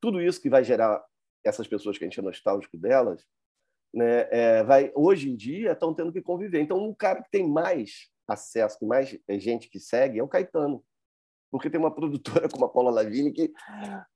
tudo 0.00 0.20
isso 0.20 0.40
que 0.40 0.50
vai 0.50 0.64
gerar 0.64 1.02
essas 1.44 1.66
pessoas 1.66 1.98
que 1.98 2.04
a 2.04 2.06
gente 2.06 2.20
é 2.20 2.22
nostálgico 2.22 2.76
delas, 2.76 3.24
né, 3.92 4.28
é, 4.30 4.62
vai, 4.64 4.90
hoje 4.94 5.30
em 5.30 5.36
dia 5.36 5.72
estão 5.72 5.94
tendo 5.94 6.12
que 6.12 6.22
conviver. 6.22 6.60
Então, 6.60 6.82
um 6.82 6.94
cara 6.94 7.22
que 7.22 7.30
tem 7.30 7.48
mais 7.48 8.08
acesso, 8.26 8.78
que 8.78 8.86
mais 8.86 9.16
gente 9.28 9.68
que 9.68 9.78
segue, 9.78 10.18
é 10.18 10.22
o 10.22 10.28
Caetano. 10.28 10.82
Porque 11.52 11.68
tem 11.68 11.78
uma 11.78 11.94
produtora 11.94 12.48
como 12.50 12.64
a 12.64 12.68
Paula 12.68 12.90
Lavigne 12.90 13.30
que 13.30 13.52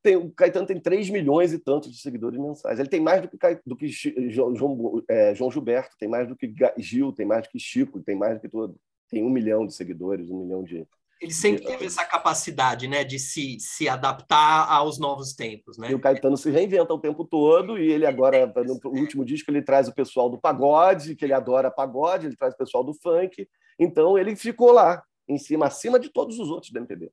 tem, 0.02 0.16
o 0.16 0.32
Caetano 0.32 0.66
tem 0.66 0.80
3 0.80 1.10
milhões 1.10 1.52
e 1.52 1.58
tantos 1.58 1.92
de 1.92 2.00
seguidores 2.00 2.40
mensais. 2.40 2.80
Ele 2.80 2.88
tem 2.88 3.00
mais 3.00 3.22
do 3.22 3.28
que, 3.28 3.36
do 3.66 3.76
que 3.76 3.86
João, 4.30 4.56
João, 4.56 5.04
é, 5.08 5.34
João 5.34 5.50
Gilberto, 5.50 5.94
tem 5.98 6.08
mais 6.08 6.26
do 6.26 6.34
que 6.34 6.52
Gil, 6.78 7.12
tem 7.12 7.26
mais 7.26 7.42
do 7.42 7.50
que 7.50 7.58
Chico, 7.58 8.00
tem 8.00 8.16
mais 8.16 8.34
do 8.36 8.40
que 8.40 8.48
todo. 8.48 8.74
Tem 9.10 9.22
um 9.22 9.30
milhão 9.30 9.66
de 9.66 9.74
seguidores, 9.74 10.30
um 10.30 10.42
milhão 10.42 10.64
de, 10.64 10.88
ele 11.20 11.32
sempre 11.32 11.64
teve 11.64 11.86
essa 11.86 12.04
capacidade, 12.04 12.86
né, 12.86 13.02
de 13.02 13.18
se, 13.18 13.58
se 13.58 13.88
adaptar 13.88 14.70
aos 14.70 14.98
novos 14.98 15.32
tempos, 15.32 15.78
né? 15.78 15.90
E 15.90 15.94
o 15.94 15.98
Caetano 15.98 16.36
se 16.36 16.50
reinventa 16.50 16.92
o 16.92 16.98
tempo 16.98 17.24
todo 17.24 17.78
e 17.78 17.90
ele 17.90 18.04
agora, 18.04 18.52
no 18.54 18.78
último 18.90 19.24
disco, 19.24 19.50
ele 19.50 19.62
traz 19.62 19.88
o 19.88 19.94
pessoal 19.94 20.28
do 20.28 20.38
pagode, 20.38 21.16
que 21.16 21.24
ele 21.24 21.32
adora 21.32 21.70
pagode, 21.70 22.26
ele 22.26 22.36
traz 22.36 22.52
o 22.52 22.58
pessoal 22.58 22.84
do 22.84 22.92
funk. 22.92 23.48
Então 23.78 24.18
ele 24.18 24.36
ficou 24.36 24.72
lá, 24.72 25.02
em 25.26 25.38
cima, 25.38 25.66
acima 25.66 25.98
de 25.98 26.10
todos 26.10 26.38
os 26.38 26.50
outros 26.50 26.70
do 26.70 26.78
MPB. 26.78 27.10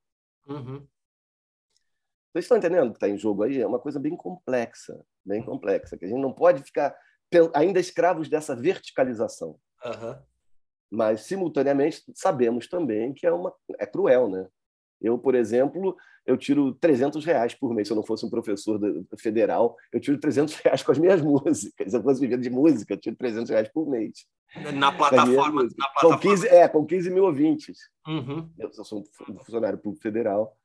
Uhum. 0.47 0.87
Vocês 2.31 2.45
estão 2.45 2.57
entendendo 2.57 2.87
o 2.87 2.91
que 2.91 2.97
está 2.97 3.07
em 3.07 3.17
jogo 3.17 3.43
aí? 3.43 3.61
É 3.61 3.67
uma 3.67 3.79
coisa 3.79 3.99
bem 3.99 4.15
complexa, 4.15 5.05
bem 5.23 5.43
complexa, 5.43 5.97
que 5.97 6.05
a 6.05 6.07
gente 6.07 6.21
não 6.21 6.33
pode 6.33 6.63
ficar 6.63 6.95
ainda 7.53 7.79
escravos 7.79 8.29
dessa 8.29 8.55
verticalização. 8.55 9.59
Uhum 9.85 10.19
mas 10.93 11.21
simultaneamente 11.21 12.03
sabemos 12.13 12.67
também 12.67 13.15
que 13.15 13.25
é 13.25 13.31
uma 13.31 13.51
é 13.79 13.85
cruel, 13.85 14.29
né? 14.29 14.47
Eu, 15.03 15.17
por 15.17 15.35
exemplo, 15.35 15.95
eu 16.25 16.37
tiro 16.37 16.73
300 16.75 17.23
reais 17.25 17.53
por 17.53 17.73
mês. 17.73 17.87
Se 17.87 17.93
eu 17.93 17.97
não 17.97 18.03
fosse 18.03 18.25
um 18.25 18.29
professor 18.29 18.79
federal, 19.19 19.75
eu 19.91 19.99
tiro 19.99 20.17
300 20.17 20.55
reais 20.55 20.81
com 20.81 20.91
as 20.91 20.97
minhas 20.97 21.21
músicas. 21.21 21.91
Se 21.91 21.97
eu 21.97 22.01
fosse 22.01 22.21
viver 22.21 22.39
de 22.39 22.49
música, 22.49 22.93
eu 22.93 22.97
tiro 22.97 23.15
300 23.15 23.49
reais 23.49 23.67
por 23.67 23.89
mês. 23.89 24.25
Na 24.73 24.91
plataforma. 24.91 25.63
Na 25.63 25.89
plataforma. 25.89 26.15
Com 26.15 26.21
15, 26.21 26.47
é, 26.47 26.67
com 26.67 26.85
15 26.85 27.09
mil 27.09 27.25
ouvintes. 27.25 27.77
Uhum. 28.07 28.49
Eu, 28.57 28.71
eu, 28.75 28.83
sou 28.85 29.01
um 29.01 29.37
funcionário 29.43 29.77
público 29.77 30.01
federal, 30.01 30.55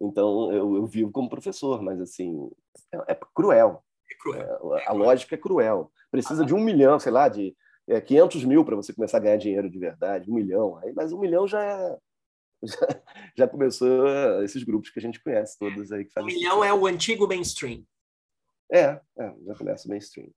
então 0.00 0.52
eu, 0.52 0.76
eu 0.76 0.86
vivo 0.86 1.10
como 1.10 1.28
professor, 1.28 1.82
mas 1.82 2.00
assim, 2.00 2.50
é, 2.92 3.12
é 3.12 3.18
cruel. 3.34 3.84
É 4.10 4.14
cruel. 4.16 4.76
É, 4.76 4.86
a, 4.86 4.90
a 4.90 4.92
lógica 4.92 5.34
é 5.34 5.38
cruel. 5.38 5.90
Precisa 6.10 6.42
ah, 6.42 6.46
de 6.46 6.54
um 6.54 6.60
milhão, 6.60 6.98
sei 6.98 7.12
lá, 7.12 7.28
de 7.28 7.54
é, 7.88 8.00
500 8.00 8.44
mil 8.44 8.64
para 8.64 8.76
você 8.76 8.92
começar 8.92 9.18
a 9.18 9.20
ganhar 9.20 9.36
dinheiro 9.36 9.68
de 9.68 9.78
verdade, 9.78 10.30
um 10.30 10.34
milhão. 10.34 10.78
Aí, 10.78 10.92
mas 10.94 11.12
um 11.12 11.18
milhão 11.18 11.46
já, 11.46 11.62
é, 11.62 11.98
já, 12.66 13.02
já 13.38 13.48
começou 13.48 14.42
esses 14.42 14.62
grupos 14.64 14.90
que 14.90 14.98
a 14.98 15.02
gente 15.02 15.22
conhece 15.22 15.58
todos 15.58 15.92
aí. 15.92 16.04
Que 16.04 16.12
fazem 16.12 16.30
um 16.30 16.34
milhão 16.34 16.64
é 16.64 16.72
o 16.72 16.86
antigo 16.86 17.26
mainstream. 17.26 17.82
É, 18.72 19.00
é 19.18 19.34
já 19.46 19.54
começa 19.54 19.86
o 19.86 19.90
mainstream. 19.90 20.28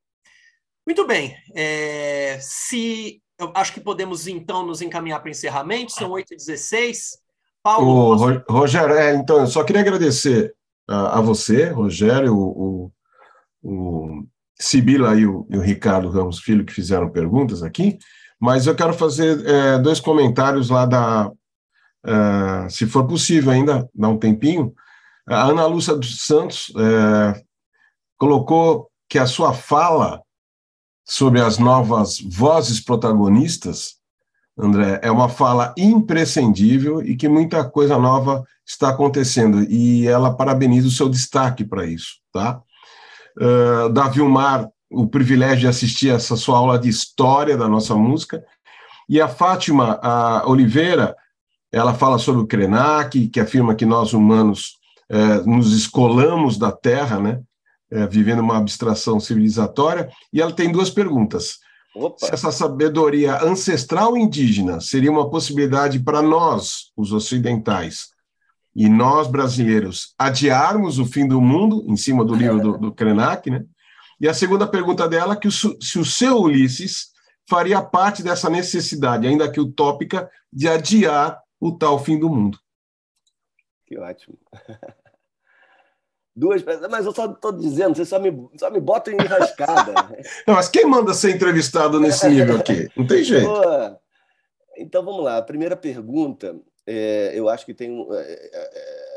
Muito 0.86 1.06
bem. 1.06 1.36
É, 1.56 2.38
se 2.40 3.22
eu 3.40 3.52
acho 3.54 3.74
que 3.74 3.82
podemos 3.82 4.28
então 4.28 4.66
nos 4.66 4.82
encaminhar 4.82 5.20
para 5.20 5.28
o 5.28 5.32
encerramento, 5.32 5.92
são 5.92 6.12
8h16. 6.12 7.18
Paulo. 7.62 8.16
O, 8.48 8.54
Rogério, 8.54 8.96
é, 8.96 9.14
então, 9.14 9.42
eu 9.42 9.48
só 9.48 9.64
queria 9.64 9.82
agradecer 9.82 10.56
a, 10.88 11.20
a 11.20 11.22
você, 11.22 11.66
Rogério, 11.66 12.34
o, 12.34 12.92
o, 13.62 13.70
o 13.70 14.28
Sibila 14.58 15.16
e 15.16 15.26
o, 15.26 15.46
e 15.50 15.58
o, 15.58 15.62
Ricardo 15.62 16.10
Ramos 16.10 16.40
Filho, 16.40 16.66
que 16.66 16.74
fizeram 16.74 17.10
perguntas 17.10 17.62
aqui, 17.62 17.98
mas 18.40 18.66
eu 18.66 18.76
quero 18.76 18.94
fazer 18.94 19.46
é, 19.46 19.78
dois 19.80 20.00
comentários 20.00 20.70
lá 20.70 20.86
da. 20.86 21.32
Uh, 22.08 22.70
se 22.70 22.86
for 22.86 23.06
possível 23.06 23.52
ainda, 23.52 23.90
dá 23.94 24.08
um 24.08 24.18
tempinho. 24.18 24.74
A 25.28 25.44
Ana 25.44 25.66
Lúcia 25.66 25.94
dos 25.96 26.22
Santos 26.22 26.72
é, 26.78 27.44
colocou 28.18 28.90
que 29.10 29.20
a 29.20 29.26
sua 29.26 29.54
fala 29.54 30.22
sobre 31.06 31.42
as 31.42 31.58
novas 31.58 32.22
vozes 32.22 32.80
protagonistas, 32.80 33.96
André, 34.58 35.02
é 35.04 35.12
uma 35.12 35.28
fala 35.28 35.74
imprescindível 35.78 37.02
e 37.02 37.18
que 37.18 37.28
muita 37.28 37.70
coisa 37.70 37.98
nova 37.98 38.46
está 38.66 38.90
acontecendo. 38.90 39.64
E 39.70 40.08
ela 40.08 40.34
parabeniza 40.34 40.88
o 40.88 40.92
seu 40.92 41.10
destaque 41.10 41.66
para 41.66 41.86
isso, 41.86 42.20
tá? 42.32 42.62
uh, 43.38 43.90
da 43.90 44.12
o 44.90 45.08
privilégio 45.08 45.60
de 45.60 45.68
assistir 45.68 46.10
essa 46.10 46.36
sua 46.36 46.58
aula 46.58 46.80
de 46.80 46.90
história 46.90 47.58
da 47.58 47.68
nossa 47.68 47.94
música. 47.96 48.44
E 49.10 49.20
a 49.20 49.28
Fátima 49.28 50.00
a 50.02 50.48
Oliveira, 50.48 51.16
ela 51.72 51.94
fala 51.94 52.18
sobre 52.18 52.42
o 52.42 52.48
Krenak, 52.48 53.28
que 53.28 53.40
afirma 53.40 53.76
que 53.76 53.86
nós 53.86 54.14
humanos 54.14 54.78
eh, 55.10 55.42
nos 55.46 55.74
escolamos 55.74 56.58
da 56.58 56.72
Terra, 56.72 57.20
né, 57.20 57.42
eh, 57.92 58.08
vivendo 58.08 58.40
uma 58.40 58.58
abstração 58.58 59.20
civilizatória. 59.20 60.10
E 60.32 60.42
ela 60.42 60.52
tem 60.52 60.72
duas 60.72 60.90
perguntas. 60.90 61.60
Opa. 61.96 62.26
Se 62.26 62.34
essa 62.34 62.52
sabedoria 62.52 63.44
ancestral 63.44 64.16
indígena 64.16 64.80
seria 64.80 65.12
uma 65.12 65.30
possibilidade 65.30 66.00
para 66.00 66.22
nós, 66.22 66.92
os 66.96 67.12
ocidentais, 67.12 68.10
e 68.76 68.88
nós, 68.88 69.28
brasileiros, 69.28 70.14
adiarmos 70.20 71.00
o 71.00 71.06
fim 71.06 71.28
do 71.28 71.42
mundo, 71.42 71.84
em 71.88 71.98
cima 71.98 72.24
do 72.24 72.36
livro 72.36 72.62
do, 72.62 72.78
do 72.78 72.94
Krenak, 72.94 73.50
né? 73.50 73.64
E 74.22 74.28
a 74.28 74.34
segunda 74.34 74.68
pergunta 74.68 75.08
dela 75.08 75.34
é 75.34 75.38
que 75.38 75.48
o, 75.48 75.52
se 75.52 76.00
o 76.00 76.06
seu 76.06 76.38
Ulisses 76.38 77.08
faria 77.50 77.82
parte 77.82 78.22
dessa 78.22 78.50
necessidade, 78.50 79.26
ainda 79.26 79.50
que 79.50 79.60
utópica, 79.60 80.30
de 80.54 80.68
adiar 80.68 81.40
o 81.60 81.72
tal 81.72 82.00
fim 82.00 82.20
do 82.20 82.30
mundo. 82.30 82.60
Que 83.86 83.98
ótimo. 83.98 84.38
Duas 86.36 86.64
mas 86.64 87.06
eu 87.06 87.12
só 87.14 87.26
estou 87.32 87.52
dizendo, 87.52 87.96
você 87.96 88.06
só 88.06 88.20
me, 88.20 88.48
só 88.58 88.70
me 88.70 88.80
bota 88.80 89.12
em 89.12 89.16
enrascada. 89.16 89.94
Não, 90.46 90.54
mas 90.54 90.70
quem 90.70 90.86
manda 90.86 91.12
ser 91.14 91.36
entrevistado 91.36 92.00
nesse 92.00 92.30
nível 92.30 92.58
aqui? 92.58 92.88
Não 92.96 93.08
tem 93.08 93.24
jeito. 93.26 93.48
Pô, 93.48 93.62
então 94.78 95.04
vamos 95.04 95.24
lá. 95.24 95.38
A 95.38 95.42
primeira 95.42 95.76
pergunta 95.76 96.56
é, 96.86 97.32
eu 97.34 97.50
acho 97.50 97.66
que 97.66 97.74
tem 97.74 97.90
um. 97.90 98.14
É, 98.14 98.22
é, 98.22 98.50
é 98.54 99.08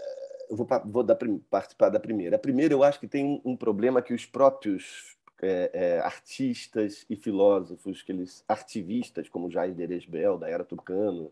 eu 0.51 0.57
vou, 0.57 0.67
vou 0.87 1.03
dar, 1.05 1.17
participar 1.49 1.91
da 1.91 2.01
primeira. 2.01 2.37
A 2.37 2.39
primeira, 2.39 2.75
eu 2.75 2.83
acho 2.83 2.99
que 2.99 3.07
tem 3.07 3.25
um, 3.25 3.53
um 3.53 3.57
problema 3.57 4.03
que 4.03 4.13
os 4.13 4.27
próprios 4.27 5.17
é, 5.43 5.71
é, 5.73 5.99
artistas 6.01 7.05
e 7.09 7.17
filósofos, 7.17 8.03
que 8.03 8.13
eles, 8.13 8.45
artivistas, 8.49 9.29
como 9.29 9.51
Jair 9.51 9.75
Deresbel, 9.75 10.39
da 10.39 10.49
Era 10.49 10.65
Tucano, 10.65 11.31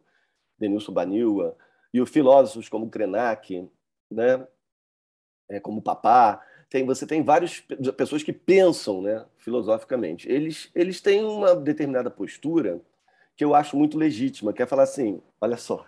Denilson 0.58 0.92
Banilha, 0.92 1.54
e 1.92 2.00
os 2.00 2.10
filósofos 2.10 2.68
como 2.68 2.90
Krenak, 2.90 3.68
né? 4.10 4.46
É, 5.48 5.58
como 5.58 5.80
Papá, 5.80 6.44
tem, 6.68 6.84
você 6.84 7.06
tem 7.06 7.22
várias 7.22 7.60
pessoas 7.96 8.22
que 8.22 8.32
pensam 8.32 9.00
né, 9.00 9.24
filosoficamente. 9.38 10.30
Eles, 10.30 10.70
eles 10.74 11.00
têm 11.00 11.24
uma 11.24 11.54
determinada 11.56 12.10
postura 12.10 12.80
que 13.34 13.44
eu 13.44 13.54
acho 13.54 13.76
muito 13.76 13.96
legítima, 13.96 14.52
que 14.52 14.62
é 14.62 14.66
falar 14.66 14.82
assim: 14.82 15.22
olha 15.40 15.56
só, 15.56 15.86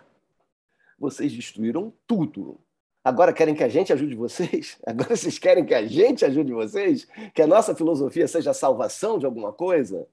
vocês 0.97 1.31
destruíram 1.31 1.93
tudo. 2.07 2.59
Agora 3.03 3.33
querem 3.33 3.55
que 3.55 3.63
a 3.63 3.67
gente 3.67 3.91
ajude 3.91 4.15
vocês? 4.15 4.79
Agora 4.85 5.15
vocês 5.15 5.37
querem 5.37 5.65
que 5.65 5.73
a 5.73 5.85
gente 5.85 6.23
ajude 6.23 6.53
vocês? 6.53 7.07
Que 7.33 7.41
a 7.41 7.47
nossa 7.47 7.75
filosofia 7.75 8.27
seja 8.27 8.51
a 8.51 8.53
salvação 8.53 9.17
de 9.19 9.25
alguma 9.25 9.51
coisa? 9.51 10.07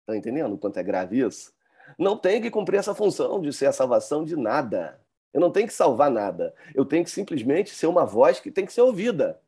Estão 0.00 0.14
entendendo 0.14 0.54
o 0.54 0.58
quanto 0.58 0.78
é 0.78 0.82
grave 0.82 1.20
isso? 1.20 1.52
Não 1.98 2.16
tem 2.16 2.40
que 2.40 2.50
cumprir 2.50 2.78
essa 2.78 2.94
função 2.94 3.40
de 3.40 3.52
ser 3.52 3.66
a 3.66 3.72
salvação 3.72 4.24
de 4.24 4.36
nada. 4.36 5.00
Eu 5.32 5.40
não 5.40 5.50
tenho 5.50 5.66
que 5.66 5.72
salvar 5.72 6.10
nada. 6.10 6.54
Eu 6.74 6.84
tenho 6.84 7.04
que 7.04 7.10
simplesmente 7.10 7.70
ser 7.70 7.86
uma 7.86 8.04
voz 8.04 8.40
que 8.40 8.50
tem 8.50 8.66
que 8.66 8.72
ser 8.72 8.82
ouvida. 8.82 9.40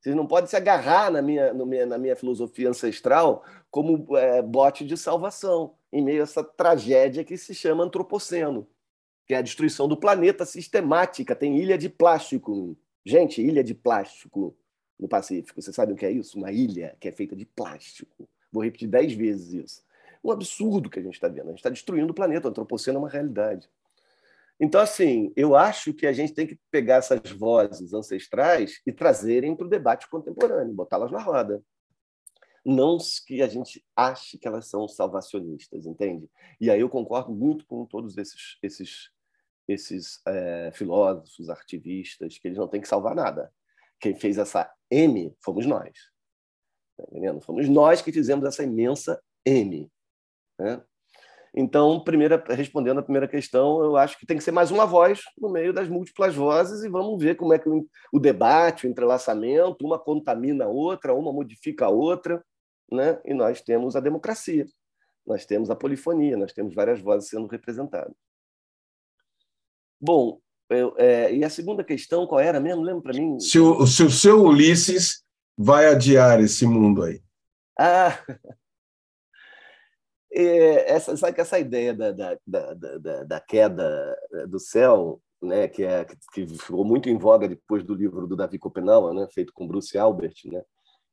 Vocês 0.00 0.16
não 0.16 0.26
podem 0.26 0.48
se 0.48 0.56
agarrar 0.56 1.10
na 1.10 1.20
minha, 1.20 1.52
na 1.52 1.98
minha 1.98 2.16
filosofia 2.16 2.70
ancestral 2.70 3.44
como 3.70 4.16
é, 4.16 4.40
bote 4.40 4.84
de 4.86 4.96
salvação, 4.96 5.74
em 5.92 6.02
meio 6.02 6.20
a 6.20 6.22
essa 6.22 6.42
tragédia 6.42 7.22
que 7.22 7.36
se 7.36 7.54
chama 7.54 7.84
antropoceno 7.84 8.66
que 9.30 9.34
é 9.34 9.36
a 9.36 9.42
destruição 9.42 9.86
do 9.86 9.96
planeta 9.96 10.44
sistemática. 10.44 11.36
Tem 11.36 11.56
ilha 11.56 11.78
de 11.78 11.88
plástico. 11.88 12.76
Gente, 13.06 13.40
ilha 13.40 13.62
de 13.62 13.76
plástico 13.76 14.56
no 14.98 15.06
Pacífico. 15.06 15.62
Você 15.62 15.72
sabe 15.72 15.92
o 15.92 15.96
que 15.96 16.04
é 16.04 16.10
isso? 16.10 16.36
Uma 16.36 16.50
ilha 16.50 16.96
que 16.98 17.06
é 17.06 17.12
feita 17.12 17.36
de 17.36 17.46
plástico. 17.46 18.28
Vou 18.50 18.64
repetir 18.64 18.88
dez 18.88 19.12
vezes 19.12 19.52
isso. 19.52 19.84
Um 20.22 20.30
absurdo 20.30 20.90
que 20.90 20.98
a 20.98 21.02
gente 21.02 21.14
está 21.14 21.28
vendo. 21.28 21.46
A 21.46 21.50
gente 21.50 21.58
está 21.58 21.70
destruindo 21.70 22.12
o 22.12 22.14
planeta. 22.14 22.48
O 22.48 22.50
antropoceno 22.50 22.98
é 22.98 23.00
uma 23.00 23.08
realidade. 23.08 23.68
Então, 24.60 24.80
assim, 24.80 25.32
eu 25.34 25.56
acho 25.56 25.94
que 25.94 26.06
a 26.06 26.12
gente 26.12 26.34
tem 26.34 26.46
que 26.46 26.58
pegar 26.70 26.96
essas 26.96 27.30
vozes 27.30 27.94
ancestrais 27.94 28.80
e 28.86 28.92
trazerem 28.92 29.56
para 29.56 29.66
o 29.66 29.70
debate 29.70 30.08
contemporâneo, 30.10 30.74
botá-las 30.74 31.10
na 31.10 31.18
roda. 31.18 31.62
não 32.62 32.98
que 33.26 33.40
a 33.40 33.48
gente 33.48 33.82
ache 33.96 34.36
que 34.36 34.46
elas 34.46 34.68
são 34.68 34.86
salvacionistas, 34.86 35.86
entende? 35.86 36.28
E 36.60 36.70
aí 36.70 36.80
eu 36.80 36.90
concordo 36.90 37.32
muito 37.32 37.64
com 37.66 37.86
todos 37.86 38.18
esses 38.18 38.58
esses 38.62 39.10
esses 39.66 40.20
é, 40.26 40.70
filósofos, 40.72 41.48
ativistas, 41.48 42.38
que 42.38 42.48
eles 42.48 42.58
não 42.58 42.68
têm 42.68 42.80
que 42.80 42.88
salvar 42.88 43.14
nada. 43.14 43.52
Quem 44.00 44.14
fez 44.14 44.36
essa 44.36 44.70
M 44.90 45.34
fomos 45.40 45.64
nós. 45.64 45.92
Tá 46.96 47.04
entendendo? 47.08 47.40
Fomos 47.40 47.68
nós 47.68 48.02
que 48.02 48.12
fizemos 48.12 48.44
essa 48.44 48.64
imensa 48.64 49.22
M. 49.46 49.90
Né? 50.60 50.80
Então, 51.54 51.98
primeira, 52.04 52.42
respondendo 52.50 53.00
a 53.00 53.02
primeira 53.02 53.26
questão, 53.26 53.82
eu 53.82 53.96
acho 53.96 54.18
que 54.18 54.26
tem 54.26 54.36
que 54.36 54.44
ser 54.44 54.52
mais 54.52 54.70
uma 54.70 54.86
voz 54.86 55.22
no 55.36 55.50
meio 55.50 55.72
das 55.72 55.88
múltiplas 55.88 56.34
vozes 56.34 56.84
e 56.84 56.88
vamos 56.88 57.20
ver 57.20 57.34
como 57.34 57.52
é 57.52 57.58
que 57.58 57.68
o, 57.68 57.88
o 58.12 58.20
debate, 58.20 58.86
o 58.86 58.90
entrelaçamento, 58.90 59.84
uma 59.84 59.98
contamina 59.98 60.66
a 60.66 60.68
outra, 60.68 61.14
uma 61.14 61.32
modifica 61.32 61.86
a 61.86 61.88
outra, 61.88 62.44
né? 62.92 63.20
e 63.24 63.34
nós 63.34 63.60
temos 63.60 63.96
a 63.96 64.00
democracia, 64.00 64.66
nós 65.26 65.44
temos 65.44 65.70
a 65.70 65.76
polifonia, 65.76 66.36
nós 66.36 66.52
temos 66.52 66.74
várias 66.74 67.00
vozes 67.00 67.30
sendo 67.30 67.48
representadas. 67.48 68.14
Bom, 70.00 70.38
eu, 70.68 70.94
é, 70.98 71.34
e 71.34 71.42
a 71.42 71.50
segunda 71.50 71.82
questão, 71.82 72.28
qual 72.28 72.40
era 72.40 72.60
mesmo? 72.60 72.82
Lembra 72.82 73.02
para 73.02 73.18
mim? 73.18 73.40
Se 73.40 73.58
o, 73.58 73.84
se 73.86 74.04
o 74.04 74.10
seu 74.10 74.42
Ulisses 74.44 75.24
vai 75.58 75.86
adiar 75.86 76.40
esse 76.40 76.64
mundo 76.64 77.02
aí. 77.02 77.20
Ah, 77.76 78.16
essa, 80.32 81.16
sabe 81.16 81.40
essa 81.40 81.58
ideia 81.58 81.92
da, 81.92 82.12
da, 82.12 82.38
da, 82.46 83.24
da, 83.24 83.40
queda 83.40 84.16
é, 84.32 84.46
do 84.46 84.58
céu, 84.58 85.20
né, 85.42 85.66
que, 85.68 85.82
é, 85.82 86.06
que 86.32 86.46
ficou 86.46 86.84
muito 86.84 87.08
em 87.08 87.18
voga 87.18 87.48
depois 87.48 87.82
do 87.82 87.94
livro 87.94 88.26
do 88.26 88.36
Davi 88.36 88.58
Copenau, 88.58 89.12
né, 89.12 89.26
feito 89.32 89.52
com 89.52 89.66
Bruce 89.66 89.96
Albert, 89.98 90.34
né, 90.44 90.62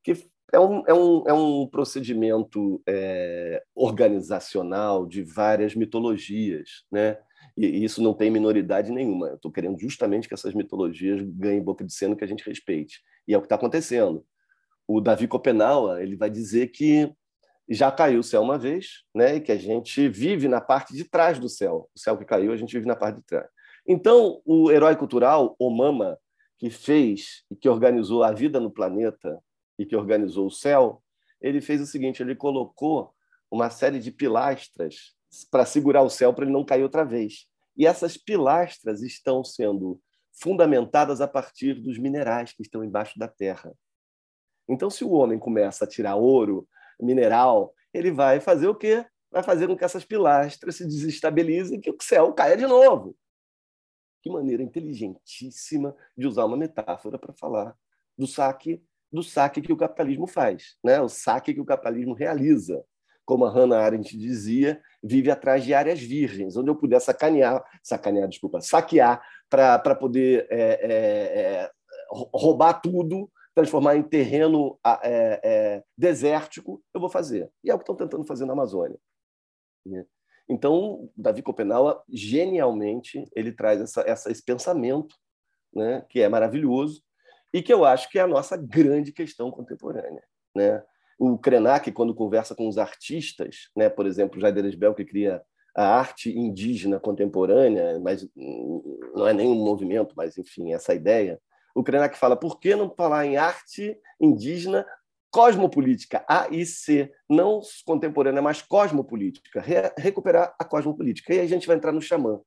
que 0.04 0.14
é 0.54 0.60
um, 0.60 0.84
é 0.88 0.94
um, 0.94 1.24
é 1.28 1.34
um 1.34 1.68
procedimento 1.68 2.82
é, 2.88 3.62
organizacional 3.76 5.06
de 5.06 5.24
várias 5.24 5.76
mitologias, 5.76 6.86
né? 6.92 7.18
E 7.56 7.84
isso 7.84 8.02
não 8.02 8.14
tem 8.14 8.30
minoridade 8.30 8.92
nenhuma. 8.92 9.34
Estou 9.34 9.52
querendo 9.52 9.80
justamente 9.80 10.28
que 10.28 10.34
essas 10.34 10.54
mitologias 10.54 11.22
ganhem 11.22 11.62
boca 11.62 11.84
de 11.84 11.92
cena 11.92 12.16
que 12.16 12.24
a 12.24 12.28
gente 12.28 12.48
respeite. 12.48 13.02
E 13.28 13.34
é 13.34 13.38
o 13.38 13.42
que 13.42 13.46
está 13.46 13.56
acontecendo. 13.56 14.24
O 14.88 15.02
Davi 15.02 15.28
Copenau 15.28 16.00
ele 16.00 16.16
vai 16.16 16.30
dizer 16.30 16.68
que 16.68 17.12
já 17.70 17.92
caiu 17.92 18.20
o 18.20 18.24
céu 18.24 18.42
uma 18.42 18.58
vez, 18.58 19.04
né? 19.14 19.36
E 19.36 19.42
que 19.42 19.52
a 19.52 19.58
gente 19.58 20.08
vive 20.08 20.48
na 20.48 20.62
parte 20.62 20.94
de 20.94 21.04
trás 21.04 21.38
do 21.38 21.50
céu. 21.50 21.90
O 21.96 22.00
céu 22.00 22.18
que 22.18 22.26
caiu, 22.26 22.52
a 22.52 22.58
gente 22.58 22.74
vive 22.74 22.88
na 22.88 22.96
parte 22.96 23.18
de 23.18 23.24
trás. 23.24 23.48
Então, 23.86 24.42
o 24.46 24.72
herói 24.72 24.96
cultural, 24.96 25.56
o 25.60 25.70
Mama, 25.70 26.18
que 26.58 26.70
fez 26.70 27.44
e 27.52 27.56
que 27.56 27.70
organizou 27.70 28.24
a 28.24 28.32
vida 28.32 28.60
no 28.60 28.72
planeta 28.72 29.42
e 29.78 29.86
que 29.86 29.96
organizou 29.96 30.48
o 30.48 30.52
céu, 30.52 31.02
ele 31.42 31.62
fez 31.62 31.82
o 31.82 31.86
seguinte: 31.86 32.22
ele 32.22 32.36
colocou 32.36 33.14
uma 33.52 33.70
série 33.70 34.00
de 34.00 34.12
pilastras 34.12 35.16
para 35.52 35.66
segurar 35.66 36.02
o 36.02 36.10
céu 36.10 36.34
para 36.34 36.46
ele 36.46 36.54
não 36.54 36.66
cair 36.66 36.84
outra 36.84 37.04
vez. 37.04 37.48
E 37.76 37.86
essas 37.86 38.18
pilastras 38.18 39.02
estão 39.02 39.44
sendo 39.44 40.02
fundamentadas 40.34 41.22
a 41.22 41.28
partir 41.28 41.76
dos 41.76 41.98
minerais 41.98 42.54
que 42.54 42.62
estão 42.62 42.84
embaixo 42.84 43.18
da 43.18 43.28
terra. 43.28 43.74
Então, 44.70 44.90
se 44.90 45.04
o 45.04 45.12
homem 45.12 45.40
começa 45.40 45.86
a 45.86 45.88
tirar 45.88 46.16
ouro, 46.16 46.68
mineral, 47.00 47.74
ele 47.94 48.12
vai 48.12 48.40
fazer 48.40 48.68
o 48.68 48.76
quê? 48.76 49.06
Vai 49.32 49.44
fazer 49.44 49.68
com 49.68 49.78
que 49.78 49.84
essas 49.84 50.06
pilastras 50.06 50.76
se 50.76 50.86
desestabilizem 50.86 51.78
e 51.78 51.82
que 51.82 51.90
o 51.90 51.98
céu 52.02 52.34
caia 52.34 52.58
de 52.58 52.66
novo. 52.66 53.16
Que 54.22 54.30
maneira 54.30 54.64
inteligentíssima 54.64 55.96
de 56.18 56.28
usar 56.28 56.46
uma 56.46 56.58
metáfora 56.58 57.18
para 57.18 57.34
falar 57.34 57.76
do 58.18 58.26
saque 58.28 58.84
do 59.10 59.24
saque 59.24 59.62
que 59.62 59.72
o 59.72 59.78
capitalismo 59.78 60.28
faz, 60.28 60.76
né? 60.84 61.00
o 61.00 61.08
saque 61.08 61.54
que 61.54 61.62
o 61.62 61.66
capitalismo 61.66 62.14
realiza. 62.14 62.84
Como 63.26 63.46
a 63.46 63.50
Hannah 63.50 63.80
Arendt 63.80 64.18
dizia, 64.18 64.82
vive 65.02 65.32
atrás 65.32 65.64
de 65.64 65.74
áreas 65.74 66.02
virgens, 66.02 66.58
onde 66.58 66.70
eu 66.70 66.76
puder 66.76 67.00
sacanear, 67.00 67.64
sacanear, 67.82 68.28
desculpa, 68.28 68.60
saquear 68.60 69.22
para 69.50 69.96
poder 69.96 70.46
é, 70.50 70.60
é, 70.60 71.40
é, 71.42 71.72
roubar 72.10 72.82
tudo 72.82 73.30
transformar 73.58 73.96
em 73.96 74.04
terreno 74.04 74.78
é, 74.86 75.42
é, 75.44 75.84
desértico, 75.98 76.77
eu 76.98 77.02
vou 77.02 77.10
fazer. 77.10 77.52
E 77.64 77.70
é 77.70 77.74
o 77.74 77.78
que 77.78 77.84
estão 77.84 77.96
tentando 77.96 78.26
fazer 78.26 78.46
na 78.46 78.54
Amazônia. 78.54 79.00
Né? 79.86 80.06
Então, 80.50 81.10
Davi 81.16 81.42
Copenau, 81.42 82.04
genialmente, 82.10 83.26
ele 83.36 83.52
traz 83.52 83.82
essa, 83.82 84.02
essa, 84.02 84.32
esse 84.32 84.44
pensamento, 84.44 85.16
né, 85.74 86.06
que 86.10 86.22
é 86.22 86.30
maravilhoso, 86.30 87.04
e 87.54 87.62
que 87.62 87.74
eu 87.74 87.84
acho 87.84 88.10
que 88.10 88.18
é 88.18 88.22
a 88.22 88.28
nossa 88.28 88.56
grande 88.56 89.12
questão 89.12 89.52
contemporânea. 89.52 90.24
Né? 90.56 90.84
O 91.20 91.38
Krenak, 91.38 91.92
quando 91.92 92.16
conversa 92.16 92.56
com 92.56 92.68
os 92.68 92.78
artistas, 92.78 93.70
né, 93.76 93.90
por 93.90 94.06
exemplo, 94.06 94.40
Jaider 94.40 94.66
Esbel, 94.66 94.96
que 94.96 95.06
cria 95.06 95.42
a 95.76 96.00
arte 96.00 96.36
indígena 96.36 97.00
contemporânea, 97.00 98.00
mas 98.00 98.28
não 99.14 99.28
é 99.28 99.34
nenhum 99.34 99.56
movimento, 99.56 100.14
mas, 100.16 100.38
enfim, 100.38 100.74
essa 100.74 100.94
ideia, 100.94 101.40
o 101.76 101.84
Krenak 101.84 102.18
fala, 102.18 102.36
por 102.36 102.60
que 102.60 102.76
não 102.76 102.90
falar 102.90 103.26
em 103.26 103.38
arte 103.38 103.96
indígena 104.20 104.86
cosmopolítica, 105.32 106.26
A 106.28 106.48
e 106.50 106.66
C, 106.66 107.12
não 107.30 107.62
contemporânea, 107.86 108.42
mas 108.42 108.62
cosmopolítica, 108.62 109.62
Re 109.62 109.94
recuperar 109.98 110.56
a 110.60 110.64
cosmopolítica. 110.64 111.34
E 111.34 111.40
aí 111.40 111.46
a 111.46 111.50
gente 111.50 111.68
vai 111.68 111.76
entrar 111.76 111.92
no 111.92 112.02
xamã, 112.02 112.40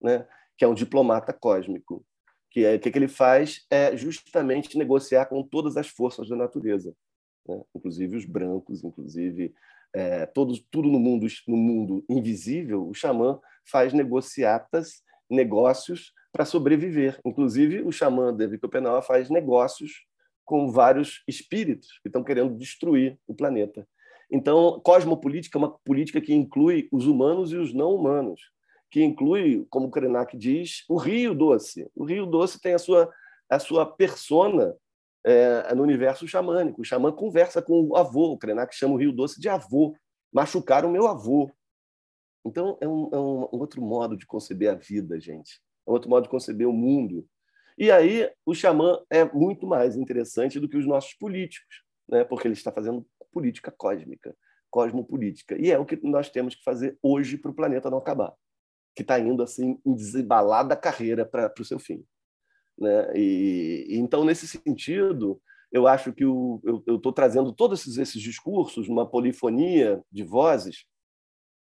né? 0.00 0.26
que 0.56 0.64
é 0.64 0.68
um 0.68 0.74
diplomata 0.74 1.32
cósmico, 1.32 2.04
que 2.50 2.64
é, 2.64 2.78
que, 2.78 2.90
que 2.90 2.98
ele 2.98 3.08
faz 3.08 3.66
é 3.70 3.96
justamente 3.96 4.78
negociar 4.78 5.26
com 5.26 5.42
todas 5.42 5.76
as 5.76 5.88
forças 5.88 6.28
da 6.28 6.36
natureza, 6.36 6.94
né? 7.46 7.60
inclusive 7.74 8.16
os 8.16 8.24
brancos, 8.24 8.84
inclusive 8.84 9.54
é, 9.94 10.26
todos, 10.26 10.60
tudo 10.70 10.88
no 10.88 10.98
mundo, 10.98 11.26
no 11.46 11.56
mundo 11.56 12.04
invisível, 12.08 12.88
o 12.88 12.94
xamã 12.94 13.40
faz 13.64 13.92
negociatas, 13.92 15.02
negócios 15.30 16.12
para 16.32 16.44
sobreviver. 16.44 17.20
Inclusive, 17.24 17.82
o 17.82 17.92
xamã 17.92 18.34
David 18.34 18.60
Copenau 18.60 19.00
faz 19.00 19.30
negócios 19.30 20.04
com 20.44 20.70
vários 20.70 21.22
espíritos 21.26 21.98
que 22.02 22.08
estão 22.08 22.22
querendo 22.22 22.54
destruir 22.56 23.18
o 23.26 23.34
planeta. 23.34 23.86
Então, 24.30 24.80
cosmopolítica 24.80 25.58
é 25.58 25.60
uma 25.60 25.78
política 25.78 26.20
que 26.20 26.34
inclui 26.34 26.88
os 26.90 27.06
humanos 27.06 27.52
e 27.52 27.56
os 27.56 27.72
não 27.72 27.94
humanos, 27.94 28.40
que 28.90 29.02
inclui, 29.02 29.66
como 29.70 29.90
Krenak 29.90 30.36
diz, 30.36 30.84
o 30.88 30.96
Rio 30.96 31.34
Doce. 31.34 31.90
O 31.94 32.04
Rio 32.04 32.26
Doce 32.26 32.60
tem 32.60 32.74
a 32.74 32.78
sua, 32.78 33.12
a 33.48 33.58
sua 33.58 33.86
persona 33.86 34.74
é, 35.24 35.74
no 35.74 35.82
universo 35.82 36.26
xamânico. 36.26 36.82
O 36.82 36.84
xamã 36.84 37.12
conversa 37.12 37.60
com 37.60 37.88
o 37.88 37.96
avô. 37.96 38.32
O 38.32 38.38
Krenak 38.38 38.74
chama 38.74 38.94
o 38.94 38.98
Rio 38.98 39.12
Doce 39.12 39.40
de 39.40 39.48
avô. 39.48 39.96
Machucaram 40.32 40.88
o 40.88 40.92
meu 40.92 41.06
avô. 41.06 41.50
Então, 42.44 42.76
é 42.80 42.88
um, 42.88 43.08
é 43.12 43.18
um 43.18 43.48
outro 43.52 43.80
modo 43.80 44.16
de 44.16 44.26
conceber 44.26 44.70
a 44.70 44.74
vida, 44.74 45.18
gente 45.18 45.60
é 45.86 45.90
outro 45.90 46.08
modo 46.08 46.24
de 46.24 46.30
conceber 46.30 46.66
o 46.66 46.72
mundo. 46.72 47.26
E 47.76 47.90
aí 47.90 48.30
o 48.46 48.54
xamã 48.54 49.00
é 49.10 49.24
muito 49.24 49.66
mais 49.66 49.96
interessante 49.96 50.60
do 50.60 50.68
que 50.68 50.76
os 50.76 50.86
nossos 50.86 51.14
políticos, 51.14 51.82
né? 52.08 52.24
porque 52.24 52.46
ele 52.46 52.54
está 52.54 52.70
fazendo 52.70 53.06
política 53.32 53.70
cósmica, 53.70 54.34
cosmopolítica. 54.70 55.56
E 55.60 55.70
é 55.70 55.78
o 55.78 55.84
que 55.84 55.98
nós 56.02 56.30
temos 56.30 56.54
que 56.54 56.62
fazer 56.62 56.96
hoje 57.02 57.36
para 57.36 57.50
o 57.50 57.54
planeta 57.54 57.90
não 57.90 57.98
acabar, 57.98 58.32
que 58.94 59.02
está 59.02 59.18
indo 59.18 59.42
assim 59.42 59.80
em 59.84 59.94
desembalada 59.94 60.76
carreira 60.76 61.26
para 61.26 61.52
o 61.58 61.64
seu 61.64 61.78
fim. 61.78 62.04
Né? 62.78 63.12
E, 63.16 63.86
então, 63.90 64.24
nesse 64.24 64.46
sentido, 64.46 65.40
eu 65.72 65.88
acho 65.88 66.12
que 66.12 66.24
o, 66.24 66.60
eu 66.86 66.96
estou 66.96 67.12
trazendo 67.12 67.52
todos 67.52 67.80
esses, 67.80 67.98
esses 67.98 68.22
discursos, 68.22 68.88
uma 68.88 69.08
polifonia 69.08 70.02
de 70.10 70.22
vozes, 70.22 70.84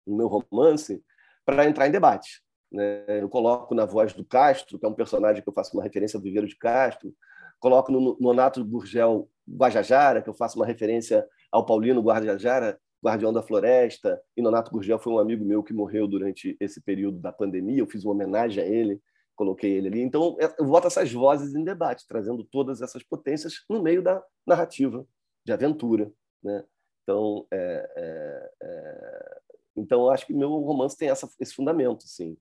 no 0.06 0.16
meu 0.16 0.26
romance, 0.26 1.02
para 1.44 1.66
entrar 1.66 1.86
em 1.86 1.92
debate. 1.92 2.42
Né? 2.70 3.04
Eu 3.20 3.28
coloco 3.28 3.74
na 3.74 3.84
voz 3.84 4.12
do 4.12 4.24
Castro, 4.24 4.78
que 4.78 4.86
é 4.86 4.88
um 4.88 4.94
personagem 4.94 5.42
que 5.42 5.48
eu 5.48 5.52
faço 5.52 5.76
uma 5.76 5.82
referência 5.82 6.16
ao 6.16 6.22
Viveiro 6.22 6.46
de 6.46 6.56
Castro, 6.56 7.14
coloco 7.58 7.92
no 7.92 8.16
Nonato 8.20 8.64
Gurgel 8.64 9.28
Guajajara, 9.48 10.22
que 10.22 10.28
eu 10.28 10.34
faço 10.34 10.58
uma 10.58 10.66
referência 10.66 11.26
ao 11.50 11.66
Paulino 11.66 12.00
Guajajara, 12.00 12.78
Guardião 13.04 13.32
da 13.32 13.42
Floresta, 13.42 14.20
e 14.36 14.42
Nonato 14.42 14.70
Gurgel 14.70 14.98
foi 14.98 15.12
um 15.12 15.18
amigo 15.18 15.44
meu 15.44 15.62
que 15.62 15.72
morreu 15.72 16.06
durante 16.06 16.56
esse 16.60 16.80
período 16.80 17.18
da 17.18 17.32
pandemia, 17.32 17.80
eu 17.80 17.86
fiz 17.86 18.04
uma 18.04 18.12
homenagem 18.12 18.62
a 18.62 18.66
ele, 18.66 19.00
coloquei 19.34 19.72
ele 19.72 19.88
ali. 19.88 20.00
Então, 20.02 20.36
é, 20.38 20.54
eu 20.58 20.66
boto 20.66 20.86
essas 20.86 21.10
vozes 21.10 21.54
em 21.54 21.64
debate, 21.64 22.06
trazendo 22.06 22.44
todas 22.44 22.82
essas 22.82 23.02
potências 23.02 23.64
no 23.68 23.82
meio 23.82 24.02
da 24.02 24.22
narrativa 24.46 25.06
de 25.44 25.52
aventura. 25.52 26.12
Né? 26.42 26.62
Então, 27.02 27.46
é, 27.50 27.90
é, 27.96 28.50
é... 28.62 29.40
então, 29.76 30.10
acho 30.10 30.26
que 30.26 30.34
meu 30.34 30.50
romance 30.50 30.96
tem 30.96 31.08
essa, 31.08 31.28
esse 31.40 31.54
fundamento, 31.54 32.02
sim. 32.06 32.36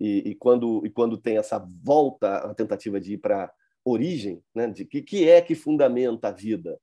E, 0.00 0.30
e, 0.30 0.34
quando, 0.34 0.84
e 0.84 0.90
quando 0.90 1.18
tem 1.18 1.36
essa 1.36 1.58
volta, 1.58 2.38
a 2.38 2.54
tentativa 2.54 2.98
de 2.98 3.14
ir 3.14 3.18
para 3.18 3.52
origem, 3.84 4.42
né, 4.54 4.66
de 4.66 4.84
que, 4.84 5.02
que 5.02 5.28
é 5.28 5.42
que 5.42 5.54
fundamenta 5.54 6.28
a 6.28 6.32
vida? 6.32 6.80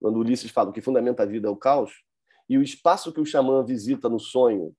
Quando 0.00 0.18
Ulisses 0.18 0.50
fala 0.50 0.72
que 0.72 0.80
fundamenta 0.80 1.22
a 1.22 1.26
vida 1.26 1.48
é 1.48 1.50
o 1.50 1.56
caos, 1.56 2.02
e 2.48 2.56
o 2.56 2.62
espaço 2.62 3.12
que 3.12 3.20
o 3.20 3.26
xamã 3.26 3.64
visita 3.64 4.08
no 4.08 4.18
sonho 4.18 4.74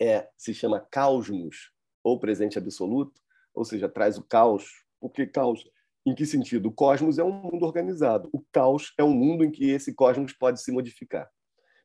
é 0.00 0.28
se 0.36 0.52
chama 0.52 0.80
caosmos, 0.80 1.72
ou 2.02 2.18
presente 2.18 2.58
absoluto, 2.58 3.20
ou 3.54 3.64
seja, 3.64 3.88
traz 3.88 4.18
o 4.18 4.24
caos. 4.24 4.84
Por 5.00 5.12
que 5.12 5.26
caos? 5.26 5.64
Em 6.04 6.14
que 6.14 6.26
sentido? 6.26 6.68
O 6.68 6.72
cosmos 6.72 7.18
é 7.18 7.24
um 7.24 7.32
mundo 7.32 7.64
organizado. 7.64 8.28
O 8.32 8.44
caos 8.52 8.92
é 8.98 9.04
um 9.04 9.12
mundo 9.12 9.44
em 9.44 9.50
que 9.50 9.70
esse 9.70 9.94
cosmos 9.94 10.32
pode 10.32 10.60
se 10.60 10.72
modificar. 10.72 11.30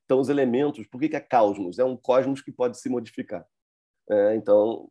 Então, 0.05 0.19
os 0.19 0.29
elementos, 0.29 0.88
por 0.88 0.99
que, 0.99 1.15
é 1.15 1.19
cosmos? 1.19 1.77
É 1.77 1.84
um 1.84 1.95
cosmos 1.95 2.41
que 2.41 2.51
pode 2.51 2.79
se 2.79 2.89
modificar. 2.89 3.45
É, 4.09 4.35
então, 4.35 4.89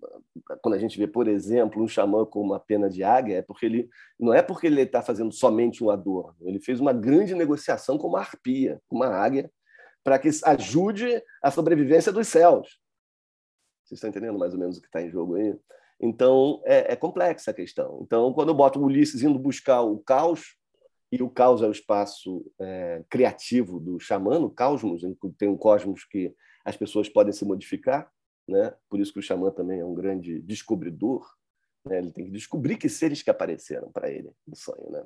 quando 0.61 0.75
a 0.75 0.79
gente 0.79 0.99
vê, 0.99 1.07
por 1.07 1.27
exemplo, 1.27 1.83
um 1.83 1.89
xamã 1.89 2.27
com 2.27 2.41
uma 2.41 2.61
pena 2.61 2.89
de 2.89 3.03
águia, 3.03 3.39
é 3.39 3.43
porque 3.43 3.65
ele 3.65 3.89
não 4.21 4.35
é 4.35 4.43
porque 4.43 4.67
ele 4.67 4.83
está 4.83 5.01
fazendo 5.01 5.33
somente 5.33 5.83
um 5.83 5.91
adorno. 5.91 6.37
Ele 6.43 6.61
fez 6.61 6.81
uma 6.81 6.93
grande 6.93 7.35
negociação 7.35 7.97
com 7.97 8.09
uma 8.09 8.21
arpia, 8.21 8.81
com 8.87 8.97
uma 8.97 9.09
águia, 9.09 9.51
para 10.05 10.19
que 10.19 10.29
ajude 10.45 11.23
a 11.43 11.51
sobrevivência 11.51 12.13
dos 12.13 12.29
céus. 12.29 12.79
Vocês 13.85 13.99
estão 13.99 14.11
entendendo 14.11 14.39
mais 14.39 14.53
ou 14.53 14.61
menos 14.61 14.77
o 14.77 14.81
que 14.81 14.87
está 14.87 15.01
em 15.01 15.11
jogo 15.11 15.37
aí? 15.37 15.57
Então, 15.99 16.61
é, 16.65 16.93
é, 16.93 16.97
complexa 16.97 17.51
a 17.51 17.55
questão. 17.55 18.01
Então, 18.03 18.33
quando 18.35 18.51
eu 18.51 18.55
boto 18.55 18.79
o 18.79 18.85
Ulisses 18.85 19.23
indo 19.23 19.39
buscar 19.39 19.81
o 19.81 19.99
caos, 19.99 20.57
e 21.11 21.23
o 21.23 21.31
caos 21.31 21.63
é 21.63 21.67
o 21.67 21.73
espaço 21.73 22.45
é, 22.61 23.05
criativo 23.09 23.81
do 23.81 23.99
xamã, 23.99 24.39
o 24.39 24.51
cosmos, 24.51 25.03
tem 25.39 25.49
um 25.49 25.57
cosmos 25.57 26.05
que 26.05 26.35
as 26.65 26.77
pessoas 26.77 27.09
podem 27.09 27.33
se 27.33 27.45
modificar, 27.45 28.11
né? 28.49 28.75
por 28.89 29.01
isso 29.01 29.13
que 29.13 29.19
o 29.19 29.23
xamã 29.23 29.51
também 29.51 29.81
é 29.81 29.85
um 29.85 29.95
grande 29.95 30.41
descobridor, 30.43 31.27
né? 31.85 31.99
ele 31.99 32.13
tem 32.13 32.25
que 32.25 32.31
descobrir 32.31 32.77
que 32.77 32.89
seres 32.89 33.23
que 33.23 33.31
apareceram 33.31 33.91
para 33.91 34.11
ele 34.11 34.33
no 34.47 34.57
sonho. 34.57 34.91
Né? 34.91 35.05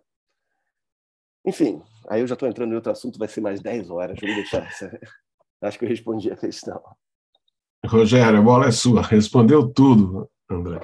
Enfim, 1.46 1.82
aí 2.08 2.20
eu 2.20 2.26
já 2.26 2.34
estou 2.34 2.48
entrando 2.48 2.72
em 2.72 2.76
outro 2.76 2.92
assunto, 2.92 3.18
vai 3.18 3.28
ser 3.28 3.40
mais 3.40 3.60
10 3.60 3.90
horas, 3.90 4.18
vamos 4.20 4.36
deixar 4.36 4.66
essa... 4.66 4.90
Acho 5.62 5.78
que 5.78 5.84
eu 5.84 5.88
respondi 5.90 6.30
a 6.30 6.36
questão. 6.36 6.82
Rogério, 7.84 8.38
a 8.38 8.42
bola 8.42 8.66
é 8.66 8.70
sua. 8.70 9.02
Respondeu 9.02 9.68
tudo, 9.68 10.30
André. 10.50 10.80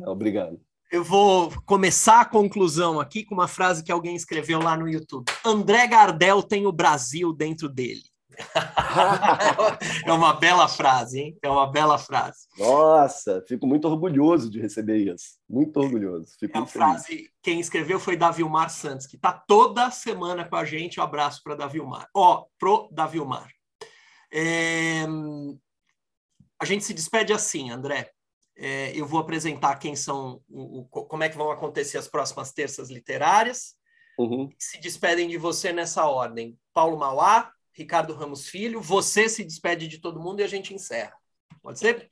Obrigado. 0.00 0.60
Eu 0.90 1.02
vou 1.02 1.50
começar 1.64 2.20
a 2.20 2.24
conclusão 2.24 3.00
aqui 3.00 3.24
com 3.24 3.34
uma 3.34 3.48
frase 3.48 3.82
que 3.82 3.90
alguém 3.90 4.14
escreveu 4.14 4.58
lá 4.58 4.76
no 4.76 4.88
YouTube. 4.88 5.24
André 5.44 5.86
Gardel 5.86 6.42
tem 6.42 6.66
o 6.66 6.72
Brasil 6.72 7.32
dentro 7.32 7.68
dele. 7.68 8.02
é 10.06 10.12
uma 10.12 10.34
bela 10.34 10.68
frase, 10.68 11.20
hein? 11.20 11.38
É 11.42 11.48
uma 11.48 11.70
bela 11.70 11.98
frase. 11.98 12.46
Nossa, 12.58 13.44
fico 13.48 13.66
muito 13.66 13.88
orgulhoso 13.88 14.50
de 14.50 14.60
receber 14.60 14.98
isso. 14.98 15.38
Muito 15.48 15.78
orgulhoso. 15.78 16.34
Fico 16.38 16.56
é 16.56 16.60
a 16.60 16.66
frase, 16.66 17.30
quem 17.42 17.60
escreveu 17.60 17.98
foi 17.98 18.16
Davilmar 18.16 18.70
Santos, 18.70 19.06
que 19.06 19.16
está 19.16 19.32
toda 19.32 19.90
semana 19.90 20.48
com 20.48 20.56
a 20.56 20.64
gente. 20.64 21.00
Um 21.00 21.02
abraço 21.02 21.40
para 21.42 21.56
Davilmar. 21.56 22.08
Ó, 22.14 22.40
oh, 22.40 22.46
pro 22.58 22.88
Davilmar. 22.92 23.48
É... 24.32 25.04
A 26.60 26.64
gente 26.64 26.84
se 26.84 26.94
despede 26.94 27.32
assim, 27.32 27.70
André. 27.70 28.10
É, 28.56 28.96
eu 28.96 29.06
vou 29.06 29.18
apresentar 29.18 29.76
quem 29.76 29.96
são, 29.96 30.40
o, 30.48 30.80
o, 30.80 30.84
como 30.86 31.24
é 31.24 31.28
que 31.28 31.36
vão 31.36 31.50
acontecer 31.50 31.98
as 31.98 32.06
próximas 32.06 32.52
terças 32.52 32.90
literárias. 32.90 33.74
Uhum. 34.18 34.48
Se 34.58 34.78
despedem 34.78 35.28
de 35.28 35.38
você 35.38 35.72
nessa 35.72 36.06
ordem. 36.06 36.56
Paulo 36.72 36.98
Mauá, 36.98 37.50
Ricardo 37.72 38.14
Ramos 38.14 38.48
Filho, 38.48 38.80
você 38.80 39.28
se 39.28 39.42
despede 39.44 39.88
de 39.88 39.98
todo 39.98 40.20
mundo 40.20 40.40
e 40.40 40.44
a 40.44 40.48
gente 40.48 40.74
encerra. 40.74 41.16
Pode 41.62 41.78
ser? 41.78 42.10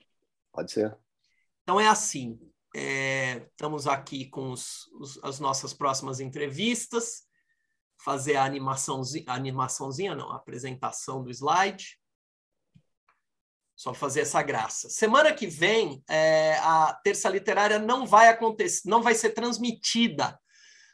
Pode 0.53 0.73
ser. 0.73 0.97
Então 1.63 1.79
é 1.79 1.87
assim. 1.87 2.39
É, 2.75 3.49
estamos 3.51 3.87
aqui 3.87 4.27
com 4.27 4.53
os, 4.53 4.87
os, 5.01 5.23
as 5.25 5.41
nossas 5.41 5.75
próximas 5.75 6.21
entrevistas, 6.21 7.25
fazer 8.03 8.37
a 8.37 8.45
animaçãozinha, 8.45 9.25
a 9.27 9.35
animaçãozinha 9.35 10.15
não, 10.15 10.31
a 10.31 10.37
apresentação 10.37 11.23
do 11.23 11.31
slide. 11.31 11.99
Só 13.75 13.95
fazer 13.95 14.21
essa 14.21 14.43
graça. 14.43 14.91
Semana 14.91 15.33
que 15.33 15.47
vem, 15.47 16.03
é, 16.09 16.59
a 16.59 16.93
terça 17.03 17.29
literária 17.29 17.79
não 17.79 18.07
vai 18.07 18.29
acontecer, 18.29 18.89
não 18.89 19.03
vai 19.03 19.15
ser 19.15 19.31
transmitida 19.31 20.39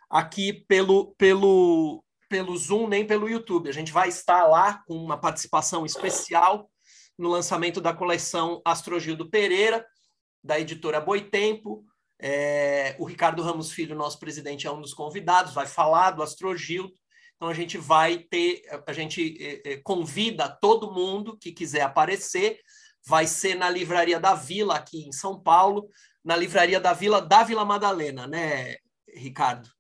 aqui 0.09 0.65
pelo, 0.69 1.13
pelo, 1.17 2.05
pelo 2.29 2.57
Zoom 2.57 2.89
nem 2.89 3.07
pelo 3.07 3.29
YouTube. 3.29 3.69
A 3.69 3.73
gente 3.73 3.93
vai 3.93 4.09
estar 4.09 4.45
lá 4.47 4.83
com 4.87 4.95
uma 4.95 5.19
participação 5.19 5.85
especial 5.85 6.71
no 7.19 7.29
lançamento 7.29 7.81
da 7.81 7.93
coleção 7.93 8.61
Astrogildo 8.65 9.29
Pereira, 9.31 9.87
da 10.43 10.59
editora 10.61 11.01
Boitempo. 11.01 11.85
É, 12.21 12.97
o 12.99 13.05
Ricardo 13.05 13.43
Ramos 13.43 13.71
Filho, 13.71 13.97
nosso 13.97 14.19
presidente, 14.19 14.67
é 14.67 14.71
um 14.71 14.81
dos 14.81 14.95
convidados, 14.95 15.55
vai 15.55 15.67
falar 15.67 16.13
do 16.13 16.23
Astrogildo. 16.23 16.93
Então 17.37 17.49
a 17.49 17.55
gente 17.55 17.77
vai 17.77 18.19
ter, 18.19 18.63
a 18.87 18.93
gente 18.95 19.37
eh, 19.39 19.63
eh, 19.65 19.77
convida 19.85 20.49
todo 20.49 20.93
mundo 20.93 21.37
que 21.37 21.53
quiser 21.53 21.83
aparecer, 21.83 22.59
vai 23.07 23.27
ser 23.27 23.55
na 23.55 23.69
Livraria 23.69 24.19
da 24.19 24.35
Vila, 24.35 24.77
aqui 24.77 25.07
em 25.07 25.13
São 25.13 25.39
Paulo, 25.39 25.91
na 26.25 26.35
Livraria 26.35 26.81
da 26.81 26.95
Vila 26.95 27.21
da 27.21 27.45
Vila 27.45 27.65
Madalena, 27.65 28.27
né, 28.27 28.77
Ricardo? 29.15 29.76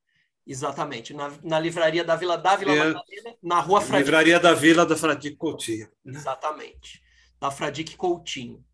Exatamente, 0.46 1.12
na, 1.12 1.32
na 1.42 1.58
Livraria 1.58 2.04
da 2.04 2.14
Vila 2.14 2.38
da 2.38 2.54
Vila 2.54 2.72
é, 2.72 2.76
Madalena, 2.76 3.36
na 3.42 3.60
Rua 3.60 3.80
Fradique. 3.80 4.04
Livraria 4.04 4.38
da 4.38 4.54
Vila 4.54 4.86
da 4.86 4.96
Fradique 4.96 5.36
Coutinho. 5.36 5.88
Exatamente, 6.04 7.02
da 7.40 7.50
Fradique 7.50 7.96
Coutinho. 7.96 8.64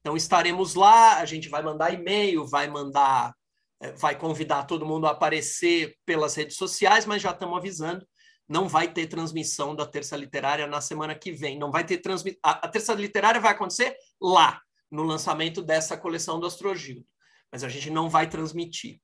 Então 0.00 0.16
estaremos 0.16 0.74
lá, 0.74 1.18
a 1.18 1.24
gente 1.24 1.48
vai 1.48 1.62
mandar 1.62 1.94
e-mail, 1.94 2.46
vai 2.46 2.68
mandar, 2.68 3.32
eh, 3.80 3.92
vai 3.92 4.18
convidar 4.18 4.64
todo 4.64 4.84
mundo 4.84 5.06
a 5.06 5.12
aparecer 5.12 5.96
pelas 6.04 6.34
redes 6.34 6.56
sociais, 6.56 7.06
mas 7.06 7.22
já 7.22 7.30
estamos 7.30 7.56
avisando 7.56 8.06
não 8.48 8.68
vai 8.68 8.92
ter 8.92 9.06
transmissão 9.06 9.74
da 9.74 9.86
terça 9.86 10.14
literária 10.14 10.66
na 10.66 10.80
semana 10.80 11.14
que 11.14 11.32
vem. 11.32 11.58
Não 11.58 11.70
vai 11.70 11.84
ter 11.84 11.98
transmissão. 11.98 12.38
A, 12.42 12.66
a 12.66 12.68
terça 12.68 12.92
literária 12.92 13.40
vai 13.40 13.52
acontecer 13.52 13.96
lá, 14.20 14.60
no 14.90 15.02
lançamento 15.02 15.62
dessa 15.62 15.96
coleção 15.96 16.38
do 16.38 16.46
Astrogildo. 16.46 17.06
Mas 17.50 17.64
a 17.64 17.68
gente 17.68 17.90
não 17.90 18.10
vai 18.10 18.28
transmitir. 18.28 19.00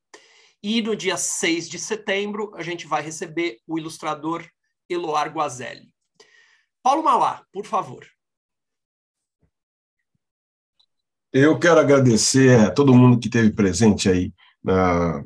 E 0.62 0.82
no 0.82 0.96
dia 0.96 1.16
6 1.16 1.68
de 1.68 1.78
setembro, 1.78 2.52
a 2.54 2.62
gente 2.62 2.86
vai 2.86 3.02
receber 3.02 3.58
o 3.66 3.78
ilustrador 3.78 4.44
Eloar 4.88 5.32
Guazelli. 5.32 5.92
Paulo 6.82 7.02
Mauá, 7.02 7.44
por 7.52 7.64
favor. 7.64 8.06
Eu 11.32 11.58
quero 11.58 11.78
agradecer 11.78 12.58
a 12.58 12.70
todo 12.70 12.94
mundo 12.94 13.18
que 13.18 13.28
esteve 13.28 13.52
presente 13.52 14.08
aí 14.08 14.32
na, 14.64 15.22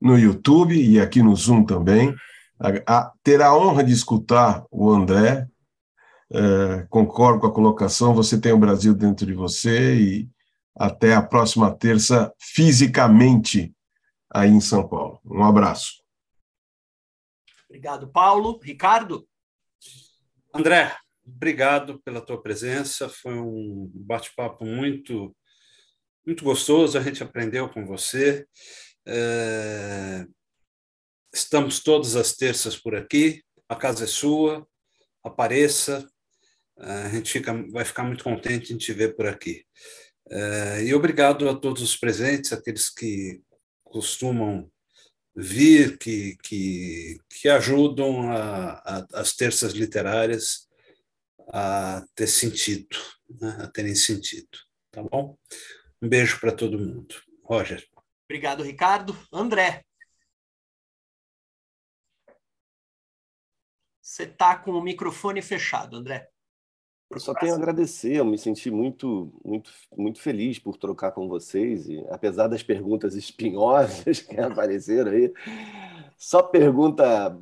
no 0.00 0.18
YouTube 0.18 0.76
e 0.76 1.00
aqui 1.00 1.22
no 1.22 1.34
Zoom 1.34 1.64
também 1.64 2.14
a, 2.58 2.98
a, 2.98 3.12
ter 3.22 3.40
a 3.42 3.54
honra 3.54 3.82
de 3.82 3.92
escutar 3.92 4.64
o 4.70 4.90
André. 4.90 5.46
É, 6.32 6.86
concordo 6.90 7.40
com 7.40 7.46
a 7.46 7.52
colocação, 7.52 8.14
você 8.14 8.40
tem 8.40 8.52
o 8.52 8.58
Brasil 8.58 8.92
dentro 8.94 9.24
de 9.24 9.32
você 9.32 9.94
e 9.94 10.28
até 10.74 11.14
a 11.14 11.22
próxima 11.22 11.74
terça, 11.74 12.32
fisicamente, 12.38 13.72
aí 14.30 14.50
em 14.50 14.60
São 14.60 14.88
Paulo. 14.88 15.20
Um 15.24 15.44
abraço. 15.44 16.02
Obrigado, 17.68 18.10
Paulo. 18.10 18.58
Ricardo? 18.62 19.28
André, 20.54 20.96
obrigado 21.24 22.00
pela 22.02 22.20
tua 22.20 22.40
presença. 22.40 23.08
Foi 23.08 23.34
um 23.34 23.90
bate-papo 23.94 24.64
muito, 24.64 25.36
muito 26.24 26.44
gostoso. 26.44 26.96
A 26.96 27.02
gente 27.02 27.22
aprendeu 27.22 27.68
com 27.68 27.84
você. 27.84 28.46
É, 29.06 30.26
Estamos 31.36 31.80
todas 31.80 32.16
as 32.16 32.34
terças 32.34 32.78
por 32.78 32.94
aqui. 32.94 33.44
A 33.68 33.76
casa 33.76 34.04
é 34.04 34.06
sua. 34.06 34.66
Apareça. 35.22 36.08
A 36.78 37.10
gente 37.10 37.30
fica, 37.30 37.52
vai 37.70 37.84
ficar 37.84 38.04
muito 38.04 38.24
contente 38.24 38.72
em 38.72 38.78
te 38.78 38.90
ver 38.94 39.14
por 39.14 39.26
aqui. 39.26 39.62
É, 40.30 40.84
e 40.84 40.94
obrigado 40.94 41.46
a 41.46 41.54
todos 41.54 41.82
os 41.82 41.94
presentes, 41.94 42.54
aqueles 42.54 42.88
que 42.88 43.42
costumam 43.90 44.70
vir, 45.34 45.98
que, 45.98 46.36
que, 46.42 47.20
que 47.28 47.48
ajudam 47.48 48.30
a, 48.30 48.72
a, 48.72 49.06
as 49.14 49.34
terças 49.34 49.72
literárias 49.72 50.66
a 51.48 52.04
ter 52.14 52.26
sentido, 52.26 52.96
né? 53.40 53.58
a 53.60 53.66
terem 53.68 53.94
sentido. 53.94 54.58
Tá 54.90 55.02
bom? 55.02 55.38
Um 56.00 56.08
beijo 56.08 56.40
para 56.40 56.52
todo 56.52 56.78
mundo. 56.78 57.14
Roger. 57.42 57.86
Obrigado, 58.24 58.62
Ricardo. 58.62 59.16
André. 59.32 59.84
Você 64.00 64.24
está 64.24 64.56
com 64.56 64.72
o 64.72 64.82
microfone 64.82 65.42
fechado, 65.42 65.96
André. 65.96 66.28
Eu 67.10 67.20
só 67.20 67.32
tenho 67.34 67.52
a 67.54 67.56
agradecer, 67.56 68.16
eu 68.16 68.24
me 68.24 68.36
senti 68.36 68.70
muito, 68.70 69.32
muito, 69.44 69.70
muito 69.96 70.20
feliz 70.20 70.58
por 70.58 70.76
trocar 70.76 71.12
com 71.12 71.28
vocês, 71.28 71.88
e 71.88 72.04
apesar 72.10 72.48
das 72.48 72.62
perguntas 72.62 73.14
espinhosas 73.16 74.20
que 74.20 74.38
apareceram 74.38 75.12
aí, 75.12 75.32
só 76.16 76.42
pergunta 76.42 77.38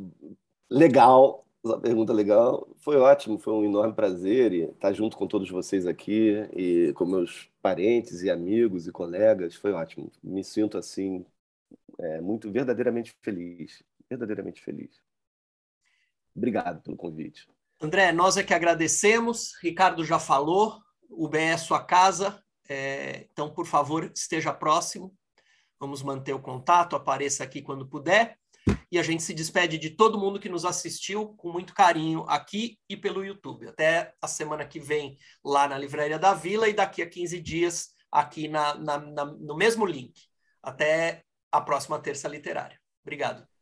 legal, 0.71 1.47
só 1.65 1.79
pergunta 1.79 2.13
legal. 2.13 2.69
Foi 2.77 2.97
ótimo, 2.97 3.39
foi 3.39 3.55
um 3.55 3.65
enorme 3.65 3.95
prazer 3.95 4.53
estar 4.53 4.93
junto 4.93 5.17
com 5.17 5.27
todos 5.27 5.49
vocês 5.51 5.87
aqui 5.87 6.33
e 6.55 6.93
com 6.95 7.07
meus 7.07 7.49
parentes 7.63 8.23
e 8.23 8.31
amigos 8.31 8.87
e 8.87 8.93
colegas, 8.93 9.55
foi 9.55 9.73
ótimo. 9.73 10.13
Me 10.23 10.45
sinto 10.45 10.77
assim, 10.77 11.25
é, 11.99 12.21
muito 12.21 12.51
verdadeiramente 12.53 13.17
feliz, 13.23 13.83
verdadeiramente 14.11 14.63
feliz. 14.63 15.03
Obrigado 16.37 16.83
pelo 16.83 16.97
convite. 16.97 17.49
André, 17.81 18.13
nós 18.13 18.37
é 18.37 18.43
que 18.43 18.55
agradecemos. 18.55 19.53
Ricardo 19.63 20.05
já 20.05 20.19
falou, 20.19 20.81
o 21.11 21.29
BE 21.29 21.39
é 21.39 21.57
sua 21.57 21.83
casa, 21.83 22.43
é, 22.69 23.27
então, 23.31 23.53
por 23.53 23.67
favor, 23.67 24.11
esteja 24.15 24.53
próximo. 24.53 25.15
Vamos 25.79 26.03
manter 26.03 26.33
o 26.33 26.41
contato, 26.41 26.97
apareça 26.97 27.45
aqui 27.45 27.61
quando 27.61 27.89
puder. 27.89 28.39
E 28.91 28.99
a 28.99 29.03
gente 29.03 29.23
se 29.23 29.35
despede 29.35 29.77
de 29.77 29.91
todo 29.91 30.19
mundo 30.19 30.41
que 30.41 30.49
nos 30.49 30.65
assistiu 30.65 31.35
com 31.37 31.53
muito 31.53 31.75
carinho 31.75 32.25
aqui 32.29 32.79
e 32.89 32.97
pelo 32.97 33.25
YouTube. 33.25 33.69
Até 33.69 34.15
a 34.23 34.29
semana 34.29 34.65
que 34.65 34.81
vem 34.81 35.19
lá 35.45 35.69
na 35.69 35.77
Livraria 35.77 36.19
da 36.19 36.33
Vila 36.33 36.69
e 36.69 36.73
daqui 36.73 37.03
a 37.03 37.09
15 37.09 37.41
dias 37.41 37.91
aqui 38.11 38.49
na, 38.49 38.75
na, 38.75 38.99
na 38.99 39.25
no 39.27 39.57
mesmo 39.57 39.85
link. 39.85 40.15
Até 40.63 41.25
a 41.53 41.61
próxima 41.61 41.99
terça 41.99 42.29
literária. 42.29 42.81
Obrigado. 43.03 43.54